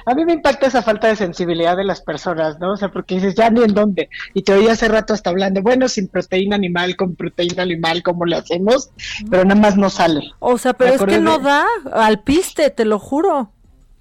A 0.06 0.14
mí 0.14 0.24
me 0.24 0.32
impacta 0.32 0.66
esa 0.66 0.82
falta 0.82 1.08
de 1.08 1.16
sensibilidad 1.16 1.76
de 1.76 1.84
las 1.84 2.00
personas, 2.00 2.58
¿no? 2.58 2.72
O 2.72 2.76
sea, 2.76 2.90
porque 2.90 3.16
dices, 3.16 3.34
ya 3.34 3.50
ni 3.50 3.62
en 3.62 3.74
dónde. 3.74 4.08
Y 4.32 4.42
te 4.42 4.52
oí 4.54 4.68
hace 4.68 4.88
rato 4.88 5.12
hasta 5.12 5.30
hablando, 5.30 5.60
bueno, 5.62 5.88
sin 5.88 6.08
proteína 6.08 6.56
animal, 6.56 6.96
con 6.96 7.16
proteína 7.16 7.62
animal, 7.62 8.02
¿cómo 8.02 8.24
le 8.24 8.36
hacemos? 8.36 8.90
Pero 9.30 9.44
nada 9.44 9.60
más 9.60 9.76
no 9.76 9.90
sale. 9.90 10.32
O 10.38 10.56
sea, 10.56 10.72
pero 10.72 10.94
es 10.94 11.02
que 11.02 11.20
no 11.20 11.38
da 11.38 11.66
al 11.92 12.22
piste, 12.22 12.70
te 12.70 12.84
lo 12.84 12.98
juro. 12.98 13.50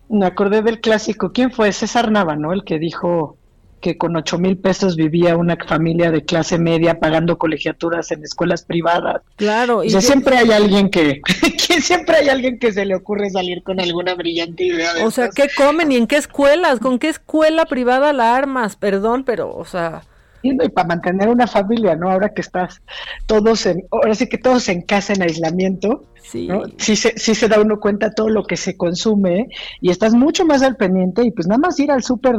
Me 0.09 0.25
acordé 0.25 0.61
del 0.61 0.79
clásico. 0.79 1.31
¿Quién 1.31 1.51
fue? 1.51 1.71
César 1.71 2.11
Nava, 2.11 2.35
¿no? 2.35 2.53
El 2.53 2.63
que 2.63 2.79
dijo 2.79 3.37
que 3.83 3.97
con 3.97 4.15
ocho 4.15 4.39
mil 4.39 4.57
pesos 4.57 4.95
vivía 4.95 5.35
una 5.35 5.57
familia 5.57 6.09
de 6.09 6.23
clase 6.23 6.57
media 6.57 6.99
pagando 6.99 7.37
colegiaturas 7.37 8.09
en 8.11 8.23
escuelas 8.23 8.63
privadas. 8.63 9.21
Claro. 9.35 9.79
O 9.79 9.89
sea, 9.89 9.99
siempre 9.99 10.37
hay 10.37 10.51
alguien 10.51 10.89
que, 10.89 11.21
que 11.67 11.81
siempre 11.81 12.15
hay 12.15 12.29
alguien 12.29 12.57
que 12.59 12.71
se 12.71 12.85
le 12.85 12.95
ocurre 12.95 13.29
salir 13.29 13.61
con 13.61 13.81
alguna 13.81 14.15
brillante 14.15 14.63
idea. 14.63 14.93
De 14.93 15.03
O 15.03 15.11
sea, 15.11 15.25
estas. 15.25 15.35
¿qué 15.35 15.53
comen 15.55 15.91
y 15.91 15.97
en 15.97 16.07
qué 16.07 16.15
escuelas? 16.15 16.79
¿Con 16.79 16.97
qué 16.97 17.09
escuela 17.09 17.65
privada 17.65 18.13
la 18.13 18.37
armas? 18.37 18.77
Perdón, 18.77 19.25
pero, 19.25 19.53
o 19.53 19.65
sea... 19.65 20.03
Y, 20.41 20.51
y 20.51 20.69
para 20.69 20.87
mantener 20.87 21.27
una 21.27 21.47
familia, 21.47 21.95
¿no? 21.95 22.09
Ahora 22.09 22.29
que 22.29 22.41
estás 22.41 22.81
todos 23.25 23.65
en, 23.65 23.83
ahora 23.91 24.15
sí 24.15 24.27
que 24.27 24.37
todos 24.37 24.69
en 24.69 24.81
casa 24.81 25.11
en 25.11 25.23
aislamiento, 25.23 26.05
sí. 26.21 26.47
¿no? 26.47 26.63
Sí 26.77 26.95
se, 26.95 27.17
sí 27.17 27.35
se 27.35 27.49
da 27.49 27.59
uno 27.59 27.81
cuenta 27.81 28.13
todo 28.13 28.29
lo 28.29 28.45
que 28.45 28.55
se 28.55 28.77
consume 28.77 29.49
y 29.81 29.89
estás 29.89 30.13
mucho 30.13 30.45
más 30.45 30.61
al 30.61 30.77
pendiente 30.77 31.23
y 31.25 31.31
pues 31.31 31.47
nada 31.47 31.59
más 31.59 31.79
ir 31.79 31.91
al 31.91 32.03
súper 32.03 32.37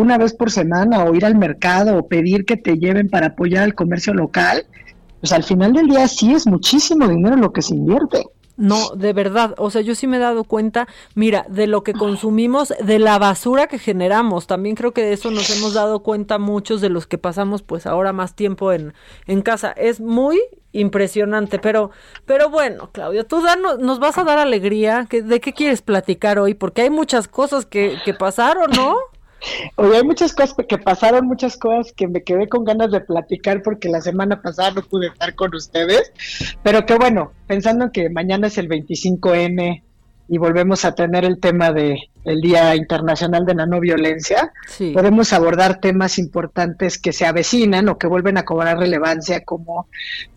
una 0.00 0.18
vez 0.18 0.34
por 0.34 0.50
semana 0.50 1.04
o 1.04 1.14
ir 1.14 1.24
al 1.24 1.36
mercado 1.36 1.96
o 1.98 2.06
pedir 2.06 2.44
que 2.44 2.56
te 2.56 2.76
lleven 2.78 3.08
para 3.08 3.28
apoyar 3.28 3.62
al 3.64 3.74
comercio 3.74 4.12
local, 4.14 4.66
pues 5.20 5.32
al 5.32 5.42
final 5.42 5.72
del 5.72 5.86
día 5.88 6.06
sí 6.08 6.34
es 6.34 6.46
muchísimo 6.46 7.08
dinero 7.08 7.36
lo 7.36 7.52
que 7.52 7.62
se 7.62 7.74
invierte. 7.74 8.24
No, 8.58 8.90
de 8.96 9.12
verdad, 9.12 9.54
o 9.58 9.70
sea, 9.70 9.82
yo 9.82 9.94
sí 9.94 10.06
me 10.06 10.16
he 10.16 10.20
dado 10.20 10.44
cuenta, 10.44 10.88
mira, 11.14 11.44
de 11.50 11.66
lo 11.66 11.82
que 11.82 11.92
consumimos, 11.92 12.72
de 12.82 12.98
la 12.98 13.18
basura 13.18 13.66
que 13.66 13.78
generamos. 13.78 14.46
También 14.46 14.76
creo 14.76 14.92
que 14.92 15.02
de 15.02 15.12
eso 15.12 15.30
nos 15.30 15.50
hemos 15.50 15.74
dado 15.74 16.00
cuenta 16.00 16.38
muchos 16.38 16.80
de 16.80 16.88
los 16.88 17.06
que 17.06 17.18
pasamos 17.18 17.62
pues 17.62 17.86
ahora 17.86 18.14
más 18.14 18.34
tiempo 18.34 18.72
en, 18.72 18.94
en 19.26 19.42
casa. 19.42 19.72
Es 19.72 20.00
muy 20.00 20.40
impresionante, 20.72 21.58
pero, 21.58 21.90
pero 22.24 22.48
bueno, 22.48 22.88
Claudia, 22.92 23.24
tú 23.24 23.42
danos- 23.42 23.78
nos 23.78 23.98
vas 23.98 24.16
a 24.16 24.24
dar 24.24 24.38
alegría. 24.38 25.06
¿Qué- 25.08 25.22
¿De 25.22 25.40
qué 25.40 25.52
quieres 25.52 25.82
platicar 25.82 26.38
hoy? 26.38 26.54
Porque 26.54 26.80
hay 26.82 26.90
muchas 26.90 27.28
cosas 27.28 27.66
que, 27.66 27.98
que 28.06 28.14
pasaron, 28.14 28.70
¿no? 28.74 28.96
Oye, 29.76 29.96
hay 29.98 30.04
muchas 30.04 30.32
cosas 30.34 30.54
que 30.68 30.78
pasaron, 30.78 31.26
muchas 31.26 31.56
cosas 31.56 31.92
que 31.92 32.08
me 32.08 32.22
quedé 32.22 32.48
con 32.48 32.64
ganas 32.64 32.90
de 32.90 33.00
platicar 33.00 33.62
porque 33.62 33.88
la 33.88 34.00
semana 34.00 34.40
pasada 34.42 34.72
no 34.72 34.82
pude 34.82 35.08
estar 35.08 35.34
con 35.34 35.54
ustedes, 35.54 36.12
pero 36.62 36.84
que 36.86 36.94
bueno, 36.94 37.32
pensando 37.46 37.84
en 37.84 37.90
que 37.90 38.10
mañana 38.10 38.46
es 38.48 38.58
el 38.58 38.68
25N 38.68 39.82
y 40.28 40.38
volvemos 40.38 40.84
a 40.84 40.94
tener 40.94 41.24
el 41.24 41.38
tema 41.38 41.72
de 41.72 41.98
el 42.24 42.40
Día 42.40 42.74
Internacional 42.74 43.46
de 43.46 43.54
la 43.54 43.66
No 43.66 43.78
Violencia, 43.78 44.52
Sí. 44.66 44.90
podemos 44.92 45.32
abordar 45.32 45.78
temas 45.80 46.18
importantes 46.18 46.98
que 46.98 47.12
se 47.12 47.24
avecinan 47.24 47.88
o 47.88 47.98
que 47.98 48.08
vuelven 48.08 48.36
a 48.36 48.44
cobrar 48.44 48.78
relevancia 48.78 49.44
como 49.44 49.86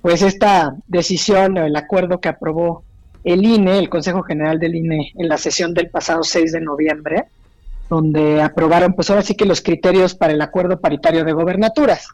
pues 0.04 0.22
esta 0.22 0.76
decisión 0.86 1.58
o 1.58 1.66
el 1.66 1.76
acuerdo 1.76 2.20
que 2.20 2.30
aprobó 2.30 2.84
el 3.24 3.44
INE, 3.44 3.80
el 3.80 3.90
Consejo 3.90 4.22
General 4.22 4.60
del 4.60 4.76
INE 4.76 5.14
en 5.18 5.28
la 5.28 5.38
sesión 5.38 5.74
del 5.74 5.90
pasado 5.90 6.22
6 6.24 6.52
de 6.52 6.62
noviembre, 6.62 7.26
donde 7.90 8.42
aprobaron 8.42 8.94
pues 8.94 9.10
ahora 9.10 9.22
sí 9.24 9.36
que 9.36 9.46
los 9.46 9.62
criterios 9.62 10.16
para 10.16 10.34
el 10.34 10.42
acuerdo 10.42 10.80
paritario 10.80 11.24
de 11.24 11.34
gobernaturas, 11.34 12.08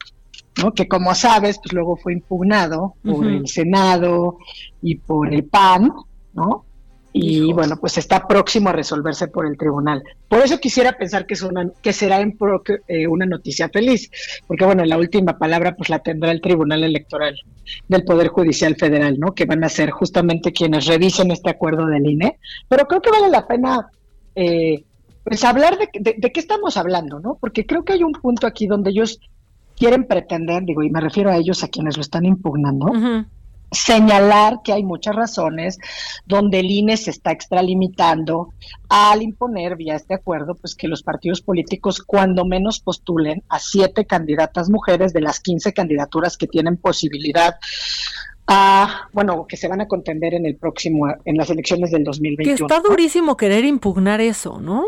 ¿no? 0.62 0.72
Que 0.74 0.88
como 0.88 1.14
sabes, 1.16 1.58
pues 1.58 1.74
luego 1.74 1.98
fue 1.98 2.14
impugnado 2.14 2.94
por 3.04 3.26
el 3.28 3.48
Senado 3.48 4.38
y 4.82 4.96
por 4.96 5.34
el 5.34 5.44
PAN, 5.44 5.92
¿no? 6.34 6.66
Y 7.18 7.54
bueno, 7.54 7.78
pues 7.80 7.98
está 7.98 8.28
próximo 8.28 8.68
a 8.68 8.74
resolverse 8.74 9.30
por 9.30 9.46
el 9.48 9.58
tribunal. 9.58 10.04
Por 10.28 10.40
eso 10.40 10.58
quisiera 10.60 10.98
pensar 10.98 11.26
que 11.26 11.36
es 11.36 11.44
una 11.44 11.70
que 11.82 11.94
será 11.94 12.20
en 12.20 12.38
pro- 12.38 12.62
eh, 12.90 13.08
una 13.08 13.26
noticia 13.26 13.70
feliz, 13.70 14.12
porque 14.46 14.66
bueno, 14.66 14.84
la 14.84 14.98
última 14.98 15.38
palabra 15.38 15.78
pues 15.78 15.90
la 15.90 16.00
tendrá 16.00 16.32
el 16.32 16.42
Tribunal 16.42 16.84
Electoral 16.84 17.34
del 17.88 18.04
Poder 18.04 18.28
Judicial 18.28 18.76
Federal, 18.76 19.18
¿no? 19.18 19.34
Que 19.34 19.46
van 19.46 19.64
a 19.64 19.70
ser 19.70 19.92
justamente 19.92 20.52
quienes 20.52 20.88
revisen 20.88 21.32
este 21.32 21.50
acuerdo 21.52 21.86
del 21.86 22.06
INE. 22.06 22.38
Pero 22.68 22.86
creo 22.86 23.02
que 23.02 23.12
vale 23.12 23.30
la 23.30 23.48
pena 23.48 23.88
eh, 24.36 24.84
pues 25.26 25.44
hablar 25.44 25.78
de, 25.78 25.90
de- 26.00 26.16
de 26.18 26.32
qué 26.32 26.40
estamos 26.40 26.78
hablando, 26.78 27.20
¿no? 27.20 27.36
Porque 27.42 27.66
creo 27.66 27.84
que 27.84 27.92
hay 27.94 28.04
un 28.04 28.14
punto 28.14 28.48
aquí 28.48 28.68
donde 28.68 28.92
ellos 28.92 29.20
quieren 29.78 30.06
pretender, 30.08 30.64
digo, 30.64 30.84
y 30.84 30.90
me 30.90 31.02
refiero 31.02 31.30
a 31.30 31.36
ellos 31.36 31.62
a 31.64 31.68
quienes 31.68 31.98
lo 31.98 32.02
están 32.02 32.24
impugnando, 32.26 32.94
señalar 33.72 34.62
que 34.64 34.72
hay 34.72 34.84
muchas 34.84 35.16
razones 35.16 35.78
donde 36.26 36.60
el 36.60 36.72
INE 36.72 36.96
se 36.96 37.10
está 37.10 37.32
extralimitando 37.32 38.50
al 38.88 39.22
imponer 39.22 39.76
vía 39.76 39.96
este 39.96 40.14
acuerdo, 40.14 40.56
pues 40.56 40.76
que 40.76 40.88
los 40.88 41.04
partidos 41.04 41.42
políticos 41.42 42.02
cuando 42.02 42.46
menos 42.46 42.80
postulen 42.80 43.44
a 43.50 43.60
siete 43.60 44.06
candidatas 44.06 44.70
mujeres 44.70 45.12
de 45.12 45.22
las 45.22 45.40
15 45.42 45.74
candidaturas 45.74 46.38
que 46.38 46.48
tienen 46.48 46.78
posibilidad 46.78 47.56
a, 48.48 49.10
bueno, 49.12 49.46
que 49.50 49.58
se 49.58 49.68
van 49.68 49.82
a 49.82 49.88
contender 49.88 50.36
en 50.36 50.46
el 50.46 50.56
próximo, 50.56 51.08
en 51.26 51.36
las 51.36 51.50
elecciones 51.50 51.92
del 51.92 52.02
Que 52.04 52.06
2021. 52.06 52.54
está 52.68 52.80
durísimo 52.88 53.36
querer 53.36 53.66
impugnar 53.66 54.22
eso, 54.22 54.60
¿no? 54.62 54.86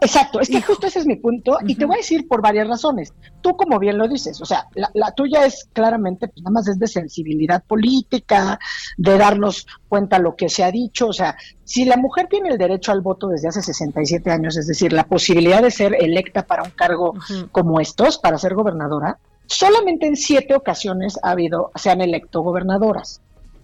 Exacto, 0.00 0.40
es 0.40 0.48
que 0.48 0.60
justo 0.60 0.86
ese 0.86 1.00
es 1.00 1.06
mi 1.06 1.16
punto 1.16 1.58
y 1.66 1.74
te 1.74 1.84
voy 1.84 1.96
a 1.96 1.98
decir 1.98 2.28
por 2.28 2.42
varias 2.42 2.68
razones. 2.68 3.12
Tú 3.40 3.56
como 3.56 3.78
bien 3.78 3.98
lo 3.98 4.06
dices, 4.06 4.40
o 4.40 4.44
sea, 4.44 4.68
la, 4.74 4.90
la 4.94 5.12
tuya 5.12 5.46
es 5.46 5.68
claramente, 5.72 6.28
pues 6.28 6.42
nada 6.42 6.52
más 6.52 6.68
es 6.68 6.78
de 6.78 6.86
sensibilidad 6.86 7.62
política, 7.64 8.58
de 8.96 9.18
darnos 9.18 9.66
cuenta 9.88 10.18
lo 10.18 10.36
que 10.36 10.48
se 10.48 10.64
ha 10.64 10.70
dicho, 10.70 11.08
o 11.08 11.12
sea, 11.12 11.36
si 11.64 11.84
la 11.84 11.96
mujer 11.96 12.28
tiene 12.28 12.50
el 12.50 12.58
derecho 12.58 12.92
al 12.92 13.00
voto 13.00 13.28
desde 13.28 13.48
hace 13.48 13.62
67 13.62 14.30
años, 14.30 14.56
es 14.56 14.66
decir, 14.66 14.92
la 14.92 15.04
posibilidad 15.04 15.62
de 15.62 15.70
ser 15.70 15.94
electa 15.98 16.46
para 16.46 16.62
un 16.62 16.70
cargo 16.70 17.14
como 17.52 17.80
estos, 17.80 18.18
para 18.18 18.38
ser 18.38 18.54
gobernadora, 18.54 19.18
solamente 19.46 20.06
en 20.06 20.16
siete 20.16 20.54
ocasiones 20.54 21.18
ha 21.22 21.30
habido, 21.30 21.70
se 21.74 21.90
han 21.90 22.00
electo 22.00 22.42
gobernadoras. 22.42 23.20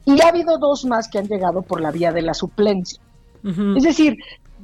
y 0.06 0.20
ha 0.20 0.28
habido 0.28 0.58
dos 0.58 0.84
más 0.84 1.08
que 1.08 1.18
han 1.18 1.28
llegado 1.28 1.62
por 1.62 1.80
la 1.80 1.90
vía 1.90 2.12
de 2.12 2.22
la 2.22 2.34
suplencia. 2.34 3.00
Es 3.76 3.82
decir, 3.82 4.16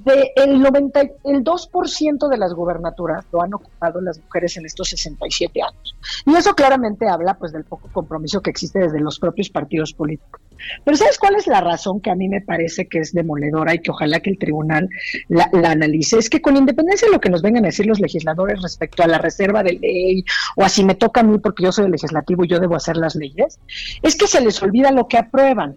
de 0.05 0.32
el 0.36 0.60
90, 0.60 1.01
el 1.01 1.44
2% 1.44 2.28
de 2.28 2.39
las 2.39 2.55
gubernaturas 2.55 3.24
lo 3.32 3.43
han 3.43 3.55
ocupado 3.55 4.01
las 4.01 4.18
mujeres 4.18 4.56
en 4.56 4.66
estos 4.66 4.89
67 4.90 5.60
años. 5.62 5.97
Y 6.27 6.35
eso 6.35 6.55
claramente 6.55 7.09
habla 7.09 7.35
pues 7.35 7.52
del 7.52 7.64
poco 7.64 7.89
compromiso 7.93 8.40
que 8.40 8.51
existe 8.51 8.78
desde 8.78 9.01
los 9.01 9.18
propios 9.18 9.51
partidos 9.51 9.93
políticos. 9.93 10.40
Pero 10.85 10.97
¿sabes 10.97 11.18
cuál 11.18 11.36
es 11.36 11.47
la 11.47 11.60
razón 11.60 12.01
que 12.01 12.10
a 12.10 12.14
mí 12.14 12.28
me 12.28 12.40
parece 12.40 12.86
que 12.86 12.98
es 12.98 13.12
demoledora 13.12 13.74
y 13.74 13.78
que 13.78 13.90
ojalá 13.90 14.20
que 14.20 14.31
el 14.31 14.39
tribunal 14.39 14.89
la, 15.28 15.48
la 15.52 15.70
analice? 15.72 16.18
Es 16.18 16.28
que 16.28 16.43
con 16.43 16.56
independencia 16.56 17.09
de 17.09 17.14
lo 17.14 17.20
que 17.20 17.31
nos 17.31 17.43
vengan 17.43 17.64
a 17.64 17.68
decir 17.68 17.86
los 17.86 18.01
legisladores 18.01 18.62
respecto 18.62 19.02
a 19.02 19.06
la 19.06 19.18
reserva 19.18 19.62
de 19.62 19.74
ley 19.74 20.24
o 20.56 20.64
a 20.64 20.68
si 20.68 20.85
me 20.85 20.94
toca 20.94 21.20
a 21.20 21.24
mí 21.24 21.39
porque 21.39 21.64
yo 21.64 21.72
soy 21.72 21.86
el 21.86 21.93
legislativo 21.93 22.44
y 22.44 22.48
yo 22.48 22.60
debo 22.60 22.77
hacer 22.77 22.97
las 22.97 23.14
leyes, 23.14 23.59
es 24.02 24.16
que 24.16 24.27
se 24.27 24.40
les 24.40 24.62
olvida 24.62 24.90
lo 24.90 25.09
que 25.09 25.18
aprueban. 25.18 25.77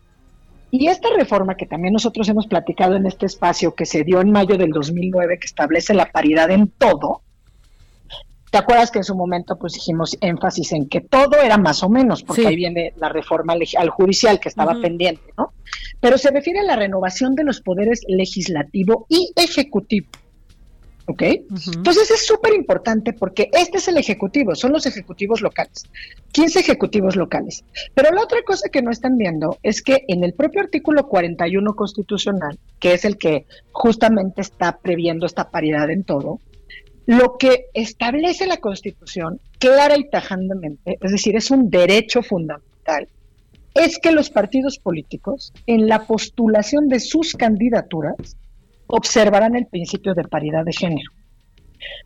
Y 0.75 0.87
esta 0.87 1.07
reforma 1.15 1.55
que 1.55 1.67
también 1.67 1.93
nosotros 1.93 2.27
hemos 2.29 2.47
platicado 2.47 2.95
en 2.95 3.05
este 3.05 3.27
espacio, 3.27 3.75
que 3.75 3.85
se 3.85 4.03
dio 4.03 4.21
en 4.21 4.31
mayo 4.31 4.57
del 4.57 4.71
2009, 4.71 5.37
que 5.37 5.45
establece 5.45 5.93
la 5.93 6.11
paridad 6.11 6.49
en 6.49 6.67
todo, 6.67 7.21
¿te 8.49 8.57
acuerdas 8.57 8.89
que 8.89 8.97
en 8.97 9.03
su 9.03 9.15
momento 9.15 9.55
pues 9.59 9.73
dijimos 9.73 10.17
énfasis 10.19 10.71
en 10.71 10.89
que 10.89 11.01
todo 11.01 11.39
era 11.39 11.59
más 11.59 11.83
o 11.83 11.89
menos, 11.89 12.23
porque 12.23 12.41
Sí. 12.41 12.47
ahí 12.47 12.55
viene 12.55 12.91
la 12.97 13.09
reforma 13.09 13.53
al 13.53 13.89
judicial 13.91 14.39
que 14.39 14.49
estaba 14.49 14.73
pendiente, 14.81 15.21
¿no? 15.37 15.53
Pero 15.99 16.17
se 16.17 16.31
refiere 16.31 16.61
a 16.61 16.63
la 16.63 16.75
renovación 16.75 17.35
de 17.35 17.43
los 17.43 17.61
poderes 17.61 18.01
legislativo 18.07 19.05
y 19.09 19.31
ejecutivo. 19.35 20.07
¿Ok? 21.05 21.21
Entonces 21.21 22.11
es 22.11 22.25
súper 22.25 22.53
importante 22.53 23.11
porque 23.11 23.49
este 23.51 23.77
es 23.77 23.87
el 23.89 23.97
ejecutivo, 23.97 24.55
son 24.55 24.71
los 24.71 24.85
ejecutivos 24.85 25.41
locales, 25.41 25.83
15 26.31 26.61
ejecutivos 26.61 27.17
locales. 27.17 27.65
Pero 27.93 28.11
la 28.11 28.23
otra 28.23 28.41
cosa 28.43 28.69
que 28.69 28.81
no 28.81 28.89
están 28.89 29.17
viendo 29.17 29.57
es 29.63 29.81
que 29.81 30.05
en 30.07 30.23
el 30.23 30.33
propio 30.33 30.61
artículo 30.61 31.09
41 31.09 31.75
constitucional, 31.75 32.57
que 32.79 32.93
es 32.93 33.03
el 33.03 33.17
que 33.17 33.45
justamente 33.71 34.41
está 34.41 34.77
previendo 34.77 35.25
esta 35.25 35.51
paridad 35.51 35.89
en 35.89 36.05
todo, 36.05 36.39
lo 37.05 37.37
que 37.37 37.65
establece 37.73 38.47
la 38.47 38.57
constitución 38.57 39.41
clara 39.59 39.97
y 39.97 40.09
tajantemente, 40.09 40.97
es 41.01 41.11
decir, 41.11 41.35
es 41.35 41.51
un 41.51 41.69
derecho 41.69 42.23
fundamental, 42.23 43.09
es 43.75 43.97
que 43.99 44.11
los 44.11 44.29
partidos 44.29 44.77
políticos 44.77 45.51
en 45.67 45.87
la 45.87 46.05
postulación 46.05 46.87
de 46.87 46.99
sus 46.99 47.33
candidaturas 47.33 48.37
observarán 48.95 49.55
el 49.55 49.65
principio 49.65 50.13
de 50.13 50.23
paridad 50.23 50.63
de 50.63 50.71
género. 50.71 51.11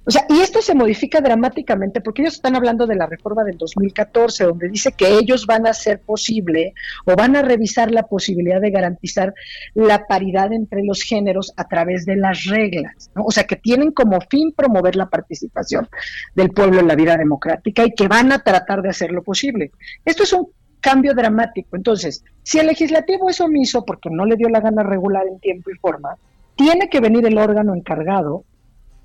O 0.06 0.12
sea, 0.12 0.26
y 0.30 0.40
esto 0.40 0.62
se 0.62 0.74
modifica 0.74 1.20
dramáticamente 1.20 2.02
porque 2.02 2.22
ellos 2.22 2.36
están 2.36 2.56
hablando 2.56 2.88
de 2.88 2.96
la 2.96 3.06
reforma 3.06 3.44
del 3.44 3.58
2014, 3.58 4.46
donde 4.46 4.70
dice 4.70 4.94
que 4.94 5.18
ellos 5.18 5.46
van 5.46 5.68
a 5.68 5.72
hacer 5.72 6.00
posible 6.00 6.74
o 7.06 7.16
van 7.16 7.36
a 7.36 7.42
revisar 7.42 7.92
la 7.92 8.04
posibilidad 8.04 8.62
de 8.62 8.72
garantizar 8.72 9.34
la 9.74 10.08
paridad 10.08 10.54
entre 10.54 10.84
los 10.84 11.04
géneros 11.04 11.54
a 11.58 11.68
través 11.68 12.06
de 12.06 12.16
las 12.16 12.46
reglas. 12.46 13.12
¿no? 13.16 13.26
O 13.26 13.32
sea, 13.32 13.44
que 13.44 13.58
tienen 13.58 13.92
como 13.92 14.20
fin 14.22 14.54
promover 14.54 14.96
la 14.96 15.10
participación 15.10 15.90
del 16.34 16.52
pueblo 16.52 16.80
en 16.80 16.88
la 16.88 16.96
vida 16.96 17.18
democrática 17.18 17.86
y 17.86 17.92
que 17.92 18.08
van 18.08 18.32
a 18.32 18.40
tratar 18.40 18.82
de 18.82 18.90
hacerlo 18.90 19.24
posible. 19.24 19.72
Esto 20.06 20.24
es 20.24 20.32
un 20.32 20.48
cambio 20.80 21.14
dramático. 21.14 21.76
Entonces, 21.76 22.24
si 22.44 22.60
el 22.60 22.68
legislativo 22.68 23.30
es 23.30 23.42
omiso 23.42 23.84
porque 23.84 24.10
no 24.10 24.26
le 24.26 24.38
dio 24.38 24.48
la 24.48 24.62
gana 24.62 24.84
regular 24.84 25.26
en 25.28 25.40
tiempo 25.40 25.70
y 25.70 25.78
forma, 25.80 26.16
tiene 26.58 26.90
que 26.90 27.00
venir 27.00 27.26
el 27.26 27.38
órgano 27.38 27.74
encargado 27.76 28.44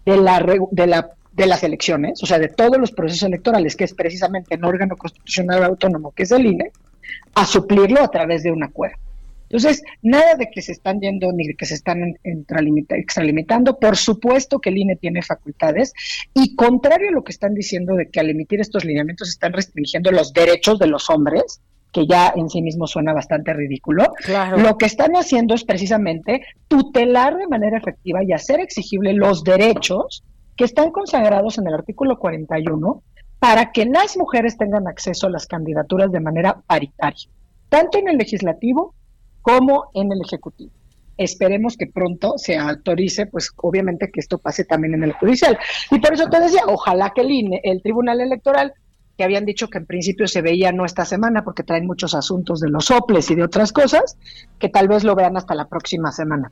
de, 0.05 0.17
la, 0.17 0.45
de, 0.71 0.87
la, 0.87 1.11
de 1.33 1.47
las 1.47 1.63
elecciones, 1.63 2.23
o 2.23 2.27
sea, 2.27 2.39
de 2.39 2.49
todos 2.49 2.79
los 2.79 2.91
procesos 2.91 3.25
electorales, 3.25 3.77
que 3.77 3.85
es 3.85 3.95
precisamente 3.95 4.57
el 4.57 4.65
órgano 4.65 4.97
constitucional 4.97 5.63
autónomo, 5.63 6.11
que 6.13 6.25
es 6.25 6.33
el 6.33 6.47
INE, 6.47 6.73
a 7.35 7.45
suplirlo 7.45 8.03
a 8.03 8.09
través 8.09 8.43
de 8.43 8.51
un 8.51 8.65
acuerdo. 8.65 8.97
Entonces, 9.53 9.83
nada 10.01 10.35
de 10.37 10.51
que 10.51 10.63
se 10.63 10.73
están 10.73 10.99
yendo 11.01 11.31
ni 11.31 11.47
de 11.47 11.55
que 11.55 11.67
se 11.67 11.75
están 11.75 12.17
extralimitando. 12.25 13.79
Por 13.79 13.99
supuesto 13.99 14.59
que 14.59 14.71
el 14.71 14.79
INE 14.79 14.97
tiene 14.97 15.21
facultades 15.21 15.93
y 16.33 16.57
contrario 16.57 17.11
a 17.11 17.13
lo 17.13 17.23
que 17.23 17.33
están 17.33 17.53
diciendo 17.53 17.95
de 17.95 18.09
que 18.09 18.19
al 18.19 18.31
emitir 18.31 18.63
estos 18.63 18.87
lineamientos 18.87 19.29
están 19.29 19.53
restringiendo 19.53 20.11
los 20.11 20.33
derechos 20.33 20.79
de 20.79 20.87
los 20.87 21.11
hombres, 21.11 21.61
que 21.93 22.07
ya 22.07 22.33
en 22.35 22.49
sí 22.49 22.63
mismo 22.63 22.87
suena 22.87 23.13
bastante 23.13 23.53
ridículo, 23.53 24.13
Claro. 24.25 24.57
lo 24.59 24.79
que 24.79 24.87
están 24.87 25.13
haciendo 25.15 25.55
es 25.55 25.65
precisamente 25.65 26.43
tutelar 26.67 27.37
de 27.37 27.47
manera 27.47 27.77
efectiva 27.79 28.25
y 28.25 28.33
hacer 28.33 28.61
exigible 28.61 29.13
los 29.13 29.45
derechos 29.45 30.25
que 30.57 30.65
están 30.65 30.91
consagrados 30.91 31.59
en 31.59 31.67
el 31.67 31.75
artículo 31.75 32.19
41 32.19 33.03
para 33.39 33.73
que 33.73 33.85
las 33.85 34.17
mujeres 34.17 34.57
tengan 34.57 34.87
acceso 34.89 35.27
a 35.27 35.31
las 35.31 35.47
candidaturas 35.47 36.11
de 36.11 36.21
manera 36.21 36.63
paritaria, 36.67 37.29
tanto 37.69 37.99
en 37.99 38.09
el 38.09 38.17
legislativo 38.17 38.95
como 39.43 39.91
en 39.95 40.13
el 40.13 40.21
ejecutivo. 40.25 40.71
Esperemos 41.19 41.77
que 41.77 41.87
pronto 41.89 42.35
se 42.37 42.57
autorice, 42.57 43.27
pues 43.27 43.51
obviamente 43.57 44.11
que 44.11 44.21
esto 44.21 44.39
pase 44.39 44.65
también 44.65 44.95
en 44.95 45.03
el 45.05 45.13
judicial. 45.13 45.59
Y 45.91 45.99
por 45.99 46.15
eso 46.15 46.29
te 46.31 46.41
decía, 46.41 46.63
ojalá 46.67 47.11
que 47.15 47.21
el 47.21 47.31
INE, 47.31 47.61
el 47.65 47.83
Tribunal 47.83 48.21
Electoral, 48.21 48.73
que 49.17 49.25
habían 49.25 49.45
dicho 49.45 49.69
que 49.69 49.79
en 49.79 49.87
principio 49.87 50.27
se 50.27 50.43
veía 50.43 50.73
no 50.73 50.85
esta 50.85 51.05
semana 51.05 51.45
porque 51.45 51.63
traen 51.63 51.87
muchos 51.87 52.15
asuntos 52.15 52.61
de 52.61 52.71
los 52.71 52.87
soples 52.87 53.31
y 53.31 53.35
de 53.35 53.45
otras 53.45 53.73
cosas, 53.73 54.17
que 54.59 54.69
tal 54.69 54.89
vez 54.89 55.05
lo 55.05 55.15
vean 55.15 55.37
hasta 55.37 55.55
la 55.55 55.67
próxima 55.67 56.13
semana. 56.13 56.49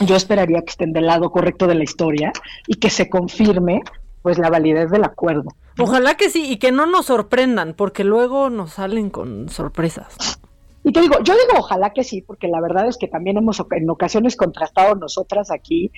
Yo 0.00 0.16
esperaría 0.16 0.62
que 0.62 0.70
estén 0.70 0.92
del 0.92 1.06
lado 1.06 1.30
correcto 1.30 1.66
de 1.66 1.76
la 1.76 1.84
historia 1.84 2.32
y 2.66 2.74
que 2.74 2.90
se 2.90 3.08
confirme 3.08 3.82
pues 4.22 4.38
la 4.38 4.50
validez 4.50 4.90
del 4.90 5.04
acuerdo. 5.04 5.50
Ojalá 5.78 6.16
que 6.16 6.30
sí 6.30 6.50
y 6.50 6.56
que 6.56 6.72
no 6.72 6.86
nos 6.86 7.06
sorprendan, 7.06 7.74
porque 7.74 8.04
luego 8.04 8.48
nos 8.48 8.72
salen 8.72 9.10
con 9.10 9.48
sorpresas. 9.50 10.38
Y 10.82 10.92
te 10.92 11.00
digo, 11.00 11.16
yo 11.22 11.32
digo 11.34 11.58
ojalá 11.58 11.90
que 11.90 12.04
sí, 12.04 12.20
porque 12.20 12.48
la 12.48 12.60
verdad 12.60 12.86
es 12.88 12.98
que 12.98 13.08
también 13.08 13.38
hemos 13.38 13.62
en 13.70 13.88
ocasiones 13.88 14.36
contrastado 14.36 14.94
nosotras 14.94 15.50
aquí 15.50 15.90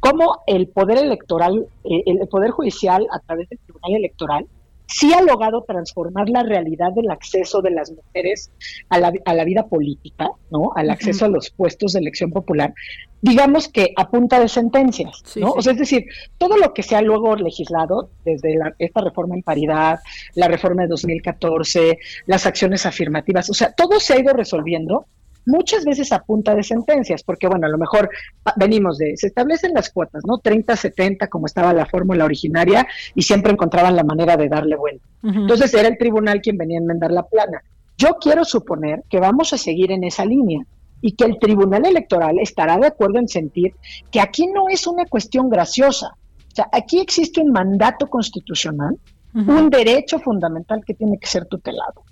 cómo 0.00 0.42
el 0.46 0.68
poder 0.68 0.98
electoral, 0.98 1.66
eh, 1.84 2.02
el 2.06 2.28
poder 2.28 2.50
judicial 2.50 3.06
a 3.10 3.20
través 3.20 3.48
del 3.48 3.58
tribunal 3.60 3.94
electoral 3.94 4.46
sí 4.86 5.12
ha 5.12 5.22
logrado 5.22 5.62
transformar 5.66 6.28
la 6.28 6.42
realidad 6.42 6.92
del 6.92 7.10
acceso 7.10 7.62
de 7.62 7.70
las 7.70 7.90
mujeres 7.90 8.50
a 8.88 8.98
la, 8.98 9.12
a 9.24 9.34
la 9.34 9.44
vida 9.44 9.66
política, 9.66 10.28
¿no? 10.50 10.72
Al 10.76 10.90
acceso 10.90 11.24
a 11.24 11.28
los 11.28 11.50
puestos 11.50 11.92
de 11.94 12.00
elección 12.00 12.30
popular, 12.30 12.74
digamos 13.22 13.68
que 13.68 13.92
a 13.96 14.10
punta 14.10 14.38
de 14.38 14.48
sentencias, 14.48 15.22
¿no? 15.36 15.52
O 15.52 15.62
sea, 15.62 15.72
es 15.72 15.78
decir, 15.78 16.04
todo 16.38 16.56
lo 16.58 16.74
que 16.74 16.82
se 16.82 16.94
ha 16.96 17.00
luego 17.02 17.34
legislado, 17.36 18.10
desde 18.24 18.56
la- 18.56 18.74
esta 18.78 19.00
reforma 19.00 19.34
en 19.34 19.42
paridad, 19.42 19.98
la 20.34 20.48
reforma 20.48 20.82
de 20.82 20.88
2014, 20.88 21.98
las 22.26 22.46
acciones 22.46 22.84
afirmativas, 22.86 23.48
o 23.50 23.54
sea, 23.54 23.72
todo 23.72 23.98
se 24.00 24.14
ha 24.14 24.20
ido 24.20 24.32
resolviendo 24.34 25.06
muchas 25.46 25.84
veces 25.84 26.12
a 26.12 26.20
punta 26.20 26.54
de 26.54 26.62
sentencias, 26.62 27.22
porque 27.22 27.46
bueno, 27.46 27.66
a 27.66 27.70
lo 27.70 27.78
mejor 27.78 28.08
ah, 28.44 28.54
venimos 28.56 28.98
de, 28.98 29.16
se 29.16 29.28
establecen 29.28 29.72
las 29.74 29.90
cuotas, 29.90 30.22
¿no? 30.26 30.38
30, 30.38 30.76
70, 30.76 31.28
como 31.28 31.46
estaba 31.46 31.72
la 31.72 31.86
fórmula 31.86 32.24
originaria, 32.24 32.86
y 33.14 33.22
siempre 33.22 33.52
encontraban 33.52 33.96
la 33.96 34.04
manera 34.04 34.36
de 34.36 34.48
darle 34.48 34.76
vuelta. 34.76 35.06
Entonces 35.22 35.72
era 35.72 35.88
el 35.88 35.96
tribunal 35.96 36.42
quien 36.42 36.58
venía 36.58 36.78
a 36.78 36.82
enmendar 36.82 37.10
la 37.10 37.22
plana. 37.22 37.62
Yo 37.96 38.16
quiero 38.20 38.44
suponer 38.44 39.04
que 39.08 39.20
vamos 39.20 39.52
a 39.54 39.58
seguir 39.58 39.90
en 39.90 40.04
esa 40.04 40.26
línea 40.26 40.66
y 41.00 41.12
que 41.12 41.24
el 41.24 41.38
tribunal 41.38 41.86
electoral 41.86 42.38
estará 42.40 42.76
de 42.78 42.88
acuerdo 42.88 43.18
en 43.18 43.28
sentir 43.28 43.74
que 44.10 44.20
aquí 44.20 44.46
no 44.46 44.68
es 44.68 44.86
una 44.86 45.06
cuestión 45.06 45.48
graciosa. 45.48 46.08
O 46.52 46.54
sea, 46.54 46.68
aquí 46.72 47.00
existe 47.00 47.40
un 47.40 47.52
mandato 47.52 48.08
constitucional, 48.08 48.98
un 49.34 49.68
derecho 49.68 50.20
fundamental 50.20 50.84
que 50.86 50.94
tiene 50.94 51.18
que 51.18 51.26
ser 51.26 51.46
tutelado. 51.46 52.04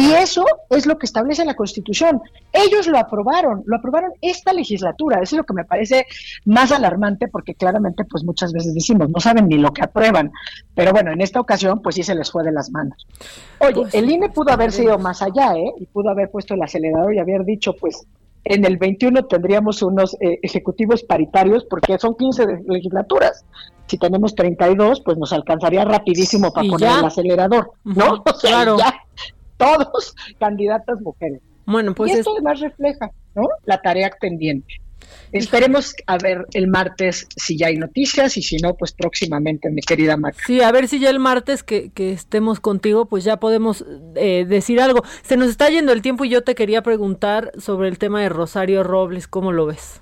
Y 0.00 0.12
eso 0.12 0.44
es 0.70 0.86
lo 0.86 0.96
que 0.98 1.06
establece 1.06 1.44
la 1.44 1.54
Constitución. 1.54 2.22
Ellos 2.52 2.86
lo 2.86 2.98
aprobaron, 2.98 3.62
lo 3.66 3.76
aprobaron 3.76 4.12
esta 4.20 4.52
legislatura. 4.52 5.16
Eso 5.20 5.36
es 5.36 5.38
lo 5.38 5.44
que 5.44 5.54
me 5.54 5.64
parece 5.64 6.06
más 6.44 6.70
alarmante 6.72 7.28
porque 7.28 7.54
claramente 7.54 8.04
pues 8.04 8.24
muchas 8.24 8.52
veces 8.52 8.74
decimos, 8.74 9.10
no 9.10 9.18
saben 9.20 9.48
ni 9.48 9.58
lo 9.58 9.72
que 9.72 9.82
aprueban. 9.82 10.30
Pero 10.74 10.92
bueno, 10.92 11.10
en 11.12 11.20
esta 11.20 11.40
ocasión 11.40 11.82
pues 11.82 11.96
sí 11.96 12.02
se 12.02 12.14
les 12.14 12.30
fue 12.30 12.44
de 12.44 12.52
las 12.52 12.70
manos. 12.70 13.06
Oye, 13.58 13.82
el 13.92 14.10
INE 14.10 14.28
pudo 14.30 14.52
haberse 14.52 14.84
ido 14.84 14.98
más 14.98 15.20
allá, 15.22 15.56
¿eh? 15.56 15.72
Y 15.80 15.86
pudo 15.86 16.10
haber 16.10 16.30
puesto 16.30 16.54
el 16.54 16.62
acelerador 16.62 17.14
y 17.14 17.18
haber 17.18 17.44
dicho 17.44 17.74
pues 17.74 18.06
en 18.44 18.64
el 18.64 18.76
21 18.76 19.24
tendríamos 19.24 19.82
unos 19.82 20.14
eh, 20.20 20.38
ejecutivos 20.42 21.02
paritarios 21.02 21.64
porque 21.68 21.98
son 21.98 22.14
15 22.16 22.46
de- 22.46 22.62
legislaturas. 22.68 23.44
Si 23.88 23.98
tenemos 23.98 24.34
32, 24.36 25.00
pues 25.00 25.18
nos 25.18 25.32
alcanzaría 25.32 25.84
rapidísimo 25.84 26.52
para 26.52 26.68
poner 26.68 26.88
ya. 26.88 26.98
el 27.00 27.04
acelerador, 27.04 27.72
¿no? 27.84 28.22
O 28.24 28.34
sea, 28.34 28.50
claro. 28.50 28.78
ya 28.78 28.94
todos 29.56 30.14
candidatas 30.40 31.00
mujeres. 31.00 31.40
Bueno, 31.66 31.94
pues 31.94 32.10
y 32.10 32.12
es- 32.14 32.18
esto 32.20 32.32
además 32.32 32.60
refleja, 32.60 33.10
¿no? 33.34 33.48
La 33.64 33.80
tarea 33.82 34.10
pendiente. 34.20 34.74
Esperemos 35.32 35.94
a 36.06 36.18
ver 36.18 36.46
el 36.52 36.66
martes 36.68 37.26
si 37.36 37.56
ya 37.56 37.68
hay 37.68 37.76
noticias 37.76 38.36
y 38.36 38.42
si 38.42 38.56
no, 38.58 38.74
pues 38.74 38.92
próximamente, 38.92 39.70
mi 39.70 39.80
querida 39.80 40.16
Maca. 40.16 40.38
Sí, 40.46 40.60
a 40.60 40.72
ver 40.72 40.88
si 40.88 40.98
ya 40.98 41.10
el 41.10 41.18
martes 41.20 41.62
que, 41.62 41.90
que 41.90 42.12
estemos 42.12 42.58
contigo, 42.60 43.06
pues 43.06 43.22
ya 43.24 43.38
podemos 43.38 43.84
eh, 44.16 44.44
decir 44.48 44.80
algo. 44.80 45.02
Se 45.22 45.36
nos 45.36 45.48
está 45.48 45.68
yendo 45.70 45.92
el 45.92 46.02
tiempo 46.02 46.24
y 46.24 46.28
yo 46.30 46.42
te 46.42 46.54
quería 46.54 46.82
preguntar 46.82 47.52
sobre 47.58 47.88
el 47.88 47.98
tema 47.98 48.20
de 48.22 48.28
Rosario 48.30 48.82
Robles, 48.82 49.28
¿cómo 49.28 49.52
lo 49.52 49.66
ves? 49.66 50.00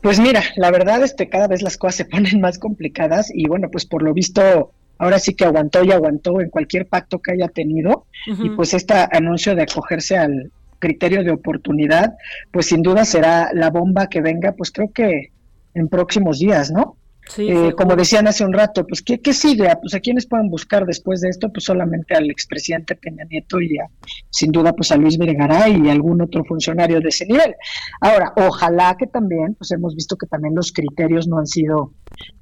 Pues 0.00 0.18
mira, 0.18 0.42
la 0.56 0.70
verdad 0.72 1.02
es 1.04 1.14
que 1.14 1.28
cada 1.28 1.46
vez 1.46 1.62
las 1.62 1.76
cosas 1.76 1.96
se 1.96 2.04
ponen 2.04 2.40
más 2.40 2.58
complicadas 2.58 3.30
y 3.32 3.46
bueno, 3.46 3.68
pues 3.70 3.86
por 3.86 4.02
lo 4.02 4.12
visto 4.12 4.72
ahora 4.98 5.18
sí 5.18 5.34
que 5.34 5.44
aguantó 5.44 5.84
y 5.84 5.92
aguantó 5.92 6.40
en 6.40 6.50
cualquier 6.50 6.86
pacto 6.86 7.20
que 7.20 7.32
haya 7.32 7.48
tenido 7.48 8.06
y 8.26 8.50
pues 8.50 8.74
este 8.74 8.94
anuncio 9.12 9.54
de 9.54 9.62
acogerse 9.62 10.16
al, 10.16 10.50
criterio 10.78 11.24
de 11.24 11.30
oportunidad, 11.30 12.16
pues 12.50 12.66
sin 12.66 12.82
duda 12.82 13.04
será 13.04 13.50
la 13.52 13.70
bomba 13.70 14.08
que 14.08 14.20
venga, 14.20 14.52
pues 14.52 14.70
creo 14.70 14.92
que 14.92 15.32
en 15.74 15.88
próximos 15.88 16.38
días, 16.38 16.70
¿no? 16.70 16.96
Eh, 17.38 17.72
como 17.76 17.96
decían 17.96 18.26
hace 18.28 18.44
un 18.44 18.52
rato, 18.52 18.86
pues 18.86 19.02
¿qué, 19.02 19.20
¿qué, 19.20 19.32
sigue? 19.32 19.68
Pues 19.80 19.94
a 19.94 20.00
quiénes 20.00 20.26
pueden 20.26 20.48
buscar 20.48 20.86
después 20.86 21.20
de 21.20 21.28
esto, 21.28 21.50
pues 21.52 21.64
solamente 21.64 22.14
al 22.14 22.30
expresidente 22.30 22.94
Peña 22.94 23.24
Nieto 23.24 23.60
y 23.60 23.76
sin 24.30 24.52
duda 24.52 24.72
pues 24.72 24.92
a 24.92 24.96
Luis 24.96 25.18
Vergaray 25.18 25.82
y 25.84 25.90
algún 25.90 26.22
otro 26.22 26.44
funcionario 26.44 27.00
de 27.00 27.08
ese 27.08 27.26
nivel. 27.26 27.54
Ahora, 28.00 28.32
ojalá 28.36 28.96
que 28.98 29.06
también, 29.06 29.54
pues 29.54 29.70
hemos 29.72 29.94
visto 29.94 30.16
que 30.16 30.26
también 30.26 30.54
los 30.54 30.72
criterios 30.72 31.26
no 31.26 31.38
han 31.38 31.46
sido, 31.46 31.92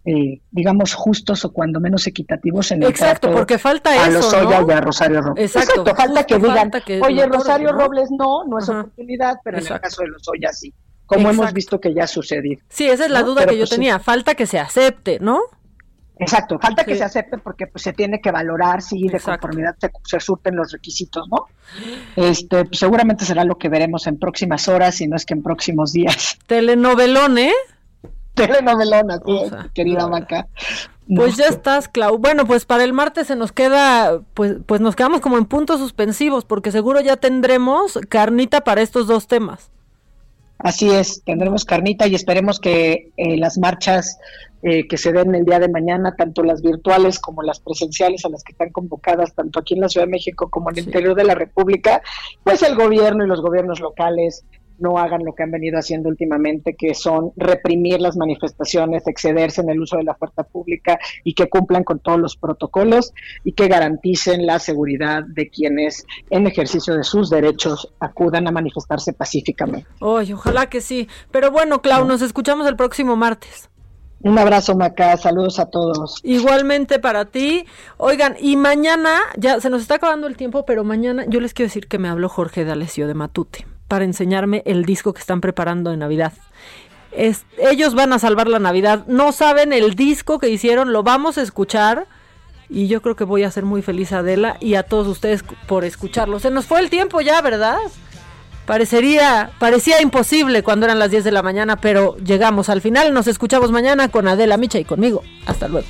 eh, 0.04 0.40
digamos, 0.50 0.94
justos 0.94 1.44
o 1.44 1.52
cuando 1.52 1.80
menos 1.80 2.06
equitativos 2.06 2.70
en 2.70 2.82
el 2.82 2.90
Exacto, 2.90 3.32
porque 3.32 3.58
falta 3.58 3.90
a 3.90 4.08
eso, 4.08 4.18
Lozoya 4.18 4.60
¿no? 4.60 4.68
y 4.68 4.72
a 4.72 4.80
Rosario 4.80 5.20
Robles. 5.22 5.56
Exacto, 5.56 5.84
falta 5.94 6.24
que 6.24 6.36
digan, 6.36 6.56
falta 6.56 6.80
que 6.82 7.00
oye, 7.00 7.26
Rosario 7.26 7.72
¿no? 7.72 7.78
Robles 7.78 8.10
no, 8.10 8.44
no 8.44 8.58
es 8.58 8.68
Ajá. 8.68 8.80
oportunidad, 8.80 9.38
pero 9.42 9.58
en 9.58 9.66
el 9.66 9.80
caso 9.80 10.02
de 10.02 10.08
Lozoya 10.08 10.52
sí. 10.52 10.72
Como 11.06 11.30
hemos 11.30 11.52
visto 11.52 11.80
que 11.80 11.92
ya 11.94 12.04
ha 12.04 12.06
sucedido. 12.06 12.62
Sí, 12.68 12.86
esa 12.86 13.04
es 13.04 13.10
la 13.10 13.20
¿no? 13.20 13.26
duda 13.26 13.40
Pero, 13.40 13.50
que 13.52 13.58
yo 13.58 13.62
pues, 13.62 13.70
sí. 13.70 13.76
tenía. 13.76 13.98
Falta 13.98 14.34
que 14.34 14.46
se 14.46 14.58
acepte, 14.58 15.18
¿no? 15.20 15.40
Exacto, 16.16 16.58
falta 16.60 16.84
que 16.84 16.94
se 16.94 17.02
acepte 17.02 17.38
porque 17.38 17.66
pues 17.66 17.82
se 17.82 17.92
tiene 17.92 18.20
que 18.20 18.30
valorar 18.30 18.82
si 18.82 19.08
de 19.08 19.18
conformidad 19.18 19.74
se, 19.80 19.90
se 20.04 20.20
surten 20.20 20.54
los 20.54 20.70
requisitos, 20.70 21.26
¿no? 21.28 21.46
Este, 22.14 22.64
pues, 22.64 22.78
seguramente 22.78 23.24
será 23.24 23.44
lo 23.44 23.58
que 23.58 23.68
veremos 23.68 24.06
en 24.06 24.18
próximas 24.18 24.68
horas, 24.68 24.94
si 24.94 25.08
no 25.08 25.16
es 25.16 25.26
que 25.26 25.34
en 25.34 25.42
próximos 25.42 25.92
días. 25.92 26.38
Telenovelón, 26.46 27.38
¿eh? 27.38 27.52
Telenovelona, 28.34 29.20
sí, 29.24 29.50
querida 29.74 30.08
Maca. 30.08 30.48
Pues 31.14 31.36
ya 31.36 31.46
estás, 31.46 31.88
Clau. 31.88 32.18
Bueno, 32.18 32.46
pues 32.46 32.64
para 32.64 32.82
el 32.82 32.92
martes 32.92 33.26
se 33.26 33.36
nos 33.36 33.52
queda, 33.52 34.20
pues, 34.34 34.56
pues 34.66 34.80
nos 34.80 34.96
quedamos 34.96 35.20
como 35.20 35.36
en 35.36 35.44
puntos 35.44 35.78
suspensivos, 35.78 36.44
porque 36.44 36.72
seguro 36.72 37.00
ya 37.00 37.16
tendremos 37.16 37.98
carnita 38.08 38.62
para 38.62 38.82
estos 38.82 39.06
dos 39.06 39.26
temas. 39.26 39.70
Así 40.58 40.90
es, 40.90 41.22
tendremos 41.24 41.64
carnita 41.64 42.06
y 42.06 42.14
esperemos 42.14 42.60
que 42.60 43.10
eh, 43.16 43.36
las 43.36 43.58
marchas 43.58 44.18
eh, 44.62 44.88
que 44.88 44.96
se 44.96 45.12
den 45.12 45.34
el 45.34 45.44
día 45.44 45.58
de 45.58 45.68
mañana, 45.68 46.14
tanto 46.16 46.42
las 46.42 46.62
virtuales 46.62 47.18
como 47.18 47.42
las 47.42 47.60
presenciales 47.60 48.24
a 48.24 48.30
las 48.30 48.42
que 48.42 48.52
están 48.52 48.70
convocadas, 48.70 49.34
tanto 49.34 49.60
aquí 49.60 49.74
en 49.74 49.80
la 49.80 49.90
Ciudad 49.90 50.06
de 50.06 50.12
México 50.12 50.48
como 50.48 50.70
en 50.70 50.78
el 50.78 50.84
interior 50.84 51.14
de 51.14 51.24
la 51.24 51.34
República, 51.34 52.00
pues 52.42 52.62
el 52.62 52.74
gobierno 52.74 53.24
y 53.24 53.28
los 53.28 53.42
gobiernos 53.42 53.80
locales 53.80 54.44
no 54.78 54.98
hagan 54.98 55.24
lo 55.24 55.34
que 55.34 55.42
han 55.42 55.50
venido 55.50 55.78
haciendo 55.78 56.08
últimamente, 56.08 56.74
que 56.74 56.94
son 56.94 57.32
reprimir 57.36 58.00
las 58.00 58.16
manifestaciones, 58.16 59.06
excederse 59.06 59.60
en 59.60 59.70
el 59.70 59.80
uso 59.80 59.96
de 59.96 60.04
la 60.04 60.14
fuerza 60.14 60.42
pública 60.42 60.98
y 61.22 61.34
que 61.34 61.48
cumplan 61.48 61.84
con 61.84 62.00
todos 62.00 62.18
los 62.18 62.36
protocolos 62.36 63.12
y 63.44 63.52
que 63.52 63.68
garanticen 63.68 64.46
la 64.46 64.58
seguridad 64.58 65.22
de 65.24 65.48
quienes 65.48 66.06
en 66.30 66.46
ejercicio 66.46 66.96
de 66.96 67.04
sus 67.04 67.30
derechos 67.30 67.92
acudan 68.00 68.46
a 68.46 68.50
manifestarse 68.50 69.12
pacíficamente. 69.12 69.86
Oye, 70.00 70.34
ojalá 70.34 70.68
que 70.68 70.80
sí. 70.80 71.08
Pero 71.30 71.50
bueno, 71.50 71.82
Clau, 71.82 72.04
nos 72.04 72.22
escuchamos 72.22 72.66
el 72.66 72.76
próximo 72.76 73.16
martes. 73.16 73.70
Un 74.20 74.38
abrazo, 74.38 74.74
Maca. 74.74 75.18
Saludos 75.18 75.58
a 75.58 75.66
todos. 75.66 76.20
Igualmente 76.22 76.98
para 76.98 77.26
ti. 77.26 77.66
Oigan, 77.98 78.36
y 78.40 78.56
mañana, 78.56 79.18
ya 79.36 79.60
se 79.60 79.68
nos 79.68 79.82
está 79.82 79.96
acabando 79.96 80.26
el 80.26 80.36
tiempo, 80.36 80.64
pero 80.64 80.82
mañana 80.82 81.26
yo 81.28 81.40
les 81.40 81.52
quiero 81.52 81.68
decir 81.68 81.88
que 81.88 81.98
me 81.98 82.08
habló 82.08 82.30
Jorge 82.30 82.64
D'Alessio 82.64 83.06
de 83.06 83.12
Matute 83.12 83.66
para 83.88 84.04
enseñarme 84.04 84.62
el 84.66 84.84
disco 84.84 85.12
que 85.12 85.20
están 85.20 85.40
preparando 85.40 85.90
de 85.90 85.96
Navidad. 85.96 86.32
Es- 87.12 87.44
ellos 87.58 87.94
van 87.94 88.12
a 88.12 88.18
salvar 88.18 88.48
la 88.48 88.58
Navidad. 88.58 89.04
No 89.06 89.32
saben 89.32 89.72
el 89.72 89.94
disco 89.94 90.38
que 90.38 90.48
hicieron, 90.48 90.92
lo 90.92 91.02
vamos 91.02 91.38
a 91.38 91.42
escuchar. 91.42 92.06
Y 92.68 92.88
yo 92.88 93.02
creo 93.02 93.14
que 93.14 93.24
voy 93.24 93.44
a 93.44 93.50
ser 93.50 93.64
muy 93.64 93.82
feliz 93.82 94.10
a 94.12 94.18
Adela 94.18 94.56
y 94.58 94.74
a 94.74 94.82
todos 94.84 95.06
ustedes 95.06 95.44
por 95.66 95.84
escucharlo. 95.84 96.40
Se 96.40 96.50
nos 96.50 96.64
fue 96.66 96.80
el 96.80 96.88
tiempo 96.90 97.20
ya, 97.20 97.40
¿verdad? 97.42 97.76
Parecería, 98.66 99.50
parecía 99.58 100.00
imposible 100.00 100.62
cuando 100.62 100.86
eran 100.86 100.98
las 100.98 101.10
10 101.10 101.22
de 101.24 101.30
la 101.30 101.42
mañana, 101.42 101.76
pero 101.76 102.16
llegamos 102.16 102.70
al 102.70 102.80
final. 102.80 103.12
Nos 103.12 103.26
escuchamos 103.26 103.70
mañana 103.70 104.08
con 104.08 104.26
Adela 104.26 104.56
Micha 104.56 104.78
y 104.78 104.84
conmigo. 104.84 105.22
Hasta 105.44 105.68
luego. 105.68 105.86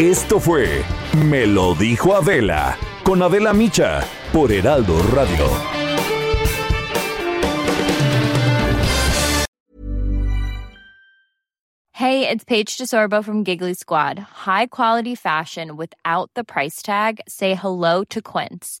Esto 0.00 0.40
fue 0.40 0.82
Me 1.28 1.46
lo 1.46 1.72
dijo 1.76 2.16
Adela 2.16 2.76
con 3.04 3.22
Adela 3.22 3.52
Micha 3.52 4.04
por 4.32 4.50
Heraldo 4.50 5.00
Radio. 5.14 5.46
Hey, 11.92 12.28
it's 12.28 12.42
Paige 12.42 12.76
DeSorbo 12.76 13.22
from 13.24 13.44
Giggly 13.44 13.74
Squad. 13.74 14.18
High 14.18 14.66
quality 14.66 15.14
fashion 15.14 15.76
without 15.76 16.28
the 16.34 16.42
price 16.42 16.82
tag. 16.82 17.20
Say 17.28 17.54
hello 17.54 18.02
to 18.10 18.20
Quince. 18.20 18.80